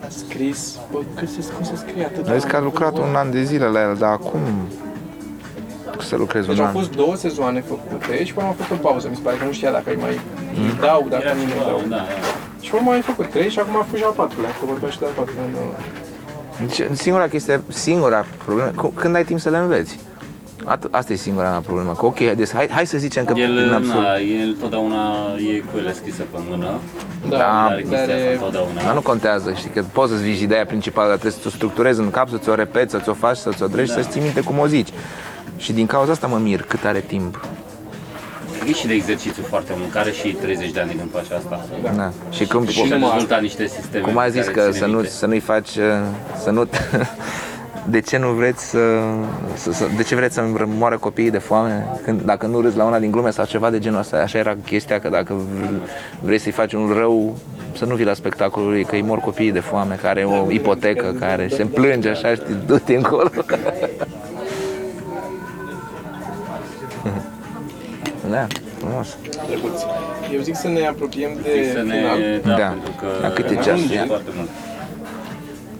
a 0.05 0.07
scris, 0.09 0.79
bă, 0.91 0.99
cât 1.15 1.29
se, 1.29 1.39
cum 1.55 1.63
se 1.65 1.75
scrie 1.75 2.05
atât? 2.05 2.27
Ai 2.27 2.39
zis 2.39 2.49
că 2.49 2.55
a 2.55 2.59
lucrat 2.59 2.97
un 2.97 3.15
an 3.15 3.31
de 3.31 3.43
zile 3.43 3.65
la 3.65 3.81
el, 3.89 3.95
dar 3.99 4.11
acum 4.11 4.39
să 5.99 6.15
lucrezi 6.15 6.47
Deci 6.47 6.57
un 6.57 6.61
au 6.63 6.67
an. 6.67 6.73
fost 6.79 6.91
două 7.01 7.15
sezoane 7.15 7.61
făcute 7.73 8.23
și 8.23 8.33
până 8.33 8.45
au 8.47 8.55
făcut 8.59 8.77
o 8.83 8.87
pauză, 8.87 9.07
mi 9.09 9.15
se 9.15 9.21
pare 9.21 9.37
că 9.37 9.45
nu 9.45 9.51
știa 9.51 9.71
dacă 9.71 9.89
îi 9.89 9.97
mai 10.05 10.19
Mm. 10.57 10.63
îi 10.65 10.77
dau, 10.87 11.05
dacă 11.09 11.23
Era 11.25 11.33
nu 11.33 11.41
îi 11.41 11.47
ceva, 11.51 11.63
dau. 11.69 11.81
da, 11.89 11.95
da. 11.95 12.03
Și 12.65 12.71
urmă 12.75 12.89
mai 12.89 13.01
făcut 13.11 13.27
trei 13.35 13.49
și 13.49 13.59
acum 13.59 13.75
a 13.81 13.83
făcut 13.87 13.97
și 14.01 14.07
al 14.09 14.15
patrulea, 14.21 14.49
că 14.59 14.63
vorbea 14.71 14.89
și 14.93 14.99
de 14.99 15.05
al 15.09 15.15
patrulea. 15.19 15.45
Nu. 16.59 16.65
Deci, 16.67 16.97
singura 16.97 17.27
chestie, 17.27 17.61
singura 17.67 18.25
problemă, 18.45 18.71
cu- 18.75 18.87
când 18.95 19.15
ai 19.15 19.23
timp 19.23 19.39
să 19.39 19.49
le 19.49 19.57
înveți? 19.57 19.99
At- 20.67 20.89
asta 20.91 21.13
e 21.13 21.15
singura 21.15 21.49
mea 21.49 21.59
problemă. 21.59 21.91
Că 21.93 22.05
ok, 22.05 22.17
deci 22.19 22.53
hai, 22.53 22.67
hai 22.71 22.85
să 22.87 22.97
zicem 22.97 23.25
că 23.25 23.33
El, 23.37 23.53
din 23.63 23.73
absurd. 23.73 23.97
na, 24.01 24.15
el 24.17 24.55
totdeauna 24.61 25.13
e 25.55 25.57
cu 25.59 25.77
ele 25.77 25.93
scrisă 25.93 26.21
pe 26.31 26.37
mână. 26.49 26.67
Da, 27.29 27.37
Da, 27.37 27.63
are 27.65 27.81
chestia 27.81 27.97
dar 28.05 28.15
asta 28.15 28.29
e- 28.29 28.33
întotdeauna. 28.33 28.81
Dar 28.83 28.93
nu 28.93 29.01
contează, 29.01 29.53
știi, 29.57 29.69
că 29.69 29.83
poți 29.91 30.11
să-ți 30.11 30.23
zici 30.23 30.39
ideea 30.39 30.65
principală, 30.65 31.07
dar 31.07 31.17
trebuie 31.17 31.39
să 31.41 31.47
o 31.47 31.55
structurezi 31.55 31.99
în 31.99 32.09
cap, 32.11 32.29
să 32.29 32.37
ți-o 32.37 32.55
repeți, 32.55 32.91
să 32.91 32.99
ți-o 32.99 33.13
faci, 33.13 33.37
să 33.37 33.49
ți-o 33.55 33.67
drești, 33.67 33.95
Da. 33.95 34.01
să-ți 34.01 34.11
ții 34.13 34.21
minte 34.21 34.41
cum 34.41 34.59
o 34.59 34.67
zici. 34.67 34.89
Și 35.57 35.73
din 35.73 35.85
cauza 35.85 36.11
asta 36.11 36.27
mă 36.27 36.37
mir 36.37 36.61
cât 36.61 36.85
are 36.85 36.99
timp. 37.07 37.45
E 38.67 38.73
și 38.73 38.87
de 38.87 38.93
exercițiu 38.93 39.43
foarte 39.43 39.71
mult, 39.77 39.91
care 39.91 40.11
și 40.11 40.27
30 40.27 40.71
de 40.71 40.79
ani 40.79 40.89
de 40.89 40.95
când 40.95 41.11
face 41.11 41.33
asta. 41.33 41.65
Da. 41.83 41.89
Da. 41.89 42.11
Și 42.31 42.45
cum, 42.47 42.67
Și 42.67 42.81
a 42.81 42.83
numai 42.95 43.09
dezvoltat 43.09 43.41
niște 43.41 43.67
sisteme 43.67 44.03
cum 44.03 44.17
ai 44.17 44.29
pe 44.31 44.31
zis 44.41 44.47
care 44.47 44.55
că 44.55 44.61
ține 44.61 44.77
să, 44.77 44.85
nu, 44.85 44.93
minte. 44.93 45.09
să 45.09 45.25
nu-i 45.25 45.39
faci, 45.39 45.75
uh, 45.75 45.83
să 46.43 46.49
nu... 46.49 46.65
De 47.89 48.01
ce 48.01 48.17
nu 48.17 48.27
vreți 48.27 48.69
să, 48.69 48.79
să, 49.55 49.71
să 49.71 49.85
De 49.95 50.03
ce 50.03 50.15
vreți 50.15 50.33
să 50.33 50.43
moară 50.77 50.97
copiii 50.97 51.31
de 51.31 51.37
foame 51.37 51.85
când, 52.03 52.21
Dacă 52.21 52.45
nu 52.45 52.61
râzi 52.61 52.77
la 52.77 52.83
una 52.83 52.99
din 52.99 53.11
glume 53.11 53.29
sau 53.31 53.45
ceva 53.45 53.69
de 53.69 53.79
genul 53.79 53.99
ăsta 53.99 54.17
Așa 54.17 54.37
era 54.37 54.55
chestia 54.65 54.99
că 54.99 55.09
dacă 55.09 55.33
v- 55.33 55.79
vrei 56.21 56.37
să-i 56.37 56.51
faci 56.51 56.73
un 56.73 56.91
rău 56.97 57.37
Să 57.77 57.85
nu 57.85 57.95
vii 57.95 58.05
la 58.05 58.13
spectacolul 58.13 58.69
lui 58.69 58.83
Că 58.83 58.95
îi 58.95 59.01
mor 59.01 59.19
copiii 59.19 59.51
de 59.51 59.59
foame 59.59 59.95
Care 60.01 60.19
are 60.21 60.23
o 60.39 60.51
ipotecă 60.51 61.15
Care 61.19 61.47
se 61.47 61.65
plânge 61.65 62.09
așa 62.09 62.33
știi 62.33 62.55
Du-te 62.65 62.95
încolo 62.95 63.29
Da, 68.29 68.47
frumos 68.77 69.17
drăguț. 69.49 69.81
Eu 70.33 70.41
zic 70.41 70.55
să 70.55 70.67
ne 70.67 70.85
apropiem 70.87 71.29
de 71.43 71.63
Și 71.63 71.71
să 71.71 71.81
ne, 71.81 71.95
final. 71.97 72.17
da, 72.43 72.55
Da. 72.57 72.67
pentru 72.67 72.91
că 72.99 73.07
La 73.21 73.29
câte 73.29 73.47
ne 73.49 73.55
ceasuri 73.55 73.71
ajunge 73.71 73.95
e? 73.95 74.05
foarte 74.05 74.29
mult. 74.35 74.49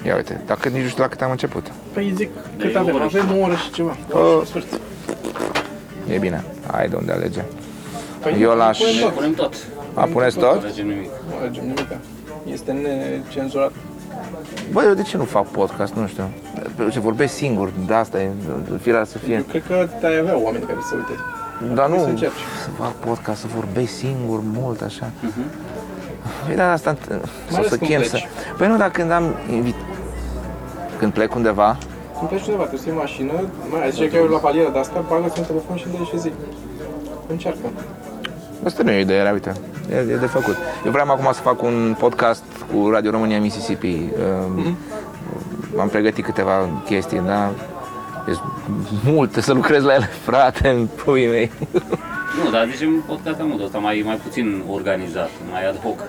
Ia 0.06 0.16
uite, 0.16 0.42
dacă 0.46 0.70
nici 0.70 0.82
nu 0.82 0.88
știu 0.88 1.02
la 1.04 1.10
cât 1.10 1.22
am 1.22 1.32
început 1.32 1.72
Păi 1.94 2.14
zic, 2.16 2.30
De 2.58 2.64
cât 2.66 2.76
o 2.76 2.80
avem? 2.80 2.96
oră 2.96 3.04
Avem 3.04 3.38
o 3.38 3.44
oră 3.44 3.54
și 3.56 3.72
ceva. 3.72 3.98
O 4.12 4.18
Oh. 4.20 4.34
oră 4.36 4.44
și 4.44 4.50
sfârșit. 4.50 4.72
E 6.10 6.18
bine, 6.18 6.44
hai 6.72 6.88
de 6.90 6.96
unde 6.96 7.12
alege 7.12 7.42
Păi 8.22 8.38
Eu 8.42 8.50
nu 8.50 8.56
l-aș- 8.56 8.78
punem 8.78 8.94
Ne 8.96 9.02
tot. 9.02 9.14
punem 9.14 9.34
tot. 9.34 9.54
A, 9.94 10.04
puneți 10.06 10.38
Nu 10.38 10.44
tot? 10.44 10.62
alegem 10.64 10.88
nimic. 10.88 11.10
Nu 11.30 11.36
alegem 11.42 11.64
nimic. 11.64 11.88
Este 12.52 12.72
necenzurat. 12.72 13.72
Bă, 14.72 14.84
eu 14.88 14.94
de 14.94 15.02
ce 15.02 15.18
nu 15.18 15.24
fac 15.24 15.48
podcast? 15.48 15.94
Nu 15.94 16.08
știu. 16.08 16.30
Ce 16.92 17.00
vorbesc 17.00 17.34
singur, 17.34 17.72
de 17.88 17.94
asta 17.94 18.22
e, 18.22 18.30
firea 18.82 19.04
să 19.04 19.18
Eu 19.22 19.28
fie. 19.28 19.46
cred 19.50 19.64
că 19.68 19.88
te-ai 20.00 20.18
avea 20.18 20.38
oameni 20.38 20.64
care 20.64 20.78
să 20.82 20.88
se 20.88 20.96
uite. 20.96 21.12
Dar 21.74 21.90
nu 21.90 22.00
să 22.00 22.08
încerci. 22.08 22.40
să 22.64 22.70
fac 22.78 22.92
podcast, 22.92 23.40
să 23.40 23.48
vorbesc 23.56 23.94
singur 23.94 24.40
mult 24.54 24.82
așa. 24.82 25.12
Păi 26.46 26.56
da, 26.56 26.72
asta, 26.72 26.96
sau 27.50 27.58
ales 27.58 27.70
să 27.70 27.78
când 27.78 27.90
chem 27.90 28.00
pleci. 28.00 28.10
să... 28.10 28.18
Păi 28.58 28.68
nu, 28.68 28.78
dar 28.78 28.92
când 28.92 29.12
am 29.12 29.36
invit... 29.52 29.76
Când 30.98 31.14
plec 31.14 31.36
undeva, 31.36 31.78
Când 32.18 32.30
pleci 32.30 32.46
undeva, 32.46 32.62
trebuie 32.62 32.80
să 32.80 32.90
iei 32.90 32.98
mașină, 32.98 33.34
mai 33.72 33.84
ai 33.84 33.92
zice 33.92 34.10
că 34.10 34.16
eu 34.16 34.26
la 34.26 34.38
palieră 34.38 34.70
de 34.72 34.80
asta, 34.80 35.06
bagă-ți 35.10 35.40
un 35.40 35.46
telefon 35.46 35.76
și 35.76 35.86
dă 35.86 36.04
și 36.04 36.20
zi. 36.20 36.32
Încearcă. 37.28 37.68
asta 38.66 38.84
nu 38.84 38.92
e 38.92 38.98
o 38.98 39.00
idee, 39.00 39.18
era, 39.18 39.32
uite, 39.32 39.52
e, 39.92 39.96
e 39.96 40.16
de 40.16 40.26
făcut. 40.26 40.56
Eu 40.86 40.92
vreau 40.92 41.10
acum 41.10 41.34
să 41.34 41.42
fac 41.42 41.64
un 41.64 41.96
podcast 42.00 42.44
cu 42.72 42.90
Radio 42.90 43.12
România 43.12 43.40
Mississippi. 43.40 44.00
Um, 44.48 44.78
Am 45.80 45.88
pregătit 45.88 46.26
câteva 46.26 46.70
chestii, 46.86 47.22
da? 47.26 47.52
E 48.28 48.32
multe 49.04 49.42
să 49.42 49.54
lucrez 49.54 49.84
la 49.84 49.94
ele, 49.94 50.10
frate, 50.24 50.68
în 50.70 50.88
puii 51.04 51.28
mei. 51.28 51.52
Nu, 52.44 52.52
dar 52.52 52.68
zicem 52.72 53.04
podcast 53.08 53.40
în 53.40 53.48
modul 53.48 53.66
ăsta 53.66 53.78
mai, 53.78 54.02
mai 54.06 54.16
puțin 54.24 54.64
organizat, 54.72 55.30
mai 55.52 55.68
ad 55.70 55.76
hoc. 55.84 56.00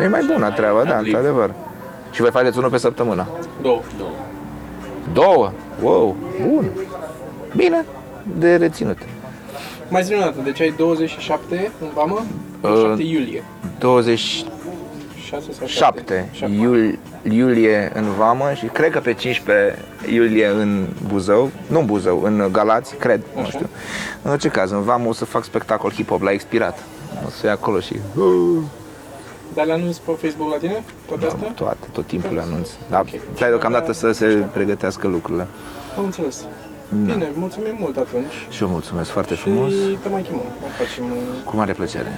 E 0.00 0.08
mai 0.08 0.28
bună 0.32 0.50
treaba, 0.50 0.84
da, 0.84 0.96
Ad 0.96 1.04
lib. 1.04 1.14
într-adevăr. 1.14 1.54
Și 2.12 2.20
voi 2.20 2.30
faceți 2.30 2.58
unul 2.58 2.70
pe 2.70 2.78
săptămână. 2.78 3.26
Două. 3.62 3.80
Două. 3.98 4.10
Două? 5.12 5.52
Wow, 5.82 6.16
bun. 6.46 6.66
Bine, 7.56 7.84
de 8.38 8.56
reținut. 8.56 8.98
Mai 9.88 10.02
zi 10.02 10.14
o 10.14 10.18
dată, 10.18 10.36
deci 10.44 10.60
ai 10.60 10.74
27 10.76 11.70
în 11.80 11.86
vamă? 11.94 12.24
27 12.60 13.02
iulie. 13.02 13.44
27 13.78 14.50
6 15.26 15.52
sau 15.52 15.66
7? 15.66 16.28
iul, 16.60 16.98
iulie 17.22 17.90
în 17.94 18.04
Vamă 18.18 18.52
și 18.54 18.66
cred 18.66 18.90
că 18.90 18.98
pe 19.00 19.12
15 19.14 19.78
iulie 20.10 20.46
în 20.46 20.86
Buzău, 21.06 21.50
nu 21.66 21.78
în 21.78 21.86
Buzău, 21.86 22.22
în 22.22 22.48
Galați, 22.52 22.94
cred, 22.94 23.22
nu 23.34 23.40
Așa. 23.40 23.50
știu. 23.50 23.68
În 24.22 24.30
orice 24.30 24.48
caz, 24.48 24.70
în 24.70 24.82
Vamă 24.82 25.08
o 25.08 25.12
să 25.12 25.24
fac 25.24 25.44
spectacol 25.44 25.92
hip-hop 25.92 26.20
la 26.20 26.30
expirat. 26.30 26.78
O 27.26 27.28
să 27.28 27.36
fie 27.40 27.48
acolo 27.48 27.80
și 27.80 27.96
Dar 29.54 29.66
le 29.66 29.72
anunți 29.72 30.00
pe 30.02 30.10
Facebook 30.26 30.50
la 30.50 30.56
tine? 30.58 30.84
Toate 31.06 31.26
astea? 31.26 31.48
toate, 31.54 31.86
tot 31.92 32.06
timpul 32.06 32.34
le 32.34 32.40
anunț. 32.40 32.68
Dar 32.90 33.00
Ok. 33.00 33.20
stai 33.34 33.48
deocamdată 33.48 33.92
să 33.92 34.12
se 34.12 34.26
pregătească 34.52 35.06
lucrurile. 35.08 35.46
Am 35.98 36.04
înțeles. 36.04 36.44
Bine, 37.04 37.28
mulțumim 37.34 37.76
mult 37.78 37.96
atunci. 37.96 38.32
Și 38.50 38.62
eu 38.62 38.68
mulțumesc 38.68 39.10
foarte 39.10 39.34
Și 39.34 39.40
frumos, 39.40 39.72
te 40.02 40.08
mai 40.08 40.22
chemăm. 40.22 40.42
Mai 40.60 40.70
facem... 40.78 41.04
uh, 41.04 41.44
cu 41.44 41.56
mare 41.56 41.72
plăcere. 41.72 42.12